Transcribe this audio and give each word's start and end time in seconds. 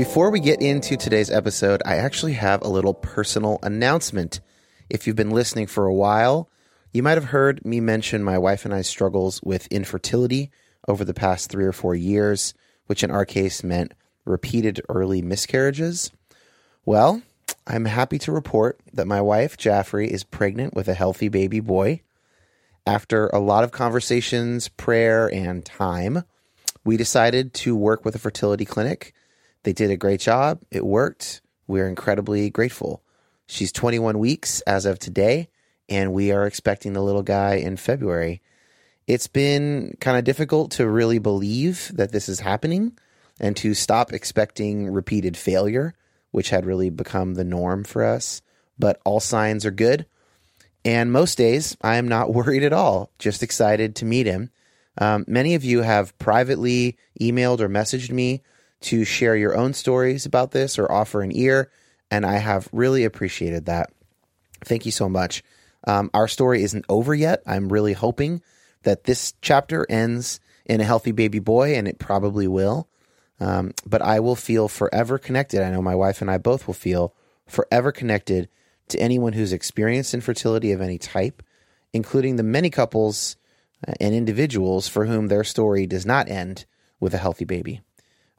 Before 0.00 0.30
we 0.30 0.40
get 0.40 0.62
into 0.62 0.96
today's 0.96 1.30
episode, 1.30 1.82
I 1.84 1.96
actually 1.96 2.32
have 2.32 2.62
a 2.62 2.68
little 2.68 2.94
personal 2.94 3.58
announcement. 3.62 4.40
If 4.88 5.06
you've 5.06 5.14
been 5.14 5.28
listening 5.28 5.66
for 5.66 5.84
a 5.84 5.92
while, 5.92 6.48
you 6.90 7.02
might 7.02 7.18
have 7.18 7.24
heard 7.24 7.62
me 7.66 7.80
mention 7.80 8.24
my 8.24 8.38
wife 8.38 8.64
and 8.64 8.72
I's 8.72 8.88
struggles 8.88 9.42
with 9.42 9.66
infertility 9.66 10.50
over 10.88 11.04
the 11.04 11.12
past 11.12 11.50
three 11.50 11.66
or 11.66 11.72
four 11.72 11.94
years, 11.94 12.54
which 12.86 13.04
in 13.04 13.10
our 13.10 13.26
case 13.26 13.62
meant 13.62 13.92
repeated 14.24 14.80
early 14.88 15.20
miscarriages. 15.20 16.10
Well, 16.86 17.20
I'm 17.66 17.84
happy 17.84 18.18
to 18.20 18.32
report 18.32 18.80
that 18.94 19.06
my 19.06 19.20
wife, 19.20 19.58
Jaffrey, 19.58 20.10
is 20.10 20.24
pregnant 20.24 20.72
with 20.72 20.88
a 20.88 20.94
healthy 20.94 21.28
baby 21.28 21.60
boy. 21.60 22.00
After 22.86 23.26
a 23.26 23.38
lot 23.38 23.64
of 23.64 23.70
conversations, 23.70 24.66
prayer, 24.66 25.30
and 25.30 25.62
time, 25.62 26.24
we 26.86 26.96
decided 26.96 27.52
to 27.52 27.76
work 27.76 28.02
with 28.02 28.14
a 28.14 28.18
fertility 28.18 28.64
clinic 28.64 29.12
they 29.62 29.72
did 29.72 29.90
a 29.90 29.96
great 29.96 30.20
job. 30.20 30.62
It 30.70 30.84
worked. 30.84 31.42
We're 31.66 31.88
incredibly 31.88 32.50
grateful. 32.50 33.02
She's 33.46 33.72
21 33.72 34.18
weeks 34.18 34.60
as 34.62 34.86
of 34.86 34.98
today, 34.98 35.48
and 35.88 36.12
we 36.12 36.32
are 36.32 36.46
expecting 36.46 36.92
the 36.92 37.02
little 37.02 37.22
guy 37.22 37.54
in 37.56 37.76
February. 37.76 38.42
It's 39.06 39.26
been 39.26 39.96
kind 40.00 40.16
of 40.16 40.24
difficult 40.24 40.70
to 40.72 40.88
really 40.88 41.18
believe 41.18 41.90
that 41.94 42.12
this 42.12 42.28
is 42.28 42.40
happening 42.40 42.96
and 43.40 43.56
to 43.56 43.74
stop 43.74 44.12
expecting 44.12 44.88
repeated 44.92 45.36
failure, 45.36 45.94
which 46.30 46.50
had 46.50 46.64
really 46.64 46.90
become 46.90 47.34
the 47.34 47.44
norm 47.44 47.84
for 47.84 48.04
us. 48.04 48.42
But 48.78 49.00
all 49.04 49.20
signs 49.20 49.66
are 49.66 49.72
good. 49.72 50.06
And 50.84 51.12
most 51.12 51.36
days, 51.36 51.76
I 51.82 51.96
am 51.96 52.08
not 52.08 52.32
worried 52.34 52.62
at 52.62 52.72
all, 52.72 53.10
just 53.18 53.42
excited 53.42 53.96
to 53.96 54.04
meet 54.04 54.26
him. 54.26 54.50
Um, 54.98 55.24
many 55.26 55.54
of 55.54 55.64
you 55.64 55.82
have 55.82 56.16
privately 56.18 56.96
emailed 57.20 57.60
or 57.60 57.68
messaged 57.68 58.10
me 58.10 58.42
to 58.82 59.04
share 59.04 59.36
your 59.36 59.56
own 59.56 59.72
stories 59.74 60.26
about 60.26 60.52
this 60.52 60.78
or 60.78 60.90
offer 60.90 61.22
an 61.22 61.34
ear. 61.34 61.70
And 62.10 62.24
I 62.24 62.38
have 62.38 62.68
really 62.72 63.04
appreciated 63.04 63.66
that. 63.66 63.90
Thank 64.64 64.86
you 64.86 64.92
so 64.92 65.08
much. 65.08 65.42
Um, 65.86 66.10
our 66.12 66.28
story 66.28 66.62
isn't 66.62 66.84
over 66.88 67.14
yet. 67.14 67.42
I'm 67.46 67.72
really 67.72 67.92
hoping 67.92 68.42
that 68.82 69.04
this 69.04 69.34
chapter 69.40 69.86
ends 69.88 70.40
in 70.66 70.80
a 70.80 70.84
healthy 70.84 71.12
baby 71.12 71.38
boy, 71.38 71.74
and 71.74 71.88
it 71.88 71.98
probably 71.98 72.46
will. 72.46 72.88
Um, 73.40 73.72
but 73.86 74.02
I 74.02 74.20
will 74.20 74.36
feel 74.36 74.68
forever 74.68 75.18
connected. 75.18 75.62
I 75.62 75.70
know 75.70 75.82
my 75.82 75.94
wife 75.94 76.20
and 76.20 76.30
I 76.30 76.38
both 76.38 76.66
will 76.66 76.74
feel 76.74 77.14
forever 77.46 77.90
connected 77.90 78.48
to 78.88 79.00
anyone 79.00 79.32
who's 79.32 79.52
experienced 79.52 80.14
infertility 80.14 80.72
of 80.72 80.80
any 80.80 80.98
type, 80.98 81.42
including 81.92 82.36
the 82.36 82.42
many 82.42 82.68
couples 82.70 83.36
uh, 83.86 83.92
and 84.00 84.14
individuals 84.14 84.88
for 84.88 85.06
whom 85.06 85.28
their 85.28 85.44
story 85.44 85.86
does 85.86 86.04
not 86.04 86.28
end 86.28 86.66
with 86.98 87.14
a 87.14 87.18
healthy 87.18 87.46
baby. 87.46 87.80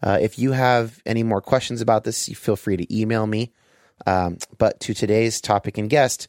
Uh, 0.01 0.17
if 0.21 0.39
you 0.39 0.51
have 0.51 1.01
any 1.05 1.23
more 1.23 1.41
questions 1.41 1.81
about 1.81 2.03
this, 2.03 2.27
you 2.27 2.35
feel 2.35 2.55
free 2.55 2.77
to 2.77 2.95
email 2.95 3.27
me. 3.27 3.51
Um, 4.07 4.37
but 4.57 4.79
to 4.81 4.93
today's 4.93 5.41
topic 5.41 5.77
and 5.77 5.89
guest, 5.89 6.27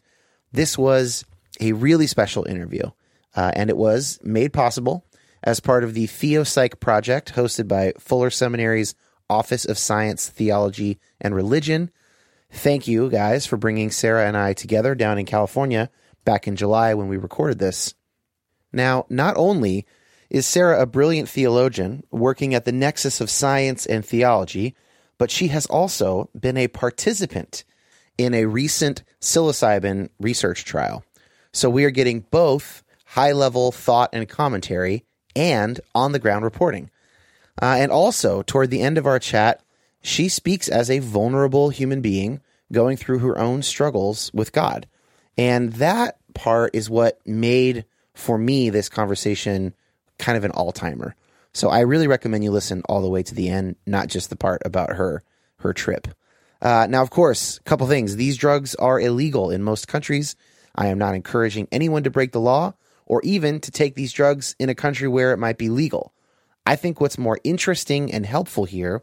this 0.52 0.76
was 0.76 1.24
a 1.60 1.72
really 1.72 2.06
special 2.06 2.44
interview, 2.44 2.90
uh, 3.34 3.52
and 3.54 3.70
it 3.70 3.76
was 3.76 4.18
made 4.22 4.52
possible 4.52 5.06
as 5.42 5.60
part 5.60 5.84
of 5.84 5.94
the 5.94 6.06
TheoPsych 6.06 6.80
project 6.80 7.34
hosted 7.34 7.68
by 7.68 7.92
Fuller 7.98 8.30
Seminary's 8.30 8.94
Office 9.28 9.64
of 9.64 9.78
Science, 9.78 10.28
Theology, 10.28 10.98
and 11.20 11.34
Religion. 11.34 11.90
Thank 12.50 12.86
you 12.86 13.08
guys 13.08 13.46
for 13.46 13.56
bringing 13.56 13.90
Sarah 13.90 14.26
and 14.26 14.36
I 14.36 14.52
together 14.52 14.94
down 14.94 15.18
in 15.18 15.24
California 15.24 15.90
back 16.24 16.46
in 16.46 16.56
July 16.56 16.94
when 16.94 17.08
we 17.08 17.16
recorded 17.16 17.58
this. 17.58 17.94
Now, 18.72 19.06
not 19.08 19.36
only 19.36 19.86
is 20.32 20.46
Sarah 20.46 20.80
a 20.80 20.86
brilliant 20.86 21.28
theologian 21.28 22.02
working 22.10 22.54
at 22.54 22.64
the 22.64 22.72
nexus 22.72 23.20
of 23.20 23.28
science 23.28 23.84
and 23.84 24.04
theology, 24.04 24.74
but 25.18 25.30
she 25.30 25.48
has 25.48 25.66
also 25.66 26.30
been 26.38 26.56
a 26.56 26.68
participant 26.68 27.64
in 28.16 28.32
a 28.32 28.46
recent 28.46 29.02
psilocybin 29.20 30.08
research 30.18 30.64
trial. 30.64 31.04
So 31.52 31.68
we 31.68 31.84
are 31.84 31.90
getting 31.90 32.20
both 32.30 32.82
high 33.04 33.32
level 33.32 33.72
thought 33.72 34.08
and 34.14 34.26
commentary 34.26 35.04
and 35.36 35.78
on 35.94 36.12
the 36.12 36.18
ground 36.18 36.44
reporting. 36.44 36.90
Uh, 37.60 37.76
and 37.78 37.92
also, 37.92 38.40
toward 38.40 38.70
the 38.70 38.80
end 38.80 38.96
of 38.96 39.06
our 39.06 39.18
chat, 39.18 39.62
she 40.00 40.30
speaks 40.30 40.66
as 40.66 40.90
a 40.90 41.00
vulnerable 41.00 41.68
human 41.68 42.00
being 42.00 42.40
going 42.72 42.96
through 42.96 43.18
her 43.18 43.38
own 43.38 43.60
struggles 43.60 44.30
with 44.32 44.52
God. 44.52 44.86
And 45.36 45.74
that 45.74 46.16
part 46.32 46.74
is 46.74 46.88
what 46.88 47.20
made, 47.26 47.84
for 48.14 48.38
me, 48.38 48.70
this 48.70 48.88
conversation 48.88 49.74
kind 50.22 50.38
of 50.38 50.44
an 50.44 50.52
all 50.52 50.72
timer. 50.72 51.14
So 51.52 51.68
I 51.68 51.80
really 51.80 52.06
recommend 52.06 52.44
you 52.44 52.50
listen 52.50 52.82
all 52.88 53.02
the 53.02 53.10
way 53.10 53.22
to 53.24 53.34
the 53.34 53.48
end, 53.48 53.76
not 53.86 54.08
just 54.08 54.30
the 54.30 54.36
part 54.36 54.62
about 54.64 54.90
her 54.90 55.22
her 55.58 55.72
trip. 55.72 56.08
Uh, 56.62 56.86
now, 56.88 57.02
of 57.02 57.10
course, 57.10 57.58
a 57.58 57.62
couple 57.64 57.86
things. 57.86 58.16
These 58.16 58.36
drugs 58.36 58.74
are 58.76 59.00
illegal 59.00 59.50
in 59.50 59.62
most 59.62 59.88
countries. 59.88 60.36
I 60.74 60.86
am 60.86 60.98
not 60.98 61.14
encouraging 61.14 61.68
anyone 61.70 62.04
to 62.04 62.10
break 62.10 62.32
the 62.32 62.40
law 62.40 62.74
or 63.04 63.20
even 63.22 63.60
to 63.60 63.70
take 63.70 63.94
these 63.94 64.12
drugs 64.12 64.54
in 64.58 64.68
a 64.70 64.74
country 64.74 65.08
where 65.08 65.32
it 65.32 65.38
might 65.38 65.58
be 65.58 65.68
legal. 65.68 66.12
I 66.64 66.76
think 66.76 67.00
what's 67.00 67.18
more 67.18 67.38
interesting 67.42 68.12
and 68.12 68.24
helpful 68.24 68.64
here 68.64 69.02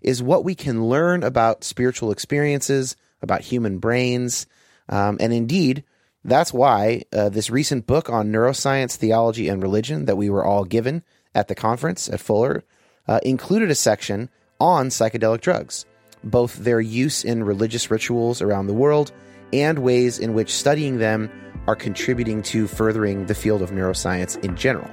is 0.00 0.22
what 0.22 0.44
we 0.44 0.54
can 0.54 0.88
learn 0.88 1.22
about 1.24 1.64
spiritual 1.64 2.12
experiences, 2.12 2.96
about 3.22 3.42
human 3.42 3.78
brains, 3.78 4.46
um, 4.88 5.18
and 5.20 5.32
indeed, 5.32 5.84
that's 6.24 6.52
why 6.52 7.04
uh, 7.12 7.28
this 7.30 7.50
recent 7.50 7.86
book 7.86 8.10
on 8.10 8.30
neuroscience, 8.30 8.96
theology, 8.96 9.48
and 9.48 9.62
religion 9.62 10.04
that 10.04 10.16
we 10.16 10.28
were 10.28 10.44
all 10.44 10.64
given 10.64 11.02
at 11.34 11.48
the 11.48 11.54
conference 11.54 12.08
at 12.08 12.20
Fuller 12.20 12.64
uh, 13.08 13.20
included 13.22 13.70
a 13.70 13.74
section 13.74 14.28
on 14.60 14.88
psychedelic 14.88 15.40
drugs, 15.40 15.86
both 16.22 16.56
their 16.56 16.80
use 16.80 17.24
in 17.24 17.42
religious 17.44 17.90
rituals 17.90 18.42
around 18.42 18.66
the 18.66 18.74
world 18.74 19.12
and 19.52 19.78
ways 19.80 20.18
in 20.18 20.34
which 20.34 20.52
studying 20.52 20.98
them 20.98 21.30
are 21.66 21.76
contributing 21.76 22.42
to 22.42 22.66
furthering 22.66 23.26
the 23.26 23.34
field 23.34 23.62
of 23.62 23.70
neuroscience 23.70 24.42
in 24.44 24.56
general. 24.56 24.90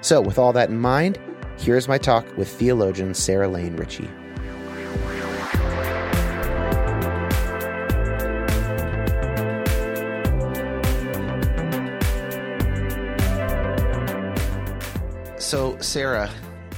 So, 0.00 0.20
with 0.20 0.38
all 0.38 0.52
that 0.52 0.70
in 0.70 0.78
mind, 0.78 1.18
here's 1.58 1.88
my 1.88 1.98
talk 1.98 2.24
with 2.36 2.48
theologian 2.48 3.14
Sarah 3.14 3.48
Lane 3.48 3.76
Ritchie. 3.76 4.08
So, 15.48 15.78
Sarah, 15.80 16.30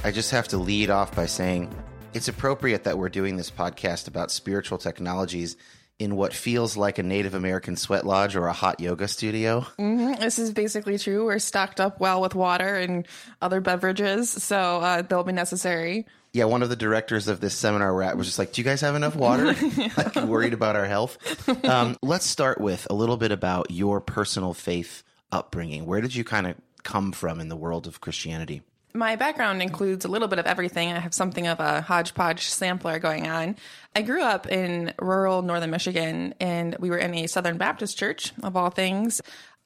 I 0.05 0.11
just 0.11 0.31
have 0.31 0.47
to 0.47 0.57
lead 0.57 0.89
off 0.89 1.13
by 1.13 1.25
saying 1.25 1.75
it's 2.13 2.29
appropriate 2.29 2.85
that 2.85 2.97
we're 2.97 3.09
doing 3.09 3.35
this 3.35 3.51
podcast 3.51 4.07
about 4.07 4.31
spiritual 4.31 4.77
technologies 4.77 5.57
in 5.99 6.15
what 6.15 6.31
feels 6.31 6.77
like 6.77 6.97
a 6.97 7.03
Native 7.03 7.33
American 7.33 7.75
sweat 7.75 8.05
lodge 8.05 8.37
or 8.37 8.47
a 8.47 8.53
hot 8.53 8.79
yoga 8.79 9.09
studio. 9.09 9.65
Mm-hmm. 9.77 10.21
This 10.21 10.39
is 10.39 10.53
basically 10.53 10.97
true. 10.97 11.25
We're 11.25 11.39
stocked 11.39 11.81
up 11.81 11.99
well 11.99 12.21
with 12.21 12.33
water 12.33 12.77
and 12.77 13.05
other 13.41 13.59
beverages, 13.59 14.29
so 14.29 14.57
uh, 14.79 15.01
they'll 15.01 15.25
be 15.25 15.33
necessary. 15.33 16.07
Yeah, 16.31 16.45
one 16.45 16.63
of 16.63 16.69
the 16.69 16.77
directors 16.77 17.27
of 17.27 17.41
this 17.41 17.53
seminar 17.53 17.93
we're 17.93 18.03
at 18.03 18.15
was 18.15 18.27
just 18.27 18.39
like, 18.39 18.53
"Do 18.53 18.61
you 18.61 18.65
guys 18.65 18.79
have 18.79 18.95
enough 18.95 19.17
water?" 19.17 19.47
like 19.97 20.15
worried 20.15 20.53
about 20.53 20.77
our 20.77 20.85
health. 20.85 21.17
Um, 21.65 21.97
let's 22.01 22.25
start 22.25 22.61
with 22.61 22.87
a 22.89 22.93
little 22.93 23.17
bit 23.17 23.33
about 23.33 23.69
your 23.69 23.99
personal 23.99 24.53
faith 24.53 25.03
upbringing. 25.31 25.85
Where 25.85 25.99
did 26.01 26.15
you 26.15 26.23
kind 26.23 26.47
of 26.47 26.55
come 26.83 27.11
from 27.11 27.39
in 27.39 27.49
the 27.49 27.55
world 27.55 27.87
of 27.87 28.01
Christianity? 28.01 28.61
My 28.93 29.15
background 29.15 29.61
includes 29.61 30.03
a 30.03 30.09
little 30.09 30.27
bit 30.27 30.39
of 30.39 30.45
everything. 30.45 30.91
I 30.91 30.99
have 30.99 31.13
something 31.13 31.47
of 31.47 31.61
a 31.61 31.81
hodgepodge 31.81 32.47
sampler 32.47 32.99
going 32.99 33.27
on. 33.27 33.55
I 33.95 34.01
grew 34.01 34.21
up 34.21 34.47
in 34.47 34.93
rural 34.99 35.41
northern 35.43 35.71
Michigan, 35.71 36.33
and 36.41 36.75
we 36.77 36.89
were 36.89 36.97
in 36.97 37.13
a 37.15 37.27
Southern 37.27 37.57
Baptist 37.57 37.97
church, 37.97 38.33
of 38.43 38.57
all 38.57 38.69
things. 38.69 39.21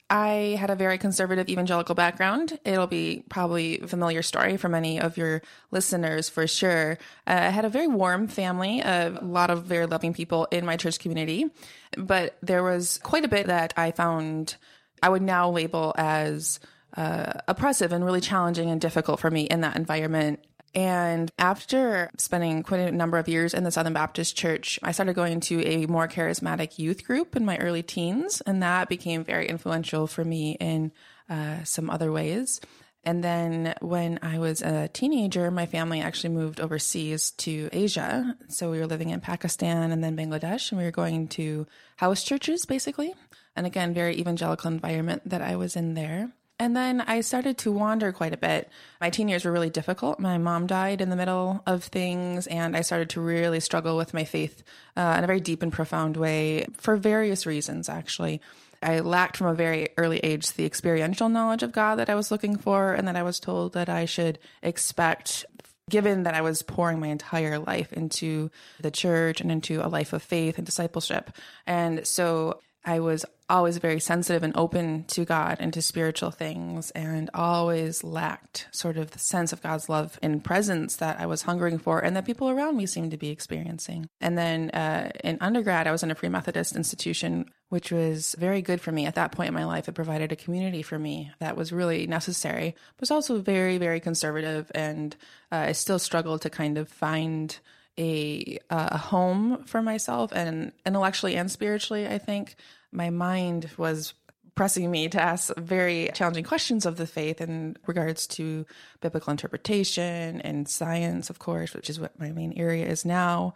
I 0.08 0.56
had 0.60 0.70
a 0.70 0.76
very 0.76 1.00
conservative 1.00 1.50
evangelical 1.50 1.96
background. 1.96 2.60
It'll 2.64 2.86
be 2.86 3.24
probably 3.28 3.80
a 3.80 3.88
familiar 3.88 4.22
story 4.22 4.58
for 4.58 4.70
many 4.70 5.02
of 5.02 5.18
your 5.18 5.42
listeners 5.72 6.30
for 6.30 6.46
sure. 6.46 7.00
Uh, 7.26 7.32
I 7.32 7.50
had 7.50 7.66
a 7.66 7.70
very 7.70 7.88
warm 7.88 8.28
family, 8.28 8.82
a 8.82 9.18
lot 9.24 9.50
of 9.50 9.64
very 9.64 9.88
loving 9.88 10.14
people 10.14 10.46
in 10.52 10.64
my 10.64 10.78
church 10.78 11.00
community, 11.00 11.50
but 11.98 12.38
there 12.44 12.62
was 12.62 13.00
quite 13.02 13.26
a 13.26 13.28
bit 13.28 13.48
that 13.48 13.74
I 13.76 13.90
found 13.92 14.58
I 15.02 15.10
would 15.10 15.24
now 15.24 15.50
label 15.50 15.96
as 15.98 16.60
uh, 16.98 17.34
oppressive 17.48 17.92
and 17.92 18.06
really 18.06 18.22
challenging 18.22 18.70
and 18.70 18.80
difficult 18.82 19.20
for 19.20 19.32
me 19.32 19.44
in 19.44 19.62
that 19.62 19.76
environment. 19.76 20.40
And 20.74 21.32
after 21.40 22.12
spending 22.18 22.62
quite 22.62 22.82
a 22.82 22.92
number 22.92 23.18
of 23.18 23.30
years 23.30 23.54
in 23.54 23.64
the 23.64 23.72
Southern 23.72 23.94
Baptist 23.94 24.36
Church, 24.36 24.78
I 24.84 24.92
started 24.92 25.16
going 25.16 25.40
to 25.42 25.66
a 25.66 25.86
more 25.86 26.08
charismatic 26.10 26.78
youth 26.78 27.06
group 27.06 27.38
in 27.38 27.46
my 27.46 27.58
early 27.58 27.82
teens, 27.82 28.42
and 28.42 28.62
that 28.62 28.90
became 28.90 29.24
very 29.24 29.48
influential 29.48 30.06
for 30.06 30.26
me 30.26 30.58
in 30.60 30.92
uh, 31.30 31.64
some 31.64 31.90
other 31.90 32.12
ways. 32.12 32.60
And 33.06 33.24
then 33.24 33.76
when 33.82 34.20
I 34.22 34.40
was 34.40 34.62
a 34.62 34.90
teenager, 34.90 35.50
my 35.52 35.68
family 35.68 36.02
actually 36.02 36.34
moved 36.34 36.60
overseas 36.60 37.32
to 37.32 37.70
Asia. 37.72 38.36
So 38.50 38.72
we 38.72 38.80
were 38.80 38.88
living 38.88 39.12
in 39.12 39.22
Pakistan 39.22 39.92
and 39.92 40.04
then 40.04 40.18
Bangladesh, 40.18 40.72
and 40.72 40.80
we 40.80 40.86
were 40.86 40.92
going 40.92 41.28
to 41.30 41.68
house 41.98 42.24
churches 42.24 42.66
basically. 42.66 43.14
And 43.56 43.66
again, 43.66 43.94
very 43.94 44.20
evangelical 44.20 44.72
environment 44.72 45.22
that 45.30 45.42
I 45.42 45.56
was 45.56 45.76
in 45.76 45.94
there. 45.94 46.32
And 46.58 46.76
then 46.76 47.02
I 47.02 47.20
started 47.20 47.58
to 47.60 47.72
wander 47.72 48.14
quite 48.14 48.34
a 48.34 48.38
bit. 48.38 48.70
My 49.02 49.10
teen 49.10 49.28
years 49.28 49.44
were 49.44 49.52
really 49.52 49.70
difficult. 49.70 50.20
My 50.20 50.38
mom 50.38 50.68
died 50.68 51.02
in 51.02 51.10
the 51.10 51.18
middle 51.18 51.62
of 51.68 51.84
things, 51.84 52.48
and 52.48 52.78
I 52.78 52.82
started 52.82 53.10
to 53.12 53.22
really 53.22 53.60
struggle 53.60 53.98
with 53.98 54.14
my 54.14 54.24
faith 54.24 54.64
uh, 54.96 55.16
in 55.18 55.24
a 55.24 55.28
very 55.28 55.42
deep 55.42 55.62
and 55.62 55.72
profound 55.72 56.16
way 56.16 56.66
for 56.78 56.96
various 56.96 57.46
reasons, 57.46 57.90
actually. 57.90 58.40
I 58.82 59.00
lacked 59.02 59.36
from 59.36 59.48
a 59.48 59.54
very 59.54 59.90
early 59.98 60.20
age 60.20 60.54
the 60.54 60.66
experiential 60.66 61.28
knowledge 61.28 61.64
of 61.64 61.74
God 61.74 61.96
that 61.96 62.10
I 62.10 62.16
was 62.16 62.32
looking 62.32 62.56
for, 62.58 62.94
and 62.94 63.08
that 63.08 63.18
I 63.18 63.24
was 63.24 63.40
told 63.40 63.74
that 63.74 63.90
I 63.90 64.06
should 64.06 64.40
expect 64.64 65.46
given 65.90 66.24
that 66.24 66.34
I 66.34 66.42
was 66.42 66.64
pouring 66.64 67.00
my 67.00 67.08
entire 67.08 67.60
life 67.60 67.94
into 67.94 68.50
the 68.80 68.92
church 68.92 69.40
and 69.40 69.52
into 69.52 69.86
a 69.86 69.88
life 69.88 70.14
of 70.14 70.24
faith 70.24 70.58
and 70.58 70.66
discipleship. 70.66 71.32
And 71.68 72.08
so 72.08 72.60
I 72.86 73.00
was 73.00 73.26
always 73.50 73.78
very 73.78 74.00
sensitive 74.00 74.44
and 74.44 74.56
open 74.56 75.04
to 75.06 75.26
God 75.26 75.58
and 75.60 75.74
to 75.74 75.82
spiritual 75.82 76.32
things, 76.32 76.92
and 76.92 77.30
always 77.34 78.04
lacked 78.04 78.68
sort 78.72 78.98
of 78.98 79.12
the 79.12 79.20
sense 79.20 79.54
of 79.54 79.62
God's 79.62 79.90
love 79.90 80.20
and 80.22 80.44
presence 80.44 80.96
that 80.98 81.20
I 81.20 81.26
was 81.26 81.44
hungering 81.44 81.78
for, 81.78 82.00
and 82.00 82.16
that 82.16 82.26
people 82.26 82.50
around 82.50 82.78
me 82.78 82.86
seemed 82.86 83.12
to 83.12 83.18
be 83.18 83.30
experiencing. 83.30 84.08
And 84.22 84.38
then 84.38 84.70
uh, 84.72 85.12
in 85.24 85.38
undergrad, 85.42 85.88
I 85.88 85.92
was 85.92 86.04
in 86.04 86.12
a 86.12 86.16
Free 86.16 86.30
Methodist 86.30 86.76
institution, 86.76 87.46
which 87.70 87.92
was 87.92 88.36
very 88.38 88.62
good 88.62 88.82
for 88.82 88.92
me 88.92 89.06
at 89.06 89.16
that 89.16 89.32
point 89.32 89.50
in 89.50 89.54
my 89.54 89.66
life. 89.66 89.88
It 89.88 89.94
provided 89.94 90.32
a 90.32 90.36
community 90.36 90.82
for 90.82 90.98
me 91.00 91.32
that 91.40 91.58
was 91.58 91.72
really 91.72 92.08
necessary, 92.08 92.76
but 92.96 93.02
was 93.02 93.12
also 93.12 93.40
very, 93.40 93.78
very 93.78 94.00
conservative, 94.00 94.72
and 94.74 95.16
uh, 95.52 95.56
I 95.56 95.72
still 95.74 96.00
struggled 96.00 96.42
to 96.44 96.50
kind 96.50 96.78
of 96.78 96.90
find 96.90 97.58
a 97.98 98.58
a 98.70 98.98
home 98.98 99.64
for 99.66 99.82
myself 99.82 100.32
and 100.34 100.72
intellectually 100.86 101.36
and 101.36 101.50
spiritually 101.50 102.08
i 102.08 102.18
think 102.18 102.56
my 102.92 103.10
mind 103.10 103.70
was 103.78 104.14
pressing 104.56 104.90
me 104.90 105.10
to 105.10 105.22
ask 105.22 105.54
very 105.58 106.10
challenging 106.14 106.44
questions 106.44 106.86
of 106.86 106.96
the 106.96 107.08
faith 107.08 107.42
in 107.42 107.76
regards 107.88 108.26
to 108.26 108.66
biblical 109.02 109.32
interpretation 109.32 110.42
and 110.42 110.68
science 110.68 111.30
of 111.30 111.40
course 111.40 111.74
which 111.74 111.90
is 111.90 112.00
what 112.00 112.18
my 112.20 112.32
main 112.32 112.54
area 112.54 112.86
is 112.86 113.06
now 113.06 113.54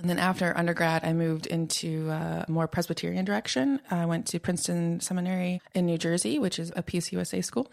and 0.00 0.08
then 0.08 0.18
after 0.18 0.56
undergrad, 0.56 1.04
I 1.04 1.12
moved 1.12 1.46
into 1.46 2.08
a 2.10 2.44
more 2.48 2.68
Presbyterian 2.68 3.24
direction. 3.24 3.80
I 3.90 4.06
went 4.06 4.26
to 4.28 4.38
Princeton 4.38 5.00
Seminary 5.00 5.60
in 5.74 5.86
New 5.86 5.98
Jersey, 5.98 6.38
which 6.38 6.58
is 6.58 6.70
a 6.76 6.84
PCUSA 6.84 7.44
school. 7.44 7.70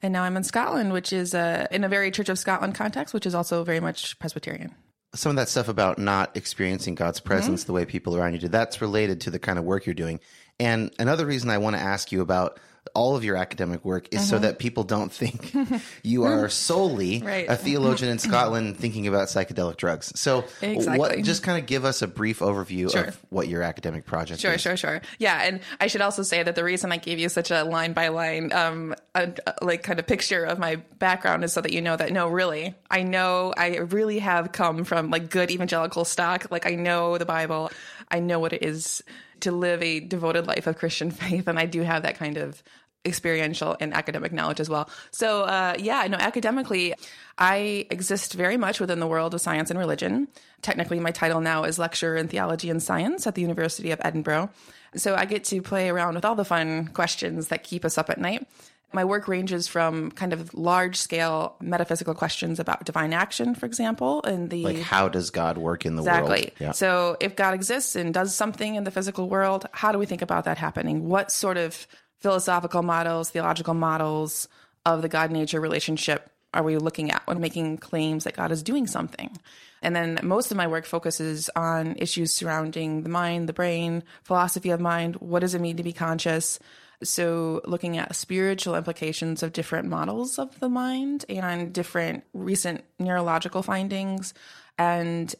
And 0.00 0.12
now 0.12 0.22
I'm 0.22 0.36
in 0.36 0.44
Scotland, 0.44 0.92
which 0.92 1.12
is 1.12 1.34
a, 1.34 1.66
in 1.72 1.82
a 1.82 1.88
very 1.88 2.12
Church 2.12 2.28
of 2.28 2.38
Scotland 2.38 2.76
context, 2.76 3.12
which 3.12 3.26
is 3.26 3.34
also 3.34 3.64
very 3.64 3.80
much 3.80 4.18
Presbyterian 4.20 4.72
some 5.14 5.30
of 5.30 5.36
that 5.36 5.48
stuff 5.48 5.68
about 5.68 5.98
not 5.98 6.36
experiencing 6.36 6.94
God's 6.94 7.20
presence 7.20 7.62
mm-hmm. 7.62 7.66
the 7.68 7.72
way 7.72 7.84
people 7.84 8.16
around 8.16 8.34
you 8.34 8.38
do, 8.38 8.48
that's 8.48 8.80
related 8.80 9.22
to 9.22 9.30
the 9.30 9.38
kind 9.38 9.58
of 9.58 9.64
work 9.64 9.86
you're 9.86 9.94
doing. 9.94 10.20
And 10.58 10.92
another 10.98 11.26
reason 11.26 11.50
I 11.50 11.58
want 11.58 11.76
to 11.76 11.82
ask 11.82 12.12
you 12.12 12.20
about 12.20 12.60
all 12.94 13.16
of 13.16 13.24
your 13.24 13.36
academic 13.36 13.84
work 13.84 14.08
is 14.12 14.26
so 14.26 14.36
mm-hmm. 14.36 14.44
that 14.44 14.58
people 14.58 14.84
don't 14.84 15.12
think 15.12 15.52
you 16.02 16.22
are 16.22 16.48
solely 16.48 17.20
right. 17.24 17.48
a 17.48 17.56
theologian 17.56 18.10
in 18.10 18.18
Scotland 18.18 18.76
thinking 18.76 19.06
about 19.08 19.28
psychedelic 19.28 19.76
drugs. 19.76 20.12
So, 20.18 20.44
exactly. 20.62 20.98
what 20.98 21.22
just 21.22 21.42
kind 21.42 21.60
of 21.60 21.66
give 21.66 21.84
us 21.84 22.02
a 22.02 22.06
brief 22.06 22.38
overview 22.38 22.90
sure. 22.90 23.04
of 23.04 23.20
what 23.30 23.48
your 23.48 23.62
academic 23.62 24.06
project 24.06 24.40
sure, 24.40 24.52
is. 24.52 24.60
Sure, 24.60 24.76
sure, 24.76 25.00
sure. 25.00 25.02
Yeah, 25.18 25.42
and 25.42 25.60
I 25.80 25.88
should 25.88 26.02
also 26.02 26.22
say 26.22 26.42
that 26.42 26.54
the 26.54 26.64
reason 26.64 26.92
I 26.92 26.98
gave 26.98 27.18
you 27.18 27.28
such 27.28 27.50
a 27.50 27.64
line 27.64 27.92
by 27.92 28.08
line 28.08 28.52
um 28.52 28.94
a, 29.14 29.32
a, 29.46 29.54
like 29.64 29.82
kind 29.82 29.98
of 29.98 30.06
picture 30.06 30.44
of 30.44 30.58
my 30.58 30.76
background 30.98 31.44
is 31.44 31.52
so 31.52 31.60
that 31.60 31.72
you 31.72 31.80
know 31.80 31.96
that 31.96 32.12
no, 32.12 32.28
really, 32.28 32.74
I 32.90 33.02
know 33.02 33.52
I 33.56 33.78
really 33.78 34.20
have 34.20 34.52
come 34.52 34.84
from 34.84 35.10
like 35.10 35.30
good 35.30 35.50
evangelical 35.50 36.04
stock. 36.04 36.46
Like 36.50 36.66
I 36.66 36.76
know 36.76 37.18
the 37.18 37.26
Bible. 37.26 37.70
I 38.10 38.20
know 38.20 38.38
what 38.38 38.52
it 38.52 38.62
is 38.62 39.02
to 39.40 39.52
live 39.52 39.82
a 39.82 40.00
devoted 40.00 40.46
life 40.46 40.66
of 40.66 40.76
Christian 40.76 41.10
faith, 41.10 41.48
and 41.48 41.58
I 41.58 41.66
do 41.66 41.82
have 41.82 42.02
that 42.02 42.18
kind 42.18 42.36
of 42.36 42.62
experiential 43.04 43.76
and 43.80 43.92
academic 43.94 44.32
knowledge 44.32 44.60
as 44.60 44.68
well. 44.68 44.88
So, 45.10 45.42
uh, 45.42 45.74
yeah, 45.78 46.06
no, 46.06 46.16
academically, 46.16 46.94
I 47.38 47.86
exist 47.90 48.34
very 48.34 48.56
much 48.56 48.80
within 48.80 49.00
the 49.00 49.06
world 49.06 49.34
of 49.34 49.40
science 49.40 49.70
and 49.70 49.78
religion. 49.78 50.28
Technically, 50.62 51.00
my 51.00 51.10
title 51.10 51.40
now 51.40 51.64
is 51.64 51.78
lecturer 51.78 52.16
in 52.16 52.28
theology 52.28 52.70
and 52.70 52.82
science 52.82 53.26
at 53.26 53.34
the 53.34 53.42
University 53.42 53.90
of 53.90 54.00
Edinburgh. 54.04 54.50
So 54.96 55.14
I 55.14 55.24
get 55.24 55.44
to 55.44 55.60
play 55.60 55.88
around 55.88 56.14
with 56.14 56.24
all 56.24 56.34
the 56.34 56.44
fun 56.44 56.88
questions 56.88 57.48
that 57.48 57.64
keep 57.64 57.84
us 57.84 57.98
up 57.98 58.10
at 58.10 58.18
night. 58.18 58.46
My 58.92 59.04
work 59.04 59.26
ranges 59.26 59.66
from 59.66 60.12
kind 60.12 60.32
of 60.32 60.54
large 60.54 60.96
scale 60.96 61.56
metaphysical 61.60 62.14
questions 62.14 62.60
about 62.60 62.84
divine 62.84 63.12
action, 63.12 63.56
for 63.56 63.66
example, 63.66 64.22
and 64.22 64.50
the 64.50 64.62
like 64.62 64.78
how 64.78 65.08
does 65.08 65.30
God 65.30 65.58
work 65.58 65.84
in 65.84 65.96
the 65.96 66.02
exactly. 66.02 66.28
world? 66.28 66.38
Exactly. 66.38 66.64
Yeah. 66.66 66.72
So 66.72 67.16
if 67.18 67.34
God 67.34 67.54
exists 67.54 67.96
and 67.96 68.14
does 68.14 68.36
something 68.36 68.76
in 68.76 68.84
the 68.84 68.92
physical 68.92 69.28
world, 69.28 69.66
how 69.72 69.90
do 69.90 69.98
we 69.98 70.06
think 70.06 70.22
about 70.22 70.44
that 70.44 70.58
happening? 70.58 71.08
What 71.08 71.32
sort 71.32 71.56
of 71.56 71.88
philosophical 72.24 72.82
models, 72.82 73.28
theological 73.28 73.74
models 73.74 74.48
of 74.86 75.02
the 75.02 75.08
God 75.10 75.30
nature 75.30 75.60
relationship 75.60 76.30
are 76.54 76.62
we 76.62 76.78
looking 76.78 77.10
at 77.10 77.26
when 77.26 77.40
making 77.40 77.78
claims 77.78 78.24
that 78.24 78.36
God 78.36 78.52
is 78.52 78.62
doing 78.62 78.86
something? 78.86 79.36
And 79.82 79.94
then 79.94 80.20
most 80.22 80.50
of 80.50 80.56
my 80.56 80.66
work 80.66 80.86
focuses 80.86 81.50
on 81.54 81.96
issues 81.98 82.32
surrounding 82.32 83.02
the 83.02 83.10
mind, 83.10 83.48
the 83.48 83.52
brain, 83.52 84.04
philosophy 84.22 84.70
of 84.70 84.80
mind. 84.80 85.16
What 85.16 85.40
does 85.40 85.54
it 85.54 85.60
mean 85.60 85.76
to 85.76 85.82
be 85.82 85.92
conscious? 85.92 86.58
So, 87.02 87.60
looking 87.66 87.98
at 87.98 88.14
spiritual 88.14 88.76
implications 88.76 89.42
of 89.42 89.52
different 89.52 89.88
models 89.88 90.38
of 90.38 90.58
the 90.60 90.70
mind 90.70 91.26
and 91.28 91.72
different 91.72 92.24
recent 92.32 92.84
neurological 92.98 93.62
findings. 93.62 94.32
And 94.78 95.34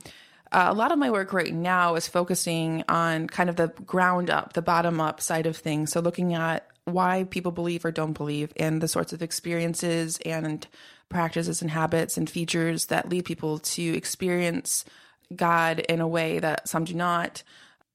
uh, 0.52 0.66
a 0.68 0.74
lot 0.74 0.92
of 0.92 0.98
my 0.98 1.10
work 1.10 1.32
right 1.32 1.54
now 1.54 1.94
is 1.94 2.06
focusing 2.06 2.84
on 2.88 3.28
kind 3.28 3.48
of 3.48 3.56
the 3.56 3.68
ground 3.86 4.30
up, 4.30 4.52
the 4.52 4.62
bottom 4.62 5.00
up 5.00 5.20
side 5.20 5.46
of 5.46 5.56
things. 5.56 5.92
So, 5.92 6.00
looking 6.00 6.34
at 6.34 6.68
why 6.84 7.24
people 7.24 7.52
believe 7.52 7.84
or 7.84 7.90
don't 7.90 8.12
believe 8.12 8.52
and 8.56 8.80
the 8.80 8.88
sorts 8.88 9.12
of 9.12 9.22
experiences 9.22 10.18
and 10.24 10.66
practices 11.08 11.62
and 11.62 11.70
habits 11.70 12.16
and 12.16 12.28
features 12.28 12.86
that 12.86 13.08
lead 13.08 13.24
people 13.24 13.58
to 13.58 13.82
experience 13.82 14.84
God 15.34 15.80
in 15.80 16.00
a 16.00 16.08
way 16.08 16.38
that 16.38 16.68
some 16.68 16.84
do 16.84 16.94
not. 16.94 17.42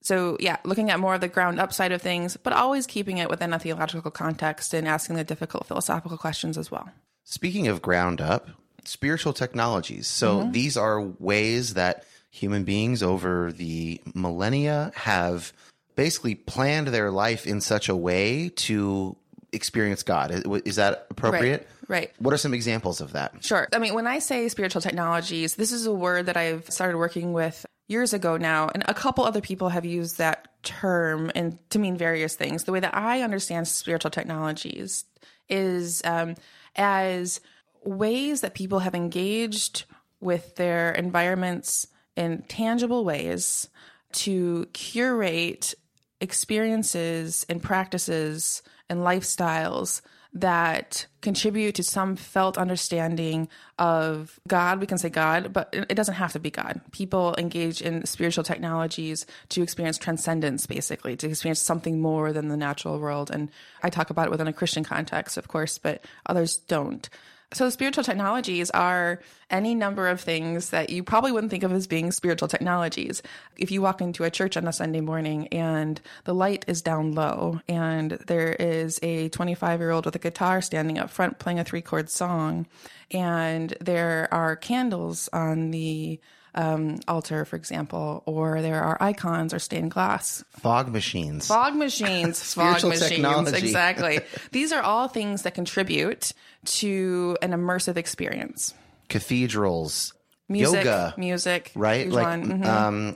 So, 0.02 0.38
yeah, 0.40 0.58
looking 0.64 0.90
at 0.90 1.00
more 1.00 1.16
of 1.16 1.22
the 1.22 1.28
ground 1.28 1.60
up 1.60 1.74
side 1.74 1.92
of 1.92 2.02
things, 2.02 2.38
but 2.38 2.54
always 2.54 2.88
keeping 2.88 3.18
it 3.18 3.30
within 3.30 3.54
a 3.54 3.60
theological 3.60 4.12
context 4.12 4.74
and 4.74 4.88
asking 4.88 5.18
the 5.18 5.24
difficult 5.24 5.68
philosophical 5.68 6.18
questions 6.18 6.58
as 6.58 6.72
well. 6.72 6.90
Speaking 7.26 7.68
of 7.68 7.82
ground 7.82 8.22
up, 8.22 8.50
spiritual 8.86 9.34
technologies. 9.34 10.08
So, 10.08 10.40
mm-hmm. 10.40 10.52
these 10.52 10.78
are 10.78 11.02
ways 11.02 11.74
that 11.74 12.06
human 12.32 12.64
beings 12.64 13.04
over 13.04 13.52
the 13.52 14.02
millennia 14.16 14.92
have 14.96 15.52
basically 16.00 16.34
planned 16.34 16.88
their 16.88 17.12
life 17.12 17.46
in 17.46 17.60
such 17.60 17.90
a 17.90 17.96
way 17.96 18.48
to 18.56 19.18
experience 19.52 20.02
God. 20.02 20.32
Is 20.64 20.78
that 20.78 21.08
appropriate? 21.10 21.68
Right. 21.90 22.04
right. 22.04 22.12
What 22.20 22.34
are 22.34 22.38
some 22.38 22.54
examples 22.54 23.02
of 23.02 23.12
that? 23.12 23.44
Sure. 23.44 23.68
I 23.74 23.80
mean, 23.80 23.94
when 23.94 24.08
I 24.08 24.20
say 24.20 24.48
spiritual 24.48 24.82
technologies, 24.82 25.56
this 25.56 25.74
is 25.74 25.86
a 25.86 25.94
word 25.94 26.28
that 26.28 26.38
I've 26.38 26.70
started 26.70 26.98
working 26.98 27.34
with 27.34 27.66
years 27.90 28.14
ago 28.14 28.38
now, 28.38 28.70
and 28.74 28.86
a 28.88 28.94
couple 28.94 29.26
other 29.26 29.42
people 29.42 29.68
have 29.68 29.84
used 29.84 30.20
that 30.20 30.48
term 30.64 31.34
and 31.36 31.60
to 31.72 31.80
mean 31.80 31.98
various 31.98 32.34
things. 32.34 32.64
The 32.64 32.72
way 32.72 32.80
that 32.80 32.96
I 32.96 33.22
understand 33.22 33.68
spiritual 33.68 34.12
technologies 34.12 35.04
is 35.50 36.02
um, 36.06 36.36
as 36.78 37.42
ways 37.84 38.40
that 38.40 38.54
people 38.54 38.80
have 38.80 38.96
engaged 38.96 39.84
with 40.22 40.56
their 40.56 40.94
environments 40.94 41.88
in 42.16 42.44
tangible 42.44 43.04
ways 43.04 43.68
to 44.12 44.66
curate 44.74 45.76
experiences 46.22 47.46
and 47.50 47.62
practices 47.62 48.62
and 48.90 49.02
lifestyles 49.02 50.02
that 50.32 51.08
contribute 51.22 51.74
to 51.74 51.82
some 51.82 52.16
felt 52.16 52.58
understanding 52.58 53.48
of 53.80 54.40
God. 54.48 54.80
We 54.80 54.86
can 54.86 55.00
say 55.00 55.10
God, 55.10 55.52
but 55.52 55.70
it 55.74 55.96
doesn't 55.96 56.16
have 56.16 56.34
to 56.34 56.40
be 56.40 56.52
God. 56.52 56.82
People 56.92 57.34
engage 57.38 57.82
in 57.82 58.06
spiritual 58.06 58.44
technologies 58.44 59.26
to 59.50 59.64
experience 59.64 59.98
transcendence, 59.98 60.68
basically, 60.68 61.16
to 61.18 61.28
experience 61.28 61.62
something 61.62 62.00
more 62.00 62.32
than 62.32 62.50
the 62.50 62.58
natural 62.58 63.00
world. 63.00 63.32
And 63.32 63.50
I 63.82 63.90
talk 63.90 64.12
about 64.12 64.28
it 64.28 64.32
within 64.32 64.48
a 64.48 64.54
Christian 64.54 64.84
context, 64.84 65.36
of 65.36 65.48
course, 65.48 65.80
but 65.80 66.04
others 66.28 66.58
don't. 66.58 67.10
So, 67.52 67.68
spiritual 67.72 68.04
technologies 68.04 68.70
are 68.72 69.20
any 69.50 69.74
number 69.74 70.08
of 70.08 70.22
things 70.22 70.70
that 70.70 70.92
you 70.92 71.04
probably 71.04 71.32
wouldn't 71.32 71.50
think 71.50 71.64
of 71.64 71.72
as 71.72 71.88
being 71.88 72.12
spiritual 72.12 72.48
technologies. 72.48 73.24
If 73.58 73.72
you 73.72 73.82
walk 73.82 74.02
into 74.02 74.24
a 74.24 74.30
church 74.30 74.56
on 74.56 74.68
a 74.68 74.74
Sunday 74.74 75.02
morning 75.02 75.48
and 75.48 76.00
the 76.26 76.36
light 76.36 76.64
is 76.68 76.84
down 76.84 77.14
low, 77.14 77.60
and 77.68 78.12
there 78.28 78.54
is 78.54 79.00
a 79.02 79.30
25 79.30 79.80
year 79.80 79.90
old 79.90 80.06
with 80.06 80.16
a 80.16 80.20
guitar 80.20 80.62
standing 80.62 81.00
up 81.00 81.10
front 81.10 81.40
playing 81.40 81.58
a 81.58 81.64
three 81.64 81.82
chord 81.82 82.12
song, 82.12 82.68
and 83.10 83.76
there 83.82 84.28
are 84.32 84.56
candles 84.56 85.28
on 85.34 85.72
the 85.72 86.20
um, 86.60 87.00
altar, 87.08 87.46
for 87.46 87.56
example, 87.56 88.22
or 88.26 88.62
there 88.62 88.84
are 88.84 88.98
icons 89.00 89.54
or 89.54 89.60
stained 89.60 89.92
glass. 89.92 90.44
Fog 90.60 90.90
machines. 90.90 91.48
Fog 91.48 91.74
machines. 91.74 92.42
fog 92.54 92.84
machines. 92.84 93.08
Technology. 93.08 93.58
Exactly. 93.70 94.20
These 94.52 94.72
are 94.74 94.82
all 94.82 95.08
things 95.08 95.44
that 95.44 95.54
contribute 95.54 96.34
to 96.66 97.38
an 97.42 97.52
immersive 97.52 97.98
experience. 97.98 98.74
Cathedrals. 99.08 100.14
Music, 100.50 100.84
yoga. 100.84 101.14
Music. 101.18 101.72
Right? 101.76 102.10
Like, 102.10 102.42
mm-hmm. 102.42 102.64
um, 102.64 103.16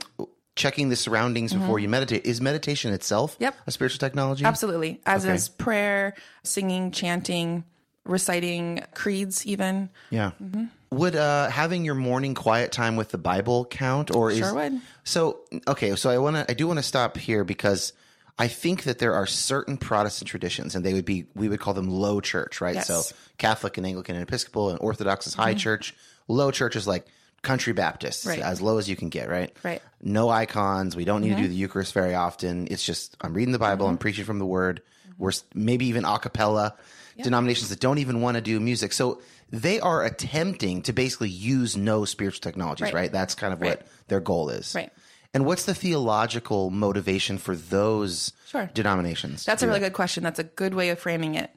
checking 0.56 0.88
the 0.88 0.96
surroundings 0.96 1.52
mm-hmm. 1.52 1.62
before 1.62 1.78
you 1.78 1.88
meditate 1.88 2.24
is 2.24 2.40
meditation 2.40 2.92
itself 2.94 3.36
yep. 3.40 3.56
a 3.66 3.72
spiritual 3.72 3.98
technology 3.98 4.44
absolutely 4.44 5.00
as 5.04 5.24
okay. 5.24 5.34
is 5.34 5.48
prayer 5.48 6.14
singing 6.44 6.92
chanting 6.92 7.64
reciting 8.04 8.80
creeds 8.94 9.44
even 9.46 9.90
yeah 10.10 10.30
mm-hmm. 10.40 10.66
Would 10.94 11.16
uh, 11.16 11.48
having 11.50 11.84
your 11.84 11.94
morning 11.94 12.34
quiet 12.34 12.72
time 12.72 12.96
with 12.96 13.10
the 13.10 13.18
Bible 13.18 13.64
count, 13.64 14.14
or 14.14 14.32
sure 14.32 14.46
is 14.46 14.52
would. 14.52 14.80
so? 15.04 15.40
Okay, 15.66 15.94
so 15.96 16.10
I 16.10 16.18
want 16.18 16.36
to. 16.36 16.50
I 16.50 16.54
do 16.54 16.66
want 16.66 16.78
to 16.78 16.82
stop 16.82 17.16
here 17.16 17.44
because 17.44 17.92
I 18.38 18.48
think 18.48 18.84
that 18.84 18.98
there 18.98 19.14
are 19.14 19.26
certain 19.26 19.76
Protestant 19.76 20.28
traditions, 20.28 20.74
and 20.74 20.84
they 20.84 20.92
would 20.92 21.04
be 21.04 21.26
we 21.34 21.48
would 21.48 21.60
call 21.60 21.74
them 21.74 21.88
low 21.88 22.20
church, 22.20 22.60
right? 22.60 22.74
Yes. 22.74 22.86
So 22.86 23.02
Catholic 23.38 23.76
and 23.76 23.86
Anglican 23.86 24.16
and 24.16 24.22
Episcopal 24.22 24.70
and 24.70 24.78
Orthodox 24.80 25.26
is 25.26 25.34
high 25.34 25.50
mm-hmm. 25.50 25.58
church. 25.58 25.94
Low 26.26 26.50
church 26.50 26.74
is 26.74 26.86
like 26.86 27.06
country 27.42 27.72
Baptists, 27.72 28.26
right. 28.26 28.40
as 28.40 28.60
low 28.60 28.78
as 28.78 28.88
you 28.88 28.96
can 28.96 29.08
get, 29.08 29.28
right? 29.28 29.54
Right. 29.62 29.82
No 30.02 30.30
icons. 30.30 30.96
We 30.96 31.04
don't 31.04 31.20
need 31.20 31.32
mm-hmm. 31.32 31.36
to 31.36 31.42
do 31.42 31.48
the 31.48 31.54
Eucharist 31.54 31.92
very 31.92 32.14
often. 32.14 32.66
It's 32.70 32.84
just 32.84 33.16
I'm 33.20 33.34
reading 33.34 33.52
the 33.52 33.58
Bible. 33.58 33.86
Mm-hmm. 33.86 33.92
I'm 33.92 33.98
preaching 33.98 34.24
from 34.24 34.38
the 34.38 34.46
Word. 34.46 34.82
We're 35.16 35.32
maybe 35.54 35.86
even 35.86 36.04
a 36.04 36.18
cappella. 36.18 36.74
Denominations 37.22 37.68
that 37.68 37.78
don't 37.78 37.98
even 37.98 38.20
want 38.20 38.34
to 38.34 38.40
do 38.40 38.58
music. 38.58 38.92
So 38.92 39.22
they 39.50 39.80
are 39.80 40.04
attempting 40.04 40.82
to 40.82 40.92
basically 40.92 41.28
use 41.28 41.76
no 41.76 42.04
spiritual 42.04 42.40
technologies, 42.40 42.86
right? 42.86 42.94
right? 42.94 43.12
That's 43.12 43.34
kind 43.34 43.52
of 43.52 43.60
right. 43.60 43.78
what 43.78 43.86
their 44.08 44.20
goal 44.20 44.48
is. 44.48 44.74
Right. 44.74 44.90
And 45.32 45.44
what's 45.44 45.64
the 45.64 45.74
theological 45.74 46.70
motivation 46.70 47.38
for 47.38 47.56
those 47.56 48.32
sure. 48.46 48.70
denominations? 48.72 49.44
That's 49.44 49.62
a 49.62 49.66
really 49.66 49.80
good 49.80 49.92
question. 49.92 50.22
That's 50.22 50.38
a 50.38 50.44
good 50.44 50.74
way 50.74 50.90
of 50.90 50.98
framing 51.00 51.34
it. 51.34 51.50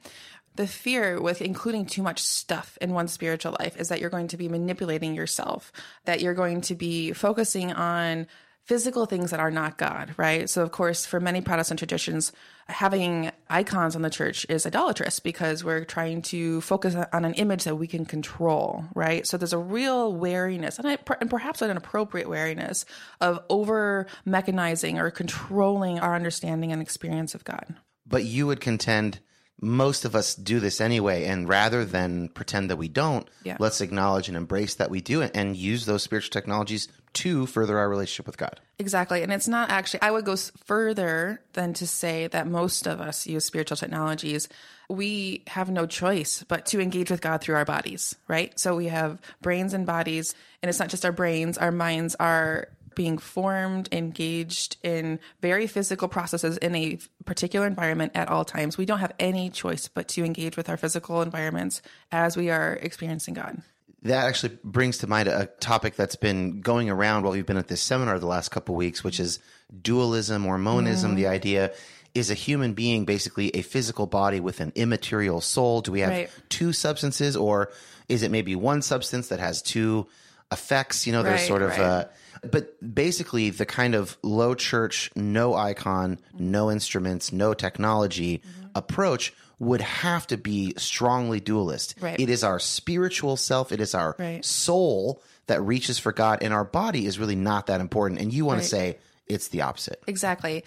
The 0.56 0.66
fear 0.66 1.20
with 1.20 1.40
including 1.40 1.86
too 1.86 2.02
much 2.02 2.20
stuff 2.20 2.76
in 2.80 2.92
one's 2.92 3.12
spiritual 3.12 3.56
life 3.60 3.76
is 3.76 3.90
that 3.90 4.00
you're 4.00 4.10
going 4.10 4.26
to 4.28 4.36
be 4.36 4.48
manipulating 4.48 5.14
yourself, 5.14 5.70
that 6.04 6.20
you're 6.20 6.34
going 6.34 6.62
to 6.62 6.74
be 6.74 7.12
focusing 7.12 7.72
on 7.72 8.26
physical 8.68 9.06
things 9.06 9.30
that 9.30 9.40
are 9.40 9.50
not 9.50 9.78
God, 9.78 10.14
right? 10.18 10.48
So, 10.48 10.62
of 10.62 10.72
course, 10.72 11.06
for 11.06 11.20
many 11.20 11.40
Protestant 11.40 11.78
traditions, 11.78 12.32
having 12.68 13.32
icons 13.48 13.96
on 13.96 14.02
the 14.02 14.10
church 14.10 14.44
is 14.50 14.66
idolatrous 14.66 15.20
because 15.20 15.64
we're 15.64 15.86
trying 15.86 16.20
to 16.22 16.60
focus 16.60 16.94
on 16.94 17.24
an 17.24 17.32
image 17.34 17.64
that 17.64 17.76
we 17.76 17.86
can 17.86 18.04
control, 18.04 18.84
right? 18.94 19.26
So, 19.26 19.38
there's 19.38 19.54
a 19.54 19.58
real 19.58 20.14
wariness, 20.14 20.78
and, 20.78 20.86
I, 20.86 20.98
and 21.18 21.30
perhaps 21.30 21.62
an 21.62 21.74
appropriate 21.74 22.28
wariness 22.28 22.84
of 23.22 23.40
over 23.48 24.06
mechanizing 24.26 24.98
or 24.98 25.10
controlling 25.10 25.98
our 25.98 26.14
understanding 26.14 26.70
and 26.70 26.82
experience 26.82 27.34
of 27.34 27.44
God. 27.44 27.74
But 28.06 28.24
you 28.24 28.46
would 28.46 28.60
contend 28.60 29.20
most 29.60 30.04
of 30.04 30.14
us 30.14 30.34
do 30.34 30.60
this 30.60 30.80
anyway. 30.80 31.24
And 31.24 31.48
rather 31.48 31.84
than 31.84 32.28
pretend 32.28 32.70
that 32.70 32.76
we 32.76 32.88
don't, 32.88 33.28
yeah. 33.42 33.56
let's 33.58 33.80
acknowledge 33.80 34.28
and 34.28 34.36
embrace 34.36 34.76
that 34.76 34.90
we 34.90 35.00
do 35.00 35.20
it 35.20 35.32
and 35.34 35.56
use 35.56 35.84
those 35.84 36.02
spiritual 36.02 36.30
technologies 36.30 36.86
to 37.14 37.46
further 37.46 37.78
our 37.78 37.88
relationship 37.88 38.26
with 38.26 38.36
God. 38.36 38.60
Exactly. 38.78 39.22
And 39.22 39.32
it's 39.32 39.48
not 39.48 39.70
actually, 39.70 40.02
I 40.02 40.10
would 40.10 40.24
go 40.24 40.36
further 40.36 41.40
than 41.54 41.74
to 41.74 41.86
say 41.86 42.28
that 42.28 42.46
most 42.46 42.86
of 42.86 43.00
us 43.00 43.26
use 43.26 43.44
spiritual 43.44 43.76
technologies. 43.76 44.48
We 44.88 45.42
have 45.48 45.68
no 45.68 45.86
choice 45.86 46.44
but 46.46 46.66
to 46.66 46.80
engage 46.80 47.10
with 47.10 47.20
God 47.20 47.40
through 47.40 47.56
our 47.56 47.64
bodies, 47.64 48.14
right? 48.28 48.58
So 48.58 48.76
we 48.76 48.86
have 48.86 49.20
brains 49.42 49.74
and 49.74 49.84
bodies, 49.84 50.34
and 50.62 50.70
it's 50.70 50.78
not 50.78 50.88
just 50.88 51.04
our 51.04 51.12
brains, 51.12 51.58
our 51.58 51.72
minds 51.72 52.14
are 52.20 52.68
being 52.94 53.18
formed, 53.18 53.88
engaged 53.92 54.76
in 54.82 55.20
very 55.40 55.68
physical 55.68 56.08
processes 56.08 56.56
in 56.58 56.74
a 56.74 56.98
particular 57.24 57.64
environment 57.64 58.10
at 58.16 58.28
all 58.28 58.44
times. 58.44 58.76
We 58.76 58.86
don't 58.86 58.98
have 58.98 59.14
any 59.20 59.50
choice 59.50 59.86
but 59.86 60.08
to 60.08 60.24
engage 60.24 60.56
with 60.56 60.68
our 60.68 60.76
physical 60.76 61.22
environments 61.22 61.80
as 62.10 62.36
we 62.36 62.50
are 62.50 62.74
experiencing 62.82 63.34
God. 63.34 63.62
That 64.02 64.26
actually 64.26 64.58
brings 64.62 64.98
to 64.98 65.06
mind 65.06 65.28
a 65.28 65.46
topic 65.60 65.96
that's 65.96 66.16
been 66.16 66.60
going 66.60 66.88
around 66.88 67.24
while 67.24 67.32
we've 67.32 67.46
been 67.46 67.56
at 67.56 67.68
this 67.68 67.82
seminar 67.82 68.18
the 68.18 68.26
last 68.26 68.50
couple 68.50 68.74
weeks, 68.76 69.02
which 69.02 69.18
is 69.18 69.40
dualism 69.82 70.46
or 70.46 70.56
monism. 70.56 71.12
Mm. 71.12 71.16
The 71.16 71.26
idea 71.26 71.72
is 72.14 72.30
a 72.30 72.34
human 72.34 72.74
being 72.74 73.04
basically 73.04 73.50
a 73.50 73.62
physical 73.62 74.06
body 74.06 74.40
with 74.40 74.60
an 74.60 74.72
immaterial 74.74 75.40
soul? 75.40 75.80
Do 75.80 75.92
we 75.92 76.00
have 76.00 76.10
right. 76.10 76.30
two 76.48 76.72
substances, 76.72 77.36
or 77.36 77.72
is 78.08 78.22
it 78.22 78.30
maybe 78.30 78.54
one 78.54 78.82
substance 78.82 79.28
that 79.28 79.40
has 79.40 79.62
two 79.62 80.06
effects? 80.52 81.06
You 81.06 81.12
know, 81.12 81.22
there's 81.22 81.40
right, 81.40 81.48
sort 81.48 81.62
of 81.62 81.70
right. 81.70 81.80
a 81.80 82.10
but 82.42 82.94
basically, 82.94 83.50
the 83.50 83.66
kind 83.66 83.94
of 83.94 84.16
low 84.22 84.54
church, 84.54 85.10
no 85.16 85.54
icon, 85.54 86.20
no 86.38 86.70
instruments, 86.70 87.32
no 87.32 87.54
technology 87.54 88.38
mm-hmm. 88.38 88.68
approach 88.74 89.34
would 89.58 89.80
have 89.80 90.26
to 90.28 90.36
be 90.36 90.74
strongly 90.76 91.40
dualist. 91.40 91.96
Right. 92.00 92.18
It 92.18 92.30
is 92.30 92.44
our 92.44 92.58
spiritual 92.58 93.36
self, 93.36 93.72
it 93.72 93.80
is 93.80 93.94
our 93.94 94.14
right. 94.18 94.44
soul 94.44 95.22
that 95.46 95.60
reaches 95.62 95.98
for 95.98 96.12
God, 96.12 96.42
and 96.42 96.52
our 96.52 96.64
body 96.64 97.06
is 97.06 97.18
really 97.18 97.36
not 97.36 97.66
that 97.66 97.80
important. 97.80 98.20
And 98.20 98.32
you 98.32 98.44
want 98.44 98.58
right. 98.58 98.62
to 98.64 98.68
say 98.68 98.98
it's 99.26 99.48
the 99.48 99.62
opposite. 99.62 100.02
Exactly. 100.06 100.64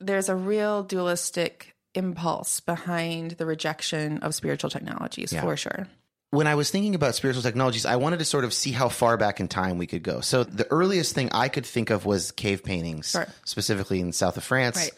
There's 0.00 0.28
a 0.28 0.34
real 0.34 0.82
dualistic 0.82 1.74
impulse 1.94 2.60
behind 2.60 3.32
the 3.32 3.46
rejection 3.46 4.18
of 4.18 4.34
spiritual 4.34 4.70
technologies, 4.70 5.32
yeah. 5.32 5.42
for 5.42 5.56
sure 5.56 5.86
when 6.34 6.46
I 6.46 6.54
was 6.56 6.70
thinking 6.70 6.94
about 6.94 7.14
spiritual 7.14 7.42
technologies, 7.42 7.86
I 7.86 7.96
wanted 7.96 8.18
to 8.18 8.24
sort 8.24 8.44
of 8.44 8.52
see 8.52 8.72
how 8.72 8.88
far 8.88 9.16
back 9.16 9.40
in 9.40 9.48
time 9.48 9.78
we 9.78 9.86
could 9.86 10.02
go. 10.02 10.20
So 10.20 10.44
the 10.44 10.70
earliest 10.70 11.14
thing 11.14 11.30
I 11.32 11.48
could 11.48 11.64
think 11.64 11.90
of 11.90 12.04
was 12.04 12.32
cave 12.32 12.64
paintings, 12.64 13.10
Sure. 13.10 13.26
specifically 13.44 14.00
in 14.00 14.12
south 14.12 14.36
of 14.36 14.44
France. 14.44 14.76
Right. 14.76 14.90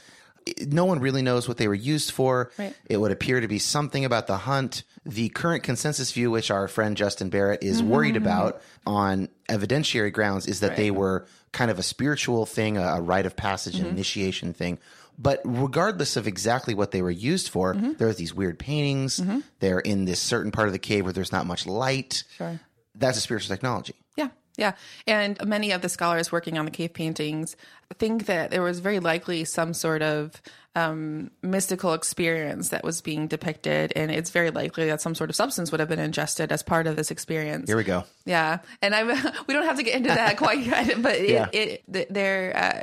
No 0.66 0.84
one 0.84 1.00
really 1.00 1.22
knows 1.22 1.48
what 1.48 1.56
they 1.56 1.66
were 1.68 1.74
used 1.74 2.12
for. 2.12 2.50
Right. 2.58 2.74
It 2.88 2.98
would 2.98 3.10
appear 3.12 3.40
to 3.40 3.48
be 3.48 3.58
something 3.58 4.04
about 4.04 4.26
the 4.26 4.36
hunt. 4.36 4.82
The 5.04 5.28
current 5.28 5.62
consensus 5.62 6.12
view, 6.12 6.30
which 6.30 6.50
our 6.50 6.68
friend 6.68 6.96
Justin 6.96 7.28
Barrett 7.30 7.62
is 7.62 7.80
Mm-hmm. 7.80 7.90
worried 7.90 8.16
about 8.16 8.60
on 8.86 9.28
evidentiary 9.48 10.12
grounds, 10.12 10.46
is 10.46 10.60
that 10.60 10.76
they 10.76 10.90
were 10.90 11.26
kind 11.52 11.70
of 11.70 11.78
a 11.78 11.82
spiritual 11.82 12.44
thing, 12.46 12.76
a, 12.76 12.82
a 12.82 13.00
rite 13.00 13.26
of 13.26 13.36
passage, 13.36 13.74
Mm-hmm. 13.76 13.84
an 13.86 13.90
initiation 13.92 14.52
thing. 14.52 14.78
But 15.18 15.40
regardless 15.44 16.16
of 16.16 16.26
exactly 16.26 16.74
what 16.74 16.90
they 16.90 17.02
were 17.02 17.10
used 17.10 17.48
for, 17.48 17.74
Mm-hmm. 17.74 17.92
there's 17.98 18.16
these 18.16 18.34
weird 18.34 18.58
paintings. 18.58 19.20
They're 19.60 19.78
in 19.80 20.04
this 20.04 20.20
certain 20.20 20.52
part 20.52 20.68
of 20.68 20.72
the 20.72 20.78
cave 20.78 21.04
where 21.04 21.12
there's 21.12 21.32
not 21.32 21.46
much 21.46 21.66
light. 21.66 22.24
Sure. 22.36 22.60
That's 22.94 23.18
a 23.18 23.20
spiritual 23.20 23.54
technology. 23.54 23.94
Yeah. 24.56 24.72
And 25.06 25.38
many 25.46 25.70
of 25.72 25.82
the 25.82 25.88
scholars 25.88 26.32
working 26.32 26.58
on 26.58 26.64
the 26.64 26.70
cave 26.70 26.92
paintings 26.94 27.56
think 27.98 28.26
that 28.26 28.50
there 28.50 28.62
was 28.62 28.80
very 28.80 28.98
likely 29.00 29.44
some 29.44 29.74
sort 29.74 30.02
of 30.02 30.40
um, 30.74 31.30
mystical 31.42 31.94
experience 31.94 32.68
that 32.70 32.84
was 32.84 33.00
being 33.00 33.28
depicted. 33.28 33.92
And 33.96 34.10
it's 34.10 34.30
very 34.30 34.50
likely 34.50 34.86
that 34.88 35.00
some 35.00 35.14
sort 35.14 35.30
of 35.30 35.36
substance 35.36 35.70
would 35.70 35.80
have 35.80 35.88
been 35.88 35.98
ingested 35.98 36.52
as 36.52 36.62
part 36.62 36.86
of 36.86 36.96
this 36.96 37.10
experience. 37.10 37.68
Here 37.68 37.76
we 37.76 37.84
go. 37.84 38.04
Yeah, 38.24 38.58
and 38.82 38.94
I 38.94 39.02
we 39.46 39.54
don't 39.54 39.64
have 39.64 39.76
to 39.78 39.82
get 39.82 39.94
into 39.94 40.08
that 40.08 40.36
quite 40.36 40.60
yet, 40.60 41.00
but 41.02 41.14
it, 41.16 41.30
Yeah. 41.30 41.48
it 41.52 41.82
th- 41.92 42.08
there 42.10 42.56
uh, 42.56 42.82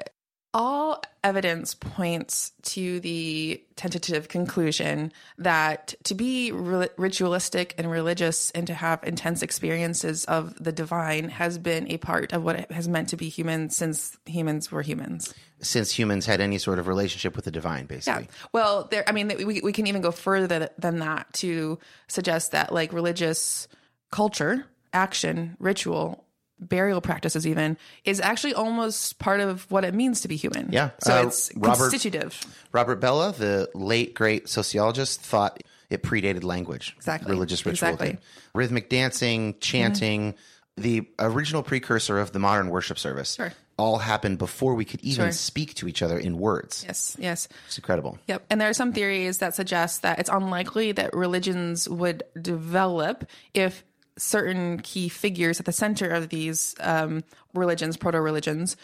all 0.54 1.02
evidence 1.24 1.74
points 1.74 2.52
to 2.62 3.00
the 3.00 3.64
tentative 3.76 4.28
conclusion 4.28 5.12
that 5.38 5.96
to 6.04 6.14
be 6.14 6.52
ri- 6.52 6.90
ritualistic 6.98 7.74
and 7.78 7.90
religious 7.90 8.52
and 8.52 8.68
to 8.68 8.74
have 8.74 9.04
intense 9.04 9.42
experiences 9.42 10.26
of 10.26 10.62
the 10.62 10.72
divine 10.72 11.30
has 11.30 11.58
been 11.58 11.90
a 11.92 11.98
part 11.98 12.34
of 12.34 12.44
what 12.44 12.58
it 12.58 12.72
has 12.72 12.88
meant 12.88 13.10
to 13.10 13.18
be 13.18 13.30
human 13.30 13.70
since 13.70 14.18
humans 14.26 14.72
were 14.72 14.82
humans. 14.82 15.34
Since 15.62 15.98
humans 15.98 16.26
had 16.26 16.42
any 16.42 16.58
sort 16.58 16.78
of 16.78 16.88
relationship 16.88 17.36
with 17.36 17.46
the 17.46 17.52
divine, 17.52 17.86
basically. 17.86 18.24
Yeah. 18.24 18.48
Well, 18.52 18.88
there. 18.92 19.04
I 19.08 19.14
mean, 19.14 19.32
we 19.46 19.62
we 19.62 19.72
can 19.72 19.88
even 19.88 20.02
go 20.02 20.12
further 20.12 20.70
than 20.78 21.00
that 21.00 21.32
to 21.36 21.80
suggest 22.08 22.52
that 22.52 22.74
like 22.74 22.92
religious 22.92 23.70
culture, 24.12 24.66
action, 24.92 25.56
ritual, 25.60 26.26
burial 26.70 27.02
practices, 27.02 27.46
even 27.48 27.78
is 28.06 28.20
actually 28.20 28.54
almost 28.54 29.20
part 29.20 29.40
of 29.40 29.70
what 29.72 29.84
it 29.86 29.94
means 29.94 30.22
to 30.22 30.28
be 30.28 30.36
human. 30.36 30.70
Yeah. 30.72 30.92
So 31.04 31.14
Uh, 31.22 31.28
it's 31.28 31.52
Robert- 31.56 31.78
constitutive. 31.90 32.40
Robert 32.72 33.00
Bellah, 33.00 33.36
the 33.36 33.70
late 33.74 34.14
great 34.14 34.50
sociologist, 34.50 35.22
thought 35.22 35.62
it 35.90 36.02
predated 36.04 36.44
language. 36.44 36.94
Exactly. 36.98 37.32
Religious 37.32 37.66
ritual. 37.66 37.90
Exactly. 37.90 38.08
did. 38.14 38.18
Rhythmic 38.56 38.90
dancing, 38.90 39.56
chanting, 39.60 40.34
the 40.76 41.08
original 41.20 41.62
precursor 41.62 42.18
of 42.20 42.32
the 42.32 42.40
modern 42.40 42.70
worship 42.70 42.98
service. 42.98 43.36
Sure. 43.36 43.54
All 43.78 43.98
happened 44.00 44.38
before 44.38 44.76
we 44.76 44.86
could 44.86 45.02
even 45.02 45.26
Sure. 45.26 45.32
speak 45.32 45.74
to 45.76 45.88
each 45.88 46.02
other 46.02 46.18
in 46.18 46.38
words. 46.40 46.84
Yes. 46.86 47.16
Yes. 47.20 47.48
It's 47.68 47.78
incredible. 47.78 48.18
Yep. 48.28 48.46
And 48.50 48.62
there 48.62 48.70
are 48.70 48.74
some 48.74 48.94
theories 48.94 49.40
that 49.40 49.56
suggest 49.56 50.02
that 50.04 50.20
it's 50.20 50.30
unlikely 50.30 50.92
that 50.94 51.16
religions 51.16 51.90
would 51.90 52.24
develop 52.40 53.26
if 53.54 53.84
certain 54.18 54.80
key 54.80 55.10
figures 55.10 55.60
at 55.60 55.66
the 55.66 55.72
center 55.72 56.10
of 56.10 56.30
these 56.30 56.76
um, 56.80 57.24
religions, 57.54 57.98
proto 57.98 58.22
religions, 58.22 58.78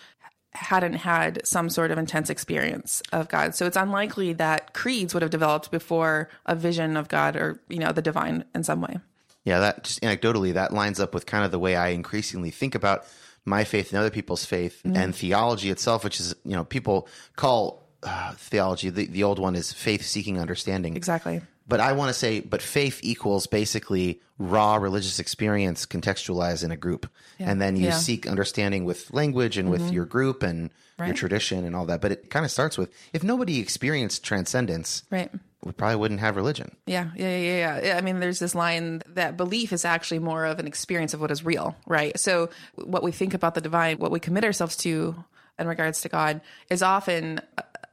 hadn't 0.53 0.93
had 0.93 1.45
some 1.45 1.69
sort 1.69 1.91
of 1.91 1.98
intense 1.98 2.29
experience 2.29 3.03
of 3.12 3.29
God. 3.29 3.53
So 3.53 3.67
it's 3.67 3.77
unlikely 3.77 4.33
that 4.33 4.74
creeds 4.74 5.13
would 5.13 5.21
have 5.21 5.29
developed 5.29 5.69
before 5.69 6.29
a 6.48 6.55
vision 6.55 6.98
of 6.98 7.07
God 7.07 7.36
or, 7.36 7.59
you 7.69 7.77
know, 7.77 7.91
the 7.91 8.01
divine 8.01 8.43
in 8.55 8.63
some 8.63 8.81
way. 8.81 8.98
Yeah, 9.45 9.59
that 9.59 9.83
just 9.83 10.01
anecdotally, 10.01 10.53
that 10.53 10.74
lines 10.74 11.00
up 11.00 11.13
with 11.13 11.25
kind 11.25 11.45
of 11.45 11.51
the 11.51 11.59
way 11.59 11.75
I 11.75 11.89
increasingly 11.89 12.50
think 12.50 12.74
about 12.75 13.05
my 13.45 13.63
faith 13.63 13.91
and 13.91 14.00
other 14.00 14.09
people's 14.09 14.43
faith 14.45 14.81
Mm-hmm. 14.83 14.98
and 14.98 15.15
theology 15.15 15.69
itself, 15.69 16.03
which 16.03 16.19
is, 16.19 16.36
you 16.43 16.55
know, 16.55 16.63
people 16.63 17.07
call 17.36 17.88
uh, 18.03 18.33
theology, 18.33 18.89
the, 18.89 19.05
the 19.05 19.24
old 19.24 19.39
one 19.39 19.55
is 19.55 19.71
faith 19.71 20.03
seeking 20.05 20.39
understanding. 20.39 20.95
Exactly. 20.95 21.41
But 21.69 21.79
I 21.79 21.93
want 21.93 22.10
to 22.10 22.13
say, 22.13 22.39
but 22.41 22.62
faith 22.62 22.99
equals 23.03 23.45
basically 23.47 24.19
raw 24.39 24.75
religious 24.77 25.19
experience 25.19 25.86
contextualized 25.86 26.63
in 26.63 26.71
a 26.71 26.77
group. 26.77 27.08
And 27.38 27.62
then 27.62 27.75
you 27.75 27.84
Yeah. 27.86 27.91
Mm-hmm. 27.91 27.99
seek 27.99 28.27
understanding 28.27 28.86
with 28.86 29.13
language 29.13 29.58
and 29.58 29.69
with 29.69 29.91
your 29.91 30.05
group 30.05 30.43
and 30.43 30.71
your 30.97 31.13
tradition 31.13 31.63
and 31.63 31.75
all 31.75 31.86
that. 31.86 32.01
But 32.01 32.12
it 32.12 32.29
kind 32.29 32.43
of 32.43 32.51
starts 32.51 32.77
with 32.77 32.89
if 33.13 33.23
nobody 33.23 33.60
experienced 33.60 34.23
transcendence, 34.25 35.03
Right. 35.12 35.29
we 35.63 35.71
probably 35.71 35.95
wouldn't 35.97 36.19
have 36.21 36.36
religion. 36.36 36.75
Yeah, 36.86 37.12
yeah, 37.15 37.38
yeah, 37.38 37.58
yeah, 37.58 37.82
yeah. 37.88 37.97
I 37.97 38.01
mean, 38.01 38.19
there's 38.19 38.39
this 38.39 38.55
line 38.55 39.01
that 39.13 39.38
belief 39.38 39.71
is 39.71 39.86
actually 39.86 40.19
more 40.19 40.43
of 40.45 40.60
an 40.60 40.67
experience 40.67 41.13
of 41.13 41.21
what 41.21 41.32
is 41.32 41.45
real, 41.45 41.75
right? 41.86 42.19
So, 42.19 42.49
what 42.75 43.03
we 43.03 43.12
think 43.13 43.34
about 43.34 43.53
the 43.55 43.62
divine, 43.62 43.97
what 43.99 44.12
we 44.12 44.19
commit 44.19 44.43
ourselves 44.43 44.75
to 44.77 45.23
in 45.60 45.67
regards 45.67 46.01
to 46.01 46.10
God, 46.10 46.39
is 46.69 46.82
often 46.82 47.41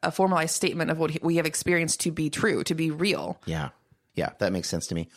a- 0.02 0.10
formalized 0.10 0.54
statement 0.54 0.90
of 0.90 0.98
what 0.98 1.22
we 1.22 1.36
have 1.36 1.46
experienced 1.46 2.00
to 2.00 2.10
be 2.10 2.30
true, 2.30 2.62
to 2.64 2.74
be 2.74 2.90
real. 2.90 3.38
Yeah. 3.46 3.70
Yeah, 4.14 4.30
that 4.38 4.52
makes 4.52 4.68
sense 4.68 4.86
to 4.88 4.94
me. 4.94 5.08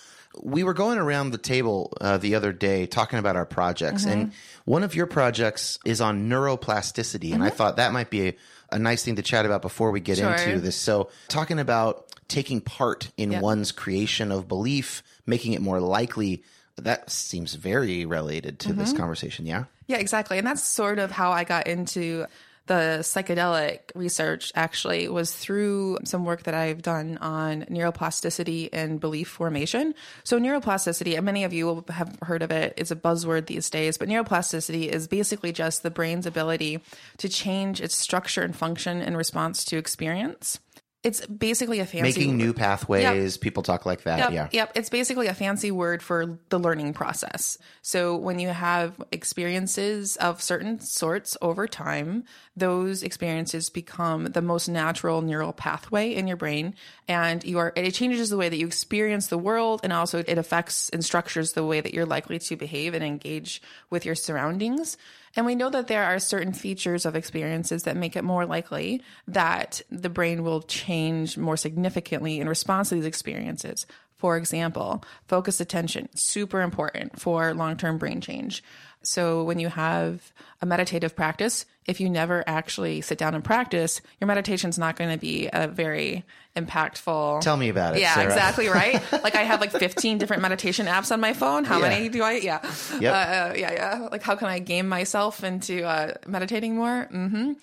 We 0.44 0.63
were 0.63 0.74
going 0.74 0.98
around 0.98 1.32
the 1.32 1.38
table 1.38 1.94
uh, 2.02 2.18
the 2.18 2.36
other 2.36 2.52
day 2.52 2.86
talking 2.86 3.18
about 3.18 3.36
our 3.36 3.46
projects, 3.46 4.04
Mm-hmm. 4.04 4.12
and 4.20 4.32
one 4.65 4.84
of 4.84 4.94
your 4.94 5.08
projects 5.08 5.80
is 5.86 6.02
on 6.02 6.30
neuroplasticity. 6.30 7.34
And 7.34 7.44
I 7.44 7.50
thought 7.50 7.78
that 7.78 7.94
might 7.94 8.10
be 8.10 8.28
a, 8.30 8.36
a 8.72 8.80
nice 8.80 9.04
thing 9.04 9.15
to 9.15 9.22
chat 9.22 9.46
about 9.46 9.62
before 9.62 9.92
we 9.92 10.00
get 10.02 10.18
Mm-hmm. 10.18 10.38
Sure. 10.38 10.48
into 10.50 10.62
this. 10.62 10.76
So, 10.76 11.10
talking 11.30 11.60
about 11.60 12.06
taking 12.28 12.62
part 12.62 13.10
in 13.18 13.32
Yep. 13.32 13.42
one's 13.42 13.72
creation 13.72 14.32
of 14.32 14.48
belief, 14.48 15.02
making 15.26 15.54
it 15.54 15.62
more 15.62 15.80
likely, 15.80 16.44
that 16.78 17.10
seems 17.10 17.56
very 17.56 18.06
related 18.06 18.60
to 18.60 18.70
Mm-hmm. 18.70 18.80
this 18.80 18.94
conversation. 18.94 19.46
Yeah. 19.46 19.63
Yeah, 19.88 19.98
exactly. 19.98 20.38
And 20.38 20.46
that's 20.46 20.63
sort 20.63 21.00
of 21.00 21.10
how 21.10 21.32
I 21.32 21.44
got 21.44 21.65
into 21.68 22.26
the 22.70 23.00
psychedelic 23.02 23.80
research 23.96 24.52
actually 24.54 25.10
was 25.10 25.36
through 25.36 25.98
some 26.06 26.24
work 26.24 26.44
that 26.44 26.54
I've 26.54 26.84
done 26.84 27.18
on 27.18 27.64
neuroplasticity 27.64 28.70
and 28.72 29.00
belief 29.00 29.28
formation. 29.28 29.96
So 30.24 30.40
neuroplasticity, 30.40 31.18
and 31.18 31.26
many 31.26 31.44
of 31.44 31.52
you 31.52 31.66
will 31.66 31.84
have 31.90 32.16
heard 32.22 32.44
of 32.44 32.52
it, 32.52 32.76
it's 32.78 32.92
a 32.92 32.96
buzzword 32.96 33.48
these 33.48 33.72
days, 33.72 33.98
but 33.98 34.08
neuroplasticity 34.08 34.88
is 34.88 35.08
basically 35.08 35.52
just 35.52 35.82
the 35.82 35.90
brain's 35.90 36.28
ability 36.28 36.80
to 37.18 37.28
change 37.28 37.82
its 37.82 37.96
structure 37.96 38.44
and 38.44 38.56
function 38.56 39.02
in 39.02 39.18
response 39.18 39.66
to 39.66 39.78
experience. 39.78 40.60
It's 41.02 41.26
basically 41.28 41.80
a 41.80 41.86
fancy 41.86 42.20
Making 42.20 42.36
new 42.36 42.54
pathways, 42.54 43.38
people 43.38 43.64
talk 43.64 43.86
like 43.86 44.04
that. 44.04 44.20
Yep, 44.20 44.32
yeah. 44.34 44.50
Yep. 44.52 44.72
It's 44.76 44.90
basically 44.90 45.28
a 45.28 45.34
fancy 45.34 45.72
word 45.72 46.04
for 46.04 46.38
the 46.50 46.60
learning 46.60 46.92
process. 46.92 47.58
So 47.82 48.18
when 48.18 48.38
you 48.38 48.50
have 48.50 49.02
experiences 49.14 50.18
of 50.18 50.42
certain 50.42 50.82
sorts 50.82 51.38
over 51.42 51.68
time, 51.68 52.26
those 52.58 53.02
experiences 53.02 53.70
become 53.70 54.26
the 54.26 54.42
most 54.42 54.68
natural 54.68 55.22
neural 55.22 55.54
pathway 55.54 56.14
in 56.14 56.28
your 56.28 56.36
brain. 56.36 56.76
And 57.08 57.46
you 57.46 57.60
are, 57.60 57.72
it 57.78 57.92
changes 57.92 58.30
the 58.30 58.38
way 58.38 58.50
that 58.50 58.58
you 58.58 58.68
experience 58.68 59.28
the 59.28 59.38
world. 59.38 59.80
And 59.84 59.94
also 59.94 60.20
it 60.20 60.38
affects 60.38 60.90
and 60.90 61.04
structures 61.04 61.54
the 61.54 61.64
way 61.64 61.80
that 61.80 61.94
you're 61.94 62.06
likely 62.06 62.40
to 62.40 62.58
behave 62.58 62.94
and 62.94 63.06
engage 63.06 63.62
with 63.90 64.06
your 64.06 64.16
surroundings. 64.16 64.98
And 65.36 65.46
we 65.46 65.56
know 65.56 65.70
that 65.70 65.88
there 65.88 66.04
are 66.04 66.20
certain 66.20 66.54
features 66.54 67.06
of 67.06 67.15
experiences 67.15 67.84
that 67.84 67.98
make 67.98 68.15
it 68.15 68.24
more 68.24 68.46
likely 68.46 69.02
that 69.28 69.82
the 69.89 70.10
brain 70.10 70.44
will 70.44 70.62
change 70.62 71.38
more 71.38 71.58
significantly 71.58 72.39
in 72.39 72.50
response 72.50 72.89
to 72.89 72.96
these 72.96 73.06
experiences. 73.06 73.86
For 74.20 74.38
example, 74.38 75.04
focused 75.28 75.60
attention, 75.62 76.08
super 76.16 76.62
important 76.62 77.20
for 77.20 77.54
long 77.54 77.76
term 77.78 77.98
brain 77.98 78.22
change. 78.22 78.64
So 79.02 79.44
when 79.46 79.60
you 79.60 79.70
have 79.70 80.32
a 80.62 80.66
meditative 80.66 81.16
practice, 81.16 81.66
if 81.86 82.02
you 82.02 82.10
never 82.10 82.44
actually 82.46 83.00
sit 83.00 83.18
down 83.18 83.34
and 83.34 83.42
practice, 83.44 84.02
your 84.20 84.28
meditation's 84.28 84.78
not 84.78 84.98
going 84.98 85.10
to 85.10 85.18
be 85.18 85.50
a 85.52 85.70
very 85.70 86.26
impactful. 86.58 87.40
Tell 87.42 87.56
me 87.58 87.70
about 87.70 87.96
it. 87.96 88.02
Yeah, 88.02 88.14
Sarah. 88.16 88.28
exactly 88.28 88.68
right. 88.68 89.02
like 89.24 89.36
I 89.36 89.44
have 89.44 89.62
like 89.62 89.72
15 89.72 90.18
different 90.18 90.42
meditation 90.42 90.86
apps 90.88 91.12
on 91.12 91.20
my 91.22 91.32
phone. 91.34 91.64
How 91.64 91.78
Yeah. 91.80 91.88
many 91.90 92.10
do 92.10 92.22
I? 92.24 92.34
Yeah. 92.34 92.60
Yep. 93.00 93.04
Uh, 93.04 93.54
yeah, 93.58 93.72
yeah. 93.72 94.08
Like 94.12 94.22
how 94.22 94.36
can 94.36 94.50
I 94.50 94.60
game 94.60 94.88
myself 94.90 95.44
into 95.46 95.84
uh, 95.86 96.16
meditating 96.28 96.76
more? 96.76 97.04
hmm 97.06 97.54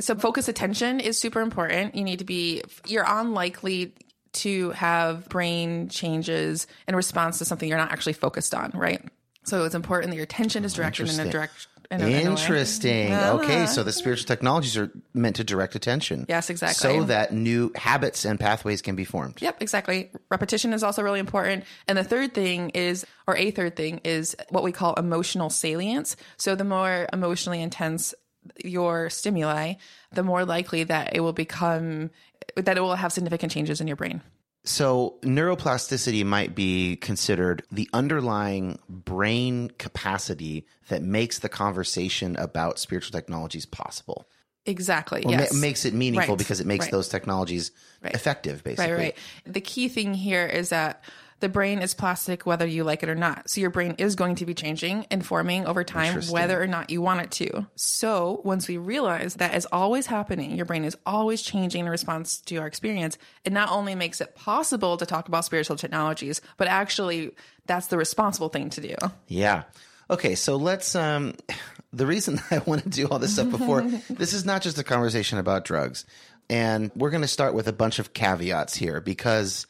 So 0.00 0.14
focus 0.14 0.48
attention 0.48 1.00
is 1.00 1.18
super 1.18 1.40
important. 1.40 1.94
You 1.94 2.04
need 2.04 2.18
to 2.18 2.24
be. 2.26 2.62
You're 2.86 3.06
unlikely 3.08 3.94
to 4.36 4.70
have 4.70 5.28
brain 5.28 5.88
changes 5.88 6.66
in 6.88 6.96
response 6.96 7.38
to 7.38 7.44
something 7.44 7.68
you're 7.68 7.78
not 7.78 7.92
actually 7.92 8.12
focused 8.14 8.54
on, 8.54 8.70
right? 8.74 9.02
So 9.44 9.64
it's 9.64 9.74
important 9.74 10.10
that 10.10 10.16
your 10.16 10.24
attention 10.24 10.64
is 10.64 10.74
directed 10.74 11.08
in 11.08 11.20
a 11.20 11.30
direction. 11.30 11.70
In 11.90 12.02
a, 12.02 12.06
in 12.06 12.26
a. 12.26 12.30
Interesting. 12.30 13.12
Uh-huh. 13.12 13.38
Okay, 13.38 13.66
so 13.66 13.84
the 13.84 13.92
spiritual 13.92 14.26
technologies 14.26 14.76
are 14.76 14.90
meant 15.14 15.36
to 15.36 15.44
direct 15.44 15.76
attention. 15.76 16.26
Yes, 16.28 16.50
exactly. 16.50 16.74
So 16.74 17.04
that 17.04 17.32
new 17.32 17.70
habits 17.76 18.24
and 18.24 18.40
pathways 18.40 18.82
can 18.82 18.96
be 18.96 19.04
formed. 19.04 19.40
Yep, 19.40 19.62
exactly. 19.62 20.10
Repetition 20.28 20.72
is 20.72 20.82
also 20.82 21.02
really 21.02 21.20
important. 21.20 21.64
And 21.86 21.96
the 21.96 22.02
third 22.02 22.34
thing 22.34 22.70
is, 22.70 23.06
or 23.28 23.36
a 23.36 23.52
third 23.52 23.76
thing 23.76 24.00
is 24.02 24.34
what 24.48 24.64
we 24.64 24.72
call 24.72 24.94
emotional 24.94 25.48
salience. 25.48 26.16
So 26.38 26.56
the 26.56 26.64
more 26.64 27.06
emotionally 27.12 27.62
intense 27.62 28.14
your 28.64 29.08
stimuli, 29.08 29.74
the 30.12 30.22
more 30.24 30.44
likely 30.44 30.82
that 30.84 31.14
it 31.14 31.20
will 31.20 31.32
become, 31.32 32.10
that 32.56 32.76
it 32.76 32.80
will 32.80 32.94
have 32.94 33.12
significant 33.12 33.52
changes 33.52 33.80
in 33.80 33.86
your 33.86 33.96
brain. 33.96 34.22
So, 34.64 35.18
neuroplasticity 35.22 36.26
might 36.26 36.56
be 36.56 36.96
considered 36.96 37.62
the 37.70 37.88
underlying 37.92 38.80
brain 38.88 39.70
capacity 39.78 40.66
that 40.88 41.02
makes 41.02 41.38
the 41.38 41.48
conversation 41.48 42.34
about 42.36 42.80
spiritual 42.80 43.12
technologies 43.12 43.64
possible. 43.64 44.26
Exactly. 44.64 45.22
Or 45.24 45.30
yes. 45.30 45.52
ma- 45.52 45.60
makes 45.60 45.84
it 45.84 45.94
meaningful 45.94 46.34
Right, 46.34 46.38
because 46.38 46.58
it 46.58 46.66
makes 46.66 46.86
right. 46.86 46.90
those 46.92 47.08
technologies 47.08 47.70
effective, 48.02 48.64
basically. 48.64 48.92
Right, 48.92 48.98
right. 48.98 49.16
The 49.44 49.60
key 49.60 49.88
thing 49.88 50.14
here 50.14 50.46
is 50.46 50.70
that 50.70 51.04
the 51.40 51.48
brain 51.48 51.80
is 51.80 51.94
plastic 51.94 52.46
whether 52.46 52.66
you 52.66 52.82
like 52.84 53.02
it 53.02 53.08
or 53.08 53.14
not. 53.14 53.50
So 53.50 53.60
your 53.60 53.70
brain 53.70 53.94
is 53.98 54.14
going 54.14 54.36
to 54.36 54.46
be 54.46 54.54
changing 54.54 55.06
and 55.10 55.24
forming 55.24 55.66
over 55.66 55.84
time 55.84 56.22
whether 56.30 56.60
or 56.60 56.66
not 56.66 56.90
you 56.90 57.02
want 57.02 57.20
it 57.20 57.30
to. 57.32 57.66
So 57.76 58.40
once 58.44 58.68
we 58.68 58.78
realize 58.78 59.34
that 59.34 59.54
is 59.54 59.66
always 59.70 60.06
happening, 60.06 60.56
your 60.56 60.64
brain 60.64 60.84
is 60.84 60.96
always 61.04 61.42
changing 61.42 61.84
in 61.84 61.90
response 61.90 62.40
to 62.42 62.56
our 62.56 62.66
experience, 62.66 63.18
it 63.44 63.52
not 63.52 63.70
only 63.70 63.94
makes 63.94 64.20
it 64.20 64.34
possible 64.34 64.96
to 64.96 65.04
talk 65.04 65.28
about 65.28 65.44
spiritual 65.44 65.76
technologies, 65.76 66.40
but 66.56 66.68
actually 66.68 67.32
that's 67.66 67.88
the 67.88 67.98
responsible 67.98 68.48
thing 68.48 68.70
to 68.70 68.80
do. 68.80 68.94
Yeah. 69.28 69.64
Okay, 70.08 70.36
so 70.36 70.56
let's 70.56 70.94
um 70.94 71.34
the 71.92 72.06
reason 72.06 72.40
I 72.50 72.58
want 72.58 72.84
to 72.84 72.88
do 72.88 73.08
all 73.08 73.18
this 73.18 73.34
stuff 73.34 73.50
before 73.50 73.82
this 74.10 74.32
is 74.32 74.44
not 74.44 74.62
just 74.62 74.78
a 74.78 74.84
conversation 74.84 75.38
about 75.38 75.64
drugs. 75.64 76.06
And 76.48 76.92
we're 76.94 77.10
going 77.10 77.22
to 77.22 77.28
start 77.28 77.54
with 77.54 77.66
a 77.66 77.72
bunch 77.72 77.98
of 77.98 78.12
caveats 78.14 78.76
here 78.76 79.00
because 79.00 79.66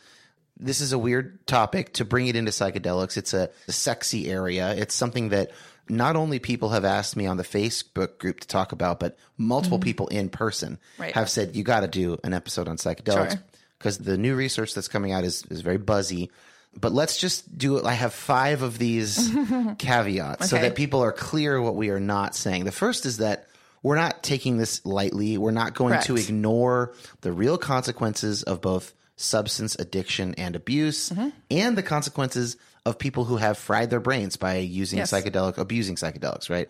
this 0.58 0.80
is 0.80 0.92
a 0.92 0.98
weird 0.98 1.46
topic 1.46 1.94
to 1.94 2.04
bring 2.04 2.28
it 2.28 2.36
into 2.36 2.50
psychedelics. 2.50 3.16
It's 3.16 3.34
a, 3.34 3.50
a 3.68 3.72
sexy 3.72 4.30
area. 4.30 4.74
It's 4.74 4.94
something 4.94 5.30
that 5.30 5.50
not 5.88 6.16
only 6.16 6.38
people 6.38 6.70
have 6.70 6.84
asked 6.84 7.16
me 7.16 7.26
on 7.26 7.36
the 7.36 7.42
Facebook 7.42 8.18
group 8.18 8.40
to 8.40 8.48
talk 8.48 8.72
about, 8.72 8.98
but 8.98 9.16
multiple 9.36 9.78
mm-hmm. 9.78 9.84
people 9.84 10.08
in 10.08 10.28
person 10.28 10.78
Right. 10.98 11.14
have 11.14 11.30
said 11.30 11.54
you 11.54 11.62
got 11.62 11.80
to 11.80 11.88
do 11.88 12.18
an 12.24 12.32
episode 12.32 12.68
on 12.68 12.76
psychedelics 12.76 13.32
Sure. 13.32 13.42
because 13.78 13.98
the 13.98 14.18
new 14.18 14.34
research 14.34 14.74
that's 14.74 14.88
coming 14.88 15.12
out 15.12 15.24
is, 15.24 15.44
is 15.50 15.60
very 15.60 15.78
buzzy. 15.78 16.30
But 16.78 16.92
let's 16.92 17.16
just 17.16 17.56
do 17.56 17.78
it. 17.78 17.84
I 17.86 17.94
have 17.94 18.12
five 18.12 18.62
of 18.62 18.78
these 18.78 19.34
caveats 19.78 20.50
so 20.50 20.56
that 20.56 20.74
people 20.74 21.02
are 21.02 21.12
clear 21.12 21.60
what 21.60 21.74
we 21.74 21.88
are 21.90 22.00
not 22.00 22.34
saying. 22.34 22.64
The 22.64 22.72
first 22.72 23.06
is 23.06 23.18
that 23.18 23.46
we're 23.82 23.96
not 23.96 24.22
taking 24.22 24.58
this 24.58 24.84
lightly. 24.84 25.38
We're 25.38 25.52
not 25.52 25.74
going 25.74 26.00
to 26.02 26.16
ignore 26.16 26.92
the 27.22 27.32
real 27.32 27.56
consequences 27.56 28.42
of 28.42 28.60
both 28.60 28.92
substance 29.16 29.74
addiction 29.76 30.34
and 30.36 30.54
abuse 30.56 31.10
Mm-hmm. 31.10 31.28
and 31.50 31.76
the 31.76 31.82
consequences 31.82 32.56
of 32.84 32.98
people 32.98 33.24
who 33.24 33.36
have 33.36 33.58
fried 33.58 33.90
their 33.90 34.00
brains 34.00 34.36
by 34.36 34.56
using 34.58 34.98
Yes. 34.98 35.10
psychedelic, 35.12 35.58
abusing 35.58 35.96
psychedelics, 35.96 36.48
right? 36.48 36.68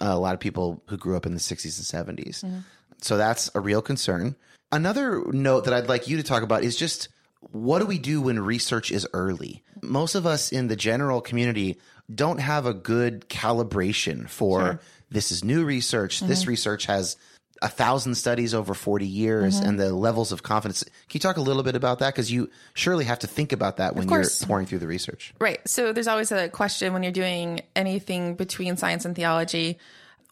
A 0.00 0.18
lot 0.18 0.32
of 0.34 0.40
people 0.40 0.82
who 0.86 0.96
grew 0.96 1.16
up 1.16 1.26
in 1.26 1.34
the 1.34 1.40
60s 1.40 1.92
and 1.94 2.18
70s. 2.18 2.44
Mm-hmm. 2.44 2.58
So 3.02 3.16
that's 3.16 3.50
a 3.54 3.60
real 3.60 3.82
concern. 3.82 4.34
Another 4.72 5.22
note 5.32 5.64
that 5.64 5.74
I'd 5.74 5.88
like 5.88 6.08
you 6.08 6.16
to 6.16 6.22
talk 6.22 6.42
about 6.42 6.62
is 6.64 6.76
just 6.76 7.08
what 7.52 7.78
do 7.78 7.86
we 7.86 7.98
do 7.98 8.20
when 8.20 8.40
research 8.40 8.90
is 8.90 9.06
early? 9.12 9.62
Most 9.82 10.14
of 10.14 10.26
us 10.26 10.50
in 10.52 10.66
the 10.68 10.74
general 10.76 11.20
community 11.20 11.78
don't 12.12 12.40
have 12.40 12.66
a 12.66 12.74
good 12.74 13.28
calibration 13.28 14.28
for 14.28 14.80
this 15.10 15.30
is 15.30 15.44
new 15.44 15.64
research. 15.64 16.20
This 16.20 16.40
Mm-hmm. 16.42 16.48
research 16.50 16.86
has 16.86 17.16
a 17.60 17.68
thousand 17.68 18.14
studies 18.14 18.54
over 18.54 18.74
40 18.74 19.06
years 19.06 19.56
Mm-hmm. 19.58 19.68
and 19.68 19.80
the 19.80 19.92
levels 19.92 20.30
of 20.32 20.42
confidence. 20.42 20.82
Can 20.84 20.92
you 21.12 21.20
talk 21.20 21.36
a 21.36 21.40
little 21.40 21.62
bit 21.62 21.74
about 21.74 21.98
that? 22.00 22.14
Because 22.14 22.30
you 22.30 22.50
surely 22.74 23.04
have 23.04 23.18
to 23.20 23.26
think 23.26 23.52
about 23.52 23.78
that 23.78 23.96
when 23.96 24.08
you're 24.08 24.24
pouring 24.46 24.66
through 24.66 24.78
the 24.78 24.86
research. 24.86 25.34
Right. 25.40 25.60
So 25.68 25.92
there's 25.92 26.08
always 26.08 26.30
a 26.32 26.48
question 26.48 26.92
when 26.92 27.02
you're 27.02 27.12
doing 27.12 27.62
anything 27.74 28.34
between 28.34 28.76
science 28.76 29.04
and 29.04 29.16
theology. 29.16 29.78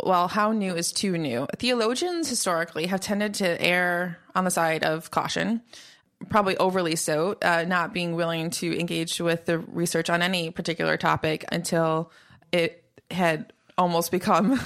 Well, 0.03 0.29
how 0.29 0.53
new 0.53 0.75
is 0.75 0.93
too 0.93 1.17
new? 1.17 1.47
Theologians 1.59 2.29
historically 2.29 2.87
have 2.87 3.01
tended 3.01 3.35
to 3.35 3.61
err 3.63 4.19
on 4.35 4.45
the 4.45 4.51
side 4.51 4.85
of 4.85 5.11
caution, 5.11 5.63
probably 6.29 6.57
overly 6.59 6.97
so, 6.97 7.37
uh, 7.43 7.65
not 7.67 7.95
being 7.95 8.15
willing 8.15 8.51
to 8.51 8.79
engage 8.79 9.21
with 9.21 9.47
the 9.47 9.59
research 9.59 10.11
on 10.11 10.21
any 10.23 10.51
particular 10.51 10.97
topic 10.99 11.45
until 11.51 12.13
it 12.53 12.85
had 13.11 13.53
almost 13.79 14.11
become 14.11 14.61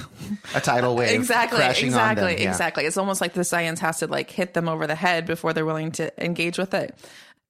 A 0.54 0.60
tidal 0.60 0.94
wave 0.96 1.10
exactly 1.18 1.58
crashing 1.58 1.86
exactly 1.86 2.22
on 2.22 2.30
them. 2.30 2.42
Yeah. 2.42 2.50
exactly 2.50 2.84
it's 2.84 2.96
almost 2.96 3.20
like 3.20 3.32
the 3.32 3.44
science 3.44 3.80
has 3.80 3.98
to 3.98 4.06
like 4.06 4.30
hit 4.30 4.54
them 4.54 4.68
over 4.68 4.86
the 4.86 4.94
head 4.94 5.26
before 5.26 5.52
they're 5.52 5.66
willing 5.66 5.92
to 5.92 6.24
engage 6.24 6.58
with 6.58 6.74
it 6.74 6.94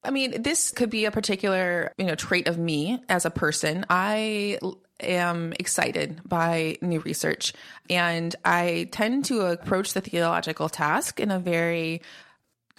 i 0.05 0.11
mean 0.11 0.43
this 0.43 0.71
could 0.71 0.91
be 0.91 1.05
a 1.05 1.11
particular 1.11 1.93
you 1.99 2.07
know 2.07 2.15
trait 2.15 2.49
of 2.49 2.59
me 2.59 3.03
as 3.09 3.25
a 3.25 3.31
person 3.31 3.85
I 3.91 4.59
am 5.01 5.55
excited 5.59 6.21
by 6.27 6.77
new 6.83 7.01
research 7.01 7.55
and 7.89 8.37
i 8.45 8.87
tend 8.93 9.25
to 9.27 9.41
approach 9.43 9.95
the 9.95 10.03
theological 10.03 10.69
task 10.69 11.21
in 11.21 11.31
a 11.31 11.39
very 11.39 12.03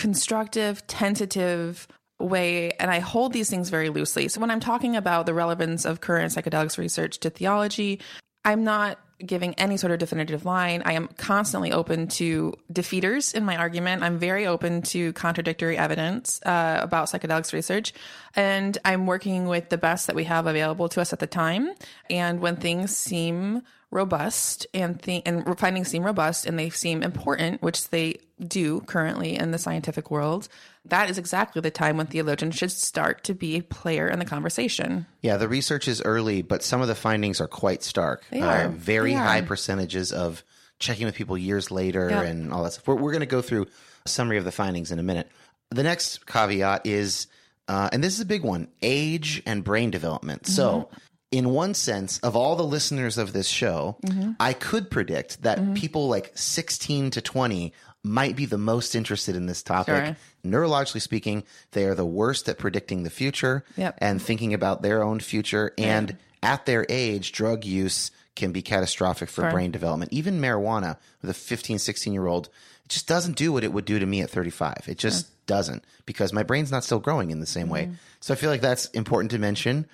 constructive, 0.01 0.85
tentative 0.87 1.87
way, 2.19 2.71
and 2.79 2.89
I 2.89 2.99
hold 2.99 3.33
these 3.33 3.51
things 3.51 3.69
very 3.69 3.89
loosely. 3.89 4.27
So 4.29 4.41
when 4.41 4.49
I'm 4.49 4.59
talking 4.59 4.95
about 4.95 5.27
the 5.27 5.33
relevance 5.33 5.85
of 5.85 6.01
current 6.01 6.33
psychedelics 6.33 6.79
research 6.79 7.19
to 7.19 7.29
theology, 7.29 7.99
I'm 8.43 8.63
not 8.63 8.97
giving 9.25 9.53
any 9.55 9.77
sort 9.77 9.91
of 9.91 9.99
definitive 9.99 10.45
line. 10.45 10.81
I 10.83 10.93
am 10.93 11.07
constantly 11.17 11.71
open 11.71 12.07
to 12.07 12.53
defeaters 12.71 13.33
in 13.33 13.45
my 13.45 13.57
argument. 13.57 14.03
I'm 14.03 14.17
very 14.17 14.47
open 14.47 14.81
to 14.83 15.13
contradictory 15.13 15.77
evidence 15.77 16.41
uh, 16.43 16.79
about 16.81 17.07
psychedelics 17.07 17.53
research. 17.53 17.93
And 18.35 18.77
I'm 18.83 19.05
working 19.05 19.47
with 19.47 19.69
the 19.69 19.77
best 19.77 20.07
that 20.07 20.15
we 20.15 20.23
have 20.25 20.47
available 20.47 20.89
to 20.89 21.01
us 21.01 21.13
at 21.13 21.19
the 21.19 21.27
time. 21.27 21.71
And 22.09 22.39
when 22.39 22.55
things 22.55 22.95
seem 22.97 23.61
robust 23.91 24.65
and 24.73 25.01
th- 25.01 25.21
and 25.25 25.57
findings 25.59 25.89
seem 25.89 26.03
robust 26.03 26.45
and 26.45 26.57
they 26.57 26.69
seem 26.69 27.03
important, 27.03 27.61
which 27.61 27.89
they 27.89 28.15
do 28.45 28.81
currently 28.81 29.35
in 29.37 29.51
the 29.51 29.57
scientific 29.59 30.09
world, 30.09 30.47
that 30.85 31.09
is 31.09 31.17
exactly 31.17 31.61
the 31.61 31.69
time 31.69 31.97
when 31.97 32.07
theologians 32.07 32.55
should 32.55 32.71
start 32.71 33.23
to 33.25 33.33
be 33.35 33.57
a 33.57 33.61
player 33.63 34.07
in 34.07 34.17
the 34.19 34.25
conversation. 34.25 35.05
Yeah, 35.21 35.37
the 35.37 35.47
research 35.47 35.87
is 35.87 36.01
early, 36.01 36.41
but 36.41 36.63
some 36.63 36.81
of 36.81 36.87
the 36.87 36.95
findings 36.95 37.39
are 37.39 37.47
quite 37.47 37.83
stark. 37.83 38.23
They 38.31 38.41
Uh, 38.41 38.47
are. 38.47 38.69
very 38.69 39.11
They 39.11 39.17
are. 39.17 39.23
high 39.23 39.41
percentages 39.41 40.11
of 40.11 40.43
checking 40.79 41.05
with 41.05 41.13
people 41.13 41.37
years 41.37 41.69
later 41.69 42.09
Yeah. 42.09 42.21
and 42.23 42.51
all 42.51 42.63
that 42.63 42.73
stuff. 42.73 42.87
We're, 42.87 42.95
we're 42.95 43.11
going 43.11 43.19
to 43.19 43.25
go 43.27 43.41
through 43.43 43.67
a 44.05 44.09
summary 44.09 44.37
of 44.37 44.45
the 44.45 44.51
findings 44.51 44.91
in 44.91 44.97
a 44.97 45.03
minute. 45.03 45.29
The 45.69 45.83
next 45.83 46.25
caveat 46.25 46.87
is, 46.87 47.27
uh, 47.67 47.89
and 47.93 48.03
this 48.03 48.15
is 48.15 48.19
a 48.21 48.25
big 48.25 48.43
one 48.43 48.67
age 48.81 49.43
and 49.45 49.63
brain 49.63 49.91
development. 49.91 50.47
So, 50.47 50.71
Mm-hmm. 50.71 50.95
In 51.31 51.49
one 51.49 51.73
sense, 51.73 52.19
of 52.19 52.35
all 52.35 52.55
the 52.55 52.63
listeners 52.63 53.17
of 53.17 53.31
this 53.33 53.47
show, 53.47 53.97
Mm-hmm. 54.05 54.31
I 54.39 54.53
could 54.53 54.91
predict 54.91 55.43
that 55.43 55.73
people 55.75 56.07
like 56.09 56.31
16 56.35 57.11
to 57.11 57.21
20 57.21 57.73
might 58.03 58.35
be 58.35 58.45
the 58.45 58.57
most 58.57 58.95
interested 58.95 59.35
in 59.35 59.45
this 59.45 59.61
topic. 59.63 60.05
Sure. 60.05 60.15
Neurologically 60.45 61.01
speaking, 61.01 61.43
they 61.71 61.85
are 61.85 61.93
the 61.95 62.05
worst 62.05 62.49
at 62.49 62.57
predicting 62.57 63.03
the 63.03 63.09
future 63.09 63.63
Yep. 63.77 63.95
and 63.99 64.21
thinking 64.21 64.53
about 64.53 64.81
their 64.81 65.03
own 65.03 65.19
future. 65.19 65.71
And 65.77 66.17
at 66.41 66.65
their 66.65 66.85
age, 66.89 67.31
drug 67.31 67.63
use 67.63 68.09
can 68.35 68.51
be 68.51 68.61
catastrophic 68.63 69.29
for 69.29 69.43
Sure. 69.43 69.51
brain 69.51 69.71
development. 69.71 70.11
Even 70.11 70.41
marijuana 70.41 70.97
with 71.21 71.29
a 71.29 71.33
15, 71.35 71.77
16 71.79 72.11
year 72.11 72.25
old, 72.25 72.47
it 72.85 72.89
just 72.89 73.07
doesn't 73.07 73.37
do 73.37 73.53
what 73.53 73.63
it 73.63 73.71
would 73.71 73.85
do 73.85 73.99
to 73.99 74.05
me 74.05 74.21
at 74.21 74.29
35. 74.31 74.85
It 74.87 74.97
just 74.97 75.27
doesn't 75.51 75.83
because 76.05 76.31
my 76.33 76.43
brain's 76.43 76.71
not 76.71 76.83
still 76.83 76.99
growing 76.99 77.29
in 77.31 77.39
the 77.39 77.45
same 77.45 77.67
way. 77.69 77.83
Mm-hmm. 77.83 77.93
So 78.21 78.33
I 78.33 78.37
feel 78.37 78.49
like 78.49 78.61
that's 78.61 78.85
important 79.01 79.31
to 79.31 79.39
mention. 79.39 79.85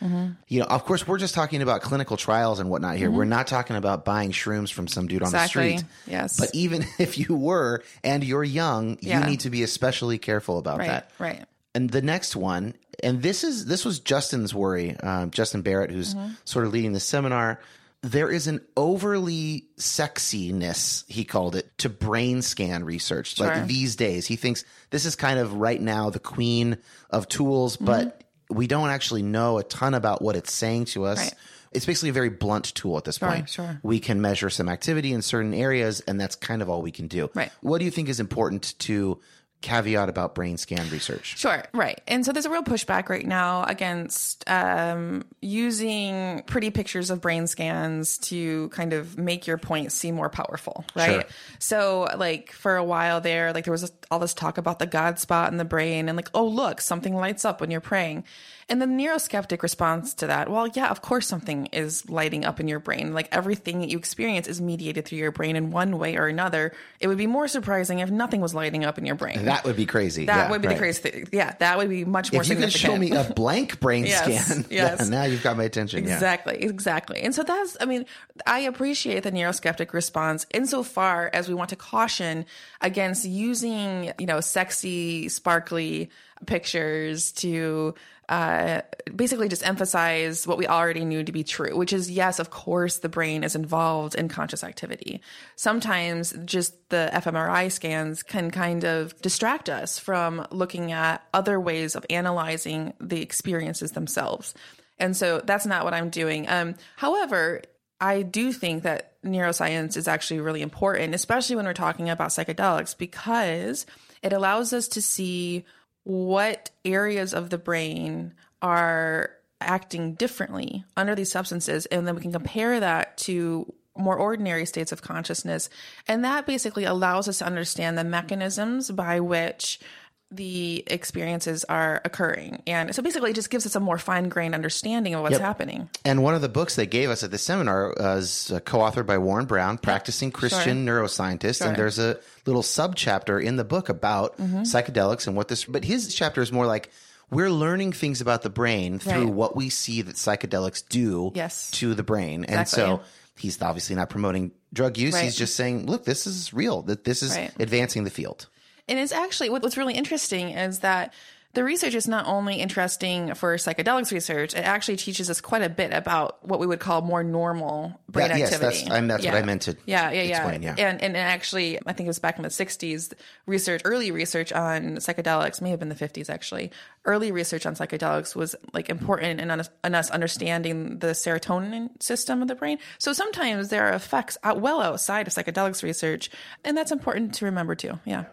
You 0.47 0.59
know, 0.59 0.65
of 0.67 0.85
course, 0.85 1.07
we're 1.07 1.17
just 1.17 1.33
talking 1.33 1.61
about 1.61 1.81
clinical 1.81 2.15
trials 2.17 2.59
and 2.59 2.69
whatnot 2.69 2.97
here. 2.97 3.09
We're 3.09 3.25
not 3.37 3.47
talking 3.47 3.75
about 3.75 4.05
buying 4.05 4.31
shrooms 4.31 4.71
from 4.71 4.87
some 4.87 5.07
dude 5.07 5.23
on 5.23 5.27
Mm-hmm. 5.31 5.37
The 5.43 5.47
street. 5.47 5.83
Yes. 6.05 6.39
But 6.39 6.49
even 6.53 6.85
if 6.99 7.17
you 7.17 7.35
were 7.35 7.83
and 8.03 8.23
you're 8.23 8.43
young, 8.43 8.97
Yeah. 9.01 9.21
you 9.21 9.25
need 9.31 9.39
to 9.41 9.49
be 9.49 9.63
especially 9.63 10.17
careful 10.19 10.59
about 10.59 10.77
Right, 10.79 10.87
that. 10.89 11.11
right. 11.19 11.43
And 11.75 11.89
the 11.89 12.01
next 12.01 12.35
one, 12.35 12.73
and 13.03 13.21
this 13.21 13.43
is 13.43 13.65
this 13.65 13.85
was 13.85 13.99
Justin's 13.99 14.53
worry, 14.53 14.97
um, 14.99 15.31
Justin 15.31 15.61
Barrett, 15.61 15.91
who's 15.91 16.13
Mm-hmm. 16.15 16.33
sort 16.45 16.65
of 16.65 16.73
leading 16.73 16.93
the 16.93 16.99
seminar. 16.99 17.59
There 18.03 18.31
is 18.31 18.47
an 18.47 18.61
overly 18.77 19.65
sexiness, 19.77 21.03
he 21.07 21.25
called 21.25 21.55
it, 21.55 21.77
to 21.79 21.89
brain 21.89 22.41
scan 22.41 22.83
research. 22.83 23.35
Sure. 23.35 23.47
Like 23.47 23.67
these 23.67 23.95
days, 23.95 24.27
he 24.27 24.35
thinks 24.35 24.63
this 24.91 25.05
is 25.05 25.15
kind 25.15 25.39
of 25.39 25.53
right 25.53 25.81
now 25.81 26.09
the 26.09 26.19
queen 26.19 26.77
of 27.09 27.27
tools, 27.27 27.75
Mm-hmm. 27.77 27.85
but 27.85 28.23
we 28.49 28.67
don't 28.67 28.89
actually 28.89 29.23
know 29.23 29.57
a 29.57 29.63
ton 29.63 29.93
about 29.93 30.21
what 30.21 30.35
it's 30.35 30.53
saying 30.53 30.85
to 30.85 31.05
us. 31.05 31.17
Right. 31.19 31.33
It's 31.73 31.85
basically 31.85 32.09
a 32.09 32.13
very 32.13 32.29
blunt 32.29 32.73
tool 32.75 32.97
at 32.97 33.03
this 33.03 33.17
point. 33.17 33.49
sure. 33.49 33.79
We 33.83 33.99
can 33.99 34.21
measure 34.21 34.49
some 34.49 34.69
activity 34.69 35.11
in 35.11 35.21
certain 35.21 35.53
areas, 35.53 35.99
and 36.01 36.19
that's 36.19 36.35
kind 36.35 36.61
of 36.61 36.69
all 36.69 36.81
we 36.81 36.91
can 36.91 37.07
do. 37.07 37.29
Right. 37.33 37.51
What 37.61 37.79
do 37.79 37.85
you 37.85 37.91
think 37.91 38.07
is 38.07 38.21
important 38.21 38.79
to 38.79 39.19
caveat 39.61 40.07
about 40.07 40.35
brain 40.35 40.57
scan 40.57 40.89
research? 40.89 41.37
Sure, 41.37 41.63
right. 41.73 41.99
And 42.07 42.25
so 42.25 42.31
there's 42.31 42.45
a 42.45 42.49
real 42.49 42.63
pushback 42.63 43.09
right 43.09 43.25
now 43.25 43.63
against 43.63 44.43
um, 44.47 45.25
using 45.41 46.43
pretty 46.43 46.69
pictures 46.69 47.09
of 47.09 47.21
brain 47.21 47.47
scans 47.47 48.17
to 48.19 48.69
kind 48.69 48.93
of 48.93 49.17
make 49.17 49.47
your 49.47 49.57
point 49.57 49.91
seem 49.91 50.15
more 50.15 50.29
powerful, 50.29 50.85
right? 50.95 51.11
Sure. 51.11 51.23
So, 51.59 52.07
like, 52.17 52.51
for 52.51 52.75
a 52.75 52.83
while 52.83 53.19
there, 53.19 53.51
like, 53.53 53.65
there 53.65 53.71
was 53.71 53.91
all 54.11 54.19
this 54.19 54.33
talk 54.33 54.57
about 54.57 54.79
the 54.79 54.85
God 54.85 55.19
spot 55.19 55.51
in 55.51 55.57
the 55.57 55.65
brain 55.65 56.07
and, 56.07 56.15
like, 56.15 56.29
oh, 56.33 56.45
look, 56.45 56.79
something 56.79 57.15
lights 57.15 57.43
up 57.43 57.59
when 57.59 57.71
you're 57.71 57.81
praying. 57.81 58.23
And 58.69 58.81
the 58.81 58.85
neuroskeptic 58.85 59.61
response 59.63 60.13
to 60.15 60.27
that, 60.27 60.49
well, 60.49 60.67
yeah, 60.67 60.89
of 60.89 61.01
course 61.01 61.25
something 61.25 61.67
is 61.67 62.09
lighting 62.09 62.43
up 62.43 62.59
in 62.59 62.67
your 62.67 62.79
brain. 62.81 63.13
Like 63.13 63.29
everything 63.31 63.79
that 63.79 63.87
you 63.87 63.97
experience 63.97 64.45
is 64.45 64.59
mediated 64.59 65.05
through 65.05 65.19
your 65.19 65.31
brain 65.31 65.55
in 65.55 65.71
one 65.71 65.97
way 65.97 66.17
or 66.17 66.27
another. 66.27 66.73
It 66.99 67.07
would 67.07 67.17
be 67.17 67.27
more 67.27 67.47
surprising 67.47 67.99
if 67.99 68.11
nothing 68.11 68.41
was 68.41 68.53
lighting 68.53 68.83
up 68.83 68.97
in 68.97 69.05
your 69.05 69.15
brain. 69.15 69.45
That 69.45 69.63
would 69.63 69.77
be 69.77 69.85
crazy. 69.85 70.25
That 70.25 70.35
Yeah, 70.35 70.49
would 70.51 70.61
be 70.61 70.67
right. 70.67 70.73
the 70.73 70.79
crazy 70.79 71.01
thing. 71.01 71.29
Yeah, 71.31 71.55
that 71.59 71.77
would 71.77 71.87
be 71.89 72.03
much 72.03 72.33
more 72.33 72.41
If 72.41 72.49
you 72.49 72.57
could 72.57 72.73
show 72.73 72.97
me 72.97 73.11
a 73.11 73.23
blank 73.23 73.79
brain 73.79 74.05
Yes, 74.07 74.47
scan, 74.47 74.65
yes. 74.69 74.99
And 74.99 75.11
now 75.11 75.23
you've 75.23 75.43
got 75.43 75.55
my 75.55 75.63
attention. 75.63 76.05
Yeah. 76.05 76.15
Exactly, 76.15 76.61
exactly. 76.61 77.21
And 77.21 77.33
so 77.33 77.43
that's, 77.43 77.77
I 77.79 77.85
mean, 77.85 78.05
I 78.45 78.59
appreciate 78.59 79.23
the 79.23 79.31
neuroskeptic 79.31 79.93
response 79.93 80.45
insofar 80.53 81.29
as 81.31 81.47
we 81.47 81.53
want 81.53 81.69
to 81.69 81.77
caution 81.77 82.45
against 82.81 83.23
using, 83.23 84.11
you 84.19 84.25
know, 84.25 84.41
sexy, 84.41 85.29
sparkly 85.29 86.09
pictures 86.45 87.31
to 87.31 87.95
uh, 88.29 88.81
basically 89.15 89.47
just 89.47 89.65
emphasize 89.65 90.45
what 90.45 90.57
we 90.57 90.67
already 90.67 91.05
knew 91.05 91.23
to 91.23 91.31
be 91.31 91.43
true, 91.43 91.77
which 91.77 91.93
is 91.93 92.11
yes, 92.11 92.39
of 92.39 92.49
course, 92.49 92.97
the 92.97 93.09
brain 93.09 93.43
is 93.43 93.55
involved 93.55 94.15
in 94.15 94.27
conscious 94.27 94.63
activity. 94.63 95.21
Sometimes 95.55 96.33
just 96.43 96.89
the 96.89 97.09
fMRI 97.13 97.71
scans 97.71 98.23
can 98.23 98.51
kind 98.51 98.83
of 98.83 99.19
distract 99.21 99.69
us 99.69 99.97
from 99.97 100.45
looking 100.51 100.91
at 100.91 101.25
other 101.33 101.59
ways 101.59 101.95
of 101.95 102.05
analyzing 102.09 102.93
the 102.99 103.21
experiences 103.21 103.93
themselves. 103.93 104.53
And 104.99 105.15
so 105.15 105.41
that's 105.43 105.65
not 105.65 105.85
what 105.85 105.93
I'm 105.93 106.09
doing. 106.09 106.49
Um, 106.49 106.75
however, 106.97 107.61
I 108.01 108.23
do 108.23 108.51
think 108.51 108.83
that 108.83 109.21
neuroscience 109.23 109.95
is 109.95 110.07
actually 110.07 110.41
really 110.41 110.61
important, 110.61 111.15
especially 111.15 111.55
when 111.55 111.65
we're 111.65 111.73
talking 111.73 112.09
about 112.09 112.29
psychedelics, 112.29 112.97
because 112.97 113.85
it 114.21 114.33
allows 114.33 114.73
us 114.73 114.87
to 114.89 115.01
see 115.01 115.65
what 116.07 116.69
areas 116.85 117.33
of 117.33 117.49
the 117.49 117.57
brain 117.57 118.33
are 118.61 119.31
acting 119.59 120.13
differently 120.13 120.85
under 120.95 121.13
these 121.15 121.29
substances. 121.29 121.85
And 121.87 122.07
then 122.07 122.15
we 122.15 122.21
can 122.21 122.31
compare 122.31 122.79
that 122.79 123.17
to 123.17 123.73
more 123.97 124.15
ordinary 124.15 124.65
states 124.65 124.93
of 124.93 125.01
consciousness. 125.01 125.69
And 126.07 126.23
that 126.23 126.45
basically 126.45 126.85
allows 126.85 127.27
us 127.27 127.39
to 127.39 127.45
understand 127.45 127.97
the 127.97 128.05
mechanisms 128.05 128.89
by 128.89 129.19
which 129.19 129.81
the 130.29 130.83
experiences 130.87 131.63
are 131.69 132.01
occurring. 132.03 132.61
And 132.67 132.93
so 132.93 133.01
basically, 133.01 133.31
it 133.31 133.35
just 133.35 133.49
gives 133.49 133.65
us 133.65 133.75
a 133.75 133.79
more 133.79 133.97
fine 133.97 134.27
grained 134.27 134.53
understanding 134.55 135.15
of 135.15 135.21
what's 135.21 135.33
Yep. 135.33 135.41
happening. 135.41 135.89
And 136.03 136.21
one 136.21 136.35
of 136.35 136.41
the 136.41 136.49
books 136.49 136.75
they 136.75 136.85
gave 136.85 137.09
us 137.09 137.23
at 137.23 137.31
the 137.31 137.37
seminar 137.37 137.93
was 137.97 138.51
uh, 138.51 138.59
co-authored 138.59 139.05
by 139.05 139.17
Warren 139.19 139.45
Brown, 139.45 139.77
practicing 139.77 140.31
Christian 140.31 140.85
neuroscientist. 140.85 141.65
And 141.65 141.77
there's 141.77 141.97
a 141.97 142.19
little 142.45 142.63
sub 142.63 142.95
chapter 142.97 143.39
in 143.39 143.55
the 143.55 143.63
book 143.63 143.87
about 143.89 144.37
Mm-hmm. 144.37 144.63
psychedelics 144.63 145.27
and 145.27 145.35
what 145.37 145.47
this. 145.47 145.63
But 145.65 145.85
his 145.85 146.13
chapter 146.13 146.41
is 146.41 146.51
more 146.51 146.65
like 146.65 146.91
we're 147.29 147.49
learning 147.49 147.93
things 147.93 148.19
about 148.21 148.41
the 148.41 148.49
brain 148.49 148.99
through 148.99 149.25
Right. 149.25 149.33
what 149.33 149.55
we 149.55 149.69
see 149.69 150.01
that 150.01 150.15
psychedelics 150.15 150.83
do 150.87 151.31
Yes. 151.35 151.71
to 151.71 151.93
the 151.93 152.03
brain. 152.03 152.43
And 152.45 152.67
so 152.67 153.01
he's 153.37 153.61
obviously 153.61 153.95
not 153.95 154.09
promoting 154.09 154.51
drug 154.73 154.97
use. 154.97 155.13
Right. 155.13 155.23
He's 155.23 155.35
just 155.37 155.55
saying, 155.55 155.85
look, 155.87 156.03
this 156.05 156.27
is 156.27 156.53
real. 156.53 156.81
That 156.83 157.03
this 157.05 157.23
is 157.23 157.35
Right. 157.35 157.51
advancing 157.59 158.03
the 158.03 158.09
field. 158.09 158.47
And 158.87 158.97
it's 158.99 159.11
actually 159.11 159.49
what's 159.49 159.77
really 159.77 159.93
interesting 159.95 160.49
is 160.51 160.79
that 160.79 161.13
the 161.53 161.63
research 161.63 161.95
is 161.95 162.07
not 162.07 162.27
only 162.27 162.55
interesting 162.55 163.33
for 163.33 163.55
psychedelics 163.55 164.11
research, 164.11 164.53
it 164.53 164.59
actually 164.59 164.97
teaches 164.97 165.27
us 165.27 165.41
quite 165.41 165.63
a 165.63 165.69
bit 165.69 165.91
about 165.91 166.45
what 166.47 166.59
we 166.59 166.67
would 166.67 166.79
call 166.79 167.01
more 167.01 167.23
normal 167.23 167.99
brain 168.07 168.29
Yeah, 168.29 168.35
yes, 168.37 168.53
activity. 168.53 168.77
that's- 168.83 168.91
I'm- 168.91 169.07
that's 169.07 169.25
what 169.25 169.33
I 169.33 169.41
meant 169.41 169.63
to 169.63 169.75
yeah, 169.87 170.11
yeah, 170.11 170.21
yeah. 170.21 170.37
explain, 170.37 170.61
yeah. 170.61 170.75
And 170.77 171.01
and 171.01 171.17
actually, 171.17 171.79
I 171.83 171.93
think 171.93 172.05
it 172.05 172.09
was 172.09 172.19
back 172.19 172.35
in 172.37 172.43
the 172.43 172.49
'60s. 172.49 173.11
Research, 173.47 173.81
early 173.85 174.11
research 174.11 174.53
on 174.53 174.97
psychedelics, 174.97 175.59
may 175.59 175.71
have 175.71 175.79
been 175.79 175.89
the 175.89 175.95
'50s 175.95 176.29
actually. 176.29 176.69
Early 177.05 177.31
research 177.31 177.65
on 177.65 177.73
psychedelics 177.75 178.35
was 178.35 178.55
like 178.73 178.89
important 178.89 179.41
in 179.41 179.49
us, 179.49 179.69
in 179.83 179.95
us 179.95 180.11
understanding 180.11 180.99
the 180.99 181.07
serotonin 181.07 181.89
system 182.03 182.43
of 182.43 182.49
the 182.49 182.55
brain. 182.55 182.77
So 182.99 183.13
sometimes 183.13 183.69
there 183.69 183.85
are 183.87 183.93
effects 183.93 184.37
out 184.43 184.59
well 184.61 184.79
outside 184.81 185.25
of 185.27 185.33
psychedelics 185.33 185.81
research, 185.81 186.29
and 186.63 186.77
that's 186.77 186.91
important 186.91 187.33
to 187.35 187.45
remember 187.45 187.73
too. 187.73 187.97
Yeah. 188.05 188.25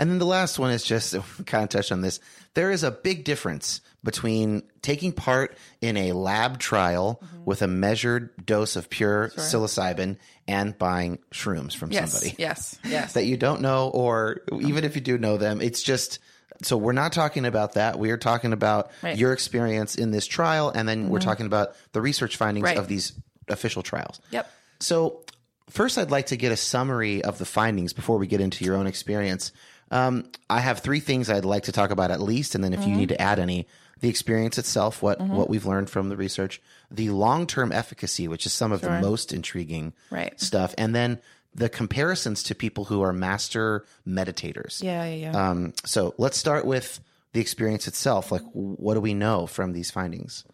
And 0.00 0.10
then 0.10 0.18
the 0.18 0.24
last 0.26 0.58
one 0.58 0.70
is 0.70 0.82
just 0.82 1.14
kind 1.46 1.62
of 1.62 1.68
touched 1.70 1.92
on 1.92 2.00
this. 2.00 2.20
There 2.54 2.70
is 2.70 2.82
a 2.82 2.90
big 2.90 3.24
difference 3.24 3.82
between 4.02 4.62
taking 4.80 5.12
part 5.12 5.56
in 5.82 5.96
a 5.98 6.12
lab 6.12 6.58
trial 6.58 7.20
Mm-hmm. 7.22 7.44
with 7.44 7.60
a 7.62 7.66
measured 7.66 8.30
dose 8.46 8.76
of 8.76 8.88
pure 8.88 9.28
psilocybin 9.36 10.16
and 10.48 10.76
buying 10.78 11.18
shrooms 11.32 11.76
from 11.76 11.92
Yes. 11.92 12.12
somebody 12.12 12.34
Yes. 12.38 12.78
Yes. 12.84 13.12
that 13.12 13.24
you 13.26 13.36
don't 13.36 13.60
know, 13.60 13.88
or 13.90 14.40
even 14.60 14.84
if 14.84 14.94
you 14.94 15.00
do 15.02 15.18
know 15.18 15.36
them, 15.36 15.60
it's 15.60 15.82
just. 15.82 16.18
So 16.62 16.76
we're 16.76 16.92
not 16.92 17.12
talking 17.12 17.44
about 17.46 17.74
that. 17.74 17.98
We 17.98 18.10
are 18.10 18.16
talking 18.18 18.52
about 18.52 18.90
Right. 19.02 19.12
Mm-hmm. 19.12 19.20
your 19.20 19.32
experience 19.32 19.94
in 19.96 20.10
this 20.12 20.26
trial, 20.26 20.70
and 20.74 20.88
then 20.88 21.08
we're 21.10 21.18
talking 21.20 21.46
about 21.46 21.74
the 21.92 22.00
research 22.00 22.36
findings 22.36 22.64
Right. 22.64 22.76
of 22.78 22.88
these 22.88 23.12
official 23.48 23.82
trials. 23.82 24.20
Yep. 24.30 24.50
So, 24.80 25.24
first, 25.70 25.96
I'd 25.98 26.10
like 26.10 26.26
to 26.26 26.36
get 26.36 26.52
a 26.52 26.56
summary 26.56 27.22
of 27.22 27.38
the 27.38 27.46
findings 27.46 27.92
before 27.92 28.18
we 28.18 28.26
get 28.26 28.40
into 28.40 28.64
your 28.64 28.76
own 28.76 28.86
experience. 28.86 29.52
Um, 29.90 30.24
I 30.48 30.60
have 30.60 30.80
three 30.80 31.00
things 31.00 31.28
I'd 31.28 31.44
like 31.44 31.64
to 31.64 31.72
talk 31.72 31.90
about 31.90 32.10
at 32.10 32.20
least, 32.20 32.54
and 32.54 32.62
then 32.62 32.72
if 32.72 32.86
you 32.86 32.96
need 32.96 33.08
to 33.08 33.20
add 33.20 33.38
any, 33.38 33.66
the 34.00 34.08
experience 34.08 34.56
itself, 34.56 35.02
what 35.02 35.20
what 35.20 35.48
we've 35.50 35.66
learned 35.66 35.90
from 35.90 36.08
the 36.08 36.16
research, 36.16 36.60
the 36.90 37.10
long 37.10 37.46
term 37.46 37.72
efficacy, 37.72 38.28
which 38.28 38.46
is 38.46 38.52
some 38.52 38.72
of 38.72 38.80
the 38.82 38.90
most 39.00 39.32
intriguing 39.32 39.92
Right. 40.10 40.38
stuff, 40.40 40.74
and 40.78 40.94
then 40.94 41.18
the 41.54 41.68
comparisons 41.68 42.44
to 42.44 42.54
people 42.54 42.84
who 42.84 43.02
are 43.02 43.12
master 43.12 43.84
meditators. 44.06 44.82
Yeah, 44.82 45.04
yeah, 45.04 45.30
yeah. 45.32 45.50
Um, 45.50 45.74
so 45.84 46.14
let's 46.18 46.38
start 46.38 46.64
with 46.64 47.00
the 47.32 47.40
experience 47.40 47.88
itself. 47.88 48.30
Like, 48.30 48.42
what 48.52 48.94
do 48.94 49.00
we 49.00 49.14
know 49.14 49.46
from 49.48 49.72
these 49.72 49.90
findings? 49.90 50.44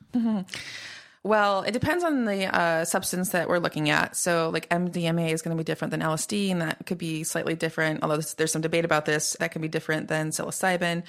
Well, 1.27 1.63
it 1.63 1.73
depends 1.73 2.05
on 2.05 2.25
the 2.25 2.57
uh, 2.57 2.85
substance 2.85 3.31
that 3.31 3.49
we're 3.49 3.59
looking 3.59 3.91
at. 3.91 4.15
So, 4.15 4.49
like 4.51 4.69
MDMA 4.69 5.33
is 5.33 5.43
going 5.43 5.57
to 5.57 5.61
be 5.61 5.65
different 5.65 5.91
than 5.91 6.01
LSD, 6.01 6.53
and 6.53 6.63
that 6.63 6.87
could 6.87 6.99
be 6.99 7.25
slightly 7.25 7.57
different. 7.57 8.05
Although 8.05 8.21
there's, 8.21 8.53
some 8.53 8.63
debate 8.63 8.85
about 8.85 9.07
this, 9.07 9.35
that 9.41 9.51
can 9.51 9.61
be 9.61 9.67
different 9.67 10.07
than 10.07 10.31
psilocybin. 10.31 11.03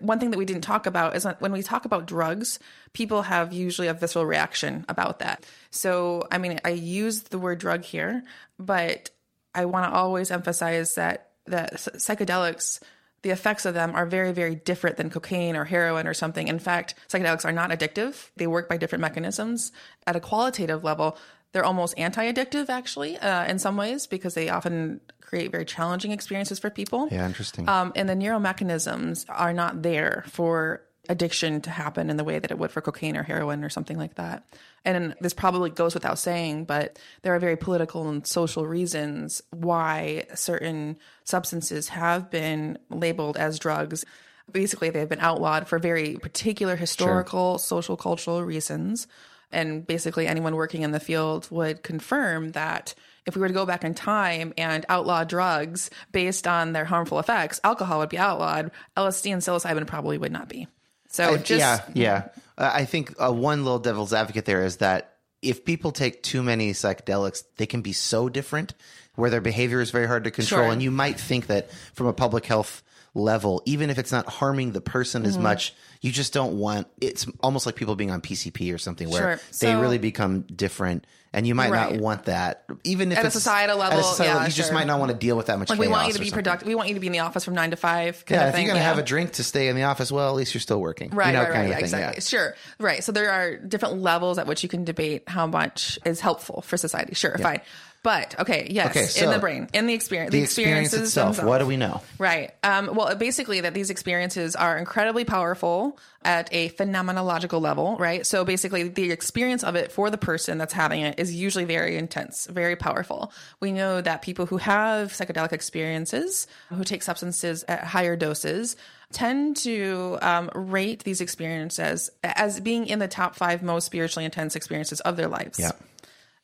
One 0.00 0.20
thing 0.20 0.32
that 0.32 0.36
we 0.36 0.44
didn't 0.44 0.64
talk 0.64 0.84
about 0.84 1.16
is 1.16 1.26
when 1.38 1.52
we 1.52 1.62
talk 1.62 1.86
about 1.86 2.04
drugs, 2.06 2.58
people 2.92 3.22
have 3.22 3.54
usually 3.54 3.88
a 3.88 3.94
visceral 3.94 4.26
reaction 4.26 4.84
about 4.86 5.20
that. 5.20 5.46
So, 5.70 6.28
I 6.30 6.36
mean, 6.36 6.60
I 6.62 6.70
use 6.70 7.22
the 7.22 7.38
word 7.38 7.58
drug 7.58 7.84
here, 7.84 8.24
but 8.58 9.08
I 9.54 9.64
want 9.64 9.90
to 9.90 9.96
always 9.96 10.30
emphasize 10.30 10.96
that 10.96 11.30
that 11.46 11.72
psychedelics 11.72 12.80
the 13.22 13.30
effects 13.30 13.66
of 13.66 13.74
them 13.74 13.94
are 13.94 14.06
very, 14.06 14.32
very 14.32 14.54
different 14.54 14.96
than 14.96 15.10
cocaine 15.10 15.56
or 15.56 15.64
heroin 15.64 16.06
or 16.06 16.14
something. 16.14 16.48
In 16.48 16.58
fact, 16.58 16.94
psychedelics 17.08 17.44
are 17.44 17.52
not 17.52 17.70
addictive. 17.70 18.30
They 18.36 18.46
work 18.46 18.68
by 18.68 18.76
different 18.76 19.02
mechanisms. 19.02 19.72
At 20.06 20.16
a 20.16 20.20
qualitative 20.20 20.84
level, 20.84 21.18
they're 21.52 21.64
almost 21.64 21.98
anti 21.98 22.30
addictive, 22.32 22.68
actually, 22.68 23.16
uh, 23.18 23.44
in 23.46 23.58
some 23.58 23.76
ways, 23.76 24.06
because 24.06 24.34
they 24.34 24.48
often 24.48 25.00
create 25.20 25.50
very 25.50 25.64
challenging 25.64 26.12
experiences 26.12 26.58
for 26.58 26.70
people. 26.70 27.08
Yeah, 27.10 27.26
interesting. 27.26 27.68
Um, 27.68 27.92
and 27.96 28.08
the 28.08 28.14
neuromechanisms 28.14 29.26
are 29.28 29.52
not 29.52 29.82
there 29.82 30.24
for 30.28 30.82
addiction 31.08 31.60
to 31.62 31.70
happen 31.70 32.10
in 32.10 32.16
the 32.16 32.24
way 32.24 32.38
that 32.38 32.50
it 32.50 32.58
would 32.58 32.70
for 32.70 32.80
cocaine 32.80 33.16
or 33.16 33.22
heroin 33.22 33.64
or 33.64 33.68
something 33.68 33.96
like 33.96 34.14
that. 34.16 34.44
And 34.84 35.14
this 35.20 35.34
probably 35.34 35.70
goes 35.70 35.94
without 35.94 36.18
saying, 36.18 36.64
but 36.64 36.98
there 37.22 37.34
are 37.34 37.38
very 37.38 37.56
political 37.56 38.08
and 38.08 38.26
social 38.26 38.66
reasons 38.66 39.42
why 39.50 40.24
certain 40.34 40.98
substances 41.24 41.88
have 41.88 42.30
been 42.30 42.78
labeled 42.90 43.36
as 43.36 43.58
drugs. 43.58 44.04
Basically, 44.50 44.90
they've 44.90 45.08
been 45.08 45.20
outlawed 45.20 45.68
for 45.68 45.78
very 45.78 46.16
particular 46.16 46.76
historical, 46.76 47.58
social, 47.58 47.96
cultural 47.96 48.42
reasons. 48.42 49.06
And 49.50 49.86
basically, 49.86 50.26
anyone 50.26 50.56
working 50.56 50.82
in 50.82 50.92
the 50.92 51.00
field 51.00 51.48
would 51.50 51.82
confirm 51.82 52.52
that 52.52 52.94
if 53.24 53.34
we 53.34 53.40
were 53.40 53.48
to 53.48 53.54
go 53.54 53.66
back 53.66 53.84
in 53.84 53.94
time 53.94 54.52
and 54.58 54.84
outlaw 54.88 55.24
drugs 55.24 55.90
based 56.12 56.46
on 56.46 56.72
their 56.72 56.84
harmful 56.84 57.18
effects, 57.18 57.60
alcohol 57.64 57.98
would 57.98 58.08
be 58.08 58.18
outlawed. 58.18 58.70
LSD 58.96 59.32
and 59.32 59.42
psilocybin 59.42 59.86
probably 59.86 60.18
would 60.18 60.32
not 60.32 60.48
be. 60.48 60.66
So 61.08 61.34
I- 61.34 61.36
just 61.38 61.60
yeah, 61.60 61.82
yeah. 61.94 62.28
Uh, 62.56 62.70
I 62.74 62.84
think 62.84 63.14
uh, 63.18 63.32
one 63.32 63.64
little 63.64 63.78
devil's 63.78 64.12
advocate 64.12 64.44
there 64.44 64.64
is 64.64 64.78
that 64.78 65.14
if 65.42 65.64
people 65.64 65.92
take 65.92 66.22
too 66.22 66.42
many 66.42 66.72
psychedelics, 66.72 67.44
they 67.56 67.66
can 67.66 67.80
be 67.82 67.92
so 67.92 68.28
different 68.28 68.74
where 69.14 69.30
their 69.30 69.40
behavior 69.40 69.80
is 69.80 69.90
very 69.90 70.06
hard 70.06 70.24
to 70.24 70.30
control. 70.30 70.62
Sure. 70.64 70.72
And 70.72 70.82
you 70.82 70.90
might 70.90 71.18
think 71.18 71.46
that 71.46 71.70
from 71.94 72.06
a 72.08 72.12
public 72.12 72.44
health 72.46 72.82
level, 73.14 73.62
even 73.64 73.90
if 73.90 73.98
it's 73.98 74.12
not 74.12 74.26
harming 74.28 74.72
the 74.72 74.80
person 74.80 75.22
Mm-hmm. 75.22 75.28
as 75.30 75.38
much, 75.38 75.74
you 76.00 76.12
just 76.12 76.32
don't 76.32 76.58
want 76.58 76.86
it's 77.00 77.26
almost 77.40 77.66
like 77.66 77.74
people 77.76 77.94
being 77.96 78.10
on 78.10 78.20
PCP 78.20 78.72
or 78.74 78.78
something 78.78 79.08
where 79.10 79.20
Sure. 79.20 79.36
they 79.60 79.72
So- 79.74 79.80
really 79.80 79.98
become 79.98 80.42
different. 80.42 81.04
And 81.38 81.46
you 81.46 81.54
might 81.54 81.70
Right. 81.70 81.92
not 81.92 82.00
want 82.02 82.24
that, 82.24 82.64
even 82.82 83.12
if 83.12 83.18
At 83.18 83.24
a 83.24 83.30
societal 83.30 83.80
at 83.80 83.92
a 83.92 83.96
level, 83.96 84.02
societal 84.10 84.40
yeah, 84.40 84.46
you 84.48 84.52
just 84.52 84.72
might 84.72 84.88
not 84.88 84.98
want 84.98 85.12
to 85.12 85.16
deal 85.16 85.36
with 85.36 85.46
that 85.46 85.56
much. 85.60 85.70
like 85.70 85.78
we 85.78 85.86
want 85.86 86.08
you 86.08 86.14
to 86.14 86.18
be 86.18 86.32
productive. 86.32 86.66
We 86.66 86.74
want 86.74 86.88
you 86.88 86.94
to 86.94 87.00
be 87.00 87.06
in 87.06 87.12
the 87.12 87.20
office 87.20 87.44
from 87.44 87.54
nine 87.54 87.70
to 87.70 87.76
five. 87.76 88.24
Kind 88.26 88.40
Yeah, 88.40 88.42
of 88.42 88.48
if 88.48 88.54
thing. 88.56 88.64
you're 88.66 88.72
gonna 88.74 88.80
yeah. 88.82 88.88
have 88.88 88.98
a 88.98 89.04
drink 89.04 89.34
to 89.34 89.44
stay 89.44 89.68
in 89.68 89.76
the 89.76 89.84
office, 89.84 90.10
well, 90.10 90.28
at 90.30 90.34
least 90.34 90.52
you're 90.52 90.60
still 90.60 90.80
working. 90.80 91.10
Right, 91.10 91.28
you 91.28 91.32
know, 91.34 91.44
right, 91.44 91.52
kind 91.52 91.70
right, 91.70 91.82
of 91.84 91.90
thing. 91.90 92.00
exactly. 92.00 92.20
Sure, 92.22 92.56
right. 92.80 93.04
So 93.04 93.12
there 93.12 93.30
are 93.30 93.56
different 93.56 93.98
levels 94.02 94.36
at 94.38 94.48
which 94.48 94.64
you 94.64 94.68
can 94.68 94.82
debate 94.84 95.28
how 95.28 95.46
much 95.46 95.96
is 96.04 96.18
helpful 96.18 96.62
for 96.62 96.76
society. 96.76 97.14
Sure, 97.14 97.38
fine. 97.38 97.60
But 98.04 98.38
okay, 98.40 98.66
yes, 98.70 98.96
Okay, 98.96 99.24
in 99.24 99.30
the 99.30 99.38
brain, 99.40 99.68
in 99.74 99.86
the 99.86 99.94
experience, 99.94 100.30
The 100.32 100.40
experience 100.42 100.86
experiences 100.88 101.08
itself. 101.10 101.36
themselves. 101.36 101.48
What 101.48 101.58
do 101.58 101.66
we 101.66 101.76
know? 101.76 102.00
Right. 102.18 102.52
Um, 102.64 102.90
well, 102.94 103.14
basically, 103.16 103.60
that 103.62 103.74
these 103.74 103.90
experiences 103.90 104.54
are 104.56 104.76
incredibly 104.78 105.24
powerful 105.24 105.98
at 106.22 106.48
a 106.52 106.70
phenomenological 106.70 107.60
level, 107.60 107.96
right? 107.96 108.26
So 108.26 108.44
basically, 108.44 108.88
the 108.88 109.10
experience 109.12 109.62
of 109.62 109.76
it 109.76 109.92
for 109.92 110.10
the 110.10 110.18
person 110.18 110.58
that's 110.58 110.72
having 110.72 111.00
it 111.02 111.18
is 111.18 111.34
usually 111.34 111.64
very 111.64 111.96
intense, 111.96 112.46
very 112.46 112.76
powerful. 112.76 113.32
We 113.60 113.72
know 113.72 114.00
that 114.00 114.22
people 114.22 114.46
who 114.46 114.56
have 114.56 115.12
psychedelic 115.12 115.52
experiences, 115.52 116.46
who 116.70 116.84
take 116.84 117.02
substances 117.02 117.64
at 117.68 117.84
higher 117.84 118.16
doses, 118.16 118.76
tend 119.12 119.56
to 119.58 120.18
um, 120.20 120.50
rate 120.54 121.04
these 121.04 121.20
experiences 121.20 122.10
as 122.22 122.60
being 122.60 122.86
in 122.86 122.98
the 122.98 123.08
top 123.08 123.34
five 123.36 123.62
most 123.62 123.84
spiritually 123.84 124.24
intense 124.24 124.56
experiences 124.56 125.00
of 125.00 125.16
their 125.16 125.28
lives 125.28 125.58
Yeah. 125.58 125.72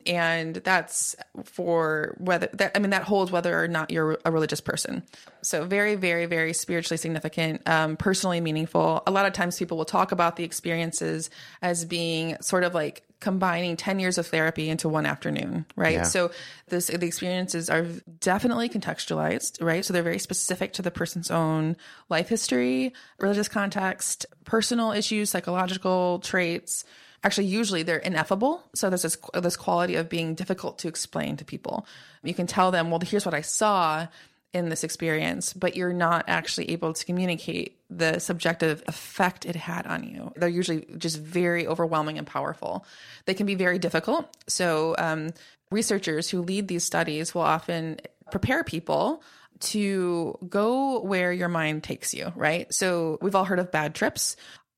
And 0.05 0.55
that's 0.55 1.15
for 1.43 2.15
whether 2.19 2.47
that 2.53 2.71
I 2.75 2.79
mean 2.79 2.91
that 2.91 3.03
holds 3.03 3.31
whether 3.31 3.61
or 3.61 3.67
not 3.67 3.91
you're 3.91 4.17
a 4.25 4.31
religious 4.31 4.61
person. 4.61 5.03
So 5.41 5.65
very, 5.65 5.95
very, 5.95 6.25
very 6.25 6.53
spiritually 6.53 6.97
significant, 6.97 7.67
um, 7.67 7.97
personally 7.97 8.41
meaningful. 8.41 9.03
A 9.05 9.11
lot 9.11 9.25
of 9.25 9.33
times 9.33 9.57
people 9.57 9.77
will 9.77 9.85
talk 9.85 10.11
about 10.11 10.35
the 10.35 10.43
experiences 10.43 11.29
as 11.61 11.85
being 11.85 12.37
sort 12.41 12.63
of 12.63 12.73
like 12.73 13.03
combining 13.19 13.77
10 13.77 13.99
years 13.99 14.17
of 14.17 14.27
therapy 14.27 14.69
into 14.69 14.89
one 14.89 15.05
afternoon, 15.05 15.65
right? 15.75 15.95
Yeah. 15.95 16.03
So 16.03 16.31
this 16.67 16.87
the 16.87 17.05
experiences 17.05 17.69
are 17.69 17.83
definitely 18.19 18.69
contextualized, 18.69 19.63
right? 19.63 19.83
So 19.83 19.93
they're 19.93 20.03
very 20.03 20.19
specific 20.19 20.73
to 20.73 20.81
the 20.81 20.91
person's 20.91 21.31
own 21.31 21.77
life 22.09 22.29
history, 22.29 22.93
religious 23.19 23.47
context, 23.47 24.25
personal 24.43 24.91
issues, 24.91 25.29
psychological 25.29 26.19
traits 26.19 26.85
actually 27.25 27.47
usually 27.47 27.83
they're 27.83 27.97
ineffable. 27.97 28.63
So 28.75 28.89
there's 28.89 29.01
this 29.01 29.17
this 29.33 29.57
quality 29.57 29.95
of 29.95 30.07
being 30.07 30.35
difficult 30.35 30.77
to 30.79 30.87
explain 30.87 31.37
to 31.37 31.45
people. 31.45 31.87
You 32.23 32.33
can 32.33 32.47
tell 32.47 32.71
them 32.71 32.89
well 32.89 32.99
here's 32.99 33.25
what 33.25 33.35
i 33.35 33.41
saw 33.41 34.07
in 34.53 34.69
this 34.69 34.83
experience 34.83 35.51
but 35.51 35.75
you're 35.75 35.93
not 35.93 36.23
actually 36.27 36.71
able 36.71 36.93
to 36.93 37.05
communicate 37.05 37.77
the 37.89 38.19
subjective 38.19 38.83
effect 38.87 39.45
it 39.45 39.55
had 39.55 39.85
on 39.87 40.03
you. 40.03 40.31
They're 40.35 40.49
usually 40.49 40.85
just 40.97 41.19
very 41.19 41.67
overwhelming 41.67 42.17
and 42.17 42.25
powerful. 42.25 42.85
They 43.25 43.33
can 43.33 43.45
be 43.45 43.55
very 43.55 43.79
difficult. 43.79 44.27
So 44.47 44.95
um, 44.97 45.31
researchers 45.71 46.29
who 46.29 46.41
lead 46.41 46.67
these 46.67 46.83
studies 46.83 47.35
will 47.35 47.41
often 47.41 47.99
prepare 48.31 48.63
people 48.63 49.21
to 49.59 50.37
go 50.49 50.99
where 51.01 51.31
your 51.31 51.47
mind 51.47 51.83
takes 51.83 52.13
you, 52.13 52.31
right? 52.35 52.73
So 52.73 53.17
we've 53.21 53.35
all 53.35 53.45
heard 53.45 53.59
of 53.59 53.71
bad 53.71 53.95
trips. 53.95 54.35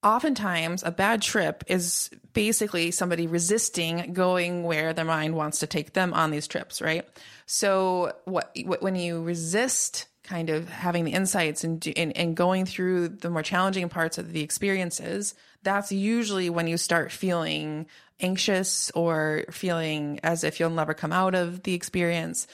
Oftentimes, 0.08 0.84
a 0.84 0.92
bad 0.92 1.22
trip 1.22 1.66
is 1.68 2.10
basically 2.32 2.92
somebody 2.92 3.28
resisting 3.28 4.14
going 4.14 4.64
where 4.64 4.94
their 4.94 5.04
mind 5.04 5.36
wants 5.36 5.60
to 5.60 5.68
take 5.68 5.92
them 5.92 6.14
on 6.14 6.32
these 6.32 6.48
trips, 6.48 6.82
right? 6.82 7.06
So, 7.46 8.14
what 8.24 8.56
when 8.80 8.96
you 8.96 9.22
resist 9.22 10.08
kind 10.24 10.50
of 10.50 10.70
having 10.70 11.04
the 11.04 11.12
insights 11.12 11.66
and, 11.66 11.82
do, 11.82 11.92
and 11.98 12.16
and 12.16 12.38
going 12.38 12.66
through 12.66 13.10
the 13.10 13.30
more 13.30 13.44
challenging 13.44 13.90
parts 13.90 14.18
of 14.18 14.32
the 14.32 14.42
experiences, 14.44 15.36
that's 15.64 15.92
usually 15.92 16.50
when 16.50 16.68
you 16.68 16.78
start 16.78 17.12
feeling 17.12 17.86
anxious 18.22 18.90
or 18.96 19.44
feeling 19.52 20.22
as 20.24 20.46
if 20.46 20.58
you'll 20.58 20.70
never 20.70 20.94
come 20.94 21.12
out 21.12 21.36
of 21.36 21.64
the 21.64 21.74
experience. 21.74 22.48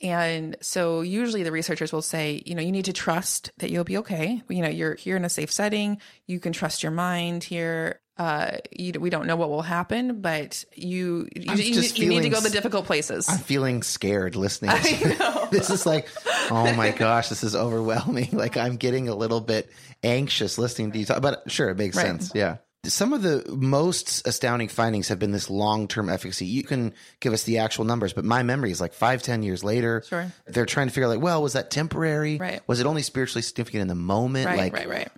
And 0.00 0.56
so 0.60 1.00
usually 1.00 1.42
the 1.42 1.52
researchers 1.52 1.92
will 1.92 2.02
say, 2.02 2.42
you 2.46 2.54
know, 2.54 2.62
you 2.62 2.70
need 2.72 2.84
to 2.84 2.92
trust 2.92 3.50
that 3.58 3.70
you'll 3.70 3.84
be 3.84 3.98
okay. 3.98 4.42
You 4.48 4.62
know, 4.62 4.68
you're 4.68 4.94
here 4.94 5.16
in 5.16 5.24
a 5.24 5.28
safe 5.28 5.50
setting. 5.50 6.00
You 6.26 6.38
can 6.38 6.52
trust 6.52 6.82
your 6.82 6.92
mind 6.92 7.42
here. 7.44 8.00
Uh, 8.16 8.58
you, 8.72 8.92
we 8.98 9.10
don't 9.10 9.26
know 9.28 9.36
what 9.36 9.48
will 9.48 9.62
happen, 9.62 10.20
but 10.20 10.64
you 10.74 11.28
you, 11.36 11.54
you, 11.54 11.82
you 11.94 12.08
need 12.08 12.22
to 12.22 12.28
go 12.30 12.40
the 12.40 12.50
difficult 12.50 12.84
places. 12.84 13.28
I'm 13.28 13.38
feeling 13.38 13.82
scared 13.82 14.34
listening. 14.34 14.70
To 14.82 15.48
this 15.52 15.70
is 15.70 15.86
like, 15.86 16.08
oh 16.50 16.74
my 16.74 16.90
gosh, 16.90 17.28
this 17.28 17.44
is 17.44 17.54
overwhelming. 17.54 18.28
Like 18.32 18.56
I'm 18.56 18.76
getting 18.76 19.08
a 19.08 19.14
little 19.14 19.40
bit 19.40 19.70
anxious 20.02 20.58
listening 20.58 20.92
to 20.92 20.98
you 20.98 21.04
talk. 21.04 21.22
But 21.22 21.50
sure, 21.50 21.70
it 21.70 21.78
makes 21.78 21.96
Right. 21.96 22.06
sense. 22.06 22.32
Yeah. 22.34 22.56
Some 22.84 23.12
of 23.12 23.22
the 23.22 23.44
most 23.48 24.26
astounding 24.26 24.68
findings 24.68 25.08
have 25.08 25.18
been 25.18 25.32
this 25.32 25.50
long-term 25.50 26.08
efficacy. 26.08 26.46
You 26.46 26.62
can 26.62 26.94
give 27.20 27.32
us 27.32 27.42
the 27.42 27.58
actual 27.58 27.84
numbers, 27.84 28.12
but 28.12 28.24
my 28.24 28.42
memory 28.44 28.70
is 28.70 28.80
like 28.80 28.94
five, 28.94 29.22
ten 29.22 29.42
years 29.42 29.64
later. 29.64 30.02
Sure. 30.06 30.32
They're 30.46 30.64
trying 30.64 30.86
to 30.86 30.92
figure 30.92 31.06
out 31.06 31.10
like, 31.10 31.20
well, 31.20 31.42
was 31.42 31.54
that 31.54 31.70
temporary? 31.70 32.38
Right. 32.38 32.60
Was 32.68 32.80
it 32.80 32.86
only 32.86 33.02
spiritually 33.02 33.42
significant 33.42 33.82
in 33.82 33.88
the 33.88 33.94
moment? 33.96 34.46
right, 34.46 34.58
like, 34.58 34.72
right, 34.72 34.88
right. 34.88 35.08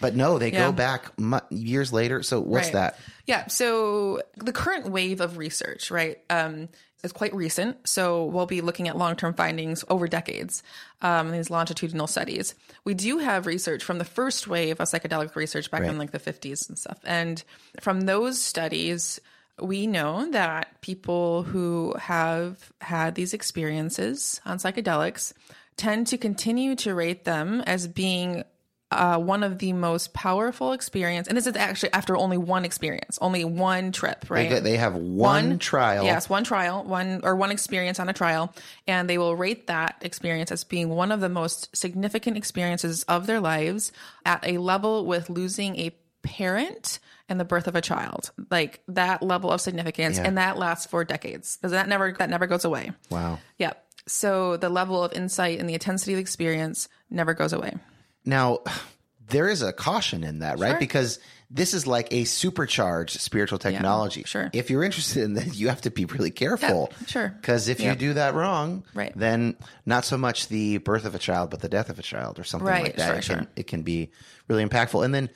But 0.00 0.16
no, 0.16 0.38
they 0.38 0.50
Yeah. 0.52 0.66
go 0.66 0.72
back 0.72 1.18
mu- 1.18 1.38
years 1.50 1.92
later. 1.92 2.22
So 2.22 2.40
what's 2.40 2.66
Right. 2.68 2.72
that? 2.74 2.98
Yeah. 3.26 3.46
So 3.48 4.22
the 4.36 4.52
current 4.52 4.90
wave 4.90 5.20
of 5.20 5.36
research, 5.36 5.90
right, 5.90 6.18
um, 6.30 6.68
is 7.02 7.12
quite 7.12 7.34
recent. 7.34 7.76
So 7.88 8.24
we'll 8.26 8.46
be 8.46 8.60
looking 8.60 8.88
at 8.88 8.96
long 8.96 9.16
term 9.16 9.32
findings 9.34 9.84
over 9.88 10.06
decades, 10.08 10.62
um, 11.00 11.30
these 11.32 11.48
longitudinal 11.50 12.06
studies. 12.06 12.54
We 12.84 12.92
do 12.94 13.18
have 13.18 13.46
research 13.46 13.82
from 13.84 13.98
the 13.98 14.04
first 14.04 14.46
wave 14.48 14.80
of 14.80 14.88
psychedelic 14.88 15.34
research 15.34 15.70
back 15.70 15.82
in 15.82 15.96
like 15.98 16.10
the 16.10 16.18
50s 16.18 16.68
and 16.68 16.78
stuff. 16.78 16.98
And 17.04 17.42
from 17.80 18.02
those 18.02 18.38
studies, 18.40 19.18
we 19.62 19.86
know 19.86 20.30
that 20.30 20.80
people 20.82 21.42
who 21.44 21.94
have 21.98 22.70
had 22.80 23.14
these 23.14 23.32
experiences 23.34 24.40
on 24.46 24.58
psychedelics 24.58 25.32
tend 25.76 26.06
to 26.08 26.18
continue 26.18 26.74
to 26.76 26.94
rate 26.94 27.24
them 27.24 27.62
as 27.62 27.86
being 27.88 28.44
uh, 28.90 29.18
one 29.18 29.42
of 29.42 29.58
the 29.58 29.72
most 29.72 30.12
powerful 30.12 30.72
experience, 30.72 31.28
and 31.28 31.36
this 31.36 31.46
is 31.46 31.56
actually 31.56 31.92
after 31.92 32.16
only 32.16 32.36
one 32.36 32.64
experience, 32.64 33.18
only 33.20 33.44
one 33.44 33.92
trip, 33.92 34.24
right? 34.28 34.48
get, 34.48 34.64
they 34.64 34.76
have 34.76 34.94
one, 34.94 35.58
trial. 35.58 36.04
Yes, 36.04 36.28
one 36.28 36.42
trial, 36.44 36.82
one 36.84 37.20
or 37.22 37.36
one 37.36 37.50
experience 37.50 38.00
on 38.00 38.08
a 38.08 38.12
trial, 38.12 38.52
and 38.86 39.08
they 39.08 39.16
will 39.18 39.36
rate 39.36 39.68
that 39.68 39.96
experience 40.00 40.50
as 40.50 40.64
being 40.64 40.88
one 40.88 41.12
of 41.12 41.20
the 41.20 41.28
most 41.28 41.74
significant 41.76 42.36
experiences 42.36 43.04
of 43.04 43.26
their 43.26 43.40
lives 43.40 43.92
at 44.26 44.44
a 44.46 44.58
level 44.58 45.06
with 45.06 45.30
losing 45.30 45.76
a 45.76 45.90
parent 46.22 46.98
and 47.28 47.38
the 47.38 47.44
birth 47.44 47.66
of 47.68 47.76
a 47.76 47.80
child. 47.80 48.32
Like 48.50 48.82
that 48.88 49.22
level 49.22 49.50
of 49.50 49.60
significance, 49.60 50.16
Yeah. 50.18 50.24
and 50.26 50.36
that 50.38 50.58
lasts 50.58 50.86
for 50.86 51.04
decades. 51.04 51.56
because 51.56 51.72
That 51.72 51.88
never 51.88 52.12
that 52.18 52.28
never 52.28 52.46
goes 52.46 52.64
away. 52.64 52.92
Wow. 53.08 53.38
Yeah. 53.56 53.74
So 54.06 54.56
the 54.56 54.68
level 54.68 55.04
of 55.04 55.12
insight 55.12 55.60
and 55.60 55.68
the 55.68 55.74
intensity 55.74 56.12
of 56.14 56.16
the 56.16 56.22
experience 56.22 56.88
never 57.08 57.34
goes 57.34 57.52
away. 57.52 57.74
Now, 58.24 58.60
there 59.28 59.48
is 59.48 59.62
a 59.62 59.72
caution 59.72 60.24
in 60.24 60.40
that, 60.40 60.58
right? 60.58 60.70
Sure. 60.72 60.78
Because 60.78 61.18
this 61.52 61.74
is 61.74 61.86
like 61.86 62.12
a 62.12 62.24
supercharged 62.24 63.20
spiritual 63.20 63.58
technology. 63.58 64.22
sure. 64.24 64.50
If 64.52 64.70
you're 64.70 64.84
interested 64.84 65.22
in 65.24 65.34
that, 65.34 65.54
you 65.56 65.68
have 65.68 65.80
to 65.82 65.90
be 65.90 66.04
really 66.04 66.30
careful. 66.30 66.92
Yeah, 67.00 67.06
sure. 67.06 67.28
Because 67.40 67.68
if 67.68 67.80
Yeah. 67.80 67.90
you 67.92 67.98
do 67.98 68.12
that 68.14 68.34
wrong, 68.34 68.84
Right. 68.94 69.12
then 69.16 69.56
not 69.84 70.04
so 70.04 70.16
much 70.16 70.46
the 70.48 70.78
birth 70.78 71.04
of 71.04 71.14
a 71.14 71.18
child, 71.18 71.50
but 71.50 71.60
the 71.60 71.68
death 71.68 71.90
of 71.90 71.98
a 71.98 72.02
child 72.02 72.38
or 72.38 72.44
something 72.44 72.68
Right, 72.68 72.84
like 72.84 72.96
that. 72.96 73.06
sure, 73.06 73.14
it, 73.16 73.24
can, 73.24 73.38
sure. 73.38 73.46
it 73.56 73.66
can 73.66 73.82
be 73.82 74.10
really 74.46 74.64
impactful. 74.64 75.04
And 75.04 75.12
then 75.14 75.28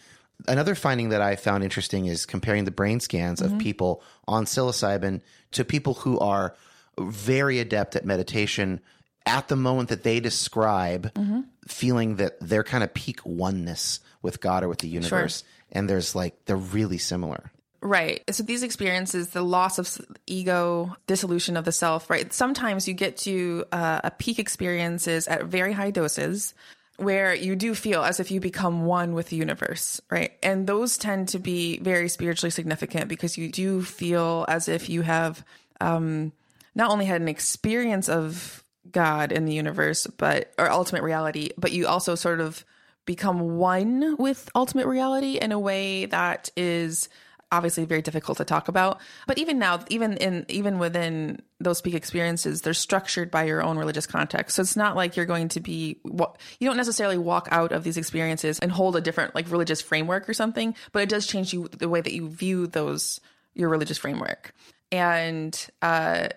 another 0.47 0.75
finding 0.77 1.09
that 1.09 1.21
I 1.21 1.35
found 1.37 1.65
interesting 1.65 2.07
is 2.07 2.27
comparing 2.27 2.65
the 2.65 2.71
brain 2.71 3.01
scans 3.01 3.41
Mm-hmm. 3.41 3.55
of 3.55 3.61
people 3.61 4.03
on 4.29 4.45
psilocybin 4.45 5.21
to 5.53 5.65
people 5.65 5.95
who 5.95 6.19
are 6.21 6.55
very 6.99 7.59
adept 7.59 7.97
at 7.97 8.05
meditation 8.05 8.81
at 9.27 9.49
the 9.49 9.57
moment 9.57 9.89
that 9.89 10.03
they 10.03 10.21
describe 10.21 11.13
Mm-hmm. 11.15 11.41
feeling 11.67 12.17
that 12.17 12.37
they're 12.41 12.65
kind 12.65 12.85
of 12.85 12.93
peak 12.93 13.21
oneness 13.25 14.01
with 14.23 14.41
God 14.41 14.63
or 14.65 14.69
with 14.69 14.81
the 14.81 14.89
universe. 14.89 15.45
And 15.73 15.89
there's 15.89 16.15
like, 16.15 16.45
they're 16.45 16.57
really 16.57 16.99
similar. 16.99 17.51
Right. 17.81 18.23
So 18.31 18.43
these 18.43 18.63
experiences, 18.63 19.31
the 19.31 19.43
loss 19.43 19.79
of 19.79 20.01
ego, 20.27 20.97
dissolution 21.07 21.57
of 21.59 21.67
the 21.67 21.73
self, 21.73 22.09
right? 22.09 22.33
Sometimes 22.33 22.89
you 22.89 22.95
get 22.95 23.19
to 23.19 23.67
uh, 23.73 24.01
a 24.05 24.11
peak 24.11 24.39
experiences 24.39 25.29
at 25.29 25.45
very 25.45 25.73
high 25.73 25.91
doses 25.91 26.55
where 26.97 27.35
you 27.35 27.57
do 27.57 27.75
feel 27.75 28.03
as 28.03 28.21
if 28.21 28.31
you 28.31 28.41
become 28.41 28.87
one 28.87 29.13
with 29.13 29.29
the 29.29 29.37
universe, 29.37 30.01
right? 30.11 30.33
And 30.43 30.67
those 30.67 30.97
tend 30.97 31.29
to 31.29 31.39
be 31.39 31.79
very 31.81 32.09
spiritually 32.09 32.51
significant 32.51 33.09
because 33.09 33.37
you 33.37 33.51
do 33.51 33.83
feel 33.83 34.47
as 34.49 34.67
if 34.67 34.89
you 34.89 35.03
have 35.03 35.45
um, 35.81 36.33
not 36.75 36.91
only 36.91 37.05
had 37.05 37.21
an 37.21 37.29
experience 37.29 38.09
of 38.09 38.64
God 38.95 39.31
in 39.33 39.45
the 39.45 39.53
universe, 39.53 40.07
but 40.07 40.55
or 40.59 40.71
ultimate 40.71 41.03
reality, 41.03 41.51
but 41.59 41.73
you 41.73 41.87
also 41.87 42.15
sort 42.15 42.41
of 42.41 42.65
become 43.05 43.59
one 43.59 44.17
with 44.17 44.49
ultimate 44.55 44.87
reality 44.87 45.37
in 45.37 45.53
a 45.53 45.59
way 45.59 46.07
that 46.07 46.49
is 46.57 47.11
obviously 47.53 47.85
very 47.85 48.03
difficult 48.03 48.39
to 48.39 48.45
talk 48.45 48.69
about. 48.69 49.01
But 49.27 49.39
even 49.39 49.59
now 49.59 49.81
even 49.89 50.17
in 50.17 50.47
even 50.49 50.79
within 50.79 51.41
those 51.61 51.81
peak 51.81 51.95
experiences 51.95 52.63
they're 52.63 52.75
structured 52.75 53.31
by 53.31 53.45
your 53.45 53.63
own 53.63 53.79
religious 53.79 54.07
context. 54.07 54.57
So 54.57 54.63
it's 54.63 54.77
not 54.77 54.97
like 54.97 55.17
you're 55.17 55.27
going 55.27 55.49
to 55.51 55.61
be 55.61 56.01
you 56.05 56.69
don't 56.69 56.77
necessarily 56.77 57.19
walk 57.19 57.49
out 57.51 57.73
of 57.73 57.85
these 57.85 57.97
experiences 57.97 58.59
and 58.59 58.73
hold 58.73 58.97
a 58.97 59.01
different 59.01 59.35
like 59.35 59.51
religious 59.51 59.81
framework 59.81 60.29
or 60.29 60.35
something 60.35 60.75
but 60.93 61.03
it 61.03 61.09
does 61.09 61.27
change 61.27 61.53
you 61.53 61.69
the 61.69 61.89
way 61.89 62.01
that 62.01 62.13
you 62.13 62.29
view 62.29 62.67
those 62.67 63.21
your 63.55 63.69
religious 63.69 63.99
framework. 63.99 64.53
And 64.91 65.55
uh 65.83 66.29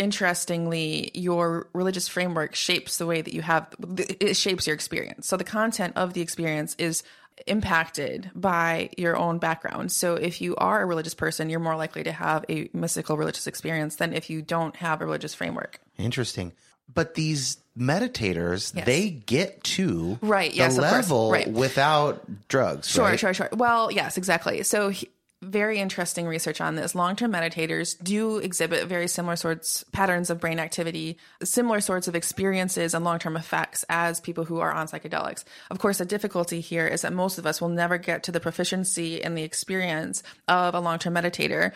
interestingly 0.00 1.10
your 1.14 1.68
religious 1.72 2.08
framework 2.08 2.54
shapes 2.54 2.96
the 2.96 3.06
way 3.06 3.20
that 3.22 3.34
you 3.34 3.42
have 3.42 3.68
it 3.98 4.34
shapes 4.36 4.66
your 4.66 4.74
experience 4.74 5.28
so 5.28 5.36
the 5.36 5.44
content 5.44 5.92
of 5.96 6.14
the 6.14 6.20
experience 6.22 6.74
is 6.78 7.02
impacted 7.46 8.30
by 8.34 8.90
your 8.98 9.16
own 9.16 9.38
background. 9.38 9.90
So 9.92 10.14
if 10.14 10.42
you 10.42 10.56
are 10.56 10.82
a 10.82 10.84
religious 10.84 11.14
person, 11.14 11.48
you're 11.48 11.58
more 11.58 11.76
likely 11.76 12.02
to 12.02 12.12
have 12.12 12.44
a 12.50 12.68
mystical 12.74 13.16
religious 13.16 13.46
experience 13.46 13.96
than 13.96 14.12
if 14.12 14.28
you 14.28 14.42
don't 14.42 14.76
have 14.76 15.00
a 15.00 15.06
religious 15.06 15.32
framework. 15.32 15.80
Interesting. 15.96 16.52
But 16.92 17.14
these 17.14 17.56
meditators, 17.78 18.74
Yes. 18.74 18.84
they 18.84 19.08
get 19.10 19.64
to 19.64 20.18
Right, 20.20 20.52
yes, 20.52 20.76
level 20.76 21.30
right. 21.30 21.48
without 21.50 22.48
drugs. 22.48 22.88
Sure, 22.88 23.04
right? 23.06 23.18
sure, 23.18 23.32
sure. 23.32 23.48
Well, 23.52 23.90
yes, 23.90 24.18
exactly. 24.18 24.62
So, 24.62 24.90
he- 24.90 25.08
very 25.42 25.78
interesting 25.78 26.26
research 26.26 26.60
on 26.60 26.74
this. 26.74 26.94
Long 26.94 27.16
term 27.16 27.32
meditators 27.32 27.96
do 28.02 28.38
exhibit 28.38 28.86
very 28.86 29.08
similar 29.08 29.36
sorts 29.36 29.84
patterns 29.92 30.28
of 30.28 30.40
brain 30.40 30.58
activity, 30.58 31.16
similar 31.42 31.80
sorts 31.80 32.08
of 32.08 32.14
experiences 32.14 32.94
and 32.94 33.04
long 33.04 33.18
term 33.18 33.36
effects 33.36 33.84
as 33.88 34.20
people 34.20 34.44
who 34.44 34.58
are 34.60 34.72
on 34.72 34.86
psychedelics. 34.86 35.44
Of 35.70 35.78
course, 35.78 35.98
the 35.98 36.04
difficulty 36.04 36.60
here 36.60 36.86
is 36.86 37.02
that 37.02 37.12
most 37.12 37.38
of 37.38 37.46
us 37.46 37.60
will 37.60 37.70
never 37.70 37.96
get 37.96 38.24
to 38.24 38.32
the 38.32 38.40
proficiency 38.40 39.22
and 39.22 39.36
the 39.36 39.42
experience 39.42 40.22
of 40.46 40.74
a 40.74 40.80
long 40.80 40.98
term 40.98 41.14
meditator. 41.14 41.72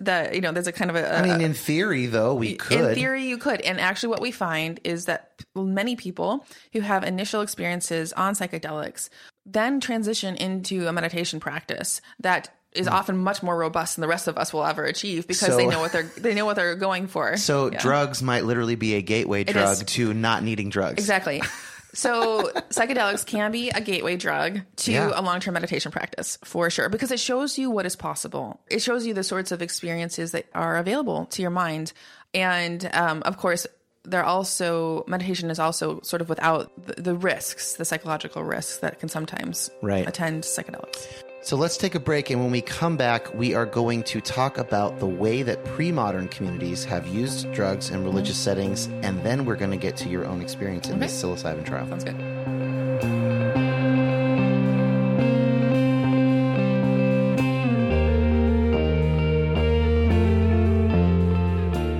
That 0.00 0.34
you 0.34 0.40
know, 0.40 0.50
there's 0.50 0.66
a 0.66 0.72
kind 0.72 0.90
of 0.90 0.96
a, 0.96 1.14
I 1.14 1.22
mean, 1.22 1.40
in 1.40 1.54
theory, 1.54 2.06
though, 2.06 2.34
we 2.34 2.56
could. 2.56 2.80
in 2.80 2.94
theory, 2.96 3.26
you 3.26 3.38
could. 3.38 3.60
And 3.60 3.80
actually, 3.80 4.08
what 4.08 4.20
we 4.20 4.32
find 4.32 4.80
is 4.82 5.04
that 5.04 5.40
many 5.54 5.94
people 5.94 6.44
who 6.72 6.80
have 6.80 7.04
initial 7.04 7.42
experiences 7.42 8.12
on 8.12 8.34
psychedelics 8.34 9.08
then 9.46 9.80
transition 9.80 10.36
into 10.36 10.88
a 10.88 10.92
meditation 10.92 11.38
practice 11.38 12.00
that 12.20 12.50
is 12.74 12.88
often 12.88 13.16
much 13.18 13.42
more 13.42 13.56
robust 13.56 13.96
than 13.96 14.02
the 14.02 14.08
rest 14.08 14.26
of 14.28 14.36
us 14.36 14.52
will 14.52 14.64
ever 14.64 14.84
achieve 14.84 15.26
because 15.28 15.40
Hmm. 15.46 15.52
So- 15.52 15.56
they 15.56 15.66
know 15.66 15.80
what 15.80 15.92
they're 15.92 16.10
they 16.18 16.34
know 16.34 16.44
what 16.44 16.56
they're 16.56 16.74
going 16.74 17.06
for. 17.06 17.36
so 17.38 17.70
Yeah. 17.70 17.78
drugs 17.78 18.22
might 18.22 18.44
literally 18.44 18.74
be 18.74 18.94
a 18.94 19.02
gateway 19.02 19.44
drug 19.44 19.72
is. 19.78 19.82
to 19.84 20.12
not 20.12 20.42
needing 20.42 20.70
drugs. 20.70 20.98
Exactly. 20.98 21.42
So 21.96 22.50
psychedelics 22.70 23.24
can 23.24 23.52
be 23.52 23.70
a 23.70 23.80
gateway 23.80 24.16
drug 24.16 24.62
to 24.78 24.90
Yeah. 24.90 25.12
a 25.14 25.22
long-term 25.22 25.54
meditation 25.54 25.92
practice 25.92 26.38
for 26.42 26.68
sure 26.68 26.88
because 26.88 27.12
it 27.12 27.20
shows 27.20 27.56
you 27.56 27.70
what 27.70 27.86
is 27.86 27.94
possible. 27.94 28.58
It 28.68 28.82
shows 28.82 29.06
you 29.06 29.14
the 29.14 29.22
sorts 29.22 29.52
of 29.52 29.62
experiences 29.62 30.32
that 30.32 30.46
are 30.56 30.76
available 30.76 31.26
to 31.26 31.40
your 31.42 31.52
mind, 31.52 31.92
and 32.34 32.90
um, 32.92 33.22
of 33.24 33.36
course, 33.36 33.68
they're 34.04 34.24
also 34.24 35.04
meditation 35.06 35.50
is 35.50 35.58
also 35.58 36.00
sort 36.02 36.20
of 36.22 36.28
without 36.28 36.70
the, 36.86 37.00
the 37.00 37.14
risks, 37.14 37.74
the 37.74 37.84
psychological 37.84 38.42
risks 38.44 38.78
that 38.78 39.00
can 39.00 39.08
sometimes 39.08 39.70
Right. 39.82 40.06
attend 40.06 40.44
psychedelics. 40.44 41.06
So 41.42 41.56
let's 41.56 41.76
take 41.76 41.94
a 41.94 42.00
break, 42.00 42.30
and 42.30 42.40
when 42.40 42.50
we 42.50 42.62
come 42.62 42.96
back, 42.96 43.34
we 43.34 43.54
are 43.54 43.66
going 43.66 44.02
to 44.04 44.22
talk 44.22 44.56
about 44.56 44.98
the 44.98 45.06
way 45.06 45.42
that 45.42 45.62
pre 45.66 45.92
modern 45.92 46.28
communities 46.28 46.84
have 46.84 47.06
used 47.06 47.52
drugs 47.52 47.90
in 47.90 48.02
religious 48.02 48.38
settings, 48.38 48.86
and 49.02 49.22
then 49.22 49.44
we're 49.44 49.56
going 49.56 49.70
to 49.70 49.76
get 49.76 49.94
to 49.98 50.08
your 50.08 50.24
own 50.24 50.40
experience 50.40 50.88
in 50.88 51.00
this 51.00 51.12
psilocybin 51.22 51.66
trial. 51.66 51.86
Sounds 51.86 52.04
good. 52.04 52.53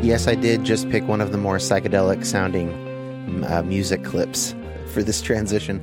Yes, 0.05 0.29
I 0.29 0.35
did 0.35 0.65
just 0.65 0.91
pick 0.91 1.09
one 1.09 1.23
of 1.23 1.33
the 1.33 1.39
more 1.39 1.57
psychedelic 1.57 2.27
sounding 2.27 3.43
uh, 3.43 3.63
music 3.63 4.05
clips 4.05 4.55
for 4.89 5.03
this 5.03 5.23
transition. 5.23 5.83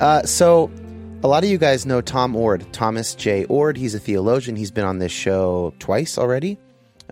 Uh, 0.00 0.22
so, 0.24 0.70
a 1.22 1.28
lot 1.28 1.44
of 1.44 1.48
you 1.48 1.56
guys 1.56 1.86
know 1.86 2.02
Tom 2.02 2.36
Oord, 2.36 2.70
Thomas 2.74 3.14
J. 3.14 3.46
Oord. 3.46 3.78
He's 3.78 3.94
a 3.94 3.98
theologian. 3.98 4.56
He's 4.56 4.70
been 4.70 4.84
on 4.84 4.98
this 4.98 5.12
show 5.12 5.72
twice 5.78 6.18
already, 6.18 6.58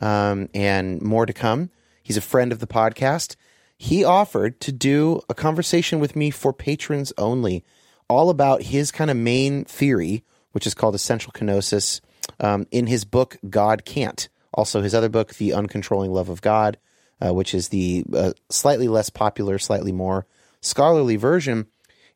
um, 0.03 0.51
and 0.53 1.01
more 1.01 1.25
to 1.25 1.33
come. 1.33 1.71
He's 2.03 2.19
a 2.19 2.21
friend 2.21 2.53
of 2.53 2.59
the 2.59 2.67
podcast. 2.67 3.37
He 3.79 4.05
offered 4.05 4.61
to 4.61 4.73
do 4.73 5.23
a 5.31 5.35
conversation 5.35 6.01
with 6.01 6.15
me 6.15 6.29
for 6.29 6.53
patrons 6.53 7.15
only, 7.17 7.65
all 8.09 8.29
about 8.29 8.65
his 8.65 8.91
kind 8.91 9.11
of 9.11 9.17
main 9.17 9.65
theory, 9.65 10.23
which 10.51 10.67
is 10.67 10.75
called 10.75 10.95
essential 10.95 11.33
kenosis, 11.33 12.03
um, 12.41 12.67
in 12.71 12.89
his 12.89 13.07
book 13.07 13.39
God 13.49 13.87
Can't. 13.87 14.29
Also, 14.55 14.83
his 14.83 14.95
other 14.95 15.09
book, 15.09 15.35
The 15.35 15.51
Uncontrolling 15.51 16.11
Love 16.11 16.29
of 16.29 16.43
God, 16.43 16.79
uh, 17.21 17.33
which 17.33 17.55
is 17.55 17.69
the 17.69 18.05
uh, 18.15 18.33
slightly 18.51 18.89
less 18.89 19.11
popular, 19.11 19.59
slightly 19.59 19.93
more 19.93 20.27
scholarly 20.61 21.17
version. 21.17 21.67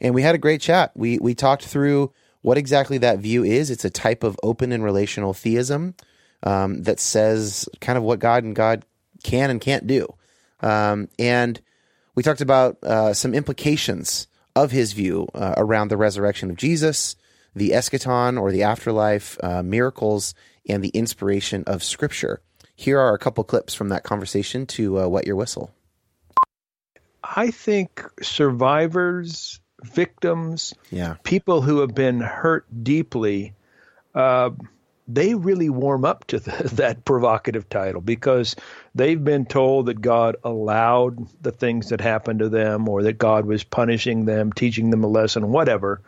And 0.01 0.15
we 0.15 0.23
had 0.23 0.35
a 0.35 0.39
great 0.39 0.61
chat. 0.61 0.93
We 0.95 1.19
we 1.19 1.35
talked 1.35 1.65
through 1.65 2.13
what 2.43 2.59
exactly 2.59 2.99
that 2.99 3.19
view 3.19 3.43
is. 3.43 3.71
It's 3.71 3.85
a 3.85 3.91
type 3.91 4.23
of 4.23 4.39
open 4.43 4.73
and 4.73 4.85
relational 4.85 5.33
theism 5.33 5.95
um, 6.43 6.83
that 6.83 7.01
says 7.01 7.69
kind 7.81 7.97
of 7.97 8.05
what 8.05 8.19
God 8.19 8.45
and 8.45 8.55
God 8.55 8.85
can 9.23 9.51
and 9.51 9.61
can't 9.61 9.87
do. 9.87 10.07
Um, 10.61 11.09
and 11.19 11.61
we 12.15 12.23
talked 12.23 12.41
about 12.41 12.83
uh, 12.83 13.15
some 13.15 13.35
implications 13.35 14.29
of 14.55 14.71
his 14.71 14.93
view 14.93 15.29
uh, 15.35 15.55
around 15.57 15.89
the 15.89 15.97
resurrection 15.97 16.51
of 16.51 16.57
Jesus, 16.57 17.17
the 17.57 17.71
eschaton 17.71 18.39
or 18.41 18.53
the 18.53 18.63
afterlife, 18.63 19.37
uh, 19.43 19.63
miracles, 19.63 20.35
and 20.69 20.85
the 20.85 20.91
inspiration 20.91 21.65
of 21.67 21.83
Scripture. 21.83 22.41
Here 22.77 23.01
are 23.01 23.15
a 23.15 23.19
couple 23.19 23.43
clips 23.45 23.73
from 23.75 23.89
that 23.89 24.05
conversation 24.05 24.67
to 24.67 25.01
uh, 25.01 25.09
wet 25.09 25.27
your 25.27 25.37
whistle. 25.37 25.73
I 27.25 27.51
think 27.51 28.03
survivors, 28.23 29.59
victims, 29.83 30.75
Yeah. 30.91 31.17
people 31.23 31.63
who 31.63 31.81
have 31.81 31.95
been 31.95 32.21
hurt 32.21 32.67
deeply, 32.85 33.55
uh, 34.15 34.51
they 35.09 35.35
really 35.35 35.71
warm 35.71 36.05
up 36.05 36.27
to 36.27 36.39
the, 36.41 36.51
that 36.75 37.05
provocative 37.05 37.69
title 37.69 38.01
because 38.01 38.55
they've 38.95 39.23
been 39.23 39.47
told 39.47 39.87
that 39.87 40.01
God 40.01 40.37
allowed 40.45 41.27
the 41.43 41.53
things 41.53 41.89
that 41.89 42.01
happened 42.01 42.41
to 42.41 42.49
them 42.49 42.89
or 42.89 43.03
that 43.05 43.19
God 43.19 43.47
was 43.47 43.65
punishing 43.65 44.27
them, 44.27 44.53
teaching 44.53 44.91
them 44.91 45.05
a 45.05 45.09
lesson, 45.09 45.51
whatever. 45.51 46.03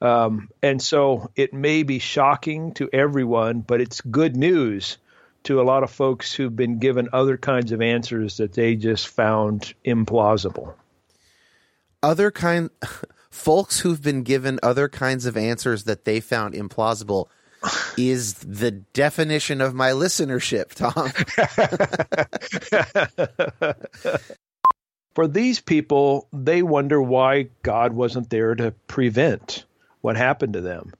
Um, 0.00 0.50
and 0.62 0.80
so 0.80 1.30
it 1.36 1.54
may 1.54 1.82
be 1.82 1.98
shocking 1.98 2.72
to 2.74 2.88
everyone, 2.92 3.60
but 3.60 3.80
it's 3.80 4.00
good 4.00 4.36
news 4.36 4.98
to 5.44 5.60
a 5.60 5.62
lot 5.62 5.82
of 5.82 5.90
folks 5.90 6.34
who've 6.34 6.54
been 6.54 6.78
given 6.78 7.08
other 7.12 7.36
kinds 7.36 7.72
of 7.72 7.80
answers 7.80 8.38
that 8.38 8.52
they 8.52 8.74
just 8.74 9.08
found 9.08 9.74
implausible. 9.84 10.74
Other 12.02 12.30
kind 12.30 12.70
folks 13.30 13.80
who've 13.80 14.02
been 14.02 14.22
given 14.22 14.58
other 14.62 14.88
kinds 14.88 15.24
of 15.24 15.36
answers 15.36 15.84
that 15.84 16.04
they 16.04 16.20
found 16.20 16.54
implausible 16.54 17.26
is 17.96 18.34
the 18.34 18.70
definition 18.70 19.60
of 19.60 19.74
my 19.74 19.90
listenership, 19.90 20.74
Tom. 20.74 21.10
For 25.14 25.26
these 25.26 25.60
people, 25.60 26.28
they 26.32 26.62
wonder 26.62 27.00
why 27.00 27.48
God 27.62 27.92
wasn't 27.92 28.30
there 28.30 28.54
to 28.54 28.72
prevent 28.86 29.64
what 30.06 30.16
happened 30.16 30.52
to 30.52 30.60
them. 30.60 30.92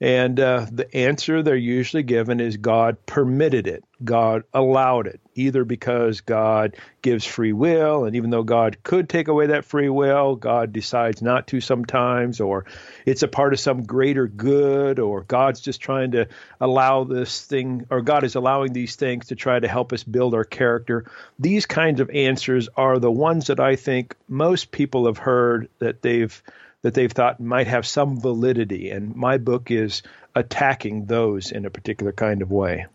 And 0.00 0.40
uh, 0.40 0.66
the 0.70 0.94
answer 0.96 1.42
they're 1.42 1.56
usually 1.56 2.02
given 2.02 2.40
is 2.40 2.56
God 2.56 2.96
permitted 3.06 3.66
it, 3.66 3.84
God 4.02 4.44
allowed 4.52 5.06
it, 5.06 5.20
either 5.34 5.64
because 5.64 6.22
God 6.22 6.76
gives 7.00 7.24
free 7.24 7.52
will, 7.52 8.04
and 8.04 8.16
even 8.16 8.30
though 8.30 8.42
God 8.42 8.82
could 8.82 9.08
take 9.10 9.28
away 9.28 9.48
that 9.48 9.66
free 9.66 9.88
will, 9.90 10.36
God 10.36 10.72
decides 10.72 11.20
not 11.20 11.46
to 11.48 11.60
sometimes, 11.60 12.40
or 12.40 12.64
it's 13.06 13.22
a 13.22 13.28
part 13.28 13.52
of 13.54 13.60
some 13.60 13.84
greater 13.84 14.26
good, 14.26 14.98
or 14.98 15.22
God's 15.22 15.60
just 15.60 15.80
trying 15.80 16.10
to 16.12 16.28
allow 16.60 17.04
this 17.04 17.42
thing, 17.44 17.86
or 17.90 18.00
God 18.00 18.24
is 18.24 18.34
allowing 18.34 18.74
these 18.74 18.96
things 18.96 19.26
to 19.26 19.34
try 19.34 19.58
to 19.58 19.68
help 19.68 19.94
us 19.94 20.02
build 20.02 20.34
our 20.34 20.44
character. 20.44 21.10
These 21.38 21.64
kinds 21.64 22.00
of 22.00 22.10
answers 22.10 22.68
are 22.76 22.98
the 22.98 23.10
ones 23.10 23.46
that 23.46 23.60
I 23.60 23.76
think 23.76 24.14
most 24.28 24.70
people 24.70 25.06
have 25.06 25.18
heard 25.18 25.68
that 25.78 26.02
they've 26.02 26.42
that 26.86 26.94
they've 26.94 27.10
thought 27.10 27.40
might 27.40 27.66
have 27.66 27.84
some 27.84 28.20
validity. 28.20 28.90
And 28.90 29.16
my 29.16 29.38
book 29.38 29.72
is 29.72 30.04
attacking 30.36 31.06
those 31.06 31.50
in 31.50 31.64
a 31.64 31.70
particular 31.70 32.12
kind 32.12 32.42
of 32.42 32.52
way. 32.52 32.86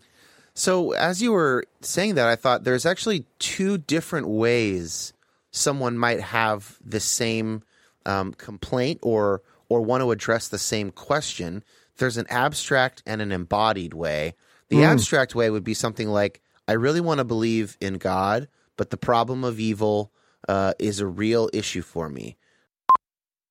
So, 0.54 0.92
as 0.92 1.20
you 1.20 1.32
were 1.32 1.64
saying 1.82 2.14
that, 2.14 2.26
I 2.26 2.34
thought 2.34 2.64
there's 2.64 2.86
actually 2.86 3.26
two 3.38 3.76
different 3.76 4.28
ways 4.28 5.12
someone 5.50 5.98
might 5.98 6.22
have 6.22 6.78
the 6.82 7.00
same 7.00 7.64
um, 8.06 8.32
complaint 8.32 9.00
or 9.02 9.42
or 9.68 9.82
want 9.82 10.00
to 10.00 10.10
address 10.10 10.48
the 10.48 10.56
same 10.56 10.90
question. 10.90 11.62
There's 11.98 12.16
an 12.16 12.28
abstract 12.30 13.02
and 13.04 13.20
an 13.20 13.30
embodied 13.30 13.92
way. 13.92 14.36
The 14.70 14.84
abstract 14.84 15.34
way 15.34 15.50
would 15.50 15.64
be 15.64 15.74
something 15.74 16.08
like, 16.08 16.40
"I 16.66 16.72
really 16.72 17.02
want 17.02 17.18
to 17.18 17.24
believe 17.24 17.76
in 17.78 17.98
God, 17.98 18.48
but 18.78 18.88
the 18.88 18.96
problem 18.96 19.44
of 19.44 19.60
evil 19.60 20.12
uh, 20.48 20.72
is 20.78 20.98
a 20.98 21.06
real 21.06 21.50
issue 21.52 21.82
for 21.82 22.08
me." 22.08 22.38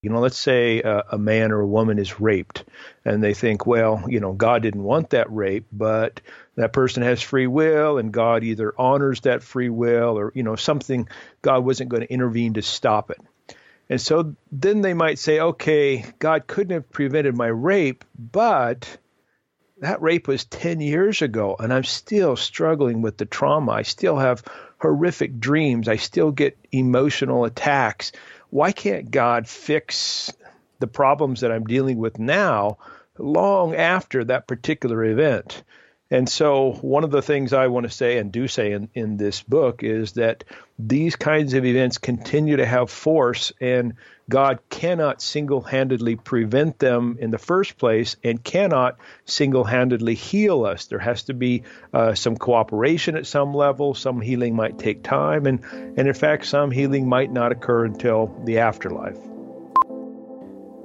You 0.01 0.09
know, 0.09 0.19
let's 0.19 0.39
say 0.39 0.81
uh, 0.81 1.03
a 1.11 1.17
man 1.19 1.51
or 1.51 1.59
a 1.59 1.67
woman 1.67 1.99
is 1.99 2.19
raped, 2.19 2.63
and 3.05 3.23
they 3.23 3.35
think, 3.35 3.67
well, 3.67 4.03
you 4.07 4.19
know, 4.19 4.33
God 4.33 4.63
didn't 4.63 4.81
want 4.81 5.11
that 5.11 5.31
rape, 5.31 5.67
but 5.71 6.21
that 6.55 6.73
person 6.73 7.03
has 7.03 7.21
free 7.21 7.45
will, 7.45 7.99
and 7.99 8.11
God 8.11 8.43
either 8.43 8.73
honors 8.79 9.21
that 9.21 9.43
free 9.43 9.69
will 9.69 10.17
or, 10.17 10.31
you 10.33 10.41
know, 10.41 10.55
something, 10.55 11.07
God 11.43 11.63
wasn't 11.63 11.91
going 11.91 12.01
to 12.01 12.11
intervene 12.11 12.55
to 12.55 12.63
stop 12.63 13.11
it. 13.11 13.21
And 13.91 14.01
so 14.01 14.35
then 14.51 14.81
they 14.81 14.95
might 14.95 15.19
say, 15.19 15.39
okay, 15.39 16.03
God 16.17 16.47
couldn't 16.47 16.73
have 16.73 16.89
prevented 16.91 17.37
my 17.37 17.47
rape, 17.47 18.03
but 18.17 18.97
that 19.81 20.01
rape 20.01 20.27
was 20.27 20.45
10 20.45 20.81
years 20.81 21.21
ago, 21.21 21.55
and 21.59 21.71
I'm 21.71 21.83
still 21.83 22.35
struggling 22.35 23.03
with 23.03 23.17
the 23.17 23.25
trauma. 23.25 23.73
I 23.73 23.81
still 23.83 24.17
have 24.17 24.43
horrific 24.79 25.39
dreams. 25.39 25.87
I 25.87 25.97
still 25.97 26.31
get 26.31 26.57
emotional 26.71 27.45
attacks 27.45 28.11
why 28.51 28.71
can't 28.71 29.09
God 29.09 29.47
fix 29.47 30.31
the 30.79 30.87
problems 30.87 31.41
that 31.41 31.51
I'm 31.51 31.63
dealing 31.63 31.97
with 31.97 32.19
now 32.19 32.77
long 33.17 33.75
after 33.75 34.25
that 34.25 34.47
particular 34.47 35.03
event. 35.05 35.63
And 36.11 36.27
so, 36.27 36.73
one 36.81 37.05
of 37.05 37.11
the 37.11 37.21
things 37.21 37.53
I 37.53 37.67
want 37.67 37.85
to 37.85 37.89
say 37.89 38.17
and 38.17 38.33
do 38.33 38.49
say 38.49 38.73
in, 38.73 38.89
in 38.93 39.15
this 39.15 39.41
book 39.41 39.81
is 39.81 40.11
that 40.13 40.43
these 40.77 41.15
kinds 41.15 41.53
of 41.53 41.63
events 41.63 41.99
continue 41.99 42.57
to 42.57 42.65
have 42.65 42.91
force, 42.91 43.53
and 43.61 43.93
God 44.29 44.59
cannot 44.69 45.21
single 45.21 45.61
handedly 45.61 46.17
prevent 46.17 46.79
them 46.79 47.15
in 47.21 47.31
the 47.31 47.37
first 47.37 47.77
place 47.77 48.17
and 48.25 48.43
cannot 48.43 48.97
single 49.23 49.63
handedly 49.63 50.15
heal 50.15 50.65
us. 50.65 50.87
There 50.87 50.99
has 50.99 51.23
to 51.23 51.33
be 51.33 51.63
uh, 51.93 52.13
some 52.13 52.35
cooperation 52.35 53.15
at 53.15 53.25
some 53.25 53.53
level. 53.53 53.93
Some 53.93 54.19
healing 54.19 54.53
might 54.53 54.77
take 54.77 55.03
time, 55.03 55.45
and, 55.45 55.63
and 55.71 56.09
in 56.09 56.13
fact, 56.13 56.45
some 56.45 56.71
healing 56.71 57.07
might 57.07 57.31
not 57.31 57.53
occur 57.53 57.85
until 57.85 58.37
the 58.43 58.59
afterlife. 58.59 59.17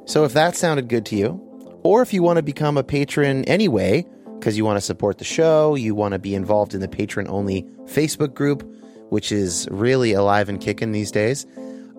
So, 0.04 0.22
if 0.22 0.34
that 0.34 0.54
sounded 0.54 0.88
good 0.88 1.04
to 1.06 1.16
you, 1.16 1.80
or 1.82 2.02
if 2.02 2.12
you 2.12 2.22
want 2.22 2.36
to 2.36 2.44
become 2.44 2.76
a 2.76 2.84
patron 2.84 3.42
anyway, 3.46 4.06
because 4.38 4.56
you 4.56 4.64
want 4.64 4.76
to 4.76 4.80
support 4.80 5.18
the 5.18 5.24
show, 5.24 5.74
you 5.74 5.94
want 5.94 6.12
to 6.12 6.18
be 6.18 6.34
involved 6.34 6.74
in 6.74 6.80
the 6.80 6.88
patron 6.88 7.26
only 7.28 7.62
Facebook 7.84 8.34
group, 8.34 8.62
which 9.10 9.32
is 9.32 9.68
really 9.70 10.12
alive 10.12 10.48
and 10.48 10.60
kicking 10.60 10.92
these 10.92 11.10
days. 11.10 11.46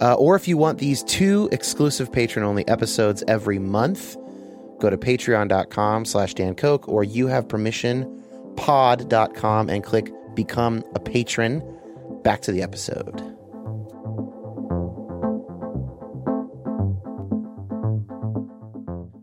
Uh, 0.02 0.14
or 0.14 0.36
if 0.36 0.48
you 0.48 0.58
want 0.58 0.78
these 0.78 1.04
two 1.04 1.50
exclusive 1.52 2.12
patron 2.12 2.46
only 2.46 2.68
episodes 2.68 3.24
every 3.28 3.60
month, 3.60 4.16
go 4.80 4.90
to 4.90 4.98
patreon.com 4.98 6.06
slash 6.06 6.34
Dan 6.34 6.56
Koch 6.56 6.88
or 6.88 7.04
you 7.04 7.28
have 7.28 7.48
permission 7.48 8.14
pod.com 8.58 9.70
and 9.70 9.84
click 9.84 10.12
become 10.36 10.84
a 10.96 11.00
patron. 11.00 11.64
Back 12.24 12.42
to 12.42 12.52
the 12.52 12.62
episode. 12.62 13.22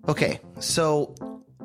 Okay, 0.08 0.38
so 0.60 1.14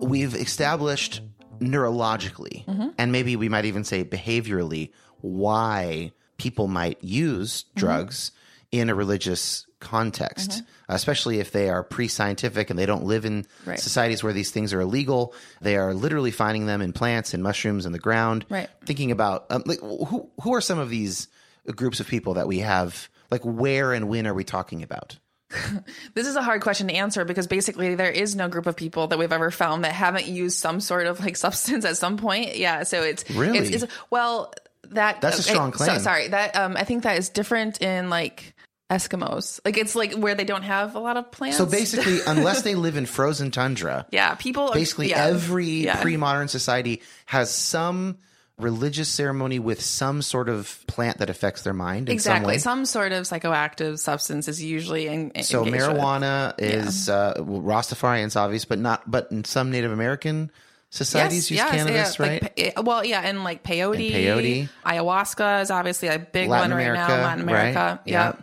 we've 0.02 0.34
established 0.36 1.22
neurologically, 1.60 2.66
mm-hmm. 2.66 2.90
and 2.98 3.12
maybe 3.12 3.36
we 3.36 3.50
might 3.50 3.66
even 3.66 3.84
say 3.84 4.04
behaviorally, 4.04 4.92
why 5.22 6.12
people 6.38 6.68
might 6.68 7.04
use 7.04 7.64
mm-hmm. 7.64 7.80
drugs 7.80 8.32
in 8.72 8.90
a 8.90 8.96
religious 8.96 9.66
context, 9.80 10.52
mm-hmm. 10.52 10.66
especially 10.90 11.40
if 11.40 11.52
they 11.52 11.70
are 11.70 11.84
pre 11.84 12.08
scientific 12.08 12.70
and 12.70 12.78
they 12.78 12.86
don't 12.86 13.06
live 13.06 13.26
in 13.26 13.46
Right. 13.66 13.80
societies 13.80 14.24
where 14.24 14.34
these 14.34 14.52
things 14.52 14.74
are 14.74 14.82
illegal. 14.82 15.34
They 15.62 15.78
are 15.78 15.94
literally 15.94 16.32
finding 16.32 16.66
them 16.66 16.82
in 16.82 16.94
plants 16.94 17.34
and 17.34 17.42
mushrooms 17.42 17.86
in 17.86 17.92
the 17.92 18.00
ground. 18.00 18.46
Right. 18.50 18.70
Thinking 18.86 19.12
about 19.12 19.46
um, 19.50 19.64
like, 19.66 19.80
who, 19.80 20.30
who 20.42 20.54
are 20.54 20.62
some 20.62 20.80
of 20.80 20.90
these 20.90 21.28
groups 21.76 22.00
of 22.00 22.08
people 22.08 22.36
that 22.36 22.48
we 22.48 22.60
have? 22.60 23.10
Like, 23.32 23.42
where 23.44 23.94
and 23.94 24.10
when 24.10 24.28
are 24.28 24.34
we 24.34 24.44
talking 24.44 24.84
about? 24.84 25.18
This 26.14 26.28
is 26.28 26.36
a 26.36 26.42
hard 26.42 26.62
question 26.62 26.88
to 26.88 26.94
answer 26.94 27.26
because 27.26 27.48
basically 27.48 27.96
there 27.96 28.12
is 28.12 28.36
no 28.36 28.48
group 28.48 28.66
of 28.68 28.76
people 28.76 29.08
that 29.08 29.18
we've 29.20 29.32
ever 29.32 29.52
found 29.52 29.84
that 29.84 29.94
haven't 29.94 30.28
used 30.28 30.58
some 30.58 30.80
sort 30.80 31.08
of 31.08 31.20
like 31.20 31.36
substance 31.46 31.86
at 31.86 31.98
some 31.98 32.18
point. 32.18 32.58
Yeah, 32.58 32.84
so 32.84 33.02
it's 33.04 33.30
Really? 33.32 33.58
it's, 33.60 33.84
it's 33.84 33.94
well 34.10 34.54
that 34.90 35.22
That's 35.22 35.40
a 35.40 35.44
strong 35.44 35.72
so- 35.74 35.86
claim. 35.86 36.00
sorry, 36.00 36.28
that 36.30 36.56
um 36.56 36.76
I 36.78 36.84
think 36.84 37.04
that 37.04 37.18
is 37.18 37.30
different 37.30 37.82
in 37.82 38.10
like 38.10 38.54
Eskimos. 38.90 39.60
Like 39.64 39.78
it's 39.78 39.94
like 39.96 40.14
where 40.14 40.34
they 40.34 40.46
don't 40.46 40.64
have 40.64 40.96
a 40.96 41.00
lot 41.00 41.16
of 41.16 41.32
plants. 41.32 41.58
So 41.58 41.66
basically, 41.68 42.20
unless 42.28 42.64
they 42.64 42.74
live 42.76 42.98
in 42.98 43.06
frozen 43.06 43.52
tundra, 43.52 44.08
yeah, 44.12 44.34
people 44.36 44.70
are- 44.70 44.74
basically 44.74 45.10
yeah, 45.12 45.26
every 45.26 45.68
yeah. 45.86 46.02
pre-modern 46.02 46.48
society 46.48 47.02
has 47.28 47.52
some 47.54 48.18
religious 48.60 49.10
ceremony 49.10 49.58
with 49.60 49.82
some 49.82 50.22
sort 50.22 50.50
of 50.50 50.84
plant 50.88 51.18
that 51.20 51.30
affects 51.30 51.62
their 51.64 51.74
mind 51.74 52.10
in 52.10 52.14
exactly 52.14 52.58
some 52.60 52.80
way. 52.80 52.84
some 52.84 52.86
sort 52.86 53.12
of 53.12 53.24
psychoactive 53.26 54.00
substance 54.00 54.48
is 54.48 54.62
usually 54.62 55.08
in, 55.08 55.32
in- 55.32 55.44
so 55.44 55.66
engaged 55.66 55.88
with. 55.88 55.98
marijuana 55.98 56.54
is 56.58 57.10
uh, 57.10 57.34
well, 57.40 57.62
Rastafarians, 57.62 58.36
obvious, 58.36 58.66
but 58.66 58.80
not. 58.80 59.10
But 59.10 59.32
in 59.32 59.44
some 59.46 59.72
Native 59.72 59.92
American 59.92 60.52
societies, 60.90 61.50
use 61.52 61.58
yes, 61.58 61.72
cannabis, 61.72 62.20
yeah, 62.20 62.26
right? 62.26 62.76
Like, 62.76 62.84
well, 62.86 63.06
yeah, 63.06 63.22
and 63.22 63.44
like 63.44 63.64
peyote, 63.64 64.12
And 64.12 64.42
peyote. 64.42 64.70
ayahuasca 64.86 65.62
is 65.62 65.72
obviously 65.72 66.08
a 66.08 66.20
big 66.20 66.50
Latin 66.50 66.72
one 66.72 66.78
right 66.78 66.84
America, 66.88 67.08
now. 67.16 67.24
Latin 67.24 67.44
America, 67.44 67.80
right? 67.80 68.00
yeah. 68.06 68.34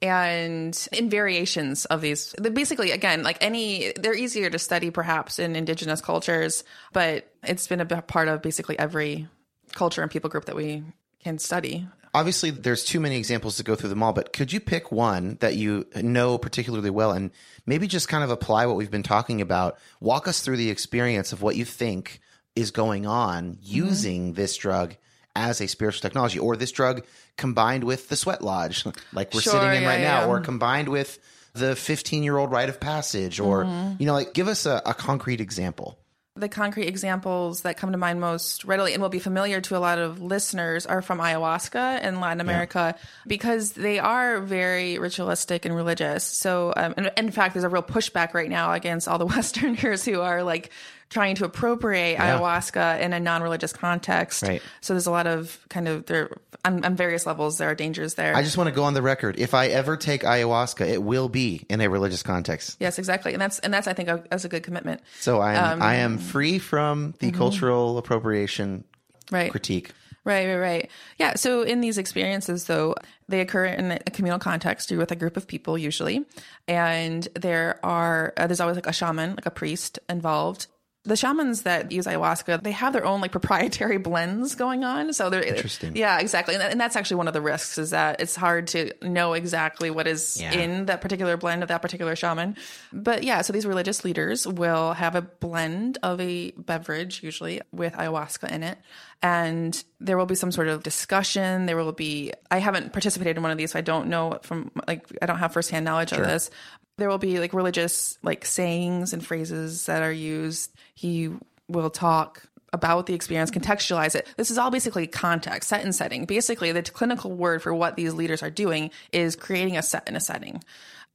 And 0.00 0.88
in 0.92 1.10
variations 1.10 1.84
of 1.86 2.00
these, 2.00 2.32
basically, 2.34 2.92
again, 2.92 3.24
like 3.24 3.38
any, 3.40 3.92
they're 3.96 4.14
easier 4.14 4.48
to 4.48 4.58
study 4.58 4.90
perhaps 4.92 5.40
in 5.40 5.56
indigenous 5.56 6.00
cultures, 6.00 6.62
but 6.92 7.28
it's 7.42 7.66
been 7.66 7.80
a 7.80 7.86
part 7.86 8.28
of 8.28 8.40
basically 8.40 8.78
every 8.78 9.26
culture 9.74 10.02
and 10.02 10.10
people 10.10 10.30
group 10.30 10.44
that 10.46 10.56
we 10.56 10.82
can 11.22 11.38
study. 11.38 11.86
Obviously, 12.14 12.50
there's 12.50 12.84
too 12.84 13.00
many 13.00 13.16
examples 13.18 13.56
to 13.58 13.62
go 13.62 13.74
through 13.74 13.90
them 13.90 14.02
all, 14.02 14.12
but 14.14 14.32
could 14.32 14.52
you 14.52 14.60
pick 14.60 14.90
one 14.90 15.36
that 15.40 15.56
you 15.56 15.86
know 15.96 16.38
particularly 16.38 16.90
well 16.90 17.12
and 17.12 17.30
maybe 17.66 17.86
just 17.86 18.08
kind 18.08 18.24
of 18.24 18.30
apply 18.30 18.64
what 18.66 18.76
we've 18.76 18.90
been 18.90 19.02
talking 19.02 19.40
about? 19.42 19.76
Walk 20.00 20.26
us 20.26 20.40
through 20.40 20.56
the 20.56 20.70
experience 20.70 21.32
of 21.32 21.42
what 21.42 21.54
you 21.56 21.64
think 21.66 22.20
is 22.56 22.70
going 22.70 23.06
on 23.06 23.52
Mm-hmm. 23.56 23.58
using 23.62 24.32
this 24.32 24.56
drug 24.56 24.96
as 25.36 25.60
a 25.60 25.68
spiritual 25.68 26.00
technology 26.00 26.38
or 26.38 26.56
this 26.56 26.72
drug 26.72 27.04
combined 27.36 27.84
with 27.84 28.08
the 28.08 28.16
sweat 28.16 28.42
lodge, 28.42 28.84
like 29.12 29.32
we're 29.34 29.40
Sure, 29.42 29.52
sitting 29.52 29.74
in 29.76 29.82
yeah, 29.82 29.88
right 29.88 30.00
now, 30.00 30.20
yeah. 30.22 30.26
or 30.26 30.40
combined 30.40 30.88
with 30.88 31.18
the 31.52 31.76
15 31.76 32.22
year 32.22 32.36
old 32.38 32.50
rite 32.50 32.68
of 32.70 32.80
passage, 32.80 33.38
or, 33.38 33.64
Mm-hmm. 33.64 33.94
you 34.00 34.06
know, 34.06 34.14
like 34.14 34.32
give 34.34 34.48
us 34.48 34.64
a, 34.66 34.80
a 34.86 34.94
concrete 34.94 35.40
example. 35.40 35.98
The 36.38 36.48
concrete 36.48 36.86
examples 36.86 37.62
that 37.62 37.76
come 37.76 37.92
to 37.92 37.98
mind 37.98 38.20
most 38.20 38.64
readily 38.64 38.92
and 38.92 39.02
will 39.02 39.08
be 39.08 39.18
familiar 39.18 39.60
to 39.60 39.76
a 39.76 39.78
lot 39.78 39.98
of 39.98 40.20
listeners 40.20 40.86
are 40.86 41.02
from 41.02 41.18
ayahuasca 41.18 42.02
in 42.02 42.20
Latin 42.20 42.40
America 42.40 42.94
because 43.26 43.72
they 43.72 43.98
are 43.98 44.40
very 44.40 44.98
ritualistic 44.98 45.64
and 45.64 45.74
religious. 45.74 46.24
So, 46.24 46.72
um, 46.76 46.94
and 46.96 47.12
in 47.16 47.30
fact, 47.30 47.54
there's 47.54 47.64
a 47.64 47.68
real 47.68 47.82
pushback 47.82 48.34
right 48.34 48.48
now 48.48 48.72
against 48.72 49.08
all 49.08 49.18
the 49.18 49.26
Westerners 49.38 50.04
who 50.04 50.20
are 50.20 50.42
like 50.42 50.70
trying 51.10 51.34
to 51.36 51.44
appropriate 51.44 52.18
ayahuasca 52.18 53.00
in 53.00 53.12
a 53.12 53.20
non-religious 53.20 53.72
context. 53.72 54.42
Right. 54.42 54.62
So 54.80 54.92
there's 54.94 55.06
a 55.06 55.10
lot 55.10 55.26
of 55.26 55.58
kind 55.68 55.88
of 55.88 56.06
there 56.06 56.30
on, 56.64 56.84
on 56.84 56.96
various 56.96 57.26
levels 57.26 57.58
there 57.58 57.70
are 57.70 57.74
dangers 57.74 58.14
there. 58.14 58.34
I 58.36 58.42
just 58.42 58.56
want 58.56 58.68
to 58.68 58.74
go 58.74 58.84
on 58.84 58.94
the 58.94 59.02
record. 59.02 59.38
If 59.38 59.54
I 59.54 59.68
ever 59.68 59.96
take 59.96 60.22
ayahuasca, 60.22 60.86
it 60.86 61.02
will 61.02 61.28
be 61.28 61.64
in 61.68 61.80
a 61.80 61.88
religious 61.88 62.22
context. 62.22 62.76
yes, 62.80 62.98
exactly, 62.98 63.32
and 63.32 63.40
that's 63.40 63.58
and 63.60 63.72
that's 63.72 63.86
I 63.86 63.92
think 63.92 64.08
a, 64.08 64.24
that's 64.30 64.44
a 64.44 64.48
good 64.48 64.62
commitment. 64.62 65.00
So 65.20 65.40
I 65.40 65.54
am 65.54 65.72
Um, 65.72 65.82
I 65.82 65.94
am 65.96 66.18
free 66.18 66.58
from 66.58 67.14
the 67.20 67.28
mm-hmm. 67.28 67.38
cultural 67.38 67.98
appropriation 67.98 68.84
Right. 69.30 69.50
critique. 69.50 69.92
Right, 70.24 70.46
right, 70.46 70.56
right. 70.56 70.90
Yeah. 71.18 71.36
So 71.36 71.62
in 71.62 71.80
these 71.80 71.96
experiences, 71.96 72.64
though, 72.64 72.94
they 73.28 73.40
occur 73.40 73.64
in 73.64 73.92
a 73.92 74.10
communal 74.10 74.38
context. 74.38 74.90
You're 74.90 75.00
with 75.00 75.10
a 75.12 75.16
group 75.16 75.38
of 75.38 75.46
people 75.46 75.78
usually, 75.78 76.26
and 76.66 77.26
there 77.34 77.80
are 77.82 78.34
uh, 78.36 78.46
there's 78.46 78.60
always 78.60 78.76
like 78.76 78.86
a 78.86 78.92
shaman, 78.92 79.30
like 79.30 79.46
a 79.46 79.50
priest 79.50 79.98
involved. 80.08 80.66
The 81.08 81.16
shamans 81.16 81.62
that 81.62 81.90
use 81.90 82.06
ayahuasca, 82.06 82.62
they 82.62 82.72
have 82.72 82.92
their 82.92 83.04
own 83.04 83.20
like 83.20 83.32
proprietary 83.32 83.98
blends 84.08 84.54
going 84.54 84.84
on. 84.84 85.12
So 85.12 85.30
they're 85.30 85.42
Interesting. 85.42 85.96
Yeah, 85.96 86.18
exactly. 86.20 86.54
And, 86.54 86.62
and 86.62 86.80
that's 86.80 86.94
actually 86.96 87.16
one 87.16 87.28
of 87.28 87.34
the 87.34 87.40
risks 87.40 87.78
is 87.78 87.90
that 87.90 88.20
it's 88.20 88.36
hard 88.36 88.68
to 88.68 88.92
know 89.02 89.32
exactly 89.32 89.90
what 89.90 90.06
is 90.06 90.40
Yeah. 90.40 90.52
in 90.52 90.86
that 90.86 91.00
particular 91.00 91.36
blend 91.36 91.62
of 91.62 91.68
that 91.70 91.82
particular 91.82 92.14
shaman. 92.14 92.56
But 92.92 93.24
yeah, 93.24 93.40
so 93.42 93.52
these 93.52 93.66
religious 93.66 94.04
leaders 94.04 94.46
will 94.46 94.92
have 94.92 95.14
a 95.14 95.22
blend 95.22 95.98
of 96.02 96.20
a 96.20 96.50
beverage, 96.52 97.22
usually 97.22 97.60
with 97.72 97.94
ayahuasca 97.94 98.50
in 98.52 98.62
it. 98.62 98.78
And 99.20 99.82
there 99.98 100.16
will 100.16 100.26
be 100.26 100.36
some 100.36 100.52
sort 100.52 100.68
of 100.68 100.84
discussion. 100.84 101.66
There 101.66 101.76
will 101.76 101.90
be, 101.90 102.32
I 102.52 102.58
haven't 102.58 102.92
participated 102.92 103.36
in 103.36 103.42
one 103.42 103.50
of 103.50 103.58
these, 103.58 103.72
so 103.72 103.78
I 103.80 103.82
don't 103.82 104.08
know 104.08 104.38
from, 104.42 104.70
like, 104.86 105.06
I 105.20 105.26
don't 105.26 105.38
have 105.38 105.52
firsthand 105.52 105.84
knowledge 105.84 106.12
of 106.12 106.18
this. 106.18 106.50
There 106.98 107.08
will 107.08 107.18
be 107.18 107.38
like 107.38 107.54
religious, 107.54 108.18
like, 108.22 108.44
sayings 108.44 109.12
and 109.14 109.24
phrases 109.24 109.86
that 109.86 110.02
are 110.02 110.12
used. 110.12 110.70
He 110.94 111.30
will 111.68 111.90
talk 111.90 112.42
about 112.72 113.06
the 113.06 113.14
experience, 113.14 113.50
contextualize 113.50 114.14
it. 114.14 114.26
This 114.36 114.50
is 114.50 114.58
all 114.58 114.70
basically 114.70 115.06
context, 115.06 115.70
set 115.70 115.82
and 115.82 115.94
setting. 115.94 116.26
Basically, 116.26 116.70
the 116.72 116.82
clinical 116.82 117.32
word 117.32 117.62
for 117.62 117.72
what 117.72 117.96
these 117.96 118.12
leaders 118.12 118.42
are 118.42 118.50
doing 118.50 118.90
is 119.10 119.36
creating 119.36 119.78
a 119.78 119.82
set 119.82 120.02
and 120.06 120.16
a 120.16 120.20
setting. 120.20 120.62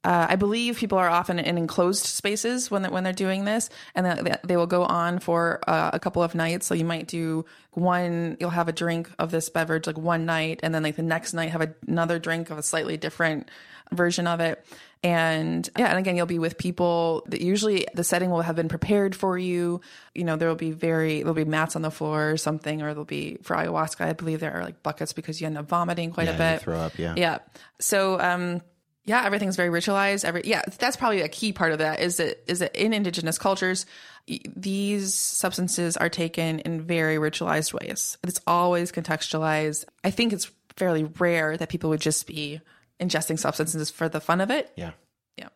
Uh, 0.02 0.26
I 0.28 0.36
believe 0.36 0.76
people 0.76 0.98
are 0.98 1.08
often 1.08 1.38
in 1.38 1.56
enclosed 1.56 2.04
spaces 2.04 2.70
when 2.70 2.82
they're, 2.82 2.90
when 2.90 3.04
they're 3.04 3.12
doing 3.12 3.44
this, 3.44 3.70
and 3.94 4.36
they 4.44 4.56
will 4.56 4.66
go 4.66 4.84
on 4.84 5.18
for 5.18 5.60
uh, 5.66 5.90
a 5.94 5.98
couple 5.98 6.22
of 6.22 6.34
nights. 6.34 6.66
So 6.66 6.74
you 6.74 6.84
might 6.84 7.06
do 7.06 7.46
one, 7.70 8.36
you'll 8.38 8.50
have 8.50 8.68
a 8.68 8.72
drink 8.72 9.08
of 9.18 9.30
this 9.30 9.48
beverage 9.48 9.86
like 9.86 9.96
one 9.96 10.26
night, 10.26 10.60
and 10.62 10.74
then 10.74 10.82
like 10.82 10.96
the 10.96 11.02
next 11.02 11.32
night 11.32 11.50
have 11.50 11.74
another 11.86 12.18
drink 12.18 12.50
of 12.50 12.58
a 12.58 12.62
slightly 12.62 12.98
different 12.98 13.50
version 13.92 14.26
of 14.26 14.40
it. 14.40 14.64
And 15.04 15.68
yeah, 15.78 15.88
and 15.90 15.98
again, 15.98 16.16
you'll 16.16 16.24
be 16.24 16.38
with 16.38 16.56
people 16.56 17.24
that 17.28 17.42
usually 17.42 17.86
the 17.92 18.02
setting 18.02 18.30
will 18.30 18.40
have 18.40 18.56
been 18.56 18.70
prepared 18.70 19.14
for 19.14 19.36
you. 19.36 19.82
You 20.14 20.24
know, 20.24 20.36
there 20.36 20.48
will 20.48 20.54
be 20.56 20.70
very, 20.70 21.18
there'll 21.18 21.34
be 21.34 21.44
mats 21.44 21.76
on 21.76 21.82
the 21.82 21.90
floor 21.90 22.30
or 22.30 22.36
something, 22.38 22.80
or 22.80 22.86
there'll 22.86 23.04
be 23.04 23.36
for 23.42 23.54
ayahuasca, 23.54 24.00
I 24.00 24.14
believe 24.14 24.40
there 24.40 24.54
are 24.54 24.64
like 24.64 24.82
buckets 24.82 25.12
because 25.12 25.42
you 25.42 25.46
end 25.46 25.58
up 25.58 25.68
vomiting 25.68 26.10
quite 26.10 26.28
Yeah, 26.28 26.34
a 26.34 26.38
bit. 26.38 26.62
throw 26.62 26.78
up, 26.78 26.98
yeah. 26.98 27.12
Yeah. 27.18 27.38
So, 27.80 28.18
um, 28.18 28.62
yeah, 29.04 29.22
everything's 29.26 29.56
very 29.56 29.68
ritualized. 29.68 30.24
Every 30.24 30.40
yeah, 30.46 30.62
that's 30.78 30.96
probably 30.96 31.20
a 31.20 31.28
key 31.28 31.52
part 31.52 31.72
of 31.72 31.78
that. 31.80 32.00
Is 32.00 32.16
that 32.16 32.42
is 32.50 32.60
that 32.60 32.74
in 32.74 32.94
indigenous 32.94 33.36
cultures, 33.36 33.84
these 34.56 35.12
substances 35.14 35.98
are 35.98 36.08
taken 36.08 36.60
in 36.60 36.80
very 36.80 37.16
ritualized 37.16 37.74
ways. 37.74 38.16
It's 38.22 38.40
always 38.46 38.90
contextualized. 38.90 39.84
I 40.02 40.10
think 40.10 40.32
it's 40.32 40.50
fairly 40.78 41.04
rare 41.04 41.58
that 41.58 41.68
people 41.68 41.90
would 41.90 42.00
just 42.00 42.26
be 42.26 42.62
ingesting 43.00 43.38
substances 43.38 43.90
for 43.90 44.08
the 44.08 44.20
fun 44.20 44.40
of 44.40 44.50
it. 44.50 44.72
Yeah. 44.76 44.92
Yeah. 45.36 45.48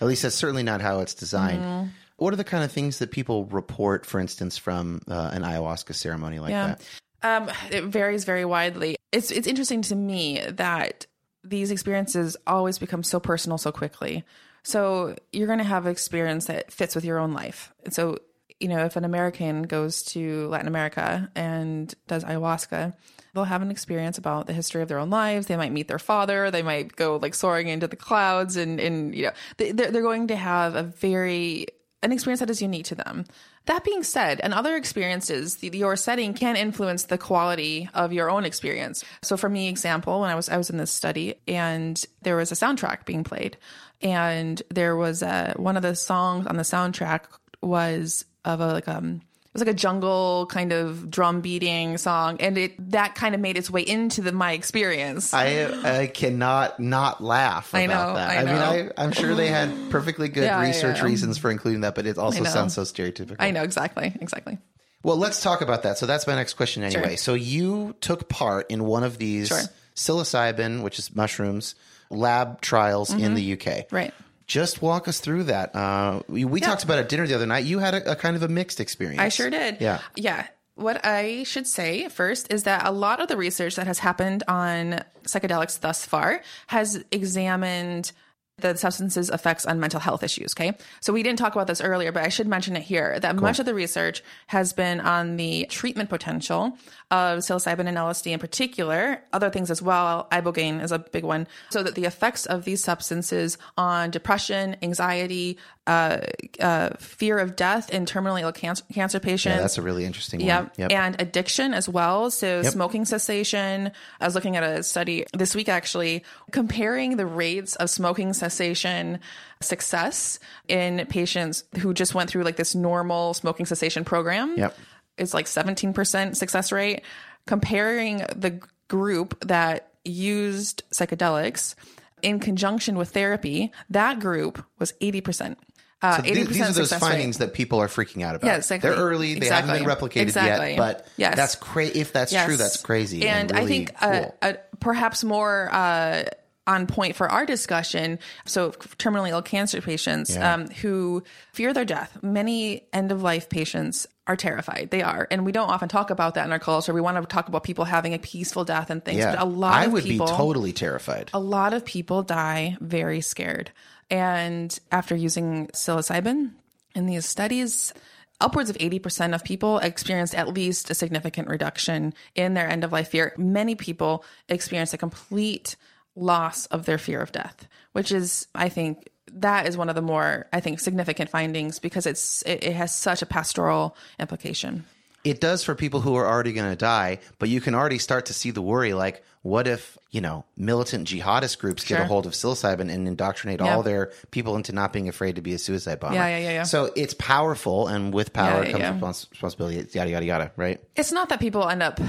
At 0.00 0.06
least 0.08 0.22
that's 0.22 0.34
certainly 0.34 0.62
not 0.62 0.80
how 0.80 1.00
it's 1.00 1.14
designed. 1.14 1.62
Mm-hmm. 1.62 1.88
What 2.16 2.32
are 2.32 2.36
the 2.36 2.44
kind 2.44 2.62
of 2.62 2.70
things 2.70 2.98
that 3.00 3.10
people 3.10 3.44
report, 3.46 4.06
for 4.06 4.20
instance, 4.20 4.56
from 4.56 5.00
uh, 5.08 5.30
an 5.32 5.42
ayahuasca 5.42 5.94
ceremony 5.94 6.38
like 6.38 6.50
Yeah. 6.50 6.76
that? 6.76 6.82
Um, 7.22 7.50
it 7.70 7.84
varies 7.84 8.24
very 8.24 8.44
widely. 8.44 8.96
It's 9.10 9.30
it's 9.30 9.46
interesting 9.46 9.80
to 9.82 9.94
me 9.94 10.40
that 10.46 11.06
these 11.42 11.70
experiences 11.70 12.36
always 12.46 12.78
become 12.78 13.02
so 13.02 13.18
personal 13.18 13.56
so 13.58 13.72
quickly. 13.72 14.24
So 14.62 15.16
you're 15.32 15.46
going 15.46 15.58
to 15.58 15.64
have 15.64 15.86
an 15.86 15.92
experience 15.92 16.46
that 16.46 16.70
fits 16.72 16.94
with 16.94 17.04
your 17.04 17.18
own 17.18 17.32
life. 17.32 17.72
And 17.84 17.92
so, 17.92 18.18
you 18.60 18.68
know, 18.68 18.84
if 18.84 18.96
an 18.96 19.04
American 19.04 19.62
goes 19.62 20.02
to 20.04 20.46
Latin 20.48 20.68
America 20.68 21.30
and 21.34 21.92
does 22.06 22.24
ayahuasca, 22.24 22.94
they'll 23.34 23.44
have 23.44 23.62
an 23.62 23.70
experience 23.70 24.16
about 24.16 24.46
the 24.46 24.52
history 24.52 24.80
of 24.82 24.88
their 24.88 24.98
own 24.98 25.10
lives. 25.10 25.46
They 25.46 25.56
might 25.56 25.72
meet 25.72 25.88
their 25.88 25.98
father. 25.98 26.50
They 26.50 26.62
might 26.62 26.96
go 26.96 27.16
like 27.16 27.34
soaring 27.34 27.68
into 27.68 27.88
the 27.88 27.96
clouds, 27.96 28.56
and 28.56 28.80
and 28.80 29.14
you 29.14 29.24
know, 29.24 29.32
they, 29.56 29.72
they're 29.72 30.02
going 30.02 30.28
to 30.28 30.36
have 30.36 30.74
a 30.74 30.82
very 30.82 31.66
an 32.02 32.12
experience 32.12 32.40
that 32.40 32.50
is 32.50 32.62
unique 32.62 32.84
to 32.84 32.94
them. 32.94 33.24
That 33.66 33.82
being 33.82 34.02
said, 34.02 34.40
and 34.40 34.52
other 34.52 34.76
experiences, 34.76 35.56
the, 35.56 35.70
your 35.72 35.96
setting 35.96 36.34
can 36.34 36.54
influence 36.54 37.04
the 37.04 37.16
quality 37.16 37.88
of 37.94 38.12
your 38.12 38.30
own 38.30 38.44
experience. 38.44 39.02
So, 39.22 39.38
for 39.38 39.48
me, 39.48 39.68
example, 39.68 40.20
when 40.20 40.30
I 40.30 40.34
was 40.34 40.48
I 40.48 40.58
was 40.58 40.70
in 40.70 40.76
this 40.76 40.90
study, 40.90 41.36
and 41.48 42.02
there 42.22 42.36
was 42.36 42.52
a 42.52 42.54
soundtrack 42.54 43.06
being 43.06 43.24
played, 43.24 43.56
and 44.00 44.62
there 44.68 44.96
was 44.96 45.22
a, 45.22 45.54
one 45.56 45.76
of 45.76 45.82
the 45.82 45.96
songs 45.96 46.46
on 46.46 46.56
the 46.56 46.62
soundtrack 46.62 47.22
was 47.62 48.26
of 48.44 48.60
a 48.60 48.66
like 48.74 48.88
um 48.88 49.22
was 49.54 49.62
like 49.62 49.68
a 49.74 49.78
jungle 49.78 50.46
kind 50.50 50.72
of 50.72 51.10
drum 51.10 51.40
beating 51.40 51.96
song, 51.96 52.36
and 52.40 52.58
it 52.58 52.90
that 52.90 53.14
kind 53.14 53.34
of 53.34 53.40
made 53.40 53.56
its 53.56 53.70
way 53.70 53.82
into 53.82 54.20
the, 54.20 54.32
my 54.32 54.52
experience. 54.52 55.32
I 55.32 56.00
I 56.00 56.06
cannot 56.08 56.80
not 56.80 57.22
laugh 57.22 57.70
about 57.70 57.80
I 57.80 57.86
know, 57.86 58.14
that. 58.14 58.30
I 58.30 58.44
mean, 58.44 58.54
know. 58.54 58.92
I, 58.98 59.02
I'm 59.02 59.12
sure 59.12 59.34
they 59.34 59.48
had 59.48 59.72
perfectly 59.90 60.28
good 60.28 60.44
Yeah, 60.44 60.60
research 60.60 60.98
yeah. 60.98 61.04
reasons 61.04 61.38
for 61.38 61.50
including 61.50 61.82
that, 61.82 61.94
but 61.94 62.06
it 62.06 62.18
also 62.18 62.44
sounds 62.44 62.74
so 62.74 62.82
stereotypical. 62.82 63.36
I 63.38 63.52
know 63.52 63.62
exactly, 63.62 64.12
exactly. 64.20 64.58
Well, 65.04 65.18
let's 65.18 65.42
talk 65.42 65.60
about 65.60 65.82
that. 65.84 65.98
So 65.98 66.06
that's 66.06 66.26
my 66.26 66.34
next 66.34 66.54
question 66.54 66.82
anyway. 66.82 67.10
Sure. 67.10 67.16
So 67.18 67.34
you 67.34 67.94
took 68.00 68.28
part 68.28 68.70
in 68.70 68.84
one 68.84 69.04
of 69.04 69.18
these 69.18 69.48
Sure. 69.48 69.60
psilocybin, 69.94 70.82
which 70.82 70.98
is 70.98 71.14
mushrooms, 71.14 71.74
lab 72.10 72.60
trials 72.60 73.12
in 73.12 73.34
the 73.34 73.52
UK. 73.52 73.58
Mm-hmm. 73.60 73.94
Right. 73.96 74.14
Just 74.46 74.82
walk 74.82 75.08
us 75.08 75.20
through 75.20 75.44
that. 75.44 75.74
Uh, 75.74 76.20
we 76.28 76.44
we 76.44 76.60
talked 76.60 76.84
about 76.84 76.98
at 76.98 77.08
dinner 77.08 77.26
the 77.26 77.34
other 77.34 77.46
night. 77.46 77.64
You 77.64 77.78
had 77.78 77.94
a, 77.94 78.12
a 78.12 78.16
kind 78.16 78.36
of 78.36 78.42
a 78.42 78.48
mixed 78.48 78.80
experience. 78.80 79.20
I 79.20 79.28
sure 79.28 79.50
did. 79.50 79.80
Yeah. 79.80 80.00
Yeah. 80.16 80.46
What 80.76 81.04
I 81.04 81.44
should 81.44 81.66
say 81.66 82.08
first 82.08 82.52
is 82.52 82.64
that 82.64 82.86
a 82.86 82.90
lot 82.90 83.20
of 83.20 83.28
the 83.28 83.36
research 83.36 83.76
that 83.76 83.86
has 83.86 84.00
happened 84.00 84.42
on 84.48 85.04
psychedelics 85.22 85.80
thus 85.80 86.04
far 86.04 86.42
has 86.66 87.02
examined 87.12 88.12
the 88.58 88.76
substance's 88.76 89.30
effects 89.30 89.66
on 89.66 89.80
mental 89.80 89.98
health 89.98 90.22
issues. 90.22 90.54
Okay. 90.56 90.76
So 91.00 91.12
we 91.12 91.22
didn't 91.22 91.38
talk 91.38 91.54
about 91.54 91.66
this 91.66 91.80
earlier, 91.80 92.12
but 92.12 92.24
I 92.24 92.28
should 92.28 92.46
mention 92.46 92.76
it 92.76 92.82
here 92.82 93.18
that 93.18 93.36
much 93.36 93.58
of 93.58 93.66
the 93.66 93.74
research 93.74 94.22
has 94.46 94.72
been 94.72 95.00
on 95.00 95.36
the 95.36 95.66
treatment 95.70 96.08
potential 96.08 96.78
of 97.14 97.38
psilocybin 97.40 97.86
and 97.86 97.96
LSD 97.96 98.32
in 98.32 98.40
particular, 98.40 99.22
other 99.32 99.48
things 99.48 99.70
as 99.70 99.80
well. 99.80 100.26
Ibogaine 100.32 100.82
is 100.82 100.90
a 100.90 100.98
big 100.98 101.22
one. 101.22 101.46
So 101.70 101.84
that 101.84 101.94
the 101.94 102.06
effects 102.06 102.44
of 102.44 102.64
these 102.64 102.82
substances 102.82 103.56
on 103.78 104.10
depression, 104.10 104.76
anxiety, 104.82 105.56
uh, 105.86 106.18
uh, 106.58 106.90
fear 106.98 107.38
of 107.38 107.54
death 107.54 107.90
in 107.90 108.04
terminally 108.04 108.42
ill 108.42 108.50
cancer, 108.50 108.82
cancer 108.92 109.20
patients. 109.20 109.54
Yeah, 109.54 109.60
that's 109.60 109.78
a 109.78 109.82
really 109.82 110.04
interesting 110.04 110.40
one. 110.40 110.48
Yep. 110.48 110.74
Yep. 110.78 110.90
And 110.90 111.20
addiction 111.20 111.72
as 111.72 111.88
well. 111.88 112.32
So 112.32 112.62
smoking 112.62 113.04
cessation. 113.04 113.92
I 114.20 114.24
was 114.24 114.34
looking 114.34 114.56
at 114.56 114.64
a 114.64 114.82
study 114.82 115.24
this 115.32 115.54
week 115.54 115.68
actually 115.68 116.24
comparing 116.50 117.16
the 117.16 117.26
rates 117.26 117.76
of 117.76 117.90
smoking 117.90 118.32
cessation 118.32 119.20
success 119.60 120.38
in 120.68 121.06
patients 121.06 121.64
who 121.78 121.94
just 121.94 122.14
went 122.14 122.28
through 122.28 122.42
like 122.42 122.56
this 122.56 122.74
normal 122.74 123.34
smoking 123.34 123.66
cessation 123.66 124.04
program. 124.04 124.56
Yep. 124.56 124.76
It's 125.18 125.34
like 125.34 125.46
17% 125.46 126.36
success 126.36 126.72
rate. 126.72 127.02
Comparing 127.46 128.18
the 128.34 128.60
group 128.88 129.38
that 129.46 129.90
used 130.04 130.82
psychedelics 130.92 131.74
in 132.22 132.40
conjunction 132.40 132.96
with 132.96 133.10
therapy, 133.10 133.70
that 133.90 134.18
group 134.20 134.64
was 134.78 134.92
80%. 135.00 135.56
Uh, 136.02 136.16
So 136.16 136.22
th- 136.22 136.36
80% 136.36 136.48
these 136.48 136.60
are 136.60 136.64
those 136.66 136.76
success 136.76 137.02
rate. 137.02 137.08
findings 137.08 137.38
that 137.38 137.54
people 137.54 137.80
are 137.80 137.86
freaking 137.88 138.22
out 138.22 138.34
about. 138.34 138.46
Yeah, 138.46 138.56
exactly. 138.56 138.90
They're 138.90 138.98
early. 138.98 139.38
They 139.38 139.46
haven't 139.46 139.74
been 139.78 139.84
replicated 139.88 140.22
Exactly. 140.22 140.70
yet. 140.70 140.78
But 140.78 141.06
Yes. 141.16 141.36
that's 141.36 141.54
crazy. 141.54 142.00
If 142.00 142.12
that's 142.12 142.32
Yes. 142.32 142.44
true, 142.46 142.56
that's 142.56 142.76
crazy. 142.82 143.26
And, 143.26 143.50
And, 143.50 143.58
I 143.60 143.66
think 143.66 143.92
uh, 144.00 144.10
cool. 144.20 144.34
uh, 144.42 144.52
perhaps 144.80 145.24
more 145.24 145.70
uh, 145.72 146.24
on 146.66 146.86
point 146.86 147.14
for 147.16 147.28
our 147.30 147.44
discussion. 147.44 148.18
So, 148.46 148.70
terminally 148.72 149.30
ill 149.30 149.42
cancer 149.42 149.80
patients 149.80 150.34
Yeah. 150.34 150.54
um, 150.54 150.68
who 150.68 151.22
fear 151.52 151.72
their 151.72 151.84
death. 151.84 152.16
Many 152.22 152.86
end 152.92 153.12
of 153.12 153.22
life 153.22 153.48
patients 153.48 154.06
are 154.26 154.36
terrified. 154.36 154.88
They 154.90 155.02
are, 155.02 155.28
and 155.30 155.44
we 155.44 155.52
don't 155.52 155.68
often 155.68 155.90
talk 155.90 156.08
about 156.08 156.34
that 156.34 156.46
in 156.46 156.52
our 156.52 156.58
culture. 156.58 156.94
We 156.94 157.02
want 157.02 157.18
to 157.18 157.26
talk 157.26 157.48
about 157.48 157.62
people 157.64 157.84
having 157.84 158.14
a 158.14 158.18
peaceful 158.18 158.64
death 158.64 158.88
and 158.88 159.04
things. 159.04 159.18
yeah, 159.18 159.32
But 159.36 159.42
a 159.42 159.44
lot 159.44 159.74
I 159.74 159.84
of 159.84 159.92
would 159.92 160.04
people, 160.04 160.26
be 160.26 160.32
totally 160.32 160.72
terrified. 160.72 161.28
a 161.34 161.38
lot 161.38 161.74
of 161.74 161.84
people 161.84 162.22
die 162.22 162.78
very 162.80 163.20
scared. 163.20 163.70
And 164.10 164.78
after 164.90 165.14
using 165.14 165.66
psilocybin 165.68 166.52
in 166.94 167.06
these 167.06 167.26
studies, 167.26 167.92
upwards 168.40 168.70
of 168.70 168.76
80% 168.78 169.34
of 169.34 169.44
people 169.44 169.78
experienced 169.78 170.34
at 170.34 170.48
least 170.48 170.90
a 170.90 170.94
significant 170.94 171.48
reduction 171.48 172.14
in 172.34 172.54
their 172.54 172.68
end 172.68 172.84
of 172.84 172.92
life 172.92 173.08
fear. 173.08 173.34
Many 173.36 173.74
people 173.74 174.24
experienced 174.48 174.94
a 174.94 174.98
complete 174.98 175.76
loss 176.16 176.66
of 176.66 176.86
their 176.86 176.98
fear 176.98 177.20
of 177.20 177.32
death, 177.32 177.66
which 177.92 178.12
is, 178.12 178.46
I 178.54 178.68
think, 178.68 179.08
that 179.32 179.66
is 179.66 179.76
one 179.76 179.88
of 179.88 179.94
the 179.96 180.02
more, 180.02 180.46
I 180.52 180.60
think, 180.60 180.78
significant 180.80 181.30
findings 181.30 181.78
because 181.78 182.06
it's 182.06 182.42
it, 182.42 182.62
it 182.62 182.72
has 182.74 182.94
such 182.94 183.20
a 183.22 183.26
pastoral 183.26 183.96
implication. 184.20 184.84
It 185.24 185.40
does 185.40 185.64
for 185.64 185.74
people 185.74 186.00
who 186.02 186.14
are 186.16 186.26
already 186.26 186.52
going 186.52 186.70
to 186.70 186.76
die, 186.76 187.18
but 187.38 187.48
you 187.48 187.60
can 187.62 187.74
already 187.74 187.98
start 187.98 188.26
to 188.26 188.34
see 188.34 188.50
the 188.50 188.60
worry 188.60 188.92
like, 188.92 189.24
what 189.40 189.66
if, 189.66 189.96
you 190.10 190.20
know, 190.20 190.44
militant 190.56 191.08
jihadist 191.08 191.58
groups 191.58 191.82
get 191.84 191.98
a 191.98 192.04
hold 192.04 192.26
of 192.26 192.32
psilocybin 192.32 192.92
and 192.92 193.08
indoctrinate 193.08 193.60
Yeah. 193.60 193.74
all 193.74 193.82
their 193.82 194.12
people 194.30 194.54
into 194.56 194.72
not 194.72 194.92
being 194.92 195.08
afraid 195.08 195.36
to 195.36 195.42
be 195.42 195.54
a 195.54 195.58
suicide 195.58 195.98
bomber? 195.98 196.14
Yeah, 196.16 196.28
yeah, 196.28 196.38
yeah, 196.38 196.50
yeah. 196.50 196.62
So 196.64 196.90
it's 196.94 197.14
powerful, 197.14 197.88
and 197.88 198.12
with 198.12 198.34
power 198.34 198.64
Yeah, 198.64 198.98
comes 198.98 199.26
responsibility, 199.30 199.76
yada, 199.92 200.10
yada, 200.10 200.26
yada, 200.26 200.52
right? 200.56 200.78
It's 200.94 201.10
not 201.12 201.30
that 201.30 201.40
people 201.40 201.66
end 201.68 201.82
up 201.82 202.00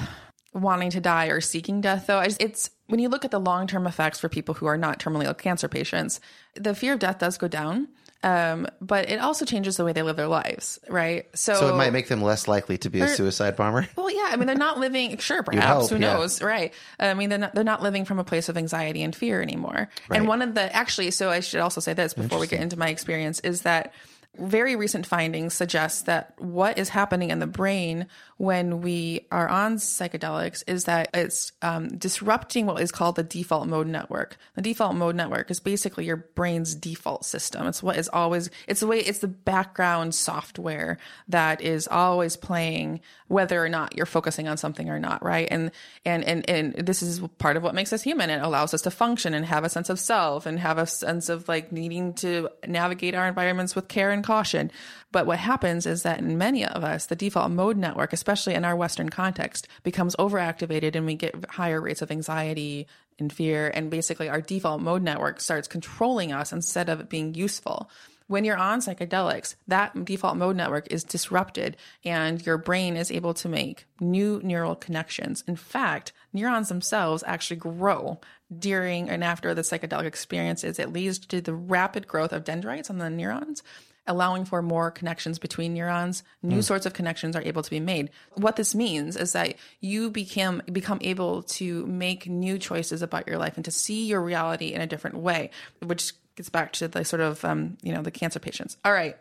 wanting 0.56 0.89
to 0.91 1.01
die 1.01 1.28
or 1.28 1.41
seeking 1.41 1.82
death, 1.82 2.08
though. 2.08 2.18
I 2.18 2.26
just- 2.26 2.41
It's 2.41 2.70
when 2.88 2.99
you 2.99 3.10
look 3.10 3.26
at 3.26 3.32
the 3.32 3.39
long 3.39 3.68
term 3.68 3.86
effects 3.86 4.20
for 4.20 4.30
people 4.30 4.56
who 4.56 4.66
are 4.66 4.78
not 4.78 4.99
terminally 4.99 5.26
ill 5.26 5.34
cancer 5.34 5.68
patients, 5.68 6.20
the 6.56 6.74
fear 6.74 6.93
of 6.93 6.99
death 6.99 7.20
does 7.20 7.38
go 7.38 7.47
down. 7.47 7.89
Um, 8.24 8.66
but 8.82 9.08
it 9.12 9.20
also 9.20 9.45
changes 9.45 9.78
the 9.78 9.86
way 9.86 9.93
they 9.93 10.01
live 10.01 10.16
their 10.16 10.28
lives, 10.28 10.80
right? 10.89 11.28
So, 11.38 11.53
So 11.53 11.68
it 11.72 11.78
might 11.78 11.93
make 11.93 12.08
them 12.08 12.24
less 12.24 12.47
likely 12.47 12.76
to 12.80 12.89
be 12.89 12.99
a 13.01 13.08
suicide 13.08 13.56
bomber. 13.56 13.88
well, 13.95 14.10
yeah. 14.10 14.30
I 14.32 14.36
mean, 14.36 14.47
they're 14.47 14.56
not 14.56 14.80
living. 14.80 15.20
Sure, 15.20 15.43
perhaps. 15.43 15.68
hope, 15.68 15.89
who 15.91 16.03
yeah. 16.03 16.14
knows? 16.14 16.41
Right. 16.41 16.74
I 16.99 17.14
mean, 17.14 17.30
they're 17.30 17.38
not, 17.38 17.53
they're 17.53 17.64
not 17.64 17.84
living 17.84 18.03
from 18.03 18.18
a 18.18 18.24
place 18.24 18.49
of 18.49 18.58
anxiety 18.58 19.03
and 19.03 19.16
fear 19.16 19.43
anymore. 19.43 19.89
Right. 20.10 20.18
And 20.18 20.28
one 20.28 20.41
of 20.41 20.56
the 20.56 20.76
actually, 20.76 21.12
so 21.12 21.30
I 21.30 21.41
should 21.41 21.60
also 21.60 21.82
say 21.82 21.93
this 21.93 22.16
before 22.16 22.39
we 22.39 22.47
get 22.47 22.62
into 22.62 22.80
my 22.80 22.89
experience 22.89 23.41
is 23.41 23.62
that 23.62 23.93
very 24.39 24.76
recent 24.76 25.06
findings 25.06 25.53
suggest 25.53 26.08
that 26.08 26.34
what 26.39 26.78
is 26.78 26.89
happening 26.89 27.30
in 27.30 27.39
the 27.39 27.47
brain 27.47 28.08
when 28.38 28.82
we 28.82 29.26
are 29.32 29.48
on 29.48 29.78
psychedelics 29.78 30.62
is 30.68 30.84
that 30.86 31.10
it's 31.14 31.54
um, 31.62 31.88
disrupting 31.98 32.66
what 32.66 32.82
is 32.82 32.92
called 32.92 33.16
the 33.16 33.24
default 33.24 33.68
mode 33.68 33.88
network. 33.88 34.38
The 34.56 34.62
default 34.62 34.96
mode 34.96 35.16
network 35.16 35.50
is 35.50 35.62
basically 35.62 36.06
your 36.06 36.18
brain's 36.18 36.76
default 36.76 37.24
system. 37.24 37.66
It's 37.66 37.82
what 37.82 37.96
is 37.96 38.10
always, 38.10 38.50
it's 38.68 38.82
the 38.82 38.88
way, 38.88 39.00
it's 39.00 39.20
the 39.20 39.30
background 39.30 40.14
software 40.14 40.98
that 41.30 41.62
is 41.62 41.88
always 41.88 42.36
playing 42.36 43.00
whether 43.28 43.64
or 43.64 43.70
not 43.70 43.96
you're 43.96 44.06
focusing 44.06 44.50
on 44.50 44.58
something 44.58 44.90
or 44.90 45.00
not, 45.00 45.24
right? 45.24 45.48
And, 45.50 45.72
and, 46.04 46.24
and, 46.26 46.50
and 46.50 46.74
this 46.76 47.02
is 47.02 47.22
part 47.38 47.56
of 47.56 47.64
what 47.64 47.74
makes 47.74 47.94
us 47.94 48.04
human. 48.04 48.30
It 48.30 48.42
allows 48.42 48.74
us 48.74 48.82
to 48.82 48.92
function 48.92 49.34
and 49.34 49.46
have 49.46 49.64
a 49.64 49.70
sense 49.70 49.90
of 49.90 49.98
self 49.98 50.46
and 50.46 50.60
have 50.60 50.78
a 50.78 50.86
sense 50.86 51.30
of 51.30 51.48
like 51.48 51.72
needing 51.72 52.14
to 52.16 52.50
navigate 52.68 53.16
our 53.16 53.28
environments 53.28 53.76
with 53.76 53.88
care 53.88 54.12
and 54.12 54.26
caution. 54.26 54.72
But 55.16 55.28
what 55.28 55.39
happens 55.39 55.86
is 55.86 56.03
that 56.03 56.20
in 56.20 56.38
many 56.38 56.66
of 56.66 56.84
us, 56.84 57.05
the 57.05 57.16
default 57.16 57.49
mode 57.49 57.78
network, 57.78 58.11
especially 58.11 58.53
in 58.53 58.66
our 58.66 58.76
Western 58.76 59.07
context, 59.07 59.66
becomes 59.82 60.13
overactivated 60.18 60.93
and 60.93 61.05
we 61.05 61.16
get 61.16 61.45
higher 61.51 61.80
rates 61.80 62.01
of 62.01 62.11
anxiety 62.11 62.86
and 63.18 63.32
fear. 63.32 63.72
And 63.74 63.89
basically, 63.89 64.28
our 64.28 64.41
default 64.41 64.82
mode 64.82 65.03
network 65.03 65.39
starts 65.39 65.70
controlling 65.70 66.34
us 66.34 66.51
instead 66.51 66.89
of 66.89 66.99
it 66.99 67.07
being 67.07 67.34
useful. 67.34 67.89
When 68.28 68.43
you're 68.43 68.57
on 68.57 68.82
psychedelics, 68.82 69.55
that 69.70 70.03
default 70.03 70.36
mode 70.36 70.57
network 70.57 70.91
is 70.91 71.05
disrupted 71.05 71.78
and 72.03 72.45
your 72.45 72.57
brain 72.57 72.97
is 72.97 73.09
able 73.09 73.36
to 73.36 73.47
make 73.47 73.86
new 74.01 74.41
neural 74.43 74.76
connections. 74.76 75.45
In 75.47 75.55
fact, 75.55 76.11
neurons 76.34 76.68
themselves 76.68 77.24
actually 77.26 77.55
grow 77.55 78.20
during 78.59 79.09
and 79.09 79.24
after 79.24 79.53
the 79.53 79.61
psychedelic 79.61 80.07
experiences. 80.07 80.78
It 80.78 80.91
leads 80.91 81.20
to 81.20 81.39
the 81.39 81.53
rapid 81.53 82.05
growth 82.05 82.34
of 82.34 82.43
dendrites 82.43 82.89
on 82.89 82.97
the 82.97 83.09
neurons 83.09 83.63
allowing 84.08 84.45
for 84.45 84.62
more 84.62 84.91
connections 84.91 85.39
between 85.39 85.74
neurons 85.74 86.24
new 86.43 86.62
sorts 86.62 86.86
of 86.86 86.93
connections 86.93 87.36
are 87.36 87.41
able 87.41 87.64
to 87.64 87.70
be 87.70 87.80
made 87.80 88.10
what 88.36 88.56
this 88.56 88.76
means 88.76 89.16
is 89.16 89.34
that 89.34 89.56
you 89.80 90.10
become 90.10 90.62
become 90.72 90.99
able 91.01 91.43
to 91.43 91.86
make 91.88 92.28
new 92.28 92.58
choices 92.58 93.01
about 93.01 93.28
your 93.28 93.38
life 93.38 93.56
and 93.56 93.66
to 93.66 93.72
see 93.72 94.06
your 94.06 94.22
reality 94.22 94.74
in 94.74 94.82
a 94.82 94.88
different 94.88 95.18
way 95.18 95.49
which 95.82 96.14
gets 96.36 96.49
back 96.49 96.74
to 96.74 96.88
the 96.88 97.03
sort 97.06 97.22
of 97.22 97.43
um, 97.45 97.78
you 97.82 97.93
know 97.93 98.01
the 98.01 98.12
cancer 98.12 98.39
patients. 98.39 98.78
All 98.86 98.93
right, 98.93 99.18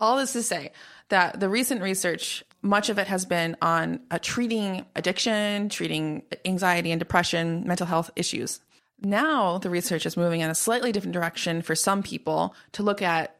all 0.00 0.16
this 0.16 0.32
to 0.32 0.42
say 0.42 0.72
that 1.08 1.40
the 1.40 1.48
recent 1.48 1.82
research, 1.82 2.44
much 2.62 2.88
of 2.88 2.98
it 2.98 3.06
has 3.08 3.24
been 3.24 3.56
on 3.60 4.00
uh, 4.10 4.18
treating 4.20 4.86
addiction, 4.96 5.68
treating 5.68 6.22
anxiety 6.44 6.92
and 6.92 6.98
depression, 6.98 7.64
mental 7.66 7.86
health 7.86 8.10
issues. 8.16 8.60
Now 9.00 9.58
the 9.58 9.70
research 9.70 10.06
is 10.06 10.16
moving 10.16 10.40
in 10.40 10.50
a 10.50 10.54
slightly 10.54 10.92
different 10.92 11.14
direction 11.14 11.62
for 11.62 11.74
some 11.74 12.02
people 12.02 12.54
to 12.72 12.82
look 12.82 13.02
at 13.02 13.36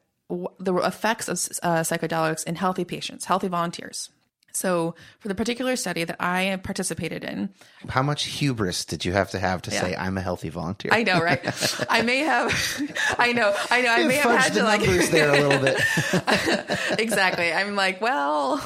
the 0.58 0.74
effects 0.76 1.28
of 1.28 1.36
uh, 1.62 1.80
psychedelics 1.80 2.44
in 2.44 2.56
healthy 2.56 2.84
patients, 2.84 3.26
healthy 3.26 3.48
volunteers. 3.48 4.10
So, 4.52 4.94
for 5.20 5.28
the 5.28 5.34
particular 5.34 5.76
study 5.76 6.04
that 6.04 6.16
I 6.20 6.58
participated 6.62 7.24
in, 7.24 7.50
How 7.88 8.02
much 8.02 8.24
hubris 8.24 8.84
did 8.84 9.04
you 9.04 9.12
have 9.12 9.30
to 9.30 9.38
have 9.38 9.62
to 9.62 9.70
say 9.70 9.94
I'm 9.96 10.18
a 10.18 10.20
healthy 10.20 10.50
volunteer? 10.50 10.90
I 10.92 11.02
know, 11.02 11.20
right? 11.20 11.40
I 11.90 12.02
may 12.02 12.18
have, 12.18 12.52
I 13.18 13.32
know, 13.32 13.54
I 13.70 13.82
know, 13.82 13.92
I 13.92 14.06
may 14.06 14.16
have 14.16 14.40
had 14.40 14.52
to 14.54 14.62
like, 14.62 14.82
there 15.10 15.30
a 15.30 15.48
little 15.48 15.62
bit. 15.62 15.80
exactly. 16.98 17.52
I'm 17.52 17.76
like, 17.76 18.00
well, 18.00 18.60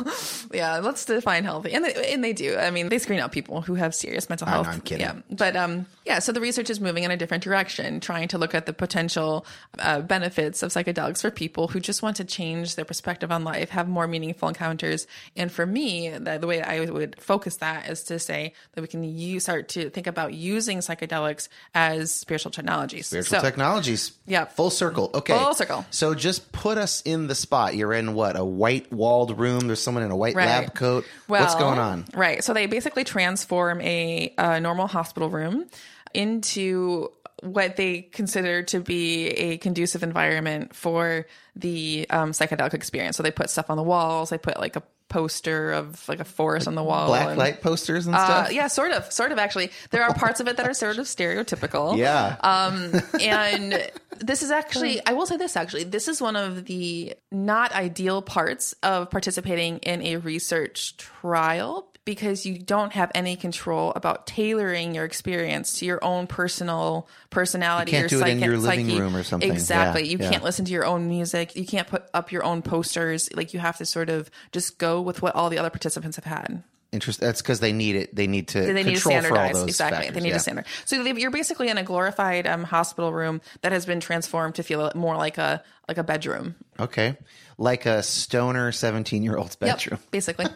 yeah, 0.53 0.78
let's 0.78 1.05
define 1.05 1.45
healthy, 1.45 1.72
and 1.72 1.84
they, 1.84 2.12
and 2.12 2.22
they 2.22 2.32
do. 2.32 2.57
I 2.57 2.70
mean, 2.70 2.89
they 2.89 2.99
screen 2.99 3.20
out 3.20 3.32
people 3.32 3.61
who 3.61 3.74
have 3.74 3.95
serious 3.95 4.28
mental 4.28 4.47
health. 4.47 4.66
I'm 4.66 4.80
kidding. 4.80 5.07
Yeah, 5.07 5.20
but 5.30 5.57
um, 5.57 5.87
yeah. 6.05 6.18
So 6.18 6.32
the 6.32 6.41
research 6.41 6.70
is 6.70 6.80
moving 6.80 7.05
in 7.05 7.11
a 7.11 7.16
different 7.16 7.45
direction, 7.45 8.01
trying 8.01 8.28
to 8.28 8.39
look 8.39 8.55
at 8.55 8.66
the 8.66 8.72
potential 8.72 9.47
uh, 9.78 10.01
benefits 10.01 10.62
of 10.62 10.72
psychedelics 10.72 11.20
for 11.20 11.30
people 11.30 11.68
who 11.68 11.80
just 11.80 12.03
want 12.03 12.16
to 12.16 12.24
change 12.24 12.76
their 12.76 12.84
perspective 12.84 13.30
on 13.30 13.45
life, 13.45 13.70
have 13.70 13.89
more 13.89 14.07
meaningful 14.07 14.49
encounters. 14.49 15.07
And 15.37 15.51
for 15.51 15.66
me, 15.77 16.09
the, 16.09 16.39
the 16.39 16.47
way 16.47 16.62
I 16.62 16.87
would 16.99 17.16
focus 17.20 17.57
that 17.59 17.89
is 17.91 18.03
to 18.05 18.18
say 18.18 18.53
that 18.72 18.81
we 18.81 18.89
can 18.89 19.05
use, 19.05 19.43
start 19.45 19.68
to 19.77 19.91
think 19.91 20.07
about 20.07 20.33
using 20.33 20.79
psychedelics 20.79 21.49
as 21.74 22.11
spiritual 22.12 22.51
technologies. 22.51 23.07
Spiritual 23.09 23.39
So- 23.39 23.43
technologies. 23.45 24.12
Yeah. 24.27 24.47
Full 24.47 24.70
circle. 24.70 25.11
Okay. 25.12 25.37
Full 25.39 25.55
circle. 25.55 25.85
So 25.91 26.14
just 26.14 26.51
put 26.53 26.79
us 26.79 27.03
in 27.05 27.27
the 27.27 27.35
spot. 27.35 27.74
You're 27.77 27.93
in 27.93 28.14
what? 28.14 28.37
A 28.39 28.45
white 28.45 28.91
walled 28.93 29.39
room. 29.39 29.66
There's 29.66 29.83
someone 29.83 30.03
in 30.05 30.11
a 30.11 30.16
white 30.16 30.35
Right. 30.35 30.47
lab 30.47 30.74
coat. 30.74 31.05
What's 31.27 31.55
going 31.55 31.79
on? 31.79 32.07
Right. 32.14 32.43
So 32.43 32.53
they 32.55 32.66
basically 32.66 33.05
transform 33.05 33.81
a, 33.83 34.33
a 34.39 34.61
normal 34.61 34.87
hospital 34.87 35.29
room 35.29 35.66
into 36.14 37.11
what 37.43 37.76
they 37.76 38.03
consider 38.03 38.62
to 38.64 38.80
be 38.80 39.28
a 39.28 39.59
conducive 39.59 40.03
environment 40.03 40.74
for 40.74 41.26
the 41.55 42.07
um, 42.11 42.32
psychedelic 42.32 42.74
experience. 42.74 43.16
So 43.16 43.22
they 43.22 43.30
put 43.30 43.51
stuff 43.51 43.68
on 43.70 43.76
the 43.76 43.82
walls. 43.82 44.30
They 44.30 44.39
put 44.39 44.59
like 44.59 44.76
a 44.76 44.82
poster 45.09 45.70
of 45.72 46.09
like 46.09 46.18
a 46.18 46.24
forest 46.24 46.66
on 46.66 46.74
the 46.74 46.82
wall. 46.82 47.07
Black 47.09 47.28
and- 47.28 47.39
light 47.39 47.61
posters 47.62 48.07
and 48.07 48.16
Uh, 48.16 48.24
stuff? 48.24 48.53
yeah, 48.53 48.66
sort 48.66 48.91
of, 48.93 49.12
sort 49.12 49.32
of. 49.32 49.39
Actually, 49.39 49.70
there 49.91 50.03
are 50.03 50.12
parts 50.14 50.41
of 50.41 50.49
it 50.49 50.57
that 50.57 50.66
are 50.66 50.74
sort 50.74 50.99
of 50.99 51.07
stereotypical. 51.07 51.97
Yeah. 52.07 52.37
Um, 52.41 52.93
and 53.20 53.91
this 54.18 54.43
is 54.43 54.51
actually, 54.51 55.05
I 55.07 55.12
will 55.12 55.26
say 55.26 55.37
this 55.37 55.57
actually, 55.57 55.84
this 55.84 56.09
is 56.09 56.20
one 56.20 56.37
of 56.37 56.64
the 56.64 57.14
not 57.30 57.72
ideal 57.72 58.20
parts 58.22 58.74
of 58.82 59.11
participating 59.11 59.78
in 59.78 60.03
a 60.03 60.16
research 60.16 60.97
trial 60.97 61.87
because 62.07 62.47
you 62.47 62.57
don't 62.57 62.93
have 62.93 63.11
any 63.15 63.37
control 63.37 63.93
about 63.95 64.27
tailoring 64.27 64.95
your 64.95 65.05
experience 65.05 65.79
to 65.81 65.85
your 65.85 66.03
own 66.03 66.27
personal 66.27 67.09
personality 67.29 67.91
You 67.93 67.99
can't 67.99 68.09
do 68.11 68.23
it 68.23 68.29
in 68.29 68.39
your 68.39 68.57
living 68.57 68.87
psyche. 68.87 69.01
room 69.01 69.15
or 69.15 69.25
something. 69.25 69.53
Exactly. 69.53 70.05
Yeah, 70.05 70.13
you 70.13 70.19
yeah. 70.21 70.31
can't 70.31 70.45
listen 70.45 70.65
to 70.65 70.73
your 70.73 70.87
own 70.87 71.09
music. 71.09 71.55
You 71.57 71.67
can't 71.67 71.89
put 71.89 72.05
up 72.15 72.33
your 72.33 72.45
own 72.45 72.63
posters. 72.63 73.29
Like 73.35 73.53
you 73.53 73.61
have 73.61 73.77
to 73.79 73.85
sort 73.85 74.09
of 74.09 74.31
just 74.53 74.79
go 74.79 75.03
with 75.03 75.21
what 75.21 75.35
all 75.35 75.51
the 75.51 75.59
other 75.59 75.69
participants 75.69 76.17
have 76.17 76.25
had 76.25 76.63
Interest. 76.93 77.19
That's 77.21 77.43
because 77.43 77.59
they 77.59 77.73
need 77.73 77.97
it. 77.97 78.15
They 78.15 78.29
need 78.29 78.49
to 78.49 78.61
they 78.61 78.73
need 78.73 78.85
to 78.97 79.03
control 79.03 79.15
for 79.15 79.17
all 79.17 79.23
standardize 79.23 79.55
those 79.55 79.69
exactly 79.69 79.97
factors. 80.05 80.15
they 80.15 80.21
need 80.21 80.29
yeah. 80.29 80.35
to 80.35 80.41
standard 80.41 80.67
so 80.85 81.03
you're 81.03 81.31
basically 81.33 81.69
in 81.69 81.77
a 81.79 81.83
glorified 81.83 82.47
um, 82.47 82.63
hospital 82.63 83.13
room 83.13 83.41
that 83.63 83.73
has 83.73 83.85
been 83.85 83.99
transformed 83.99 84.55
to 84.55 84.63
feel 84.63 84.91
more 84.95 85.17
like 85.17 85.37
a 85.37 85.63
like 85.89 85.99
a 85.99 86.05
bedroom 86.05 86.55
Okay. 86.79 87.17
Like 87.59 87.87
a 87.87 88.03
stoner 88.03 88.71
17 88.71 89.23
year 89.25 89.37
old's 89.37 89.57
Yep, 89.61 89.77
bedroom. 89.79 90.01
basically 90.13 90.47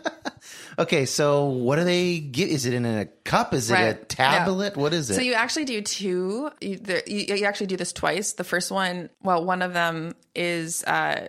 Okay. 0.81 1.07
So 1.07 1.47
what 1.47 1.76
do 1.76 1.85
they 1.85 2.18
get? 2.18 2.49
Is 2.49 2.66
it 2.66 2.74
in 2.74 2.85
a 2.85 3.07
cup? 3.24 3.55
Is 3.55 3.70
it 3.70 3.74
a 3.74 3.95
tablet? 3.95 4.74
Yeah. 4.76 4.83
What 4.83 4.93
is 4.93 5.11
it? 5.11 5.14
so 5.14 5.20
you 5.20 5.35
actually 5.35 5.66
do 5.66 5.83
two 5.83 6.51
you, 6.61 6.76
there, 6.78 7.03
you, 7.07 7.37
you 7.37 7.45
actually 7.45 7.66
do 7.66 7.76
this 7.76 7.93
twice 7.93 8.33
the 8.33 8.45
first 8.45 8.70
one 8.70 9.11
well 9.22 9.45
one 9.45 9.62
of 9.62 9.72
them 9.72 10.14
is 10.35 10.83
uh, 10.85 11.26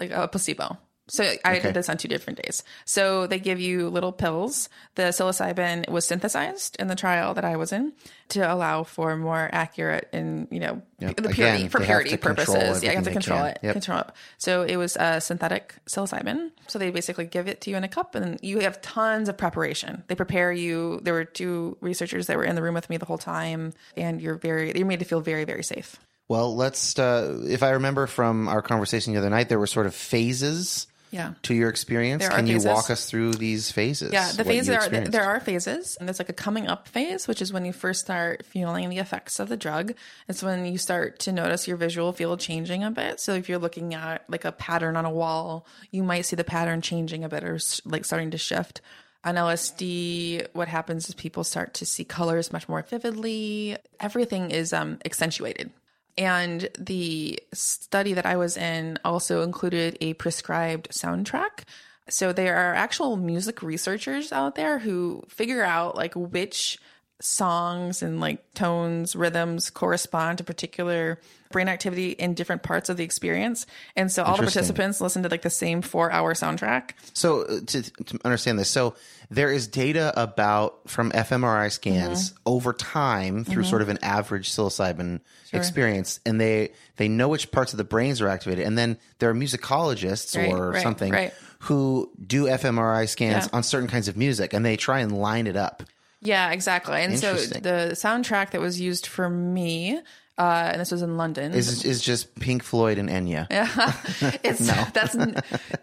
like 0.00 0.10
a 0.10 0.28
placebo 0.28 0.76
so 1.06 1.24
I 1.44 1.52
Okay. 1.56 1.60
did 1.62 1.74
this 1.74 1.88
on 1.88 1.96
two 1.98 2.08
different 2.08 2.42
days. 2.42 2.62
So 2.84 3.26
they 3.26 3.38
give 3.38 3.60
you 3.60 3.88
little 3.90 4.12
pills. 4.12 4.68
The 4.94 5.02
psilocybin 5.04 5.88
was 5.90 6.06
synthesized 6.06 6.76
in 6.78 6.88
the 6.88 6.94
trial 6.96 7.34
that 7.34 7.44
I 7.44 7.56
was 7.56 7.72
in 7.72 7.92
to 8.30 8.40
allow 8.40 8.84
for 8.84 9.14
more 9.16 9.50
accurate 9.52 10.08
and 10.12 10.48
you 10.50 10.60
know 10.60 10.80
Yep. 11.00 11.16
the 11.16 11.28
purity 11.28 11.56
Again, 11.56 11.68
for 11.70 11.80
purity 11.80 12.16
purposes. 12.16 12.82
Yeah, 12.82 12.90
you 12.90 12.96
have 12.96 13.04
to 13.04 13.10
control 13.10 13.44
it. 13.44 13.58
Yep. 13.62 13.72
Control 13.74 13.98
it. 14.00 14.06
So 14.38 14.62
it 14.62 14.76
was 14.76 14.96
a 14.96 15.20
synthetic 15.20 15.74
psilocybin. 15.86 16.50
So 16.68 16.78
they 16.78 16.90
basically 16.90 17.26
give 17.26 17.48
it 17.48 17.60
to 17.62 17.70
you 17.70 17.76
in 17.76 17.84
a 17.84 17.88
cup, 17.88 18.14
and 18.14 18.38
you 18.42 18.60
have 18.60 18.80
tons 18.80 19.28
of 19.28 19.36
preparation. 19.36 20.04
They 20.06 20.14
prepare 20.14 20.50
you. 20.52 21.00
There 21.02 21.12
were 21.14 21.24
two 21.26 21.76
researchers 21.82 22.28
that 22.28 22.36
were 22.38 22.44
in 22.44 22.54
the 22.54 22.62
room 22.62 22.74
with 22.74 22.88
me 22.88 22.96
the 22.96 23.04
whole 23.04 23.18
time, 23.18 23.74
and 23.96 24.22
you're 24.22 24.36
very 24.36 24.72
you're 24.74 24.86
made 24.86 25.00
to 25.00 25.04
feel 25.04 25.20
very 25.20 25.44
very 25.44 25.62
safe. 25.64 25.96
well, 26.26 26.56
let's, 26.56 26.98
uh, 26.98 27.38
if 27.46 27.62
I 27.62 27.70
remember 27.72 28.06
from 28.06 28.48
our 28.48 28.62
conversation 28.62 29.12
the 29.12 29.18
other 29.18 29.28
night, 29.28 29.50
there 29.50 29.58
were 29.58 29.66
sort 29.66 29.84
of 29.84 29.94
phases 29.94 30.86
Yeah. 31.14 31.34
to 31.42 31.54
your 31.54 31.68
experience. 31.68 32.24
There 32.24 32.30
Can 32.32 32.48
you 32.48 32.58
walk 32.58 32.90
us 32.90 33.08
through 33.08 33.34
these 33.34 33.70
phases? 33.70 34.12
Yeah, 34.12 34.32
the 34.32 34.42
phases 34.42 34.74
are 34.74 34.88
there 34.88 35.24
are 35.24 35.38
phases, 35.38 35.96
and 35.96 36.08
there's 36.08 36.18
like 36.18 36.28
a 36.28 36.32
coming 36.32 36.66
up 36.66 36.88
phase, 36.88 37.28
which 37.28 37.40
is 37.40 37.52
when 37.52 37.64
you 37.64 37.72
first 37.72 38.00
start 38.00 38.44
feeling 38.44 38.88
the 38.90 38.98
effects 38.98 39.38
of 39.38 39.48
the 39.48 39.56
drug. 39.56 39.94
It's 40.26 40.42
when 40.42 40.66
you 40.66 40.76
start 40.76 41.20
to 41.20 41.32
notice 41.32 41.68
your 41.68 41.76
visual 41.76 42.12
field 42.12 42.40
changing 42.40 42.82
a 42.82 42.90
bit. 42.90 43.20
So 43.20 43.32
if 43.34 43.48
you're 43.48 43.60
looking 43.60 43.94
at 43.94 44.24
like 44.28 44.44
a 44.44 44.50
pattern 44.50 44.96
on 44.96 45.04
a 45.04 45.10
wall, 45.10 45.68
you 45.92 46.02
might 46.02 46.22
see 46.22 46.34
the 46.34 46.42
pattern 46.42 46.80
changing 46.80 47.22
a 47.22 47.28
bit 47.28 47.44
or 47.44 47.60
like 47.84 48.04
starting 48.04 48.32
to 48.32 48.38
shift. 48.38 48.80
On 49.22 49.36
LSD, 49.36 50.48
what 50.52 50.66
happens 50.66 51.08
is 51.08 51.14
people 51.14 51.44
start 51.44 51.74
to 51.74 51.86
see 51.86 52.04
colors 52.04 52.52
much 52.52 52.68
more 52.68 52.82
vividly. 52.82 53.76
Everything 54.00 54.50
is 54.50 54.72
um, 54.72 54.98
accentuated. 55.04 55.70
And 56.16 56.68
the 56.78 57.40
study 57.52 58.12
that 58.14 58.26
I 58.26 58.36
was 58.36 58.56
in 58.56 58.98
also 59.04 59.42
included 59.42 59.98
a 60.00 60.14
prescribed 60.14 60.90
soundtrack. 60.90 61.64
So 62.08 62.32
there 62.32 62.56
are 62.56 62.74
actual 62.74 63.16
music 63.16 63.62
researchers 63.62 64.30
out 64.32 64.54
there 64.54 64.78
who 64.78 65.24
figure 65.28 65.64
out 65.64 65.96
like 65.96 66.14
which 66.14 66.78
songs 67.24 68.02
and 68.02 68.20
like 68.20 68.52
tones, 68.54 69.16
rhythms 69.16 69.70
correspond 69.70 70.38
to 70.38 70.44
particular 70.44 71.18
brain 71.50 71.68
activity 71.68 72.10
in 72.10 72.34
different 72.34 72.62
parts 72.62 72.88
of 72.88 72.96
the 72.96 73.04
experience. 73.04 73.64
And 73.96 74.10
so 74.10 74.24
all 74.24 74.36
the 74.36 74.42
participants 74.42 75.00
listen 75.00 75.22
to 75.22 75.28
like 75.28 75.42
the 75.42 75.50
same 75.50 75.82
four 75.82 76.10
hour 76.10 76.34
soundtrack. 76.34 76.90
So 77.12 77.42
uh, 77.42 77.60
to, 77.66 77.82
to 77.82 78.18
understand 78.24 78.58
this, 78.58 78.68
so 78.68 78.96
there 79.30 79.52
is 79.52 79.68
data 79.68 80.12
about 80.20 80.88
from 80.90 81.10
fMRI 81.12 81.70
scans 81.70 82.30
Mm-hmm. 82.30 82.38
over 82.46 82.72
time 82.72 83.44
through 83.44 83.64
sort 83.64 83.82
of 83.82 83.88
an 83.88 83.98
average 84.02 84.50
psilocybin 84.50 85.20
experience, 85.52 86.18
and 86.26 86.40
they 86.40 86.72
they 86.96 87.08
know 87.08 87.28
which 87.28 87.50
parts 87.52 87.72
of 87.72 87.76
the 87.78 87.84
brains 87.84 88.20
are 88.20 88.28
activated, 88.28 88.66
and 88.66 88.76
then 88.76 88.98
there 89.20 89.30
are 89.30 89.34
musicologists 89.34 90.36
Right, 90.36 90.52
or 90.52 90.70
right, 90.70 90.82
something 90.82 91.12
right. 91.12 91.32
who 91.60 92.10
do 92.26 92.44
fMRI 92.46 93.08
scans 93.08 93.44
Yeah. 93.46 93.50
on 93.56 93.62
certain 93.62 93.88
kinds 93.88 94.08
of 94.08 94.16
music, 94.16 94.52
and 94.52 94.64
they 94.64 94.76
try 94.76 95.00
and 95.00 95.12
line 95.16 95.46
it 95.46 95.56
up. 95.56 95.82
Yeah, 96.24 96.50
exactly. 96.50 97.00
And 97.02 97.18
so 97.18 97.34
the 97.36 97.90
soundtrack 97.92 98.50
that 98.50 98.60
was 98.60 98.80
used 98.80 99.06
for 99.06 99.28
me, 99.28 100.00
uh, 100.36 100.70
and 100.72 100.80
this 100.80 100.90
was 100.90 101.02
in 101.02 101.16
London. 101.16 101.52
Is 101.52 101.84
is 101.84 102.00
just 102.02 102.34
Pink 102.40 102.64
Floyd 102.64 102.98
and 102.98 103.08
Enya? 103.08 103.46
Yeah, 103.50 103.68
it's 104.42 104.66
that's 104.92 105.14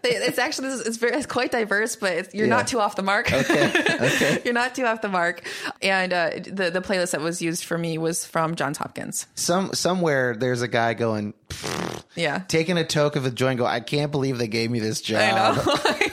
it's 0.04 0.38
actually 0.38 0.68
it's 0.68 0.96
very 0.98 1.16
it's 1.16 1.24
quite 1.26 1.52
diverse, 1.52 1.96
but 1.96 2.12
it's, 2.12 2.34
you're 2.34 2.46
Yeah. 2.46 2.56
not 2.56 2.66
too 2.66 2.78
off 2.80 2.94
the 2.96 3.02
mark. 3.02 3.32
Okay, 3.32 4.42
you're 4.44 4.52
not 4.52 4.74
too 4.74 4.84
off 4.84 5.00
the 5.00 5.08
mark. 5.08 5.48
And 5.80 6.12
uh, 6.12 6.30
the 6.44 6.70
the 6.70 6.80
playlist 6.82 7.12
that 7.12 7.20
was 7.22 7.40
used 7.40 7.64
for 7.64 7.78
me 7.78 7.96
was 7.96 8.26
from 8.26 8.54
Johns 8.56 8.76
Hopkins. 8.78 9.26
Some 9.36 9.72
somewhere 9.72 10.36
there's 10.36 10.60
a 10.60 10.68
guy 10.68 10.92
going 10.94 11.32
Yeah, 12.14 12.40
taking 12.48 12.76
a 12.76 12.84
toke 12.84 13.16
of 13.16 13.24
a 13.24 13.30
joint. 13.30 13.58
Go, 13.58 13.64
I 13.64 13.80
can't 13.80 14.10
believe 14.12 14.36
they 14.36 14.48
gave 14.48 14.70
me 14.70 14.80
this 14.80 15.00
job. 15.00 15.22
I 15.22 15.54
know. 15.54 16.11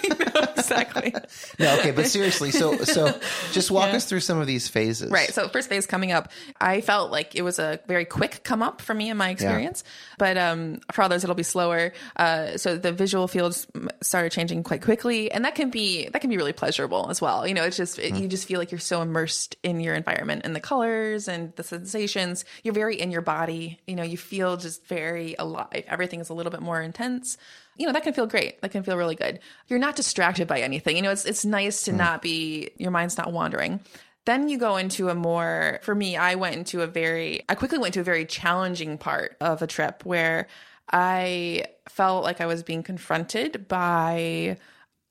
Exactly. 0.59 1.13
No, 1.59 1.77
okay, 1.79 1.91
but 1.91 2.07
seriously, 2.07 2.51
so 2.51 2.77
so 2.77 3.19
just 3.51 3.71
walk 3.71 3.93
us 3.93 4.05
through 4.05 4.19
some 4.21 4.39
of 4.39 4.47
these 4.47 4.67
phases. 4.67 5.11
Right. 5.11 5.33
So 5.33 5.47
first 5.49 5.69
phase 5.69 5.85
coming 5.85 6.11
up, 6.11 6.31
I 6.59 6.81
felt 6.81 7.11
like 7.11 7.35
it 7.35 7.41
was 7.41 7.59
a 7.59 7.79
very 7.87 8.05
quick 8.05 8.43
come 8.43 8.61
up 8.61 8.81
for 8.81 8.93
me 8.93 9.09
in 9.09 9.17
my 9.17 9.29
experience, 9.29 9.83
but 10.17 10.37
um, 10.37 10.79
for 10.91 11.01
others 11.01 11.23
it'll 11.23 11.35
be 11.35 11.43
slower. 11.43 11.93
Uh, 12.15 12.57
so 12.57 12.77
the 12.77 12.91
visual 12.91 13.27
fields 13.27 13.67
started 14.01 14.31
changing 14.31 14.63
quite 14.63 14.81
quickly, 14.81 15.31
and 15.31 15.45
that 15.45 15.55
can 15.55 15.69
be 15.69 16.07
that 16.09 16.21
can 16.21 16.29
be 16.29 16.37
really 16.37 16.53
pleasurable 16.53 17.09
as 17.09 17.21
well. 17.21 17.47
You 17.47 17.53
know, 17.53 17.63
it's 17.63 17.77
just 17.77 17.99
it, 17.99 18.15
you 18.15 18.27
just 18.27 18.47
feel 18.47 18.59
like 18.59 18.71
you're 18.71 18.79
so 18.79 19.01
immersed 19.01 19.55
in 19.63 19.79
your 19.79 19.95
environment 19.95 20.41
and 20.45 20.55
the 20.55 20.59
colors 20.59 21.27
and 21.27 21.55
the 21.55 21.63
sensations. 21.63 22.45
You're 22.63 22.73
very 22.73 22.99
in 22.99 23.11
your 23.11 23.21
body. 23.21 23.79
You 23.87 23.95
know, 23.95 24.03
you 24.03 24.17
feel 24.17 24.57
just 24.57 24.85
very 24.87 25.35
alive. 25.37 25.83
Everything 25.87 26.19
is 26.19 26.29
a 26.29 26.33
little 26.33 26.51
bit 26.51 26.61
more 26.61 26.81
intense 26.81 27.37
you 27.79 27.87
know 27.87 27.93
that 27.93 28.03
can 28.03 28.13
feel 28.13 28.27
great 28.27 28.61
that 28.61 28.69
can 28.69 28.83
feel 28.83 28.97
really 28.97 29.15
good 29.15 29.39
you're 29.67 29.79
not 29.79 29.95
distracted 29.95 30.47
by 30.49 30.59
anything. 30.59 30.97
You 30.97 31.03
know 31.03 31.11
it's 31.11 31.23
it's 31.23 31.45
nice 31.45 31.83
to 31.83 31.91
hmm. 31.91 31.97
not 31.97 32.21
be 32.21 32.71
your 32.75 32.91
mind's 32.91 33.17
not 33.17 33.31
wandering. 33.31 33.79
Then 34.25 34.49
you 34.49 34.57
go 34.57 34.77
into 34.77 35.09
a 35.09 35.15
more, 35.15 35.79
for 35.81 35.95
me, 35.95 36.15
I 36.15 36.35
went 36.35 36.55
into 36.55 36.81
a 36.81 36.87
very, 36.87 37.41
I 37.49 37.55
quickly 37.55 37.79
went 37.79 37.95
to 37.95 38.01
a 38.01 38.03
very 38.03 38.25
challenging 38.25 38.97
part 38.99 39.35
of 39.39 39.63
a 39.63 39.67
trip 39.67 40.05
where 40.05 40.47
I 40.91 41.65
felt 41.87 42.23
like 42.23 42.41
I 42.41 42.45
was 42.45 42.61
being 42.61 42.83
confronted 42.83 43.67
by 43.67 44.57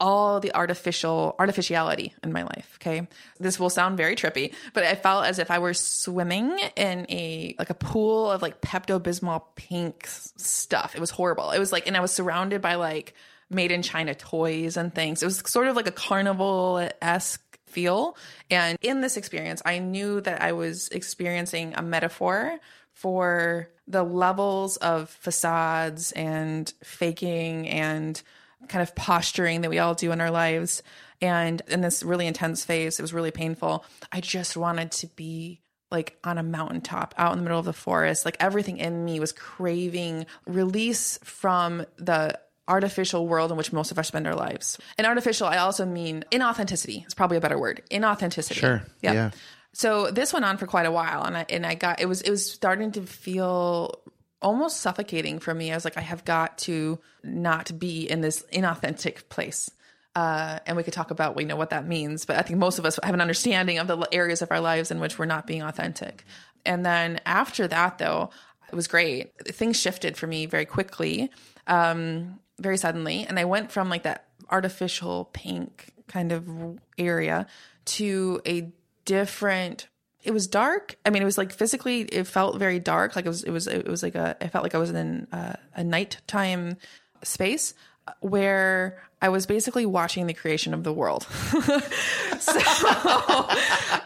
all 0.00 0.38
the 0.38 0.54
artificial 0.54 1.34
artificiality 1.40 2.14
in 2.22 2.32
my 2.32 2.44
life 2.44 2.78
okay? 2.80 3.08
This 3.40 3.58
will 3.58 3.70
sound 3.70 3.96
very 3.96 4.14
trippy 4.14 4.54
but 4.72 4.84
i 4.84 4.94
felt 4.94 5.26
as 5.26 5.40
if 5.40 5.50
i 5.50 5.58
were 5.58 5.74
swimming 5.74 6.56
in 6.76 7.04
a 7.08 7.56
like 7.58 7.70
a 7.70 7.74
pool 7.74 8.30
of 8.30 8.40
like 8.40 8.60
pepto-bismol 8.60 9.42
pink 9.56 10.06
stuff. 10.06 10.94
It 10.94 11.00
was 11.00 11.10
horrible. 11.10 11.50
It 11.50 11.58
was 11.58 11.72
like 11.72 11.88
and 11.88 11.96
i 11.96 12.00
was 12.00 12.12
surrounded 12.12 12.60
by 12.60 12.76
like 12.76 13.14
made 13.50 13.70
in 13.70 13.82
china 13.82 14.14
toys 14.14 14.76
and 14.76 14.94
things 14.94 15.22
it 15.22 15.26
was 15.26 15.42
sort 15.46 15.68
of 15.68 15.76
like 15.76 15.86
a 15.86 15.92
carnival-esque 15.92 17.58
feel 17.66 18.16
and 18.50 18.78
in 18.80 19.00
this 19.00 19.16
experience 19.16 19.60
i 19.64 19.78
knew 19.78 20.20
that 20.20 20.40
i 20.42 20.52
was 20.52 20.88
experiencing 20.88 21.74
a 21.76 21.82
metaphor 21.82 22.58
for 22.92 23.70
the 23.86 24.02
levels 24.02 24.76
of 24.78 25.08
facades 25.08 26.10
and 26.12 26.72
faking 26.82 27.68
and 27.68 28.20
kind 28.66 28.82
of 28.82 28.94
posturing 28.96 29.60
that 29.60 29.70
we 29.70 29.78
all 29.78 29.94
do 29.94 30.10
in 30.10 30.20
our 30.20 30.32
lives. 30.32 30.82
And 31.20 31.62
in 31.68 31.80
this 31.80 32.02
really 32.02 32.26
intense 32.26 32.64
phase, 32.64 32.98
it 32.98 33.02
was 33.02 33.14
really 33.14 33.30
painful. 33.30 33.84
I 34.10 34.20
just 34.20 34.56
wanted 34.56 34.90
to 34.92 35.06
be 35.06 35.60
like 35.90 36.18
on 36.24 36.38
a 36.38 36.42
mountaintop 36.42 37.14
out 37.16 37.32
in 37.32 37.38
the 37.38 37.44
middle 37.44 37.58
of 37.58 37.64
the 37.64 37.72
forest. 37.72 38.24
Like 38.24 38.36
everything 38.40 38.78
in 38.78 39.04
me 39.04 39.20
was 39.20 39.32
craving 39.32 40.26
release 40.46 41.18
from 41.24 41.86
the 41.96 42.38
artificial 42.68 43.26
world 43.26 43.50
in 43.50 43.56
which 43.56 43.72
most 43.72 43.90
of 43.90 43.98
us 43.98 44.08
spend 44.08 44.26
our 44.26 44.34
lives. 44.34 44.78
And 44.96 45.06
artificial, 45.06 45.46
I 45.46 45.58
also 45.58 45.86
mean 45.86 46.24
inauthenticity. 46.30 47.04
It's 47.04 47.14
probably 47.14 47.36
a 47.36 47.40
better 47.40 47.58
word. 47.58 47.82
Inauthenticity. 47.90 48.54
Sure. 48.54 48.82
Yeah. 49.02 49.12
Yeah. 49.12 49.30
So 49.72 50.10
this 50.10 50.32
went 50.32 50.44
on 50.44 50.56
for 50.58 50.66
quite 50.66 50.86
a 50.86 50.92
while, 50.92 51.24
and 51.24 51.36
I 51.36 51.46
and 51.48 51.64
I 51.66 51.74
got 51.74 52.00
it 52.00 52.06
was 52.06 52.22
it 52.22 52.30
was 52.30 52.50
starting 52.50 52.92
to 52.92 53.02
feel 53.02 54.00
almost 54.40 54.80
suffocating 54.80 55.38
for 55.38 55.52
me. 55.52 55.72
I 55.72 55.74
was 55.74 55.84
like, 55.84 55.96
I 55.96 56.02
have 56.02 56.24
got 56.24 56.58
to 56.58 56.98
not 57.22 57.78
be 57.78 58.08
in 58.08 58.20
this 58.20 58.44
inauthentic 58.52 59.28
place. 59.28 59.70
Uh, 60.14 60.58
and 60.66 60.76
we 60.76 60.82
could 60.82 60.94
talk 60.94 61.10
about 61.10 61.36
we 61.36 61.44
know 61.44 61.54
what 61.56 61.70
that 61.70 61.86
means, 61.86 62.24
but 62.24 62.36
I 62.36 62.42
think 62.42 62.58
most 62.58 62.78
of 62.78 62.84
us 62.84 62.98
have 63.02 63.14
an 63.14 63.20
understanding 63.20 63.78
of 63.78 63.86
the 63.86 64.08
areas 64.10 64.42
of 64.42 64.50
our 64.50 64.60
lives 64.60 64.90
in 64.90 65.00
which 65.00 65.18
we're 65.18 65.26
not 65.26 65.46
being 65.46 65.62
authentic. 65.62 66.24
And 66.64 66.84
then 66.84 67.20
after 67.24 67.68
that, 67.68 67.98
though, 67.98 68.30
it 68.70 68.74
was 68.74 68.88
great. 68.88 69.32
Things 69.46 69.78
shifted 69.78 70.16
for 70.16 70.26
me 70.26 70.46
very 70.46 70.66
quickly, 70.66 71.30
um, 71.66 72.40
very 72.58 72.76
suddenly, 72.76 73.24
and 73.26 73.38
I 73.38 73.44
went 73.44 73.72
from 73.72 73.88
like 73.88 74.02
that 74.04 74.26
artificial 74.50 75.30
pink 75.32 75.92
kind 76.06 76.32
of 76.32 76.48
area 76.96 77.46
to 77.84 78.40
a 78.46 78.72
different 79.04 79.88
it 80.24 80.32
was 80.32 80.46
dark. 80.46 80.96
I 81.06 81.10
mean, 81.10 81.22
it 81.22 81.24
was 81.24 81.38
like 81.38 81.52
physically, 81.52 82.02
it 82.02 82.26
felt 82.26 82.58
very 82.58 82.80
dark. 82.80 83.16
Like 83.16 83.24
it 83.24 83.28
was, 83.28 83.44
it 83.44 83.50
was, 83.50 83.66
it 83.66 83.86
was 83.86 84.02
like 84.02 84.14
a, 84.14 84.36
I 84.40 84.48
felt 84.48 84.62
like 84.62 84.74
I 84.74 84.78
was 84.78 84.90
in 84.90 85.26
a, 85.32 85.56
a 85.76 85.84
nighttime 85.84 86.76
space 87.22 87.72
uh, 88.06 88.12
where 88.20 89.00
I 89.22 89.28
was 89.30 89.46
basically 89.46 89.86
watching 89.86 90.26
the 90.26 90.34
creation 90.34 90.74
of 90.74 90.84
the 90.84 90.92
world. 90.92 91.22
so, 91.22 92.52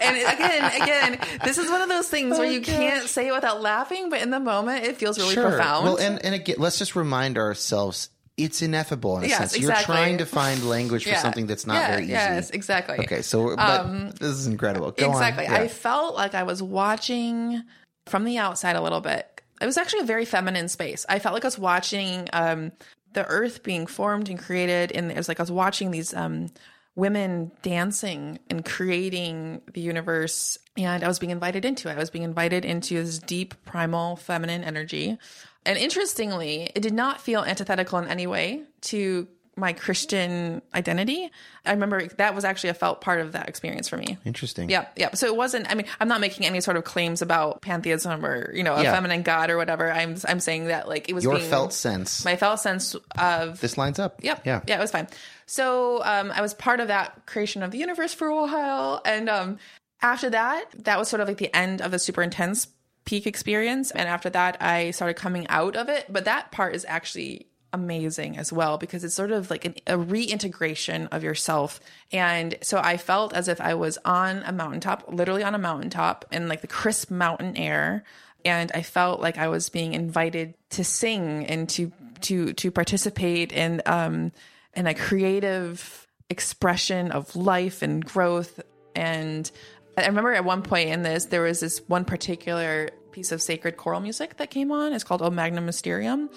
and 0.00 0.16
again, 0.16 0.82
again, 0.82 1.18
this 1.44 1.58
is 1.58 1.70
one 1.70 1.80
of 1.80 1.88
those 1.88 2.08
things 2.08 2.38
where 2.38 2.46
oh, 2.46 2.50
you 2.50 2.60
can't 2.60 3.08
say 3.08 3.28
it 3.28 3.32
without 3.32 3.60
laughing, 3.60 4.08
but 4.08 4.22
in 4.22 4.30
the 4.30 4.40
moment, 4.40 4.84
it 4.84 4.98
feels 4.98 5.18
really 5.18 5.34
profound. 5.34 5.86
Well, 5.86 5.96
and, 5.96 6.24
and 6.24 6.34
again, 6.34 6.56
let's 6.58 6.78
just 6.78 6.94
remind 6.94 7.36
ourselves 7.36 8.10
it's 8.44 8.62
ineffable 8.62 9.18
in 9.18 9.24
a 9.24 9.26
Yes, 9.28 9.38
sense. 9.38 9.54
exactly. 9.54 9.94
You're 9.94 10.04
trying 10.04 10.18
to 10.18 10.26
find 10.26 10.68
language 10.68 11.04
for 11.04 11.10
Yeah. 11.10 11.22
something 11.22 11.46
that's 11.46 11.66
not 11.66 11.74
Yeah, 11.74 11.90
very 11.90 12.02
easy. 12.04 12.12
Yes, 12.12 12.50
exactly. 12.50 12.98
Okay, 13.00 13.22
so 13.22 13.56
but 13.56 14.18
this 14.18 14.30
is 14.30 14.46
incredible. 14.46 14.90
Go 14.92 15.10
exactly. 15.10 15.46
on. 15.46 15.52
Yeah. 15.52 15.60
I 15.60 15.68
felt 15.68 16.14
like 16.14 16.34
I 16.34 16.42
was 16.42 16.62
watching 16.62 17.62
from 18.06 18.24
the 18.24 18.38
outside 18.38 18.76
a 18.76 18.80
little 18.80 19.00
bit. 19.00 19.28
It 19.60 19.66
was 19.66 19.78
actually 19.78 20.00
a 20.00 20.04
very 20.06 20.24
feminine 20.24 20.68
space. 20.68 21.06
I 21.08 21.18
felt 21.20 21.34
like 21.34 21.44
I 21.44 21.46
was 21.46 21.58
watching 21.58 22.28
um, 22.32 22.72
the 23.12 23.24
earth 23.26 23.62
being 23.62 23.86
formed 23.86 24.28
and 24.28 24.38
created, 24.38 24.90
and 24.92 25.10
it 25.10 25.16
was 25.16 25.28
like 25.28 25.38
I 25.38 25.42
was 25.42 25.52
watching 25.52 25.92
these 25.92 26.12
um, 26.14 26.48
women 26.96 27.52
dancing 27.62 28.38
and 28.50 28.64
creating 28.64 29.62
the 29.72 29.80
universe, 29.80 30.58
and 30.76 31.04
I 31.04 31.08
was 31.08 31.18
being 31.20 31.30
invited 31.30 31.64
into 31.64 31.88
it. 31.88 31.92
I 31.92 31.98
was 31.98 32.10
being 32.10 32.24
invited 32.24 32.64
into 32.64 33.02
this 33.02 33.18
deep, 33.18 33.54
primal, 33.64 34.16
feminine 34.16 34.64
energy. 34.64 35.16
And 35.64 35.78
interestingly, 35.78 36.70
it 36.74 36.80
did 36.82 36.92
not 36.94 37.20
feel 37.20 37.42
antithetical 37.44 37.98
in 37.98 38.08
any 38.08 38.26
way 38.26 38.62
to 38.82 39.28
my 39.54 39.74
Christian 39.74 40.62
identity. 40.74 41.30
I 41.66 41.72
remember 41.72 42.06
that 42.06 42.34
was 42.34 42.42
actually 42.44 42.70
a 42.70 42.74
felt 42.74 43.02
part 43.02 43.20
of 43.20 43.32
that 43.32 43.50
experience 43.50 43.86
for 43.86 43.98
me. 43.98 44.16
Interesting. 44.24 44.70
Yeah, 44.70 44.86
yeah. 44.96 45.12
So 45.12 45.26
it 45.26 45.36
wasn't. 45.36 45.70
I 45.70 45.74
mean, 45.74 45.84
I'm 46.00 46.08
not 46.08 46.22
making 46.22 46.46
any 46.46 46.62
sort 46.62 46.78
of 46.78 46.84
claims 46.84 47.20
about 47.20 47.60
pantheism 47.60 48.24
or 48.24 48.50
you 48.54 48.62
know 48.62 48.74
a 48.74 48.82
Yeah. 48.82 48.92
feminine 48.94 49.22
god 49.22 49.50
or 49.50 49.58
whatever. 49.58 49.92
I'm 49.92 50.16
I'm 50.26 50.40
saying 50.40 50.68
that 50.68 50.88
like 50.88 51.10
it 51.10 51.12
was 51.12 51.22
Your 51.22 51.36
being, 51.36 51.50
felt 51.50 51.74
sense. 51.74 52.24
my 52.24 52.36
felt 52.36 52.60
sense 52.60 52.96
of 53.18 53.60
this 53.60 53.76
lines 53.76 53.98
up. 53.98 54.24
Yep. 54.24 54.42
Yeah. 54.46 54.62
Yeah, 54.66 54.78
it 54.78 54.80
was 54.80 54.90
fine. 54.90 55.06
So 55.44 56.02
um, 56.02 56.32
I 56.34 56.40
was 56.40 56.54
part 56.54 56.80
of 56.80 56.88
that 56.88 57.26
creation 57.26 57.62
of 57.62 57.72
the 57.72 57.78
universe 57.78 58.14
for 58.14 58.28
a 58.28 58.34
while. 58.34 59.02
And 59.04 59.28
um, 59.28 59.58
after 60.00 60.30
that, 60.30 60.64
that 60.84 60.98
was 60.98 61.08
sort 61.10 61.20
of 61.20 61.28
like 61.28 61.36
the 61.36 61.54
end 61.54 61.82
of 61.82 61.90
the 61.90 61.98
super 61.98 62.22
intense 62.22 62.68
peak 63.04 63.26
experience. 63.26 63.90
And 63.90 64.08
after 64.08 64.30
that, 64.30 64.56
I 64.60 64.90
started 64.92 65.14
coming 65.14 65.46
out 65.48 65.76
of 65.76 65.88
it. 65.88 66.06
But 66.08 66.24
that 66.24 66.52
part 66.52 66.74
is 66.74 66.84
actually 66.88 67.46
amazing 67.74 68.36
as 68.36 68.52
well 68.52 68.76
because 68.76 69.02
it's 69.02 69.14
sort 69.14 69.30
of 69.30 69.50
like 69.50 69.64
an, 69.64 69.74
a 69.86 69.96
reintegration 69.96 71.06
of 71.06 71.22
yourself. 71.22 71.80
And 72.12 72.56
so 72.60 72.78
I 72.78 72.98
felt 72.98 73.32
as 73.32 73.48
if 73.48 73.60
I 73.60 73.74
was 73.74 73.98
on 74.04 74.42
a 74.44 74.52
mountaintop, 74.52 75.04
literally 75.08 75.42
on 75.42 75.54
a 75.54 75.58
mountaintop 75.58 76.26
in 76.30 76.48
like 76.48 76.60
the 76.60 76.66
crisp 76.66 77.10
mountain 77.10 77.56
air 77.56 78.04
and 78.44 78.70
I 78.74 78.82
felt 78.82 79.20
like 79.20 79.38
I 79.38 79.48
was 79.48 79.68
being 79.68 79.94
invited 79.94 80.54
to 80.70 80.84
sing 80.84 81.46
and 81.46 81.68
to 81.70 81.92
to 82.22 82.52
to 82.54 82.70
participate 82.70 83.52
in 83.52 83.82
um 83.86 84.32
in 84.74 84.86
a 84.86 84.94
creative 84.94 86.06
expression 86.30 87.10
of 87.12 87.34
life 87.36 87.82
and 87.82 88.04
growth 88.04 88.60
and 88.94 89.50
I 89.96 90.06
remember 90.06 90.32
at 90.32 90.44
one 90.44 90.62
point 90.62 90.88
in 90.90 91.02
this 91.02 91.26
there 91.26 91.42
was 91.42 91.60
this 91.60 91.80
one 91.86 92.04
particular 92.04 92.90
piece 93.10 93.30
of 93.30 93.42
sacred 93.42 93.76
choral 93.76 94.00
music 94.00 94.38
that 94.38 94.50
came 94.50 94.72
on 94.72 94.92
it's 94.92 95.04
called 95.04 95.22
O 95.22 95.30
Magnum 95.30 95.66
Mysterium 95.66 96.30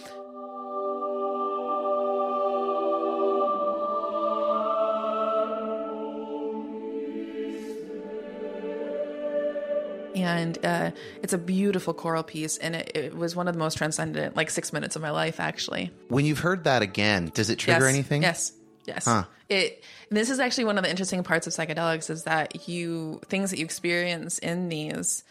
and 10.45 10.65
uh, 10.65 10.91
it's 11.23 11.33
a 11.33 11.37
beautiful 11.37 11.93
choral 11.93 12.23
piece 12.23 12.57
and 12.57 12.75
it, 12.75 12.91
it 12.95 13.15
was 13.15 13.35
one 13.35 13.47
of 13.47 13.53
the 13.53 13.59
most 13.59 13.77
transcendent 13.77 14.35
like 14.35 14.49
six 14.49 14.73
minutes 14.73 14.95
of 14.95 15.01
my 15.01 15.11
life 15.11 15.39
actually 15.39 15.91
When 16.09 16.25
you've 16.25 16.39
heard 16.39 16.65
that 16.65 16.81
again, 16.81 17.31
does 17.33 17.49
it 17.49 17.57
trigger 17.57 17.85
yes. 17.85 17.93
anything? 17.93 18.21
yes 18.21 18.51
yes 18.85 19.07
it 19.49 19.83
and 20.09 20.17
this 20.17 20.29
is 20.29 20.39
actually 20.39 20.65
one 20.65 20.77
of 20.77 20.83
the 20.83 20.89
interesting 20.89 21.23
parts 21.23 21.47
of 21.47 21.53
psychedelics 21.53 22.09
is 22.09 22.23
that 22.23 22.67
you 22.67 23.19
things 23.25 23.49
that 23.51 23.59
you 23.59 23.65
experience 23.65 24.39
in 24.39 24.69
these 24.69 25.23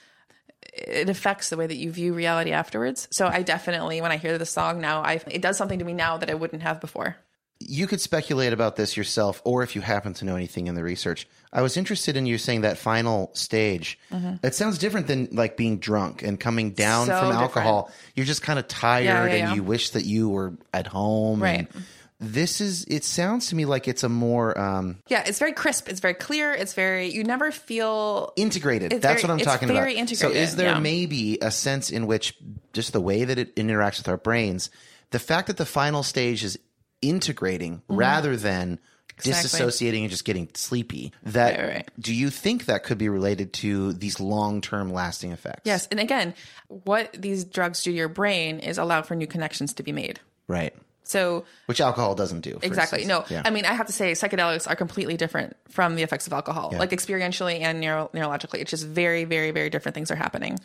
it 0.72 1.08
affects 1.08 1.50
the 1.50 1.56
way 1.56 1.66
that 1.66 1.76
you 1.76 1.90
view 1.92 2.14
reality 2.14 2.52
afterwards 2.52 3.08
so 3.10 3.26
i 3.26 3.42
definitely 3.42 4.00
when 4.00 4.12
i 4.12 4.16
hear 4.16 4.38
the 4.38 4.46
song 4.46 4.80
now 4.80 5.02
i 5.02 5.20
it 5.30 5.42
does 5.42 5.56
something 5.56 5.78
to 5.78 5.84
me 5.84 5.92
now 5.92 6.16
that 6.16 6.30
i 6.30 6.34
wouldn't 6.34 6.62
have 6.62 6.80
before 6.80 7.16
You 7.60 7.86
could 7.86 8.00
speculate 8.00 8.52
about 8.52 8.74
this 8.74 8.96
yourself, 8.96 9.40
or 9.44 9.62
if 9.62 9.76
you 9.76 9.80
happen 9.80 10.12
to 10.14 10.24
know 10.24 10.34
anything 10.34 10.66
in 10.66 10.74
the 10.74 10.82
research. 10.82 11.26
I 11.52 11.62
was 11.62 11.76
interested 11.76 12.16
in 12.16 12.26
you 12.26 12.36
saying 12.36 12.62
that 12.62 12.76
final 12.76 13.30
stage. 13.32 13.96
It 14.42 14.54
sounds 14.54 14.76
different 14.76 15.06
than 15.06 15.28
like 15.30 15.56
being 15.56 15.78
drunk 15.78 16.22
and 16.22 16.38
coming 16.38 16.72
down 16.72 17.06
Mm-hmm. 17.06 17.20
So 17.20 17.30
from 17.30 17.36
alcohol. 17.40 17.90
You're 18.16 18.26
just 18.26 18.42
kind 18.42 18.58
of 18.58 18.66
tired 18.66 19.04
Yeah, 19.04 19.24
yeah, 19.26 19.30
and 19.30 19.48
yeah. 19.50 19.54
you 19.54 19.62
wish 19.62 19.90
that 19.90 20.04
you 20.04 20.28
were 20.28 20.52
at 20.74 20.88
home. 20.88 21.40
Right. 21.40 21.68
And 21.72 21.84
this 22.20 22.60
is, 22.60 22.84
it 22.84 23.04
sounds 23.04 23.48
to 23.48 23.56
me 23.56 23.64
like 23.64 23.88
it's 23.88 24.02
a 24.04 24.08
more 24.08 24.58
um, 24.58 24.98
yeah 25.08 25.24
it's 25.26 25.38
very 25.38 25.52
crisp 25.52 25.88
it's 25.88 26.00
very 26.00 26.14
clear 26.14 26.52
it's 26.52 26.72
very 26.72 27.08
you 27.08 27.24
never 27.24 27.50
feel 27.50 28.32
integrated. 28.36 28.90
That's 28.92 29.04
very- 29.04 29.22
what 29.22 29.30
I'm 29.30 29.38
it's 29.38 29.46
talking 29.46 29.68
very 29.68 29.94
about. 29.98 30.08
So 30.10 30.30
is 30.30 30.56
there 30.56 30.72
yeah. 30.72 30.78
maybe 30.78 31.38
a 31.42 31.50
sense 31.50 31.90
in 31.90 32.06
which 32.06 32.36
just 32.72 32.92
the 32.92 33.00
way 33.00 33.24
that 33.24 33.38
it 33.38 33.54
interacts 33.56 33.98
with 33.98 34.08
our 34.08 34.16
brains, 34.16 34.70
the 35.10 35.18
fact 35.18 35.48
that 35.48 35.56
the 35.56 35.66
final 35.66 36.02
stage 36.02 36.44
is 36.44 36.58
integrating 37.02 37.82
rather 37.88 38.36
than 38.36 38.76
Mm-hmm. 38.76 39.30
Exactly. 39.30 39.60
disassociating 39.60 40.00
and 40.00 40.10
just 40.10 40.24
getting 40.24 40.48
sleepy, 40.54 41.12
that 41.22 41.56
Right, 41.56 41.68
right. 41.68 41.90
do 42.00 42.12
you 42.12 42.30
think 42.30 42.64
that 42.64 42.82
could 42.82 42.98
be 42.98 43.08
related 43.08 43.52
to 43.54 43.92
these 43.92 44.18
long-term 44.18 44.92
lasting 44.92 45.30
effects? 45.30 45.60
Yes, 45.62 45.86
and 45.92 46.00
again, 46.00 46.34
what 46.66 47.12
these 47.12 47.44
drugs 47.44 47.84
do 47.84 47.92
to 47.92 47.96
your 47.96 48.08
brain 48.08 48.58
is 48.58 48.76
allow 48.76 49.02
for 49.02 49.14
new 49.14 49.28
connections 49.28 49.72
to 49.74 49.84
be 49.84 49.92
made. 49.92 50.18
Right. 50.48 50.74
So 51.06 51.44
Which 51.66 51.80
alcohol 51.80 52.14
doesn't 52.14 52.40
do. 52.40 52.58
exactly, 52.62 53.02
instance. 53.02 53.30
no, 53.30 53.36
Yeah. 53.36 53.42
I 53.44 53.50
mean, 53.50 53.66
I 53.66 53.74
have 53.74 53.86
to 53.86 53.92
say, 53.92 54.12
psychedelics 54.12 54.68
are 54.68 54.74
completely 54.74 55.16
different 55.16 55.54
from 55.68 55.96
the 55.96 56.02
effects 56.02 56.26
of 56.26 56.32
alcohol, 56.32 56.72
like 56.76 56.90
experientially 56.90 57.60
and 57.60 57.78
neuro- 57.80 58.10
neurologically. 58.14 58.60
It's 58.60 58.70
just 58.70 58.86
very, 58.86 59.24
very, 59.24 59.50
very 59.50 59.68
different 59.70 59.94
things 59.94 60.10
are 60.10 60.16
happening. 60.16 60.58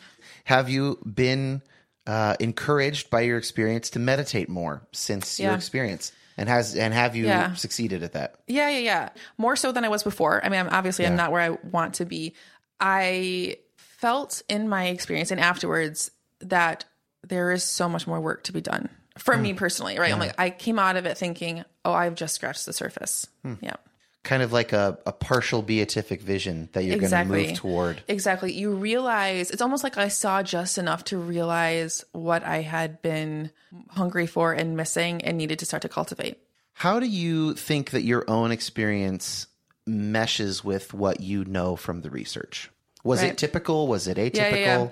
Have 0.44 0.68
you 0.70 0.98
been 1.04 1.60
uh, 2.06 2.36
encouraged 2.40 3.10
by 3.10 3.20
your 3.20 3.36
experience 3.36 3.90
to 3.90 3.98
meditate 3.98 4.48
more 4.48 4.86
since 4.92 5.38
your 5.38 5.52
experience? 5.54 6.10
And 6.38 6.48
has 6.48 6.74
and 6.74 6.94
have 6.94 7.14
you 7.16 7.26
Yeah. 7.26 7.52
succeeded 7.54 8.02
at 8.02 8.12
that? 8.12 8.36
Yeah, 8.46 8.70
yeah, 8.70 8.78
yeah. 8.78 9.08
More 9.36 9.56
so 9.56 9.72
than 9.72 9.84
I 9.84 9.88
was 9.90 10.02
before. 10.02 10.42
I 10.42 10.48
mean, 10.48 10.58
I'm 10.60 10.70
obviously 10.70 11.06
I'm 11.06 11.16
not 11.16 11.32
where 11.32 11.42
I 11.42 11.50
want 11.70 11.94
to 11.96 12.06
be. 12.06 12.34
I 12.80 13.56
felt 13.76 14.40
in 14.48 14.68
my 14.68 14.86
experience 14.86 15.30
and 15.30 15.38
afterwards 15.38 16.10
that 16.40 16.86
there 17.26 17.52
is 17.52 17.62
so 17.62 17.90
much 17.90 18.06
more 18.06 18.18
work 18.22 18.44
to 18.44 18.52
be 18.52 18.62
done 18.62 18.88
for 19.18 19.36
me 19.36 19.52
mm. 19.52 19.56
personally, 19.56 19.98
right? 19.98 20.12
I'm 20.12 20.18
like, 20.18 20.34
I 20.38 20.50
came 20.50 20.78
out 20.78 20.96
of 20.96 21.06
it 21.06 21.18
thinking, 21.18 21.64
oh, 21.84 21.92
I've 21.92 22.14
just 22.14 22.34
scratched 22.34 22.66
the 22.66 22.72
surface. 22.72 23.26
Hmm. 23.42 23.54
Yeah. 23.60 23.76
Kind 24.22 24.42
of 24.42 24.52
like 24.52 24.72
a, 24.72 24.98
a 25.06 25.12
partial 25.12 25.62
beatific 25.62 26.20
vision 26.20 26.68
that 26.72 26.84
you're 26.84 26.96
Exactly. 26.96 27.36
going 27.36 27.44
to 27.44 27.50
move 27.52 27.58
toward. 27.58 28.02
Exactly. 28.06 28.52
You 28.52 28.72
realize 28.72 29.50
it's 29.50 29.62
almost 29.62 29.82
like 29.82 29.96
I 29.96 30.08
saw 30.08 30.42
just 30.42 30.76
enough 30.76 31.04
to 31.04 31.16
realize 31.16 32.04
what 32.12 32.44
I 32.44 32.60
had 32.60 33.00
been 33.00 33.50
hungry 33.88 34.26
for 34.26 34.52
and 34.52 34.76
missing 34.76 35.22
and 35.22 35.38
needed 35.38 35.58
to 35.60 35.64
start 35.64 35.82
to 35.82 35.88
cultivate. 35.88 36.38
How 36.74 37.00
do 37.00 37.06
you 37.06 37.54
think 37.54 37.90
that 37.90 38.02
your 38.02 38.24
own 38.28 38.52
experience 38.52 39.46
meshes 39.86 40.62
with 40.62 40.92
what 40.92 41.20
you 41.20 41.44
know 41.46 41.76
from 41.76 42.02
the 42.02 42.10
research? 42.10 42.70
Was 43.02 43.22
it 43.22 43.38
typical? 43.38 43.88
Was 43.88 44.06
it 44.06 44.18
atypical? 44.18 44.36
Yeah, 44.36 44.54
yeah, 44.56 44.82
yeah. 44.82 44.88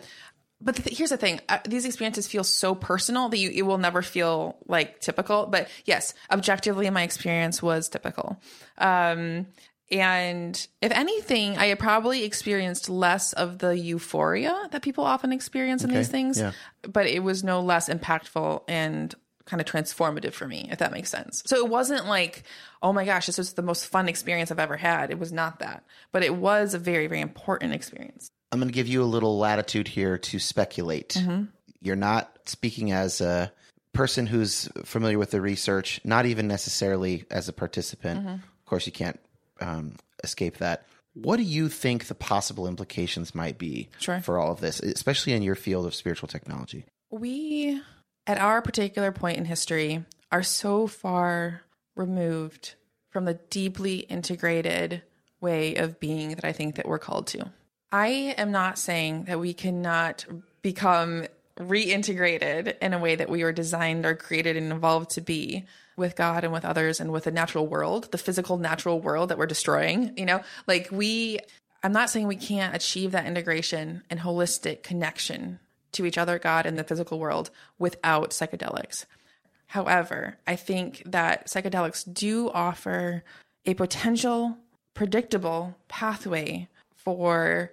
But 0.60 0.76
the 0.76 0.82
th- 0.82 0.98
here's 0.98 1.10
the 1.10 1.16
thing: 1.16 1.40
uh, 1.48 1.58
these 1.66 1.84
experiences 1.84 2.26
feel 2.26 2.44
so 2.44 2.74
personal 2.74 3.28
that 3.28 3.38
you 3.38 3.50
it 3.50 3.62
will 3.62 3.78
never 3.78 4.02
feel 4.02 4.56
like 4.66 5.00
typical. 5.00 5.46
But 5.46 5.68
yes, 5.84 6.14
objectively, 6.30 6.88
my 6.90 7.02
experience 7.02 7.62
was 7.62 7.88
typical. 7.88 8.40
Um, 8.76 9.46
and 9.90 10.66
if 10.82 10.92
anything, 10.92 11.56
I 11.56 11.66
had 11.66 11.78
probably 11.78 12.24
experienced 12.24 12.90
less 12.90 13.32
of 13.32 13.58
the 13.58 13.76
euphoria 13.78 14.68
that 14.70 14.82
people 14.82 15.04
often 15.04 15.32
experience 15.32 15.82
in 15.82 15.90
these 15.90 16.08
things. 16.08 16.38
yeah. 16.38 16.52
But 16.82 17.06
it 17.06 17.22
was 17.22 17.42
no 17.42 17.60
less 17.60 17.88
impactful 17.88 18.64
and 18.68 19.14
kind 19.46 19.62
of 19.62 19.66
transformative 19.66 20.34
for 20.34 20.46
me, 20.46 20.68
if 20.70 20.78
that 20.78 20.92
makes 20.92 21.08
sense. 21.08 21.42
So 21.46 21.56
it 21.56 21.68
wasn't 21.68 22.06
like, 22.06 22.42
oh 22.82 22.92
my 22.92 23.06
gosh, 23.06 23.26
this 23.26 23.38
was 23.38 23.54
the 23.54 23.62
most 23.62 23.86
fun 23.86 24.08
experience 24.08 24.50
I've 24.50 24.58
ever 24.58 24.76
had. 24.76 25.10
It 25.10 25.18
was 25.18 25.32
not 25.32 25.60
that, 25.60 25.84
but 26.12 26.22
it 26.22 26.34
was 26.34 26.74
a 26.74 26.78
very, 26.78 27.06
very 27.06 27.22
important 27.22 27.72
experience. 27.72 28.30
I'm 28.50 28.58
going 28.58 28.68
to 28.68 28.74
give 28.74 28.88
you 28.88 29.02
a 29.02 29.04
little 29.04 29.38
latitude 29.38 29.88
here 29.88 30.18
to 30.18 30.38
speculate. 30.38 31.10
Mm-hmm. 31.10 31.44
You're 31.80 31.96
not 31.96 32.36
speaking 32.46 32.92
as 32.92 33.20
a 33.20 33.52
person 33.92 34.26
who's 34.26 34.68
familiar 34.84 35.18
with 35.18 35.30
the 35.30 35.40
research, 35.40 36.00
not 36.04 36.26
even 36.26 36.48
necessarily 36.48 37.24
as 37.30 37.48
a 37.48 37.52
participant. 37.52 38.20
Mm-hmm. 38.20 38.34
Of 38.34 38.64
course, 38.66 38.86
you 38.86 38.92
can't 38.92 39.20
um, 39.60 39.94
escape 40.24 40.58
that. 40.58 40.86
What 41.14 41.36
do 41.36 41.42
you 41.42 41.68
think 41.68 42.06
the 42.06 42.14
possible 42.14 42.68
implications 42.68 43.34
might 43.34 43.58
be 43.58 43.88
Sure. 43.98 44.20
for 44.20 44.38
all 44.38 44.52
of 44.52 44.60
this, 44.60 44.80
especially 44.80 45.32
in 45.32 45.42
your 45.42 45.56
field 45.56 45.86
of 45.86 45.94
spiritual 45.94 46.28
technology? 46.28 46.84
we 47.10 47.80
at 48.26 48.38
our 48.38 48.60
particular 48.60 49.12
point 49.12 49.38
in 49.38 49.44
history 49.44 50.04
are 50.30 50.42
so 50.42 50.86
far 50.86 51.62
removed 51.96 52.74
from 53.10 53.24
the 53.24 53.34
deeply 53.50 54.00
integrated 54.00 55.02
way 55.40 55.74
of 55.76 55.98
being 55.98 56.30
that 56.34 56.44
I 56.44 56.52
think 56.52 56.74
that 56.74 56.86
we're 56.86 56.98
called 56.98 57.26
to. 57.28 57.50
I 57.90 58.34
am 58.36 58.52
not 58.52 58.78
saying 58.78 59.24
that 59.24 59.40
we 59.40 59.54
cannot 59.54 60.24
become 60.62 61.26
reintegrated 61.58 62.78
in 62.80 62.92
a 62.92 62.98
way 62.98 63.16
that 63.16 63.30
we 63.30 63.42
were 63.42 63.52
designed 63.52 64.06
or 64.06 64.14
created 64.14 64.56
and 64.56 64.72
evolved 64.72 65.10
to 65.10 65.20
be 65.20 65.64
with 65.96 66.14
God 66.14 66.44
and 66.44 66.52
with 66.52 66.64
others 66.64 67.00
and 67.00 67.10
with 67.10 67.24
the 67.24 67.32
natural 67.32 67.66
world, 67.66 68.12
the 68.12 68.18
physical 68.18 68.58
natural 68.58 69.00
world 69.00 69.30
that 69.30 69.38
we're 69.38 69.46
destroying, 69.46 70.12
you 70.16 70.24
know? 70.24 70.40
Like 70.66 70.88
we 70.92 71.40
I'm 71.82 71.92
not 71.92 72.10
saying 72.10 72.26
we 72.26 72.36
can't 72.36 72.74
achieve 72.74 73.12
that 73.12 73.26
integration 73.26 74.02
and 74.10 74.20
holistic 74.20 74.82
connection 74.82 75.60
to 75.92 76.04
each 76.04 76.18
other, 76.18 76.38
God, 76.38 76.66
and 76.66 76.76
the 76.76 76.84
physical 76.84 77.18
world 77.18 77.50
without 77.78 78.30
psychedelics. 78.30 79.04
However, 79.68 80.38
I 80.46 80.56
think 80.56 81.02
that 81.06 81.46
psychedelics 81.46 82.12
do 82.12 82.50
offer 82.50 83.22
a 83.64 83.74
potential, 83.74 84.56
predictable 84.94 85.76
pathway 85.86 86.68
for 86.98 87.72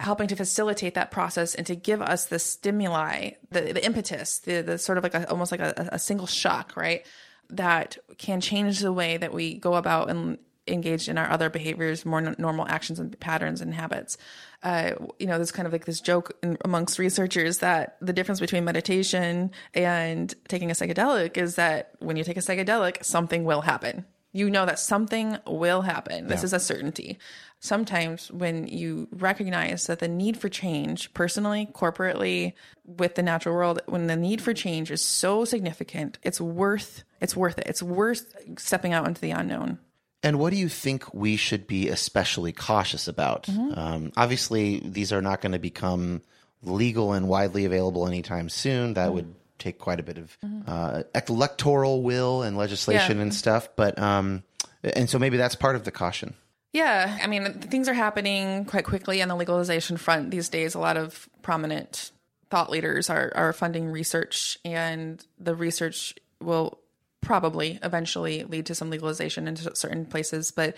helping 0.00 0.28
to 0.28 0.36
facilitate 0.36 0.94
that 0.94 1.10
process 1.10 1.54
and 1.54 1.66
to 1.66 1.74
give 1.74 2.02
us 2.02 2.26
the 2.26 2.38
stimuli, 2.38 3.30
the, 3.50 3.60
the 3.72 3.84
impetus, 3.84 4.40
the, 4.40 4.60
the 4.60 4.78
sort 4.78 4.98
of 4.98 5.04
like 5.04 5.14
a, 5.14 5.28
almost 5.30 5.52
like 5.52 5.60
a, 5.60 5.88
a 5.92 5.98
single 5.98 6.26
shock, 6.26 6.76
right? 6.76 7.06
That 7.50 7.98
can 8.18 8.40
change 8.40 8.80
the 8.80 8.92
way 8.92 9.16
that 9.16 9.32
we 9.32 9.54
go 9.54 9.74
about 9.74 10.10
and 10.10 10.38
engage 10.66 11.08
in 11.08 11.18
our 11.18 11.30
other 11.30 11.50
behaviors, 11.50 12.06
more 12.06 12.20
n- 12.20 12.34
normal 12.38 12.66
actions 12.66 12.98
and 12.98 13.18
patterns 13.20 13.60
and 13.60 13.74
habits. 13.74 14.16
Uh, 14.62 14.92
you 15.18 15.26
know, 15.26 15.36
there's 15.36 15.52
kind 15.52 15.66
of 15.66 15.72
like 15.72 15.84
this 15.84 16.00
joke 16.00 16.36
in, 16.42 16.56
amongst 16.64 16.98
researchers 16.98 17.58
that 17.58 17.96
the 18.00 18.12
difference 18.12 18.40
between 18.40 18.64
meditation 18.64 19.50
and 19.74 20.34
taking 20.48 20.70
a 20.70 20.74
psychedelic 20.74 21.36
is 21.36 21.56
that 21.56 21.92
when 21.98 22.16
you 22.16 22.24
take 22.24 22.36
a 22.38 22.40
psychedelic, 22.40 23.04
something 23.04 23.44
will 23.44 23.60
happen. 23.60 24.04
You 24.32 24.50
know 24.50 24.66
that 24.66 24.80
something 24.80 25.38
will 25.46 25.82
happen. 25.82 26.26
This 26.26 26.42
is 26.42 26.52
a 26.52 26.58
certainty. 26.58 27.18
Sometimes 27.64 28.30
when 28.30 28.66
you 28.66 29.08
recognize 29.10 29.86
that 29.86 29.98
the 29.98 30.06
need 30.06 30.36
for 30.36 30.50
change, 30.50 31.14
personally, 31.14 31.66
corporately, 31.72 32.52
with 32.84 33.14
the 33.14 33.22
natural 33.22 33.54
world, 33.54 33.80
when 33.86 34.06
the 34.06 34.16
need 34.16 34.42
for 34.42 34.52
change 34.52 34.90
is 34.90 35.00
so 35.00 35.46
significant, 35.46 36.18
it's 36.22 36.38
worth 36.38 37.04
it's 37.22 37.34
worth 37.34 37.58
it. 37.58 37.66
It's 37.66 37.82
worth 37.82 38.36
stepping 38.58 38.92
out 38.92 39.08
into 39.08 39.22
the 39.22 39.30
unknown. 39.30 39.78
And 40.22 40.38
what 40.38 40.50
do 40.50 40.58
you 40.58 40.68
think 40.68 41.14
we 41.14 41.36
should 41.36 41.66
be 41.66 41.88
especially 41.88 42.52
cautious 42.52 43.08
about? 43.08 43.48
Um, 43.48 44.12
obviously, 44.14 44.80
these 44.84 45.10
are 45.10 45.22
not 45.22 45.40
going 45.40 45.52
to 45.52 45.58
become 45.58 46.20
legal 46.60 47.14
and 47.14 47.28
widely 47.28 47.64
available 47.64 48.06
anytime 48.06 48.50
soon. 48.50 48.92
That 48.92 49.14
would 49.14 49.34
take 49.58 49.78
quite 49.78 50.00
a 50.00 50.02
bit 50.02 50.18
of 50.18 50.36
uh, 50.66 51.04
electoral 51.28 52.02
will 52.02 52.42
and 52.42 52.58
legislation 52.58 53.16
Yeah. 53.16 53.22
and 53.22 53.34
stuff. 53.34 53.70
But 53.74 53.98
um, 53.98 54.42
and 54.82 55.08
so 55.08 55.18
maybe 55.18 55.38
that's 55.38 55.54
part 55.54 55.76
of 55.76 55.84
the 55.84 55.90
caution. 55.90 56.34
Yeah, 56.74 57.20
I 57.22 57.28
mean, 57.28 57.60
things 57.60 57.88
are 57.88 57.94
happening 57.94 58.64
quite 58.64 58.84
quickly 58.84 59.22
on 59.22 59.28
the 59.28 59.36
legalization 59.36 59.96
front 59.96 60.32
these 60.32 60.48
days. 60.48 60.74
A 60.74 60.80
lot 60.80 60.96
of 60.96 61.28
prominent 61.40 62.10
thought 62.50 62.68
leaders 62.68 63.08
are, 63.08 63.30
are 63.36 63.52
funding 63.52 63.86
research, 63.86 64.58
and 64.64 65.24
the 65.38 65.54
research 65.54 66.16
will 66.40 66.80
probably 67.20 67.78
eventually 67.84 68.42
lead 68.42 68.66
to 68.66 68.74
some 68.74 68.90
legalization 68.90 69.46
in 69.46 69.54
certain 69.54 70.04
places. 70.04 70.50
But 70.50 70.76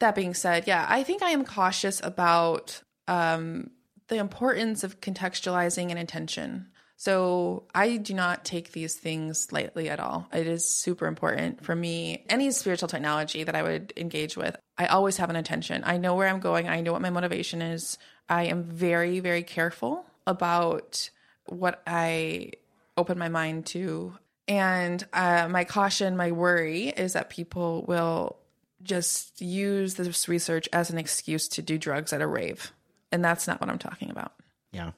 that 0.00 0.16
being 0.16 0.34
said, 0.34 0.66
yeah, 0.66 0.84
I 0.88 1.04
think 1.04 1.22
I 1.22 1.30
am 1.30 1.44
cautious 1.44 2.00
about 2.02 2.82
um, 3.06 3.70
the 4.08 4.16
importance 4.16 4.82
of 4.82 5.00
contextualizing 5.00 5.90
and 5.90 6.00
intention. 6.00 6.66
So 7.02 7.64
I 7.74 7.96
do 7.96 8.14
not 8.14 8.44
take 8.44 8.70
these 8.70 8.94
things 8.94 9.50
lightly 9.50 9.90
at 9.90 9.98
all. 9.98 10.28
It 10.32 10.46
is 10.46 10.64
super 10.64 11.08
important 11.08 11.64
for 11.64 11.74
me. 11.74 12.24
Any 12.28 12.52
spiritual 12.52 12.86
technology 12.86 13.42
that 13.42 13.56
I 13.56 13.62
would 13.64 13.92
engage 13.96 14.36
with, 14.36 14.54
I 14.78 14.86
always 14.86 15.16
have 15.16 15.28
an 15.28 15.34
intention. 15.34 15.82
I 15.84 15.96
know 15.96 16.14
where 16.14 16.28
I'm 16.28 16.38
going. 16.38 16.68
I 16.68 16.80
know 16.80 16.92
what 16.92 17.02
my 17.02 17.10
motivation 17.10 17.60
is. 17.60 17.98
I 18.28 18.44
am 18.44 18.62
very, 18.62 19.18
very 19.18 19.42
careful 19.42 20.06
about 20.28 21.10
what 21.46 21.82
I 21.88 22.52
open 22.96 23.18
my 23.18 23.28
mind 23.28 23.66
to. 23.66 24.16
And 24.46 25.04
uh, 25.12 25.48
my 25.50 25.64
caution, 25.64 26.16
my 26.16 26.30
worry 26.30 26.86
is 26.86 27.14
that 27.14 27.30
people 27.30 27.84
will 27.88 28.36
just 28.80 29.40
use 29.40 29.96
this 29.96 30.28
research 30.28 30.68
as 30.72 30.90
an 30.90 30.98
excuse 30.98 31.48
to 31.48 31.62
do 31.62 31.78
drugs 31.78 32.12
at 32.12 32.22
a 32.22 32.28
rave. 32.28 32.72
And 33.10 33.24
that's 33.24 33.48
not 33.48 33.60
what 33.60 33.70
I'm 33.70 33.78
talking 33.80 34.10
about. 34.10 34.34
Yeah. 34.70 34.92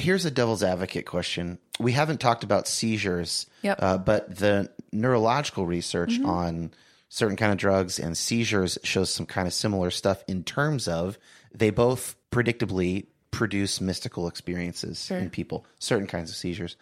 Here's 0.00 0.24
a 0.24 0.30
devil's 0.30 0.62
advocate 0.62 1.06
question. 1.06 1.58
We 1.78 1.92
haven't 1.92 2.20
talked 2.20 2.42
about 2.42 2.66
seizures, 2.66 3.46
Yep. 3.62 3.78
uh, 3.80 3.98
but 3.98 4.36
the 4.36 4.70
neurological 4.92 5.66
research 5.66 6.18
on 6.24 6.72
certain 7.08 7.36
kind 7.36 7.52
of 7.52 7.58
drugs 7.58 7.98
and 7.98 8.16
seizures 8.16 8.78
shows 8.82 9.12
some 9.12 9.26
kind 9.26 9.46
of 9.46 9.52
similar 9.52 9.90
stuff 9.90 10.24
in 10.26 10.42
terms 10.44 10.88
of 10.88 11.18
they 11.54 11.70
both 11.70 12.16
predictably 12.30 13.06
produce 13.30 13.80
mystical 13.80 14.26
experiences 14.26 15.10
in 15.10 15.30
people, 15.30 15.66
certain 15.78 16.06
kinds 16.06 16.30
of 16.30 16.36
seizures. 16.36 16.76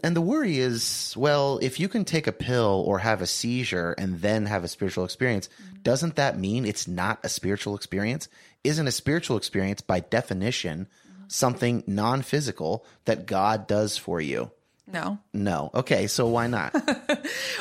And 0.00 0.14
the 0.14 0.20
worry 0.20 0.58
is, 0.58 1.12
well, 1.16 1.58
if 1.60 1.80
you 1.80 1.88
can 1.88 2.04
take 2.04 2.26
a 2.28 2.32
pill 2.32 2.84
or 2.86 3.00
have 3.00 3.20
a 3.20 3.26
seizure 3.26 3.94
and 3.98 4.20
then 4.20 4.46
have 4.46 4.62
a 4.64 4.68
spiritual 4.68 5.04
experience, 5.04 5.48
doesn't 5.82 6.16
that 6.16 6.38
mean 6.38 6.64
it's 6.64 6.86
not 6.86 7.18
a 7.24 7.28
spiritual 7.28 7.74
experience? 7.74 8.28
Isn't 8.64 8.86
a 8.86 8.92
spiritual 8.92 9.36
experience 9.36 9.80
by 9.80 10.00
definition 10.00 10.86
something 11.28 11.84
non-physical 11.86 12.84
that 13.04 13.26
God 13.26 13.66
does 13.66 13.96
for 13.96 14.20
you? 14.20 14.50
No. 14.90 15.18
No. 15.32 15.70
Okay, 15.74 16.06
so 16.06 16.26
why 16.26 16.46
not? 16.46 16.74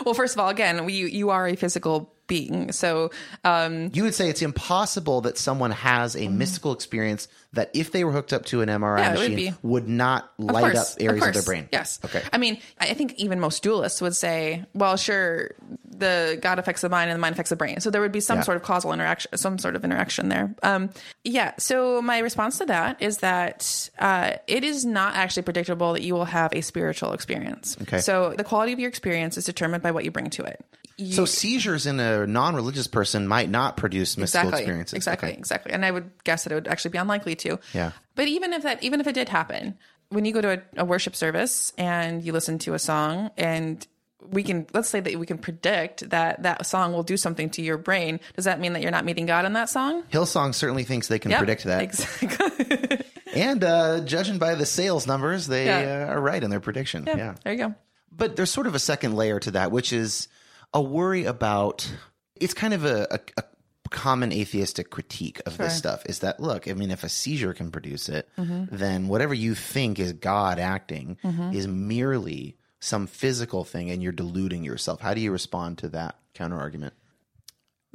Well, 0.06 0.14
first 0.14 0.36
of 0.36 0.40
all, 0.40 0.48
again, 0.50 0.86
we, 0.86 0.94
you 0.94 1.32
are 1.32 1.48
a 1.48 1.56
physical 1.56 2.14
being. 2.28 2.72
So, 2.72 3.12
um, 3.44 3.90
you 3.94 4.04
would 4.04 4.14
say 4.14 4.30
it's 4.30 4.42
impossible 4.42 5.22
that 5.22 5.38
someone 5.38 5.72
has 5.72 6.16
a 6.16 6.28
mystical 6.28 6.72
experience 6.72 7.28
that 7.54 7.72
if 7.74 7.92
they 7.92 8.04
were 8.04 8.12
hooked 8.12 8.32
up 8.32 8.46
to 8.48 8.62
an 8.62 8.70
MRI 8.70 8.98
Mm-hmm. 8.98 9.00
Yeah, 9.00 9.14
it 9.14 9.18
would 9.18 9.32
machine 9.32 9.56
would 9.64 9.88
not 9.90 10.32
of 10.40 10.46
light 10.46 10.74
course, 10.74 10.94
up 10.94 11.02
areas 11.02 11.16
of, 11.16 11.20
course, 11.20 11.36
their 11.36 11.44
brain. 11.44 11.70
Yes. 11.72 12.00
Okay. 12.06 12.22
I 12.32 12.38
mean, 12.38 12.60
I 12.80 12.94
think 12.94 13.16
even 13.16 13.40
most 13.40 13.64
dualists 13.64 14.02
would 14.02 14.16
say, 14.16 14.66
well, 14.74 14.96
sure, 14.98 15.52
the 15.98 16.38
God 16.42 16.60
affects 16.60 16.82
the 16.82 16.90
mind 16.90 17.10
and 17.10 17.18
the 17.18 17.22
mind 17.22 17.34
affects 17.34 17.50
the 17.50 17.56
brain. 17.56 17.80
So 17.80 17.90
there 17.90 18.02
would 18.02 18.12
be 18.12 18.20
some 18.20 18.38
Yeah. 18.40 18.44
sort 18.44 18.58
of 18.58 18.64
causal 18.64 18.94
interaction, 18.94 19.36
some 19.38 19.58
sort 19.58 19.76
of 19.76 19.84
interaction 19.84 20.30
there. 20.30 20.54
Um, 20.64 20.90
yeah. 21.24 21.54
So 21.58 22.02
my 22.02 22.20
response 22.20 22.58
to 22.60 22.66
that 22.68 23.02
is 23.02 23.18
that 23.20 23.90
uh, 24.00 24.34
it 24.48 24.64
is 24.64 24.86
not 24.86 25.16
actually 25.16 25.44
predictable 25.44 25.94
that 25.94 26.04
you 26.04 26.14
will 26.14 26.26
have 26.26 26.54
a 26.54 26.62
spiritual 26.62 27.14
experience. 27.14 27.76
Okay. 27.82 28.00
So 28.00 28.34
the 28.38 28.44
quality 28.44 28.74
of 28.74 28.80
your 28.80 28.90
experience 28.90 29.38
is 29.38 29.46
determined 29.46 29.84
by 29.84 29.92
what 29.92 30.06
you 30.06 30.12
bring 30.12 30.30
to 30.32 30.44
it. 30.44 30.64
So 31.12 31.26
seizures 31.26 31.86
in 31.86 32.00
a 32.00 32.26
non-religious 32.26 32.88
person 32.88 33.28
might 33.28 33.50
not 33.52 33.78
produce 33.78 34.18
mystical 34.18 34.50
exactly 34.50 34.64
experiences. 34.64 34.94
exactly 34.98 35.30
Okay. 35.30 35.38
exactly 35.38 35.72
and 35.72 35.86
i 35.86 35.92
would 35.92 36.10
guess 36.24 36.44
that 36.44 36.52
it 36.52 36.56
would 36.56 36.68
actually 36.68 36.90
be 36.90 36.98
unlikely 36.98 37.36
to 37.36 37.60
Yeah. 37.72 37.92
but 38.16 38.28
even 38.28 38.52
if 38.52 38.64
that 38.64 38.82
even 38.82 39.00
if 39.00 39.06
it 39.06 39.14
did 39.14 39.30
happen 39.30 39.78
when 40.10 40.26
you 40.26 40.34
go 40.34 40.42
to 40.42 40.54
a, 40.54 40.82
a 40.82 40.86
worship 40.86 41.16
service 41.16 41.72
and 41.78 42.24
you 42.24 42.32
listen 42.34 42.58
to 42.60 42.74
a 42.74 42.80
song 42.80 43.30
and 43.38 43.86
we 44.30 44.44
can 44.44 44.66
let's 44.74 44.90
say 44.90 45.00
that 45.00 45.16
we 45.16 45.26
can 45.26 45.38
predict 45.38 46.10
that 46.10 46.44
that 46.44 46.66
song 46.66 46.92
will 46.94 47.04
do 47.04 47.18
something 47.18 47.50
to 47.52 47.62
your 47.62 47.78
brain 47.78 48.20
does 48.36 48.46
that 48.46 48.60
mean 48.60 48.74
that 48.74 48.82
you're 48.82 48.92
not 48.92 49.06
meeting 49.06 49.26
god 49.26 49.46
in 49.46 49.54
that 49.54 49.70
song 49.70 50.04
Hillsong 50.12 50.54
certainly 50.56 50.84
thinks 50.84 51.08
they 51.08 51.20
can 51.20 51.32
Yep, 51.32 51.38
predict 51.40 51.64
that, 51.66 51.82
exactly 51.84 53.00
and 53.36 53.64
uh, 53.64 54.00
judging 54.02 54.38
by 54.40 54.56
the 54.56 54.66
sales 54.66 55.06
numbers, 55.08 55.48
they 55.48 55.66
Yeah. 55.68 56.08
uh, 56.10 56.14
are 56.14 56.20
right 56.22 56.44
in 56.44 56.50
their 56.50 56.60
prediction. 56.60 57.04
yeah. 57.06 57.36
there 57.44 57.54
you 57.54 57.60
go 57.60 57.76
But 58.12 58.36
there's 58.36 58.50
sort 58.52 58.66
of 58.68 58.74
a 58.76 58.80
second 58.80 59.16
layer 59.16 59.40
to 59.42 59.52
that, 59.52 59.72
which 59.72 59.94
is 59.94 60.28
a 60.74 60.82
worry 60.82 61.26
about. 61.26 61.90
It's 62.36 62.54
kind 62.56 62.74
of 62.74 62.84
a, 62.86 63.08
a, 63.12 63.20
a 63.38 63.44
common 63.90 64.32
atheistic 64.32 64.90
critique 64.90 65.40
of 65.46 65.58
this 65.58 65.78
stuff 65.78 66.04
is 66.08 66.20
that 66.20 66.40
look, 66.40 66.68
I 66.68 66.74
mean, 66.74 66.90
if 66.92 67.04
a 67.04 67.10
seizure 67.10 67.54
can 67.54 67.70
produce 67.72 68.10
it, 68.10 68.28
Mm-hmm. 68.38 68.76
then 68.76 69.08
whatever 69.08 69.34
you 69.34 69.54
think 69.56 70.00
is 70.00 70.14
God 70.14 70.58
acting 70.60 71.18
is 71.54 71.68
merely 71.68 72.58
some 72.80 73.08
physical 73.08 73.64
thing, 73.64 73.90
and 73.90 74.04
you're 74.04 74.12
deluding 74.12 74.64
yourself. 74.64 75.02
How 75.02 75.14
do 75.14 75.22
you 75.22 75.32
respond 75.32 75.80
to 75.80 75.90
that 75.90 76.16
counter 76.34 76.60
argument? 76.60 76.94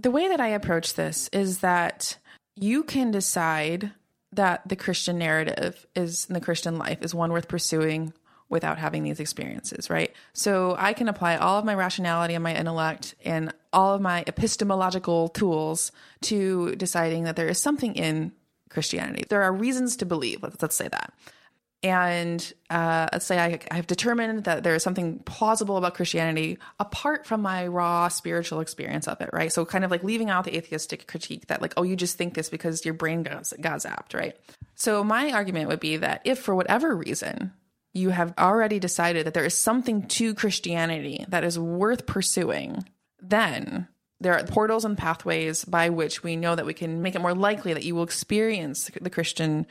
the 0.03 0.11
way 0.11 0.29
that 0.29 0.41
I 0.41 0.49
approach 0.49 0.95
this 0.95 1.29
is 1.33 1.59
that 1.59 2.19
you 2.57 2.83
can 2.83 3.11
decide 3.11 3.93
that 4.33 4.69
the 4.69 4.77
Christian 4.77 5.19
narrative 5.19 5.87
is 5.95 6.27
in 6.27 6.35
the 6.35 6.41
Christian 6.41 6.79
life 6.79 7.03
is 7.03 7.15
one 7.15 7.33
worth 7.33 7.49
pursuing 7.49 8.13
without 8.49 8.79
having 8.79 9.03
these 9.03 9.21
experiences, 9.21 9.89
right? 9.89 10.15
So 10.35 10.75
I 10.79 10.93
can 10.93 11.09
apply 11.09 11.37
all 11.37 11.59
of 11.59 11.65
my 11.65 11.75
rationality 11.75 12.35
and 12.35 12.45
my 12.45 12.55
intellect 12.55 13.15
and 13.25 13.53
all 13.73 13.95
of 13.95 14.03
my 14.03 14.25
epistemological 14.27 15.29
tools 15.29 15.93
to 16.23 16.75
deciding 16.77 17.25
that 17.25 17.37
there 17.37 17.49
is 17.49 17.61
something 17.61 17.95
in 17.95 18.33
Christianity. 18.69 19.25
There 19.29 19.43
are 19.43 19.53
reasons 19.53 19.97
to 19.97 20.07
believe, 20.07 20.43
let's, 20.43 20.61
let's 20.61 20.77
say 20.77 20.89
that. 20.89 21.13
And 21.85 22.53
uh, 22.71 23.09
let's 23.13 23.27
say 23.27 23.39
I, 23.41 23.59
I've 23.71 23.89
determined 23.89 24.45
that 24.45 24.63
there 24.63 24.75
is 24.75 24.85
something 24.85 25.19
plausible 25.21 25.77
about 25.77 25.95
Christianity 25.95 26.59
apart 26.79 27.27
from 27.27 27.43
my 27.43 27.67
raw 27.67 28.07
spiritual 28.07 28.61
experience 28.61 29.09
of 29.09 29.21
it, 29.21 29.31
right? 29.33 29.53
So, 29.53 29.65
kind 29.65 29.85
of 29.85 29.91
like 29.91 30.05
leaving 30.05 30.31
out 30.31 30.45
the 30.45 30.57
atheistic 30.57 31.09
critique 31.09 31.49
that, 31.49 31.61
like, 31.61 31.75
oh, 31.77 31.83
you 31.83 31.97
just 31.97 32.17
think 32.17 32.35
this 32.35 32.49
because 32.49 32.85
your 32.85 32.95
brain 32.95 33.25
got, 33.25 33.53
got 33.61 33.81
zapped, 33.81 34.15
right? 34.15 34.37
So, 34.77 35.03
my 35.03 35.33
argument 35.33 35.69
would 35.69 35.81
be 35.81 35.97
that 35.97 36.23
if 36.25 36.39
for 36.39 36.55
whatever 36.55 36.95
reason 36.95 37.53
you 37.93 38.11
have 38.11 38.33
already 38.39 38.79
decided 38.79 39.27
that 39.27 39.35
there 39.35 39.45
is 39.45 39.59
something 39.59 40.07
to 40.07 40.35
Christianity 40.35 41.27
that 41.29 41.43
is 41.43 41.59
worth 41.59 42.07
pursuing, 42.07 42.85
then 43.21 43.89
there 44.21 44.35
are 44.35 44.45
portals 44.45 44.85
and 44.85 44.97
pathways 44.97 45.65
by 45.65 45.89
which 45.89 46.23
we 46.23 46.37
know 46.37 46.55
that 46.55 46.65
we 46.65 46.75
can 46.75 47.03
make 47.03 47.17
it 47.17 47.21
more 47.21 47.35
likely 47.35 47.75
that 47.75 47.85
you 47.85 47.97
will 47.97 48.05
experience 48.05 48.89
the 49.01 49.11
Christian 49.11 49.67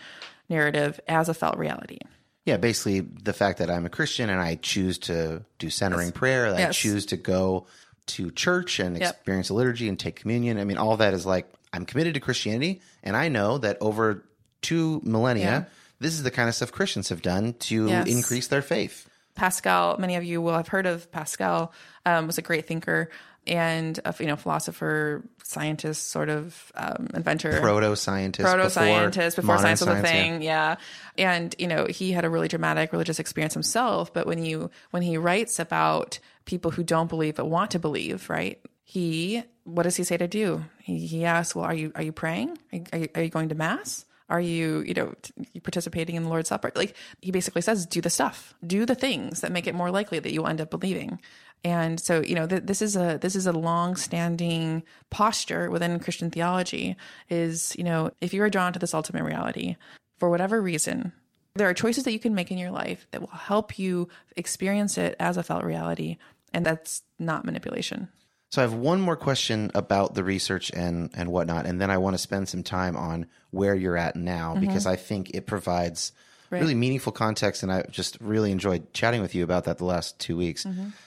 narrative 0.52 0.99
as 1.08 1.28
a 1.30 1.34
felt 1.34 1.58
reality. 1.58 1.97
Yeah, 2.45 2.58
basically 2.58 2.99
the 2.99 3.34
fact 3.34 3.58
that 3.60 3.70
I'm 3.72 3.86
a 3.86 3.89
Christian 3.89 4.30
and 4.30 4.39
I 4.39 4.56
choose 4.56 4.97
to 4.99 5.43
do 5.58 5.70
centering 5.72 6.12
prayer, 6.12 6.52
that 6.52 6.70
I 6.70 6.72
choose 6.72 7.08
to 7.08 7.18
go 7.18 7.66
to 8.08 8.30
church 8.32 8.80
and 8.80 8.99
Yep. 8.99 9.10
experience 9.10 9.49
a 9.49 9.54
liturgy 9.54 9.88
and 9.88 9.97
take 9.99 10.16
communion. 10.16 10.60
I 10.60 10.64
mean, 10.64 10.78
all 10.78 10.97
that 10.97 11.14
is 11.14 11.26
like 11.26 11.47
I'm 11.74 11.86
committed 11.86 12.16
to 12.16 12.20
Christianity, 12.20 12.82
and 13.04 13.16
I 13.16 13.30
know 13.30 13.58
that 13.60 13.78
over 13.80 14.24
two 14.62 15.02
millennia, 15.06 15.43
Yeah. 15.45 15.64
this 15.99 16.14
is 16.14 16.24
the 16.24 16.32
kind 16.32 16.49
of 16.49 16.56
stuff 16.56 16.72
Christians 16.72 17.10
have 17.10 17.22
done 17.22 17.54
to 17.70 17.88
Yes. 17.88 18.08
increase 18.08 18.47
their 18.47 18.62
faith. 18.62 19.08
Pascal, 19.36 19.97
many 19.97 20.16
of 20.18 20.24
you 20.26 20.41
will 20.41 20.56
have 20.58 20.68
heard 20.68 20.86
of 20.86 21.10
Pascal, 21.12 21.72
um, 22.06 22.28
was 22.28 22.38
a 22.38 22.41
great 22.41 22.68
thinker 22.68 23.10
and 23.48 24.00
a 24.06 24.14
you 24.20 24.28
know 24.28 24.36
philosopher, 24.36 25.24
scientist, 25.44 26.10
sort 26.10 26.30
of 26.30 26.72
um, 26.76 27.08
inventor. 27.14 27.60
Proto 27.60 27.96
scientist, 27.96 28.48
proto 28.48 28.70
scientist 28.70 29.36
before 29.36 29.56
modern 29.56 29.62
science 29.64 29.82
was 29.82 29.89
a 29.89 30.02
science, 30.02 30.08
yeah. 30.08 30.12
thing 30.12 30.42
yeah. 30.42 30.76
and 31.18 31.56
you 31.58 31.68
know 31.68 31.86
he 31.88 32.12
had 32.12 32.26
a 32.26 32.30
really 32.30 32.48
dramatic 32.48 32.92
religious 32.92 33.20
experience 33.20 33.54
himself 33.54 34.14
but 34.14 34.26
when 34.28 34.44
you 34.44 34.70
when 34.92 35.04
he 35.04 35.18
writes 35.18 35.60
about 35.60 36.20
people 36.46 36.72
who 36.72 36.84
don't 36.84 37.08
believe 37.08 37.36
but 37.36 37.46
want 37.46 37.72
to 37.72 37.80
believe 37.80 38.30
right 38.30 38.62
he 38.84 39.44
what 39.64 39.84
does 39.84 39.96
he 39.96 40.04
say 40.04 40.18
to 40.18 40.28
do 40.28 40.64
he, 40.80 41.06
he 41.06 41.26
asks 41.26 41.56
well 41.56 41.66
are 41.66 41.74
you 41.74 41.92
are 41.96 42.04
you 42.04 42.12
praying 42.12 42.58
are 42.92 42.98
you, 42.98 43.08
are 43.16 43.24
you, 43.24 43.30
going 43.30 43.50
to 43.50 43.56
mass 43.56 44.06
are 44.30 44.42
you 44.42 44.80
you 44.82 44.94
know 44.94 45.14
t- 45.22 45.60
participating 45.62 46.16
in 46.16 46.24
the 46.24 46.30
lord's 46.30 46.50
supper 46.50 46.72
like 46.76 46.96
he 47.22 47.32
basically 47.32 47.62
says 47.62 47.86
do 47.86 48.02
the 48.02 48.10
stuff 48.10 48.54
do 48.66 48.86
the 48.86 48.96
things 48.96 49.42
that 49.42 49.52
make 49.52 49.68
it 49.68 49.76
more 49.76 49.92
likely 49.92 50.20
that 50.20 50.32
you'll 50.32 50.48
end 50.48 50.62
up 50.62 50.70
believing 50.70 51.20
and 51.64 51.99
so, 51.99 52.22
you 52.22 52.34
know, 52.34 52.47
th- 52.47 52.64
this 52.64 52.82
is 52.82 52.95
a 52.95 53.20
this 53.22 53.36
is 53.36 53.45
a 53.45 53.51
long-standing 53.51 54.84
posture 55.09 55.70
within 55.70 55.99
Christian 55.99 56.32
theology. 56.32 56.95
Is 57.30 57.76
you 57.78 57.84
know, 57.84 58.12
if 58.20 58.34
you 58.34 58.41
are 58.43 58.49
drawn 58.49 58.74
to 58.74 58.80
this 58.80 58.93
ultimate 58.93 59.24
reality 59.24 59.76
for 60.18 60.30
whatever 60.30 60.62
reason, 60.62 61.14
there 61.55 61.70
are 61.70 61.74
choices 61.74 62.03
that 62.05 62.14
you 62.14 62.20
can 62.20 62.34
make 62.34 62.51
in 62.51 62.57
your 62.57 62.72
life 62.72 63.05
that 63.12 63.22
will 63.22 63.28
help 63.28 63.78
you 63.78 64.09
experience 64.36 64.97
it 64.97 65.16
as 65.20 65.38
a 65.38 65.43
felt 65.43 65.64
reality, 65.64 66.18
and 66.51 66.66
that's 66.66 67.03
not 67.20 67.45
manipulation. 67.45 68.09
So 68.51 68.62
I 68.62 68.64
have 68.64 68.74
one 68.74 68.99
more 68.99 69.16
question 69.16 69.72
about 69.76 70.16
the 70.16 70.24
research 70.24 70.72
and 70.72 71.12
and 71.14 71.32
whatnot, 71.32 71.68
and 71.68 71.80
then 71.80 71.91
I 71.91 71.99
want 71.99 72.16
to 72.16 72.18
spend 72.18 72.49
some 72.49 72.64
time 72.64 72.97
on 72.97 73.28
where 73.51 73.76
you're 73.76 73.97
at 73.97 74.16
now 74.16 74.53
mm-hmm. 74.53 74.62
because 74.62 74.88
I 74.88 74.95
think 74.95 75.30
it 75.36 75.45
provides 75.45 76.12
really 76.52 76.76
meaningful 76.76 77.12
context, 77.12 77.64
and 77.64 77.72
I 77.72 77.84
just 77.89 78.18
really 78.20 78.52
enjoyed 78.52 78.93
chatting 78.93 79.22
with 79.22 79.34
you 79.36 79.43
about 79.43 79.64
that 79.66 79.78
the 79.78 79.86
last 79.86 80.20
two 80.20 80.36
weeks. 80.38 80.66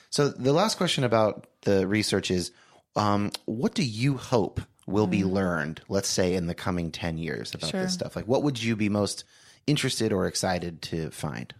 So 0.09 0.29
the 0.29 0.53
last 0.53 0.77
question 0.77 1.03
about 1.03 1.47
the 1.61 1.87
research 1.87 2.31
is, 2.31 2.51
um, 2.95 3.31
what 3.45 3.73
do 3.75 3.83
you 3.83 4.17
hope 4.17 4.61
will 4.87 5.07
be 5.07 5.23
learned? 5.23 5.81
Let's 5.89 6.09
say 6.09 6.35
in 6.35 6.47
the 6.47 6.55
coming 6.55 6.91
ten 6.91 7.17
years 7.17 7.53
about 7.53 7.69
Sure. 7.71 7.83
this 7.83 7.93
stuff. 7.93 8.15
Like, 8.15 8.27
what 8.27 8.43
would 8.43 8.61
you 8.61 8.75
be 8.75 8.89
most 8.89 9.23
interested 9.67 10.13
or 10.13 10.27
excited 10.27 10.81
to 10.83 11.09
find? 11.11 11.53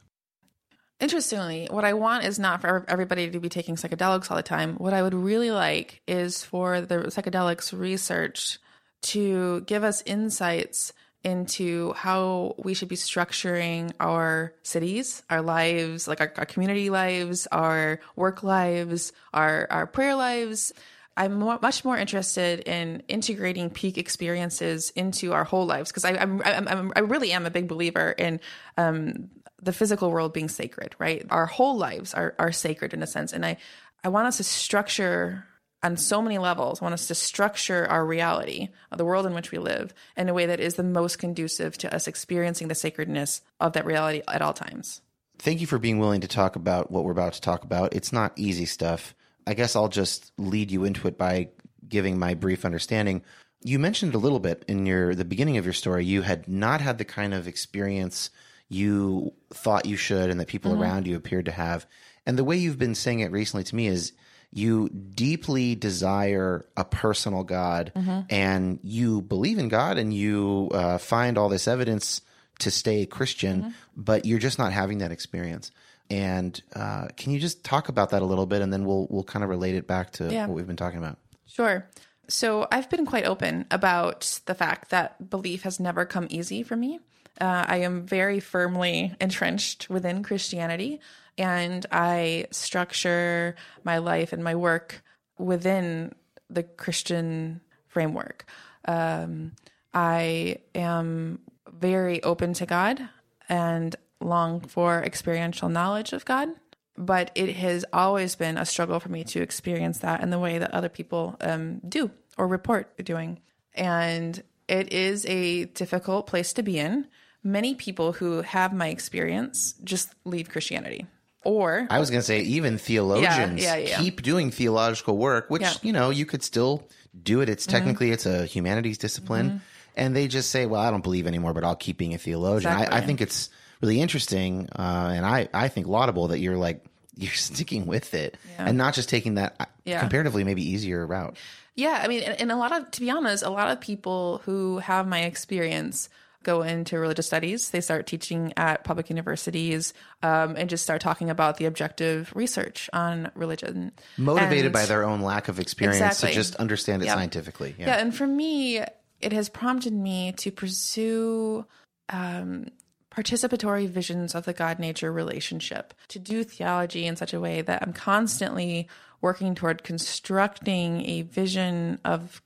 Interestingly, 1.00 1.68
what 1.70 1.84
I 1.84 1.94
want 1.94 2.24
is 2.24 2.40
not 2.40 2.62
for 2.62 2.86
everybody 2.88 3.30
to 3.30 3.40
be 3.40 3.50
taking 3.50 3.76
psychedelics 3.76 4.32
all 4.32 4.38
the 4.38 4.44
time. 4.44 4.76
What 4.76 4.94
I 4.94 5.02
would 5.02 5.14
really 5.14 5.52
like 5.52 6.02
is 6.08 6.42
for 6.44 6.80
the 6.80 7.00
psychedelics 7.06 7.78
research 7.78 8.60
to 9.02 9.62
give 9.62 9.84
us 9.84 10.02
insights 10.06 10.94
into 11.26 11.92
how 11.94 12.54
we 12.58 12.76
should 12.76 12.88
be 12.88 12.96
structuring 12.96 13.92
our 14.00 14.54
cities, 14.62 15.24
our 15.30 15.42
lives, 15.42 16.08
like 16.08 16.22
our, 16.22 16.32
our 16.38 16.46
community 16.46 16.92
lives, 16.92 17.48
our 17.52 18.00
work 18.16 18.44
lives, 18.44 19.12
our, 19.34 19.68
our 19.72 19.88
prayer 19.88 20.16
lives. 20.16 20.72
I'm 21.18 21.40
more, 21.40 21.58
much 21.62 21.84
more 21.84 21.98
interested 21.98 22.60
in 22.60 23.02
integrating 23.08 23.72
peak 23.72 23.98
experiences 23.98 24.92
into 24.92 25.34
our 25.34 25.46
whole 25.46 25.66
lives 25.66 25.90
because 25.90 26.06
I'm, 26.06 26.42
I'm, 26.46 26.68
I'm, 26.68 26.94
I 26.96 27.00
really 27.00 27.32
am 27.32 27.46
a 27.46 27.50
big 27.50 27.68
believer 27.68 28.12
in 28.12 28.40
um, 28.78 29.32
the 29.62 29.74
physical 29.74 30.12
world 30.12 30.32
being 30.32 30.50
sacred, 30.50 30.96
right? 31.00 31.26
Our 31.32 31.48
whole 31.48 31.78
lives 31.78 32.14
are, 32.14 32.36
are 32.38 32.52
sacred 32.52 32.94
in 32.94 33.02
a 33.02 33.08
sense. 33.08 33.34
And 33.34 33.44
I, 33.44 33.58
I 34.04 34.10
want 34.10 34.28
us 34.28 34.38
to 34.38 34.44
structure 34.44 35.48
on 35.86 35.98
so 35.98 36.20
many 36.20 36.40
levels, 36.40 36.82
want 36.82 36.94
us 36.94 37.08
to 37.08 37.16
structure 37.16 37.86
our 37.88 38.04
reality, 38.04 38.70
the 38.96 39.06
world 39.06 39.28
in 39.28 39.36
which 39.36 39.52
we 39.52 39.60
live, 39.60 39.94
in 40.18 40.28
a 40.28 40.34
way 40.34 40.48
that 40.48 40.60
is 40.60 40.74
the 40.74 40.84
most 40.84 41.20
conducive 41.20 41.78
to 41.78 41.94
us 41.94 42.08
experiencing 42.08 42.68
the 42.68 42.76
sacredness 42.76 43.42
of 43.60 43.74
that 43.74 43.86
reality 43.86 44.24
at 44.28 44.42
all 44.42 44.54
times. 44.54 45.02
Thank 45.38 45.62
you 45.62 45.68
for 45.68 45.78
being 45.78 46.00
willing 46.00 46.22
to 46.22 46.28
talk 46.28 46.56
about 46.56 46.90
what 46.90 47.04
we're 47.04 47.12
about 47.12 47.34
to 47.34 47.42
talk 47.42 47.64
about. 47.64 47.94
It's 47.94 48.12
not 48.12 48.34
easy 48.36 48.66
stuff. 48.66 49.14
I 49.46 49.54
guess 49.54 49.76
I'll 49.76 49.90
just 49.90 50.32
lead 50.38 50.72
you 50.72 50.86
into 50.86 51.08
it 51.08 51.20
by 51.20 51.50
giving 51.88 52.18
my 52.18 52.34
brief 52.34 52.66
understanding. 52.66 53.22
You 53.64 53.78
mentioned 53.78 54.16
a 54.16 54.20
little 54.20 54.40
bit 54.40 54.66
in 54.68 54.88
your 54.88 55.14
the 55.14 55.26
beginning 55.26 55.58
of 55.58 55.66
your 55.66 55.74
story. 55.74 56.04
You 56.04 56.24
had 56.24 56.48
not 56.48 56.82
had 56.82 56.98
the 56.98 57.06
kind 57.06 57.34
of 57.34 57.48
experience 57.48 58.32
you 58.70 59.34
thought 59.54 59.86
you 59.86 59.98
should, 59.98 60.32
and 60.32 60.40
that 60.40 60.48
people 60.48 60.72
mm-hmm. 60.72 60.82
around 60.82 61.06
you 61.06 61.16
appeared 61.16 61.46
to 61.46 61.52
have. 61.52 61.86
And 62.26 62.40
the 62.40 62.44
way 62.44 62.58
you've 62.58 62.80
been 62.80 62.96
saying 62.96 63.20
it 63.20 63.32
recently 63.32 63.64
to 63.66 63.76
me 63.76 63.86
is 63.86 64.14
you 64.56 64.88
deeply 64.90 65.76
desire 65.76 66.66
a 66.78 66.86
personal 66.86 67.44
God, 67.44 67.92
and 68.30 68.80
you 68.82 69.22
believe 69.22 69.58
in 69.60 69.68
God, 69.68 69.98
and 69.98 70.14
you 70.14 70.70
uh, 70.74 70.98
find 70.98 71.38
all 71.38 71.50
this 71.50 71.68
evidence 71.68 72.22
to 72.60 72.72
stay 72.72 73.06
Christian, 73.06 73.74
but 73.98 74.24
you're 74.26 74.40
just 74.40 74.58
not 74.58 74.72
having 74.72 75.00
that 75.00 75.12
experience. 75.12 75.72
And 76.10 76.60
uh, 76.74 77.08
can 77.18 77.34
you 77.34 77.40
just 77.40 77.66
talk 77.66 77.90
about 77.90 78.12
that 78.12 78.22
a 78.22 78.26
little 78.26 78.46
bit, 78.46 78.62
and 78.62 78.72
then 78.72 78.86
we'll 78.86 79.08
we'll 79.10 79.24
kind 79.26 79.44
of 79.44 79.50
relate 79.50 79.76
it 79.76 79.88
back 79.88 80.12
to 80.14 80.32
Yeah. 80.32 80.46
what 80.48 80.56
we've 80.56 80.68
been 80.68 80.78
talking 80.78 81.00
about. 81.00 81.18
Sure. 81.48 81.90
So 82.30 82.66
I've 82.72 82.90
been 82.90 83.06
quite 83.06 83.26
open 83.26 83.66
about 83.72 84.40
the 84.46 84.56
fact 84.56 84.90
that 84.92 85.30
belief 85.30 85.64
has 85.64 85.80
never 85.80 86.06
come 86.06 86.28
easy 86.30 86.64
for 86.64 86.76
me. 86.78 87.00
Uh, 87.40 87.66
I 87.68 87.78
am 87.78 88.06
very 88.06 88.40
firmly 88.40 89.14
entrenched 89.20 89.90
within 89.90 90.24
Christianity, 90.24 91.02
and 91.38 91.86
I 91.92 92.48
structure 92.52 93.56
my 93.84 93.98
life 93.98 94.32
and 94.32 94.44
my 94.44 94.56
work 94.56 95.04
within 95.38 96.14
the 96.50 96.64
Christian 96.64 97.62
framework. 97.88 98.46
Um, 98.86 99.54
I 99.94 100.58
am 100.74 101.40
very 101.72 102.24
open 102.24 102.54
to 102.54 102.66
God 102.66 103.10
and 103.50 103.96
long 104.20 104.62
for 104.62 105.04
experiential 105.04 105.70
knowledge 105.70 106.14
of 106.14 106.26
God, 106.26 106.50
but 106.98 107.32
it 107.36 107.56
has 107.56 107.86
always 107.92 108.36
been 108.36 108.58
a 108.58 108.66
struggle 108.66 109.00
for 109.00 109.10
me 109.10 109.24
to 109.26 109.42
experience 109.42 110.00
that 110.00 110.22
in 110.22 110.30
the 110.30 110.40
way 110.40 110.58
that 110.58 110.74
other 110.74 110.90
people 110.90 111.36
um, 111.42 111.80
do 111.88 112.12
or 112.38 112.48
report 112.48 112.96
doing. 113.04 113.40
And 113.74 114.42
it 114.68 114.94
is 114.94 115.26
a 115.26 115.66
difficult 115.66 116.28
place 116.28 116.54
to 116.54 116.64
be 116.64 116.80
in. 116.80 117.08
Many 117.46 117.76
people 117.76 118.12
who 118.12 118.42
have 118.42 118.74
my 118.74 118.88
experience 118.88 119.76
just 119.84 120.14
leave 120.26 120.50
Christianity. 120.50 121.06
Or 121.44 121.86
I 121.92 122.00
was 122.00 122.10
going 122.10 122.20
to 122.20 122.26
say, 122.26 122.42
even 122.42 122.80
theologians 122.80 123.62
Yeah, 123.62 123.76
yeah, 123.76 123.88
yeah. 123.90 123.98
keep 124.00 124.24
doing 124.24 124.50
theological 124.50 125.16
work, 125.16 125.50
which, 125.52 125.64
you 125.84 125.94
know, 125.94 126.10
you 126.10 126.26
could 126.26 126.42
still 126.42 126.90
do 127.22 127.42
it. 127.42 127.50
It's 127.50 127.68
technically, 127.68 128.10
it's 128.10 128.26
a 128.26 128.48
humanities 128.48 128.98
discipline. 128.98 129.62
And 129.96 130.16
they 130.16 130.28
just 130.28 130.50
say, 130.50 130.66
well, 130.66 130.82
I 130.82 130.90
don't 130.90 131.04
believe 131.04 131.28
anymore, 131.28 131.54
but 131.54 131.64
I'll 131.64 131.76
keep 131.76 132.00
being 132.00 132.16
a 132.16 132.18
theologian. 132.18 132.74
I, 132.74 132.98
I 132.98 133.02
think 133.02 133.22
it's 133.22 133.52
really 133.80 134.02
interesting. 134.02 134.68
Uh, 134.76 135.14
and 135.16 135.24
I, 135.24 135.48
I 135.54 135.68
think 135.68 135.86
laudable 135.86 136.30
that 136.30 136.40
you're 136.40 136.58
like, 136.58 136.84
you're 137.16 137.32
sticking 137.32 137.86
with 137.86 138.14
it 138.16 138.38
and 138.58 138.78
not 138.78 138.94
just 138.96 139.08
taking 139.08 139.36
that 139.36 139.56
uh, 139.60 140.00
comparatively 140.00 140.44
maybe 140.44 140.68
easier 140.68 141.06
route. 141.06 141.38
Yeah, 141.76 142.00
I 142.02 142.08
mean, 142.08 142.24
and, 142.24 142.42
and 142.42 142.52
a 142.52 142.56
lot 142.58 142.76
of, 142.76 142.90
to 142.92 143.00
be 143.02 143.12
honest, 143.12 143.44
a 143.44 143.50
lot 143.50 143.70
of 143.72 143.80
people 143.80 144.42
who 144.46 144.80
have 144.80 145.08
my 145.08 145.22
experience 145.22 146.10
go 146.46 146.62
into 146.62 146.98
religious 146.98 147.28
studies. 147.28 147.72
They 147.72 147.82
start 147.82 148.08
teaching 148.08 148.54
at 148.56 148.86
public 148.86 149.10
universities 149.10 149.94
um, 150.24 150.56
and 150.56 150.70
just 150.70 150.84
start 150.84 151.02
talking 151.02 151.30
about 151.30 151.58
the 151.58 151.66
objective 151.66 152.32
research 152.34 152.90
on 152.94 153.30
religion. 153.36 153.92
Motivated 154.18 154.68
And- 154.68 154.74
by 154.74 154.86
their 154.86 155.04
own 155.04 155.20
lack 155.22 155.50
of 155.50 155.60
experience 155.60 155.98
Exactly. 155.98 156.30
to 156.30 156.36
just 156.36 156.56
understand 156.56 157.02
it 157.02 157.08
Yeah. 157.08 157.16
scientifically. 157.16 157.76
Yeah. 157.78 157.88
Yeah, 157.88 157.96
and 157.98 158.16
for 158.16 158.26
me, 158.28 158.80
it 159.20 159.34
has 159.34 159.50
prompted 159.50 159.92
me 159.94 160.32
to 160.38 160.52
pursue 160.52 161.66
um, 162.10 162.68
participatory 163.12 163.88
visions 163.88 164.36
of 164.36 164.46
the 164.46 164.54
God 164.54 164.78
nature 164.78 165.12
relationship, 165.12 165.94
to 166.10 166.20
do 166.20 166.44
theology 166.44 167.06
in 167.08 167.16
such 167.16 167.34
a 167.34 167.40
way 167.40 167.62
that 167.62 167.82
I'm 167.82 167.94
constantly 167.94 168.88
working 169.22 169.56
toward 169.56 169.84
constructing 169.84 171.04
a 171.06 171.22
vision 171.24 172.00
of 172.06 172.42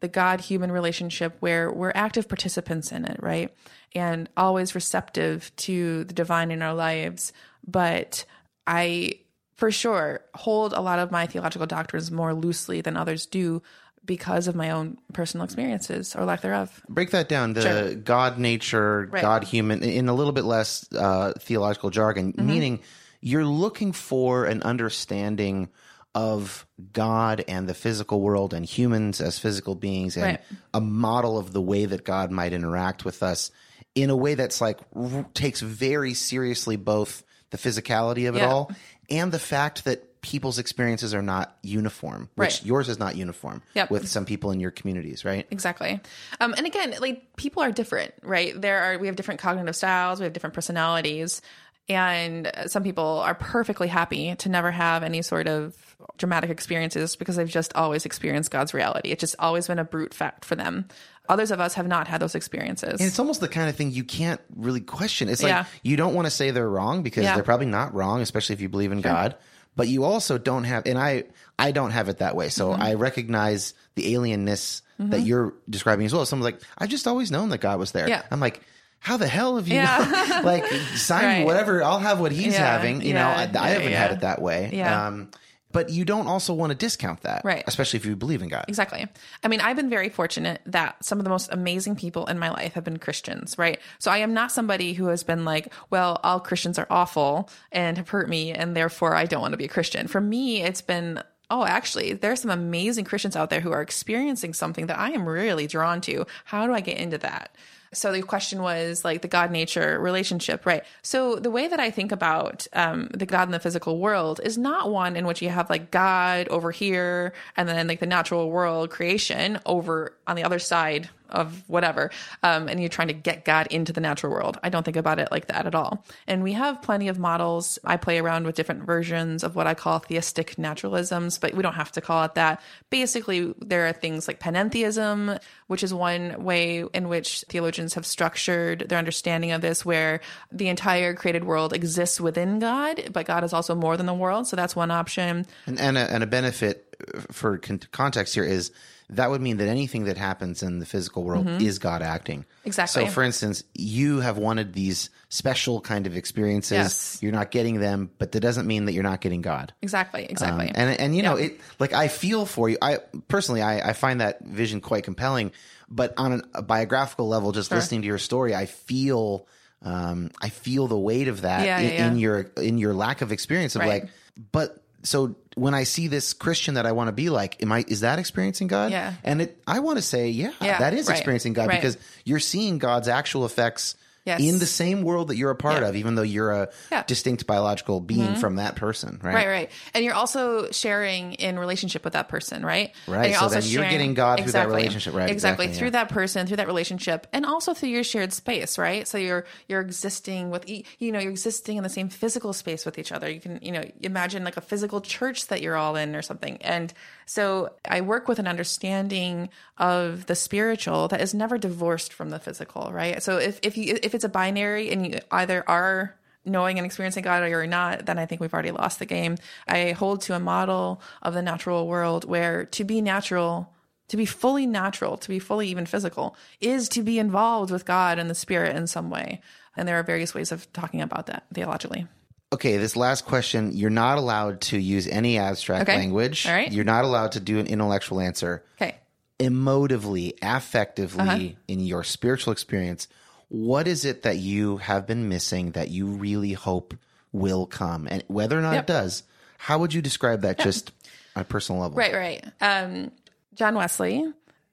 the 0.00 0.08
God 0.08 0.40
human 0.40 0.72
relationship 0.72 1.36
where 1.40 1.70
we're 1.72 1.92
active 1.94 2.28
participants 2.28 2.90
in 2.92 3.04
it, 3.04 3.18
right? 3.22 3.54
And 3.94 4.28
always 4.36 4.74
receptive 4.74 5.50
to 5.56 6.04
the 6.04 6.14
divine 6.14 6.50
in 6.50 6.62
our 6.62 6.74
lives. 6.74 7.32
But 7.66 8.24
I, 8.66 9.20
for 9.54 9.70
sure, 9.70 10.22
hold 10.34 10.72
a 10.72 10.80
lot 10.80 10.98
of 10.98 11.10
my 11.10 11.26
theological 11.26 11.66
doctrines 11.66 12.10
more 12.10 12.32
loosely 12.34 12.80
than 12.80 12.96
others 12.96 13.26
do 13.26 13.62
because 14.04 14.48
of 14.48 14.54
my 14.56 14.70
own 14.70 14.96
personal 15.12 15.44
experiences 15.44 16.16
or 16.16 16.24
lack 16.24 16.40
thereof. 16.40 16.82
break 16.88 17.10
that 17.10 17.28
down 17.28 17.52
the 17.52 18.00
god 18.02 18.38
nature 18.38 19.08
Right. 19.12 19.20
god 19.20 19.44
human 19.44 19.82
in 19.82 20.08
a 20.08 20.14
little 20.14 20.32
bit 20.32 20.44
less 20.44 20.90
uh, 20.94 21.34
theological 21.38 21.90
jargon 21.90 22.32
Mm-hmm. 22.32 22.46
meaning 22.46 22.80
you're 23.20 23.44
looking 23.44 23.92
for 23.92 24.46
an 24.46 24.62
understanding 24.62 25.68
of 26.14 26.66
god 26.92 27.44
and 27.46 27.68
the 27.68 27.74
physical 27.74 28.20
world 28.20 28.52
and 28.52 28.66
humans 28.66 29.20
as 29.20 29.38
physical 29.38 29.74
beings 29.74 30.16
and 30.16 30.24
Right. 30.24 30.40
a 30.74 30.80
model 30.80 31.38
of 31.38 31.52
the 31.52 31.60
way 31.62 31.84
that 31.84 32.04
god 32.04 32.30
might 32.32 32.52
interact 32.52 33.04
with 33.04 33.22
us 33.22 33.50
in 33.94 34.10
a 34.10 34.16
way 34.16 34.34
that's 34.34 34.60
like 34.60 34.78
r- 34.94 35.24
takes 35.34 35.60
very 35.60 36.14
seriously 36.14 36.76
both 36.76 37.22
the 37.50 37.58
physicality 37.58 38.28
of 38.28 38.34
it 38.36 38.40
Yeah. 38.40 38.48
all 38.52 38.72
and 39.08 39.30
the 39.30 39.38
fact 39.38 39.84
that 39.84 40.06
people's 40.22 40.58
experiences 40.58 41.14
are 41.14 41.22
not 41.22 41.56
uniform 41.62 42.28
which 42.34 42.56
Right. 42.60 42.64
yours 42.66 42.88
is 42.88 42.98
not 42.98 43.16
uniform 43.16 43.62
Yep. 43.74 43.90
with 43.90 44.08
some 44.08 44.24
people 44.26 44.50
in 44.50 44.58
your 44.60 44.70
communities 44.70 45.24
right 45.24 45.46
Exactly. 45.50 45.98
Um, 46.40 46.54
and 46.56 46.66
again, 46.66 46.94
like 47.00 47.36
people 47.36 47.62
are 47.62 47.72
different, 47.72 48.12
right? 48.22 48.60
There 48.60 48.82
are 48.82 48.98
we 48.98 49.06
have 49.06 49.16
different 49.16 49.40
cognitive 49.40 49.74
styles, 49.76 50.18
we 50.20 50.24
have 50.24 50.32
different 50.34 50.54
personalities, 50.54 51.40
and 51.90 52.50
some 52.66 52.82
people 52.84 53.04
are 53.24 53.34
perfectly 53.34 53.88
happy 53.88 54.34
to 54.36 54.48
never 54.48 54.70
have 54.70 55.02
any 55.02 55.22
sort 55.22 55.48
of 55.48 55.74
dramatic 56.16 56.48
experiences 56.50 57.16
because 57.16 57.36
they've 57.36 57.48
just 57.48 57.74
always 57.74 58.06
experienced 58.06 58.50
God's 58.50 58.72
reality. 58.72 59.10
It's 59.10 59.20
just 59.20 59.34
always 59.38 59.66
been 59.66 59.78
a 59.78 59.84
brute 59.84 60.14
fact 60.14 60.44
for 60.44 60.54
them. 60.54 60.86
Others 61.28 61.50
of 61.50 61.60
us 61.60 61.74
have 61.74 61.86
not 61.86 62.08
had 62.08 62.20
those 62.22 62.34
experiences. 62.34 63.00
And 63.00 63.02
it's 63.08 63.18
almost 63.18 63.40
the 63.40 63.48
kind 63.48 63.68
of 63.68 63.76
thing 63.76 63.90
you 63.90 64.04
can't 64.04 64.40
really 64.56 64.80
question. 64.80 65.28
It's 65.28 65.42
like 65.42 65.50
Yeah. 65.50 65.64
you 65.82 65.96
don't 65.96 66.14
want 66.14 66.26
to 66.26 66.30
say 66.30 66.50
they're 66.52 66.68
wrong 66.68 67.02
because 67.02 67.24
Yeah. 67.24 67.34
they're 67.34 67.44
probably 67.44 67.66
not 67.66 67.92
wrong, 67.94 68.20
especially 68.20 68.54
if 68.54 68.60
you 68.60 68.68
believe 68.68 68.92
in 68.92 69.00
God. 69.00 69.36
But 69.76 69.88
you 69.88 70.04
also 70.04 70.38
don't 70.38 70.64
have, 70.64 70.86
and 70.86 70.98
I, 70.98 71.24
I 71.58 71.70
don't 71.72 71.92
have 71.92 72.08
it 72.08 72.18
that 72.18 72.34
way. 72.36 72.48
So 72.50 72.70
Mm-hmm. 72.70 72.82
I 72.82 72.94
recognize 72.94 73.74
the 73.94 74.14
alienness 74.14 74.82
that 74.98 75.22
you're 75.22 75.54
describing 75.68 76.04
as 76.06 76.12
well. 76.12 76.26
Someone's 76.26 76.52
like, 76.52 76.62
I've 76.76 76.90
just 76.90 77.06
always 77.06 77.30
known 77.30 77.48
that 77.50 77.58
God 77.62 77.78
was 77.78 77.92
there. 77.92 78.08
Yeah. 78.08 78.22
I'm 78.30 78.38
like, 78.40 78.60
how 79.00 79.16
the 79.16 79.26
hell 79.26 79.56
have 79.56 79.66
you, 79.66 79.74
Yeah. 79.74 80.40
like, 80.44 80.64
sign 80.94 81.24
Right. 81.24 81.44
whatever, 81.46 81.82
I'll 81.82 81.98
have 81.98 82.20
what 82.20 82.32
he's 82.32 82.52
Yeah. 82.54 82.66
having. 82.72 83.02
You 83.02 83.14
know, 83.14 83.26
I, 83.26 83.44
Yeah. 83.52 83.62
I 83.62 83.68
haven't 83.70 83.90
Yeah. 83.90 83.98
had 83.98 84.12
it 84.12 84.20
that 84.20 84.40
way. 84.40 84.70
Yeah. 84.72 85.06
Um, 85.06 85.30
but 85.72 85.88
you 85.88 86.04
don't 86.04 86.26
also 86.26 86.52
want 86.52 86.70
to 86.70 86.74
discount 86.76 87.20
that, 87.22 87.42
Right. 87.44 87.62
Especially 87.66 87.96
if 87.98 88.04
you 88.04 88.16
believe 88.16 88.42
in 88.42 88.48
God. 88.48 88.64
Exactly. 88.66 89.06
I 89.44 89.48
mean, 89.48 89.60
I've 89.60 89.76
been 89.76 89.88
very 89.88 90.08
fortunate 90.08 90.60
that 90.66 91.04
some 91.04 91.18
of 91.18 91.24
the 91.24 91.30
most 91.30 91.48
amazing 91.52 91.94
people 91.94 92.26
in 92.26 92.38
my 92.40 92.50
life 92.50 92.72
have 92.74 92.82
been 92.82 92.98
Christians, 92.98 93.56
right? 93.56 93.78
So 94.00 94.10
I 94.10 94.18
am 94.18 94.34
not 94.34 94.50
somebody 94.50 94.94
who 94.94 95.06
has 95.06 95.22
been 95.22 95.44
like, 95.44 95.72
well, 95.88 96.18
all 96.24 96.40
Christians 96.40 96.76
are 96.76 96.88
awful 96.90 97.48
and 97.70 97.96
have 97.98 98.08
hurt 98.08 98.28
me, 98.28 98.50
and 98.52 98.76
therefore 98.76 99.14
I 99.14 99.26
don't 99.26 99.40
want 99.42 99.52
to 99.52 99.58
be 99.58 99.66
a 99.66 99.68
Christian. 99.68 100.08
For 100.08 100.20
me, 100.20 100.62
it's 100.62 100.82
been, 100.82 101.22
oh, 101.50 101.64
actually, 101.64 102.14
there 102.14 102.32
are 102.32 102.36
some 102.36 102.50
amazing 102.50 103.04
Christians 103.04 103.36
out 103.36 103.48
there 103.48 103.60
who 103.60 103.70
are 103.70 103.80
experiencing 103.80 104.54
something 104.54 104.86
that 104.88 104.98
I 104.98 105.10
am 105.10 105.24
really 105.28 105.68
drawn 105.68 106.00
to. 106.02 106.26
How 106.46 106.66
do 106.66 106.74
I 106.74 106.80
get 106.80 106.98
into 106.98 107.18
that? 107.18 107.54
So 107.92 108.12
the 108.12 108.22
question 108.22 108.62
was 108.62 109.04
like 109.04 109.22
the 109.22 109.28
God 109.28 109.50
nature 109.50 109.98
relationship, 110.00 110.64
right? 110.64 110.84
So 111.02 111.36
the 111.36 111.50
way 111.50 111.66
that 111.66 111.80
I 111.80 111.90
think 111.90 112.12
about 112.12 112.68
um, 112.72 113.08
the 113.12 113.26
God 113.26 113.48
in 113.48 113.50
the 113.50 113.58
physical 113.58 113.98
world 113.98 114.40
is 114.44 114.56
not 114.56 114.92
one 114.92 115.16
in 115.16 115.26
which 115.26 115.42
you 115.42 115.48
have 115.48 115.68
like 115.68 115.90
God 115.90 116.46
over 116.48 116.70
here 116.70 117.32
and 117.56 117.68
then 117.68 117.88
like 117.88 117.98
the 117.98 118.06
natural 118.06 118.50
world 118.50 118.90
creation 118.90 119.58
over 119.66 120.14
on 120.30 120.36
the 120.36 120.44
other 120.44 120.60
side 120.60 121.10
of 121.28 121.62
whatever, 121.68 122.10
um, 122.42 122.68
and 122.68 122.80
you're 122.80 122.88
trying 122.88 123.08
to 123.08 123.14
get 123.14 123.44
God 123.44 123.68
into 123.68 123.92
the 123.92 124.00
natural 124.00 124.32
world. 124.32 124.58
I 124.62 124.68
don't 124.68 124.84
think 124.84 124.96
about 124.96 125.18
it 125.18 125.28
like 125.30 125.46
that 125.46 125.66
at 125.66 125.74
all. 125.74 126.04
And 126.26 126.42
we 126.42 126.52
have 126.54 126.82
plenty 126.82 127.08
of 127.08 127.18
models. 127.18 127.78
I 127.84 127.96
play 127.96 128.18
around 128.18 128.46
with 128.46 128.56
different 128.56 128.84
versions 128.84 129.44
of 129.44 129.54
what 129.54 129.66
I 129.66 129.74
call 129.74 130.00
theistic 130.00 130.58
naturalisms, 130.58 131.38
but 131.38 131.54
we 131.54 131.62
don't 131.62 131.74
have 131.74 131.92
to 131.92 132.00
call 132.00 132.24
it 132.24 132.34
that. 132.34 132.60
Basically, 132.90 133.54
there 133.60 133.86
are 133.86 133.92
things 133.92 134.28
like 134.28 134.40
panentheism, 134.40 135.40
which 135.68 135.82
is 135.82 135.94
one 135.94 136.42
way 136.42 136.84
in 136.92 137.08
which 137.08 137.44
theologians 137.48 137.94
have 137.94 138.06
structured 138.06 138.88
their 138.88 138.98
understanding 138.98 139.52
of 139.52 139.60
this, 139.60 139.84
where 139.84 140.20
the 140.52 140.68
entire 140.68 141.14
created 141.14 141.44
world 141.44 141.72
exists 141.72 142.20
within 142.20 142.58
God, 142.58 143.10
but 143.12 143.26
God 143.26 143.44
is 143.44 143.52
also 143.52 143.74
more 143.74 143.96
than 143.96 144.06
the 144.06 144.14
world. 144.14 144.46
So 144.46 144.56
that's 144.56 144.76
one 144.76 144.90
option. 144.90 145.46
And 145.66 145.80
and 145.80 145.96
a, 145.96 146.12
and 146.12 146.22
a 146.22 146.26
benefit 146.26 146.86
for 147.30 147.58
con- 147.58 147.80
context 147.92 148.34
here 148.34 148.44
is 148.44 148.72
that 149.10 149.30
would 149.30 149.40
mean 149.40 149.56
that 149.58 149.68
anything 149.68 150.04
that 150.04 150.16
happens 150.16 150.62
in 150.62 150.78
the 150.78 150.86
physical 150.86 151.22
world 151.24 151.46
is 151.60 151.78
God 151.78 152.00
acting. 152.02 152.40
Mm-hmm. 152.40 152.68
Exactly. 152.68 153.04
So, 153.06 153.10
for 153.10 153.22
instance, 153.22 153.64
you 153.74 154.20
have 154.20 154.38
wanted 154.38 154.72
these 154.72 155.10
special 155.28 155.80
kind 155.80 156.06
of 156.06 156.16
experiences. 156.16 156.72
Yes. 156.72 157.18
You're 157.22 157.32
not 157.32 157.50
getting 157.50 157.80
them, 157.80 158.10
but 158.18 158.32
that 158.32 158.40
doesn't 158.40 158.66
mean 158.66 158.84
that 158.86 158.92
you're 158.92 159.02
not 159.02 159.20
getting 159.20 159.42
God. 159.42 159.72
Exactly. 159.82 160.24
Exactly. 160.24 160.66
Um, 160.68 160.72
and 160.74 161.00
and 161.00 161.16
you 161.16 161.22
know 161.22 161.36
Yeah. 161.36 161.46
it 161.46 161.60
like 161.78 161.92
I 161.92 162.08
feel 162.08 162.46
for 162.46 162.68
you. 162.68 162.78
I 162.80 162.98
personally 163.28 163.62
I, 163.62 163.90
I 163.90 163.92
find 163.92 164.20
that 164.20 164.40
vision 164.44 164.80
quite 164.80 165.04
compelling. 165.04 165.52
But 165.92 166.14
on 166.16 166.32
an, 166.32 166.42
a 166.54 166.62
biographical 166.62 167.26
level, 167.26 167.50
just 167.50 167.72
listening 167.72 168.02
to 168.02 168.06
your 168.06 168.18
story, 168.18 168.54
I 168.54 168.66
feel 168.66 169.48
um, 169.82 170.30
I 170.40 170.50
feel 170.50 170.86
the 170.86 170.98
weight 170.98 171.26
of 171.28 171.40
that 171.42 171.64
Yeah, 171.64 171.78
in, 171.80 171.92
yeah. 171.92 172.06
in 172.08 172.18
your 172.18 172.40
in 172.58 172.78
your 172.78 172.94
lack 172.94 173.22
of 173.22 173.32
experience 173.32 173.74
of 173.74 173.80
Right. 173.80 174.02
like. 174.04 174.10
But 174.52 174.80
so 175.02 175.36
when 175.54 175.74
I 175.74 175.84
see 175.84 176.08
this 176.08 176.32
Christian 176.32 176.74
that 176.74 176.86
I 176.86 176.92
want 176.92 177.08
to 177.08 177.12
be 177.12 177.30
like, 177.30 177.62
am 177.62 177.72
I 177.72 177.84
is 177.88 178.00
that 178.00 178.18
experiencing 178.18 178.68
God? 178.68 178.90
Yeah. 178.90 179.14
And 179.24 179.42
it 179.42 179.60
I 179.66 179.80
want 179.80 179.98
to 179.98 180.02
say, 180.02 180.30
yeah, 180.30 180.52
Yeah, 180.60 180.78
that 180.78 180.94
is 180.94 181.08
right, 181.08 181.16
experiencing 181.16 181.52
God 181.52 181.68
right. 181.68 181.80
because 181.80 181.96
you're 182.24 182.40
seeing 182.40 182.78
God's 182.78 183.08
actual 183.08 183.44
effects. 183.44 183.94
Yes. 184.26 184.40
In 184.42 184.58
the 184.58 184.66
same 184.66 185.02
world 185.02 185.28
that 185.28 185.36
you're 185.36 185.50
a 185.50 185.56
part 185.56 185.82
Yeah. 185.82 185.88
of, 185.88 185.96
even 185.96 186.14
though 186.14 186.22
you're 186.22 186.50
a 186.52 186.68
Yeah. 186.90 186.98
Mm-hmm. 186.98 187.06
distinct 187.06 187.46
biological 187.46 188.00
being 188.00 188.34
from 188.36 188.56
that 188.56 188.76
person, 188.76 189.18
right? 189.22 189.34
Right, 189.34 189.48
right. 189.48 189.70
And 189.94 190.04
you're 190.04 190.14
also 190.14 190.70
sharing 190.72 191.32
in 191.34 191.58
relationship 191.58 192.04
with 192.04 192.12
that 192.12 192.28
person, 192.28 192.64
right? 192.64 192.92
Right, 193.08 193.28
And 193.30 193.36
so 193.36 193.48
then 193.48 193.62
you're 193.64 193.88
getting 193.88 194.12
God 194.14 194.40
through 194.42 194.52
that 194.52 194.68
relationship, 194.68 195.14
right, 195.14 195.30
Exactly. 195.30 195.66
exactly, 195.66 195.78
Through 195.78 195.86
yeah. 195.98 196.04
that 196.04 196.08
person, 196.10 196.46
through 196.46 196.58
that 196.58 196.66
relationship, 196.66 197.26
and 197.32 197.46
also 197.46 197.72
through 197.72 197.88
your 197.88 198.04
shared 198.04 198.32
space, 198.34 198.76
right? 198.78 199.08
So 199.08 199.16
you're 199.16 199.46
you're 199.68 199.80
existing 199.80 200.50
with 200.50 200.68
e- 200.68 200.84
you 200.98 201.12
know, 201.12 201.18
you're 201.18 201.30
existing 201.30 201.78
in 201.78 201.82
the 201.82 201.88
same 201.88 202.08
physical 202.10 202.52
space 202.52 202.84
with 202.84 202.98
each 202.98 203.12
other. 203.12 203.30
You 203.30 203.40
can, 203.40 203.58
you 203.62 203.72
know, 203.72 203.84
imagine 204.02 204.44
like 204.44 204.56
a 204.58 204.60
physical 204.60 205.00
church 205.00 205.46
that 205.48 205.62
you're 205.62 205.76
all 205.76 205.96
in 205.96 206.14
or 206.14 206.22
something. 206.22 206.58
And 206.60 206.92
so 207.30 207.70
I 207.88 208.00
work 208.00 208.26
with 208.26 208.40
an 208.40 208.48
understanding 208.48 209.50
of 209.78 210.26
the 210.26 210.34
spiritual 210.34 211.06
that 211.06 211.20
is 211.20 211.32
never 211.32 211.58
divorced 211.58 212.12
from 212.12 212.30
the 212.30 212.40
physical, 212.40 212.90
right? 212.92 213.22
So 213.22 213.38
if 213.38 213.60
if 213.62 213.78
you 213.78 214.00
if 214.02 214.16
it's 214.16 214.24
a 214.24 214.28
binary 214.28 214.90
and 214.90 215.06
you 215.06 215.20
either 215.30 215.62
are 215.68 216.18
knowing 216.44 216.76
and 216.76 216.84
experiencing 216.84 217.22
God 217.22 217.44
or 217.44 217.48
you're 217.48 217.68
not, 217.68 218.06
then 218.06 218.18
I 218.18 218.26
think 218.26 218.40
we've 218.40 218.52
already 218.52 218.72
lost 218.72 218.98
the 218.98 219.06
game. 219.06 219.36
I 219.68 219.92
hold 219.92 220.22
to 220.22 220.34
a 220.34 220.40
model 220.40 221.00
of 221.22 221.34
the 221.34 221.40
natural 221.40 221.86
world 221.86 222.24
where 222.24 222.64
to 222.64 222.82
be 222.82 223.00
natural, 223.00 223.72
to 224.08 224.16
be 224.16 224.26
fully 224.26 224.66
natural, 224.66 225.16
to 225.18 225.28
be 225.28 225.38
fully 225.38 225.68
even 225.68 225.86
physical, 225.86 226.34
is 226.60 226.88
to 226.88 227.00
be 227.00 227.20
involved 227.20 227.70
with 227.70 227.86
God 227.86 228.18
and 228.18 228.28
the 228.28 228.34
Spirit 228.34 228.74
in 228.74 228.88
some 228.88 229.08
way. 229.08 229.40
And 229.76 229.86
there 229.86 230.00
are 230.00 230.02
various 230.02 230.34
ways 230.34 230.50
of 230.50 230.66
talking 230.72 231.00
about 231.00 231.26
that 231.26 231.44
theologically. 231.54 232.08
Okay, 232.52 232.78
this 232.78 232.96
last 232.96 233.26
question, 233.26 233.70
you're 233.76 233.90
not 233.90 234.18
allowed 234.18 234.60
to 234.62 234.78
use 234.78 235.06
any 235.06 235.38
abstract 235.38 235.88
Okay. 235.88 235.96
language. 235.96 236.46
All 236.46 236.52
right. 236.52 236.70
You're 236.70 236.84
not 236.84 237.04
allowed 237.04 237.32
to 237.32 237.40
do 237.40 237.58
an 237.60 237.66
intellectual 237.68 238.20
answer. 238.20 238.64
Okay. 238.80 238.96
Emotively, 239.38 240.36
affectively, 240.40 241.18
Uh-huh. 241.50 241.56
in 241.68 241.80
your 241.80 242.02
spiritual 242.04 242.52
experience, 242.52 243.06
what 243.48 243.86
is 243.86 244.04
it 244.04 244.22
that 244.22 244.38
you 244.38 244.78
have 244.78 245.06
been 245.06 245.28
missing 245.28 245.70
that 245.72 245.90
you 245.90 246.06
really 246.06 246.52
hope 246.52 246.94
will 247.32 247.66
come? 247.66 248.08
And 248.10 248.24
whether 248.26 248.58
or 248.58 248.62
not 248.62 248.74
Yep. 248.74 248.82
it 248.84 248.86
does, 248.86 249.22
how 249.58 249.78
would 249.78 249.94
you 249.94 250.02
describe 250.02 250.42
that 250.42 250.58
just 250.58 250.90
on 251.36 251.42
a 251.42 251.44
personal 251.44 251.80
level? 251.82 251.96
Right, 251.98 252.14
right. 252.14 252.44
Um, 252.60 253.12
John 253.54 253.74
Wesley 253.76 254.24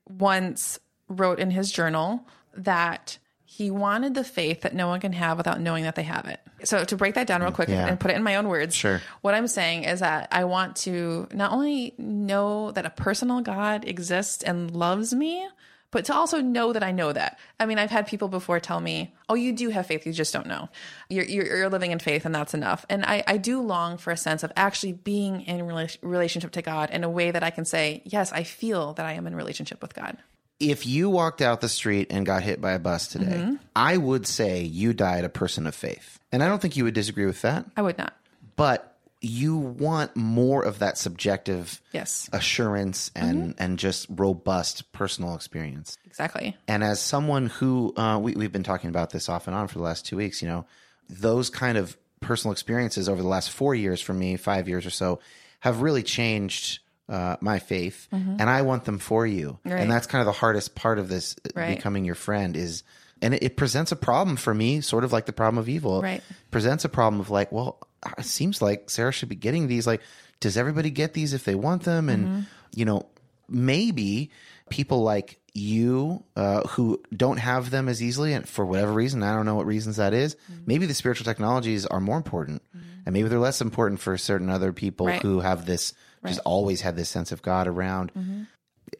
once 0.09 0.79
wrote 1.09 1.39
in 1.39 1.51
his 1.51 1.71
journal 1.71 2.25
that 2.55 3.19
he 3.57 3.71
wanted 3.71 4.13
the 4.13 4.23
faith 4.23 4.61
that 4.61 4.75
no 4.75 4.87
one 4.87 4.99
can 4.99 5.13
have 5.13 5.37
without 5.37 5.59
knowing 5.59 5.83
that 5.83 5.95
they 5.95 6.03
have 6.03 6.25
it. 6.27 6.39
So 6.63 6.83
to 6.83 6.95
break 6.95 7.15
that 7.15 7.25
down 7.25 7.41
real 7.41 7.51
quick 7.51 7.69
Yeah. 7.69 7.87
and 7.87 7.99
put 7.99 8.11
it 8.11 8.15
in 8.17 8.21
my 8.23 8.35
own 8.35 8.47
words, 8.47 8.75
Sure. 8.75 9.01
what 9.21 9.33
I'm 9.33 9.47
saying 9.47 9.83
is 9.85 10.01
that 10.01 10.27
I 10.31 10.43
want 10.43 10.75
to 10.85 11.27
not 11.33 11.51
only 11.51 11.95
know 11.97 12.71
that 12.71 12.85
a 12.85 12.91
personal 12.91 13.41
God 13.41 13.83
exists 13.85 14.43
and 14.43 14.69
loves 14.69 15.11
me, 15.13 15.47
but 15.89 16.05
to 16.05 16.13
also 16.13 16.41
know 16.41 16.73
that 16.73 16.83
I 16.83 16.91
know 16.91 17.11
that. 17.13 17.39
I 17.59 17.65
mean, 17.65 17.79
I've 17.79 17.89
had 17.89 18.05
people 18.05 18.27
before 18.27 18.59
tell 18.59 18.79
me, 18.79 19.15
"Oh, 19.29 19.35
you 19.35 19.53
do 19.53 19.69
have 19.69 19.87
faith, 19.87 20.05
you 20.05 20.11
just 20.13 20.33
don't 20.33 20.45
know. 20.45 20.69
You're 21.09 21.23
you're, 21.25 21.45
you're 21.47 21.69
living 21.69 21.91
in 21.91 21.99
faith, 21.99 22.25
and 22.25 22.35
that's 22.35 22.53
enough." 22.53 22.85
And 22.89 23.05
I 23.05 23.23
I 23.25 23.37
do 23.37 23.61
long 23.61 23.97
for 23.97 24.11
a 24.11 24.17
sense 24.17 24.43
of 24.43 24.51
actually 24.55 24.91
being 24.93 25.41
in 25.41 25.61
rela- 25.61 25.97
relationship 26.01 26.51
to 26.51 26.61
God 26.61 26.89
in 26.91 27.03
a 27.05 27.09
way 27.09 27.31
that 27.31 27.41
I 27.41 27.49
can 27.51 27.63
say, 27.65 28.01
"Yes, 28.05 28.31
I 28.33 28.43
feel 28.43 28.93
that 28.93 29.05
I 29.05 29.13
am 29.13 29.25
in 29.27 29.33
relationship 29.35 29.81
with 29.81 29.95
God." 29.95 30.17
If 30.59 30.85
you 30.87 31.09
walked 31.09 31.41
out 31.41 31.61
the 31.61 31.69
street 31.69 32.07
and 32.11 32.25
got 32.25 32.41
hit 32.43 32.59
by 32.61 32.71
a 32.73 32.79
bus 32.79 33.07
today, 33.07 33.25
Mm-hmm. 33.37 33.55
I 33.75 33.95
would 33.97 34.25
say 34.25 34.63
you 34.63 34.93
died 34.93 35.23
a 35.23 35.29
person 35.29 35.67
of 35.67 35.75
faith. 35.75 36.19
And 36.31 36.41
I 36.43 36.47
don't 36.47 36.59
think 36.61 36.75
you 36.75 36.83
would 36.85 36.95
disagree 36.95 37.25
with 37.27 37.41
that. 37.43 37.65
I 37.75 37.81
would 37.83 37.97
not. 37.97 38.13
but 38.55 38.93
you 39.19 39.57
want 39.57 40.15
more 40.15 40.63
of 40.63 40.77
that 40.79 40.95
subjective 40.95 41.81
Yes, 41.91 42.29
assurance 42.33 43.09
and 43.15 43.55
and 43.57 43.79
just 43.79 44.05
robust 44.11 44.91
personal 44.91 45.33
experience. 45.33 45.97
exactly. 46.05 46.55
And 46.67 46.83
as 46.83 46.99
someone 47.01 47.47
who 47.47 47.93
uh, 47.97 48.19
we, 48.19 48.33
we've 48.33 48.51
been 48.51 48.61
talking 48.63 48.89
about 48.91 49.09
this 49.09 49.27
off 49.27 49.47
and 49.47 49.55
on 49.55 49.67
for 49.67 49.79
the 49.79 49.83
last 49.83 50.05
two 50.05 50.17
weeks, 50.17 50.41
you 50.43 50.47
know, 50.47 50.65
those 51.09 51.49
kind 51.49 51.79
of 51.79 51.97
personal 52.19 52.51
experiences 52.51 53.09
over 53.09 53.21
the 53.21 53.27
last 53.27 53.49
four 53.49 53.73
years 53.73 54.01
for 54.01 54.13
me, 54.13 54.37
five 54.37 54.67
years 54.69 54.85
or 54.85 54.91
so, 54.91 55.19
have 55.61 55.81
really 55.81 56.03
changed 56.03 56.79
uh, 57.09 57.37
my 57.41 57.59
faith, 57.59 58.07
and 58.11 58.41
I 58.41 58.61
want 58.63 58.85
them 58.85 58.99
for 58.99 59.25
you. 59.25 59.59
Mm-hmm. 59.59 59.69
Right. 59.71 59.81
And 59.81 59.91
that's 59.91 60.07
kind 60.07 60.21
of 60.21 60.25
the 60.25 60.39
hardest 60.39 60.75
part 60.75 60.99
of 60.99 61.07
this 61.09 61.35
uh, 61.45 61.49
Right. 61.59 61.75
becoming 61.77 62.05
your 62.05 62.15
friend 62.15 62.55
is. 62.57 62.83
And 63.21 63.33
it, 63.33 63.41
it 63.43 63.57
presents 63.57 63.91
a 63.91 63.95
problem 63.95 64.35
for 64.35 64.53
me, 64.53 64.81
sort 64.81 65.03
of 65.03 65.11
like 65.11 65.25
the 65.25 65.33
problem 65.33 65.57
of 65.57 65.67
evil. 65.69 66.01
Right. 66.03 66.21
Presents 66.51 66.85
a 66.85 66.89
problem 66.89 67.19
of 67.19 67.29
like, 67.31 67.51
well, 67.51 67.79
it 68.17 68.25
seems 68.25 68.61
like 68.61 68.89
Sarah 68.91 69.11
should 69.11 69.29
be 69.29 69.35
getting 69.35 69.67
these. 69.67 69.87
Like, 69.87 70.01
does 70.39 70.55
everybody 70.55 70.91
get 70.91 71.13
these 71.13 71.33
if 71.33 71.43
they 71.43 71.55
want 71.55 71.83
them? 71.83 72.09
And 72.09 72.27
Mm-hmm. 72.27 72.39
you 72.75 72.85
know, 72.85 73.07
maybe 73.49 74.29
people 74.69 75.01
like 75.03 75.39
you 75.53 76.23
uh, 76.35 76.61
who 76.67 77.01
don't 77.15 77.37
have 77.37 77.71
them 77.71 77.89
as 77.89 78.03
easily, 78.03 78.33
and 78.33 78.47
for 78.47 78.65
whatever 78.65 78.91
reason, 78.93 79.23
I 79.23 79.33
don't 79.33 79.45
know 79.45 79.55
what 79.55 79.65
reasons 79.65 79.95
that 79.97 80.13
is, 80.13 80.35
Mm-hmm. 80.35 80.61
Maybe 80.67 80.85
the 80.85 80.93
spiritual 80.93 81.25
technologies 81.25 81.85
are 81.85 81.99
more 81.99 82.17
important, 82.17 82.61
and 83.05 83.13
maybe 83.13 83.29
they're 83.29 83.39
less 83.39 83.61
important 83.61 83.99
for 83.99 84.17
certain 84.17 84.49
other 84.49 84.73
people 84.73 85.07
Right. 85.07 85.21
who 85.21 85.39
have 85.39 85.65
this 85.65 85.93
just 86.25 86.39
always 86.45 86.81
had 86.81 86.95
this 86.95 87.09
sense 87.09 87.31
of 87.31 87.41
God 87.41 87.67
around. 87.67 88.11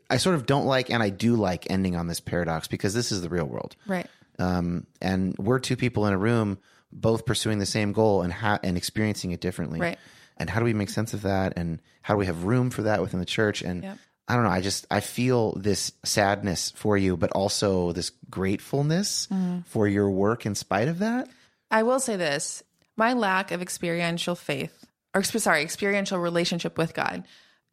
I 0.10 0.18
sort 0.18 0.36
of 0.36 0.46
don't 0.46 0.66
like, 0.66 0.90
and 0.90 1.02
I 1.02 1.10
do 1.10 1.36
like 1.36 1.68
ending 1.70 1.96
on 1.96 2.08
this 2.08 2.20
paradox 2.20 2.68
because 2.68 2.94
this 2.94 3.12
is 3.12 3.22
the 3.22 3.30
real 3.30 3.46
world 3.46 3.76
Right. 3.88 4.08
um, 4.40 4.86
and 5.02 5.36
we're 5.38 5.60
two 5.60 5.76
people 5.78 6.06
in 6.08 6.14
a 6.14 6.18
room 6.18 6.58
both 6.92 7.26
pursuing 7.26 7.60
the 7.60 7.66
same 7.66 7.92
goal 7.94 8.22
and 8.22 8.32
ha- 8.34 8.60
and 8.64 8.76
experiencing 8.78 9.32
it 9.32 9.40
differently 9.42 9.80
Right. 9.80 9.98
and 10.38 10.50
how 10.50 10.60
do 10.60 10.66
we 10.66 10.74
make 10.74 10.90
sense 10.90 11.14
of 11.14 11.22
that 11.24 11.54
and 11.58 11.82
how 12.02 12.14
do 12.14 12.18
we 12.18 12.26
have 12.26 12.44
room 12.46 12.70
for 12.70 12.84
that 12.84 13.02
within 13.02 13.20
the 13.20 13.26
church 13.26 13.62
and 13.62 13.84
Yep. 13.84 13.98
i 14.30 14.36
don't 14.36 14.44
know 14.44 14.50
i 14.50 14.62
just 14.62 14.88
i 14.90 15.00
feel 15.02 15.54
this 15.58 15.92
sadness 16.06 16.72
for 16.76 16.98
you 16.98 17.18
but 17.18 17.32
also 17.32 17.92
this 17.92 18.12
gratefulness 18.30 19.28
Mm-hmm. 19.32 19.60
for 19.66 19.88
your 19.88 20.10
work 20.10 20.46
in 20.46 20.56
spite 20.56 20.88
of 20.88 21.00
that 21.00 21.30
I 21.70 21.84
will 21.84 22.00
say 22.00 22.16
this 22.16 22.64
my 22.96 23.12
lack 23.14 23.52
of 23.52 23.62
experiential 23.62 24.36
faith, 24.36 24.86
or 25.18 25.40
sorry, 25.40 25.62
experiential 25.62 26.20
relationship 26.20 26.78
with 26.78 26.94
God 26.94 27.24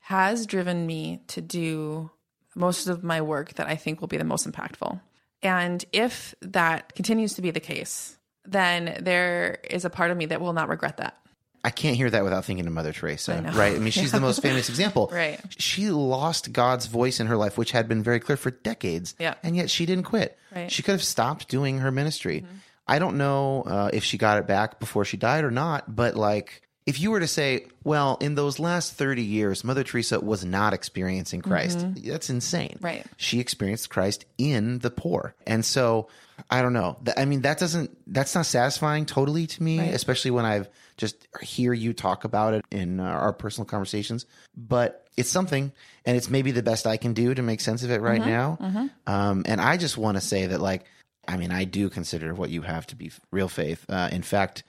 has 0.00 0.46
driven 0.46 0.86
me 0.86 1.22
to 1.28 1.40
do 1.40 2.10
most 2.54 2.86
of 2.86 3.02
my 3.02 3.20
work 3.22 3.54
that 3.54 3.66
I 3.66 3.76
think 3.76 4.00
will 4.00 4.08
be 4.08 4.16
the 4.16 4.24
most 4.24 4.50
impactful. 4.50 5.00
And 5.42 5.84
if 5.92 6.34
that 6.40 6.94
continues 6.94 7.34
to 7.34 7.42
be 7.42 7.50
the 7.50 7.60
case, 7.60 8.16
then 8.44 8.98
there 9.00 9.58
is 9.68 9.84
a 9.84 9.90
part 9.90 10.10
of 10.10 10.16
me 10.16 10.26
that 10.26 10.40
will 10.40 10.52
not 10.52 10.68
regret 10.68 10.98
that. 10.98 11.16
I 11.64 11.70
can't 11.70 11.96
hear 11.96 12.10
that 12.10 12.22
without 12.22 12.44
thinking 12.44 12.66
of 12.66 12.72
Mother 12.74 12.92
Teresa, 12.92 13.40
know. 13.40 13.50
right? 13.52 13.74
I 13.74 13.78
mean, 13.78 13.90
she's 13.90 14.12
the 14.12 14.20
most 14.20 14.42
famous 14.42 14.68
example. 14.68 15.08
Right. 15.10 15.40
She 15.58 15.88
lost 15.88 16.52
God's 16.52 16.84
voice 16.84 17.20
in 17.20 17.26
her 17.26 17.38
life, 17.38 17.56
which 17.56 17.70
had 17.72 17.88
been 17.88 18.02
very 18.02 18.20
clear 18.20 18.36
for 18.36 18.50
decades. 18.50 19.14
Yeah. 19.18 19.34
And 19.42 19.56
yet 19.56 19.70
she 19.70 19.86
didn't 19.86 20.04
quit. 20.04 20.38
Right. 20.52 20.60
Mm-hmm. 20.60 20.68
She 20.68 20.82
could 20.82 20.92
have 20.92 21.02
stopped 21.02 21.48
doing 21.48 21.78
her 21.78 21.90
ministry. 21.90 22.44
I 22.86 22.98
don't 22.98 23.16
know 23.16 23.62
uh, 23.62 23.90
if 23.94 24.04
she 24.04 24.18
got 24.18 24.36
it 24.36 24.46
back 24.46 24.78
before 24.78 25.06
she 25.06 25.16
died 25.16 25.44
or 25.44 25.50
not, 25.50 25.94
but 25.94 26.16
like, 26.16 26.60
if 26.86 27.00
you 27.00 27.10
were 27.10 27.20
to 27.20 27.26
say, 27.26 27.66
well, 27.82 28.18
in 28.20 28.34
those 28.34 28.58
last 28.58 28.92
30 28.94 29.22
years, 29.22 29.64
Mother 29.64 29.84
Teresa 29.84 30.20
was 30.20 30.44
not 30.44 30.74
experiencing 30.74 31.40
Christ, 31.40 31.86
that's 32.04 32.28
insane. 32.28 32.74
Mm-hmm. 32.76 32.84
Right. 32.84 33.06
She 33.16 33.40
experienced 33.40 33.88
Christ 33.90 34.26
in 34.36 34.80
the 34.80 34.90
poor. 34.90 35.34
And 35.46 35.64
so, 35.64 36.08
I 36.50 36.60
don't 36.62 36.72
know. 36.74 36.98
I 37.16 37.24
mean, 37.24 37.42
that 37.42 37.58
doesn't, 37.58 37.96
that's 38.12 38.34
not 38.34 38.44
satisfying 38.44 39.06
totally 39.06 39.46
to 39.46 39.62
me, 39.62 39.78
Right. 39.78 39.94
especially 39.94 40.32
when 40.32 40.44
I've 40.44 40.68
just 40.96 41.26
hear 41.40 41.72
you 41.72 41.92
talk 41.94 42.24
about 42.24 42.54
it 42.54 42.64
in 42.70 43.00
uh, 43.00 43.04
our 43.04 43.32
personal 43.32 43.64
conversations. 43.66 44.26
But 44.56 45.06
it's 45.16 45.30
something, 45.30 45.72
and 46.04 46.16
it's 46.16 46.28
maybe 46.28 46.50
the 46.50 46.62
best 46.62 46.86
I 46.86 46.96
can 46.98 47.14
do 47.14 47.34
to 47.34 47.42
make 47.42 47.60
sense 47.60 47.82
of 47.82 47.90
it 47.92 48.00
right 48.02 48.20
now. 48.20 48.58
Um, 49.06 49.44
and 49.46 49.60
I 49.60 49.76
just 49.76 49.96
want 49.96 50.16
to 50.16 50.20
say 50.20 50.46
that, 50.46 50.60
like, 50.60 50.84
I 51.26 51.36
mean, 51.38 51.50
I 51.50 51.64
do 51.64 51.88
consider 51.88 52.34
what 52.34 52.50
you 52.50 52.62
have 52.62 52.86
to 52.88 52.96
be 52.96 53.10
real 53.30 53.48
faith. 53.48 53.84
Uh, 53.88 54.08
in 54.12 54.22
fact, 54.22 54.64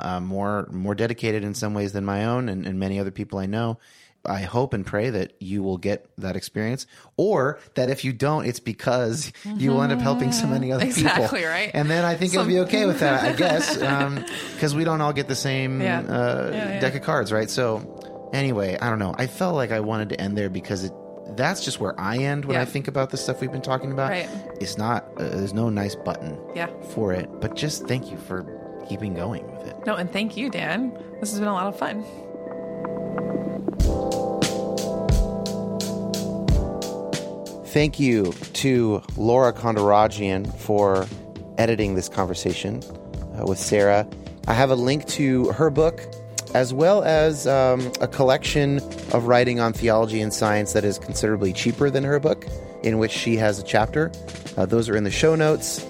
uh, 0.00 0.20
more 0.20 0.68
more 0.70 0.94
dedicated 0.94 1.44
in 1.44 1.54
some 1.54 1.74
ways 1.74 1.92
than 1.92 2.04
my 2.04 2.26
own, 2.26 2.48
and, 2.48 2.66
and 2.66 2.78
many 2.78 2.98
other 3.00 3.10
people 3.10 3.38
I 3.38 3.46
know. 3.46 3.78
I 4.26 4.40
hope 4.42 4.74
and 4.74 4.84
pray 4.84 5.10
that 5.10 5.34
you 5.40 5.62
will 5.62 5.78
get 5.78 6.10
that 6.18 6.34
experience, 6.36 6.86
or 7.16 7.60
that 7.76 7.88
if 7.88 8.04
you 8.04 8.12
don't, 8.12 8.46
it's 8.46 8.60
because 8.60 9.32
you 9.56 9.70
will 9.70 9.82
end 9.82 9.92
up 9.92 10.00
helping 10.00 10.32
so 10.32 10.46
many 10.48 10.72
other 10.72 10.84
people. 10.86 11.02
Exactly, 11.02 11.44
right. 11.44 11.70
And 11.72 11.88
then 11.88 12.04
I 12.04 12.14
think 12.16 12.34
it'll 12.34 12.44
be 12.44 12.58
okay 12.60 12.84
with 12.84 12.98
that, 13.00 13.22
I 13.24 13.32
guess, 13.36 13.76
because 14.54 14.74
we 14.74 14.82
don't 14.84 15.00
all 15.00 15.12
get 15.12 15.28
the 15.28 15.36
same 15.36 15.80
Yeah. 15.80 16.00
uh, 16.00 16.50
Yeah, 16.52 16.68
yeah. 16.68 16.80
deck 16.80 16.96
of 16.96 17.02
cards, 17.02 17.32
right? 17.32 17.48
So, 17.48 18.28
anyway, 18.34 18.76
I 18.82 18.90
don't 18.90 18.98
know. 18.98 19.14
I 19.16 19.28
felt 19.28 19.54
like 19.54 19.70
I 19.70 19.80
wanted 19.80 20.08
to 20.10 20.20
end 20.20 20.36
there 20.36 20.50
because 20.50 20.84
it. 20.84 20.92
That's 21.36 21.62
just 21.64 21.78
where 21.78 21.98
I 22.00 22.16
end 22.18 22.44
when 22.46 22.54
Yeah. 22.56 22.62
I 22.62 22.64
think 22.64 22.88
about 22.88 23.10
the 23.10 23.18
stuff 23.18 23.40
we've 23.42 23.52
been 23.52 23.60
talking 23.62 23.92
about. 23.92 24.10
Right. 24.10 24.28
It's 24.60 24.78
not. 24.78 25.04
Uh, 25.18 25.28
there's 25.28 25.52
no 25.54 25.68
nice 25.68 25.94
button 25.94 26.38
Yeah. 26.56 26.68
for 26.94 27.12
it, 27.12 27.28
but 27.40 27.54
just 27.54 27.86
thank 27.86 28.10
you 28.10 28.16
for 28.16 28.42
keeping 28.88 29.14
going 29.14 29.50
with 29.50 29.66
it. 29.66 29.76
No, 29.86 29.94
and 29.94 30.10
thank 30.12 30.36
you, 30.36 30.50
Dan. 30.50 30.92
This 31.20 31.30
has 31.30 31.38
been 31.38 31.48
a 31.48 31.52
lot 31.52 31.66
of 31.66 31.78
fun. 31.78 32.04
Thank 37.66 38.00
you 38.00 38.32
to 38.54 39.02
Laura 39.16 39.52
Kondarajian 39.52 40.52
for 40.58 41.06
editing 41.58 41.94
this 41.94 42.08
conversation 42.08 42.82
uh, 43.38 43.44
with 43.46 43.58
Sarah. 43.58 44.08
I 44.46 44.54
have 44.54 44.70
a 44.70 44.74
link 44.74 45.06
to 45.08 45.52
her 45.52 45.68
book 45.68 46.00
as 46.54 46.72
well 46.72 47.02
as 47.02 47.46
um, 47.46 47.92
a 48.00 48.08
collection 48.08 48.78
of 49.12 49.26
writing 49.26 49.60
on 49.60 49.72
theology 49.72 50.20
and 50.20 50.32
science 50.32 50.72
that 50.72 50.84
is 50.84 50.98
considerably 50.98 51.52
cheaper 51.52 51.90
than 51.90 52.04
her 52.04 52.18
book, 52.18 52.46
in 52.82 52.98
which 52.98 53.12
she 53.12 53.36
has 53.36 53.58
a 53.58 53.62
chapter. 53.62 54.10
Uh, 54.56 54.64
those 54.64 54.88
are 54.88 54.96
in 54.96 55.04
the 55.04 55.10
show 55.10 55.34
notes. 55.34 55.86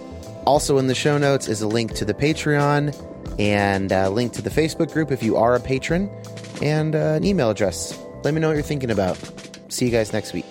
Also, 0.49 0.79
in 0.79 0.87
the 0.87 0.95
show 0.95 1.19
notes 1.19 1.47
is 1.47 1.61
a 1.61 1.69
link 1.69 1.93
to 1.93 2.07
the 2.07 2.15
Patreon 2.15 2.97
and 3.39 3.93
a 3.93 4.09
link 4.09 4.33
to 4.33 4.41
the 4.41 4.49
Facebook 4.49 4.91
group 4.91 5.13
if 5.13 5.23
you 5.23 5.37
are 5.37 5.55
a 5.55 5.61
patron, 5.61 6.11
and 6.63 6.97
uh, 6.97 7.17
an 7.17 7.23
email 7.23 7.51
address. 7.51 8.03
Let 8.25 8.33
me 8.33 8.41
know 8.41 8.49
what 8.49 8.55
you're 8.55 8.63
thinking 8.63 8.91
about. 8.91 9.19
See 9.69 9.85
you 9.85 9.91
guys 9.91 10.15
next 10.15 10.33
week. 10.33 10.47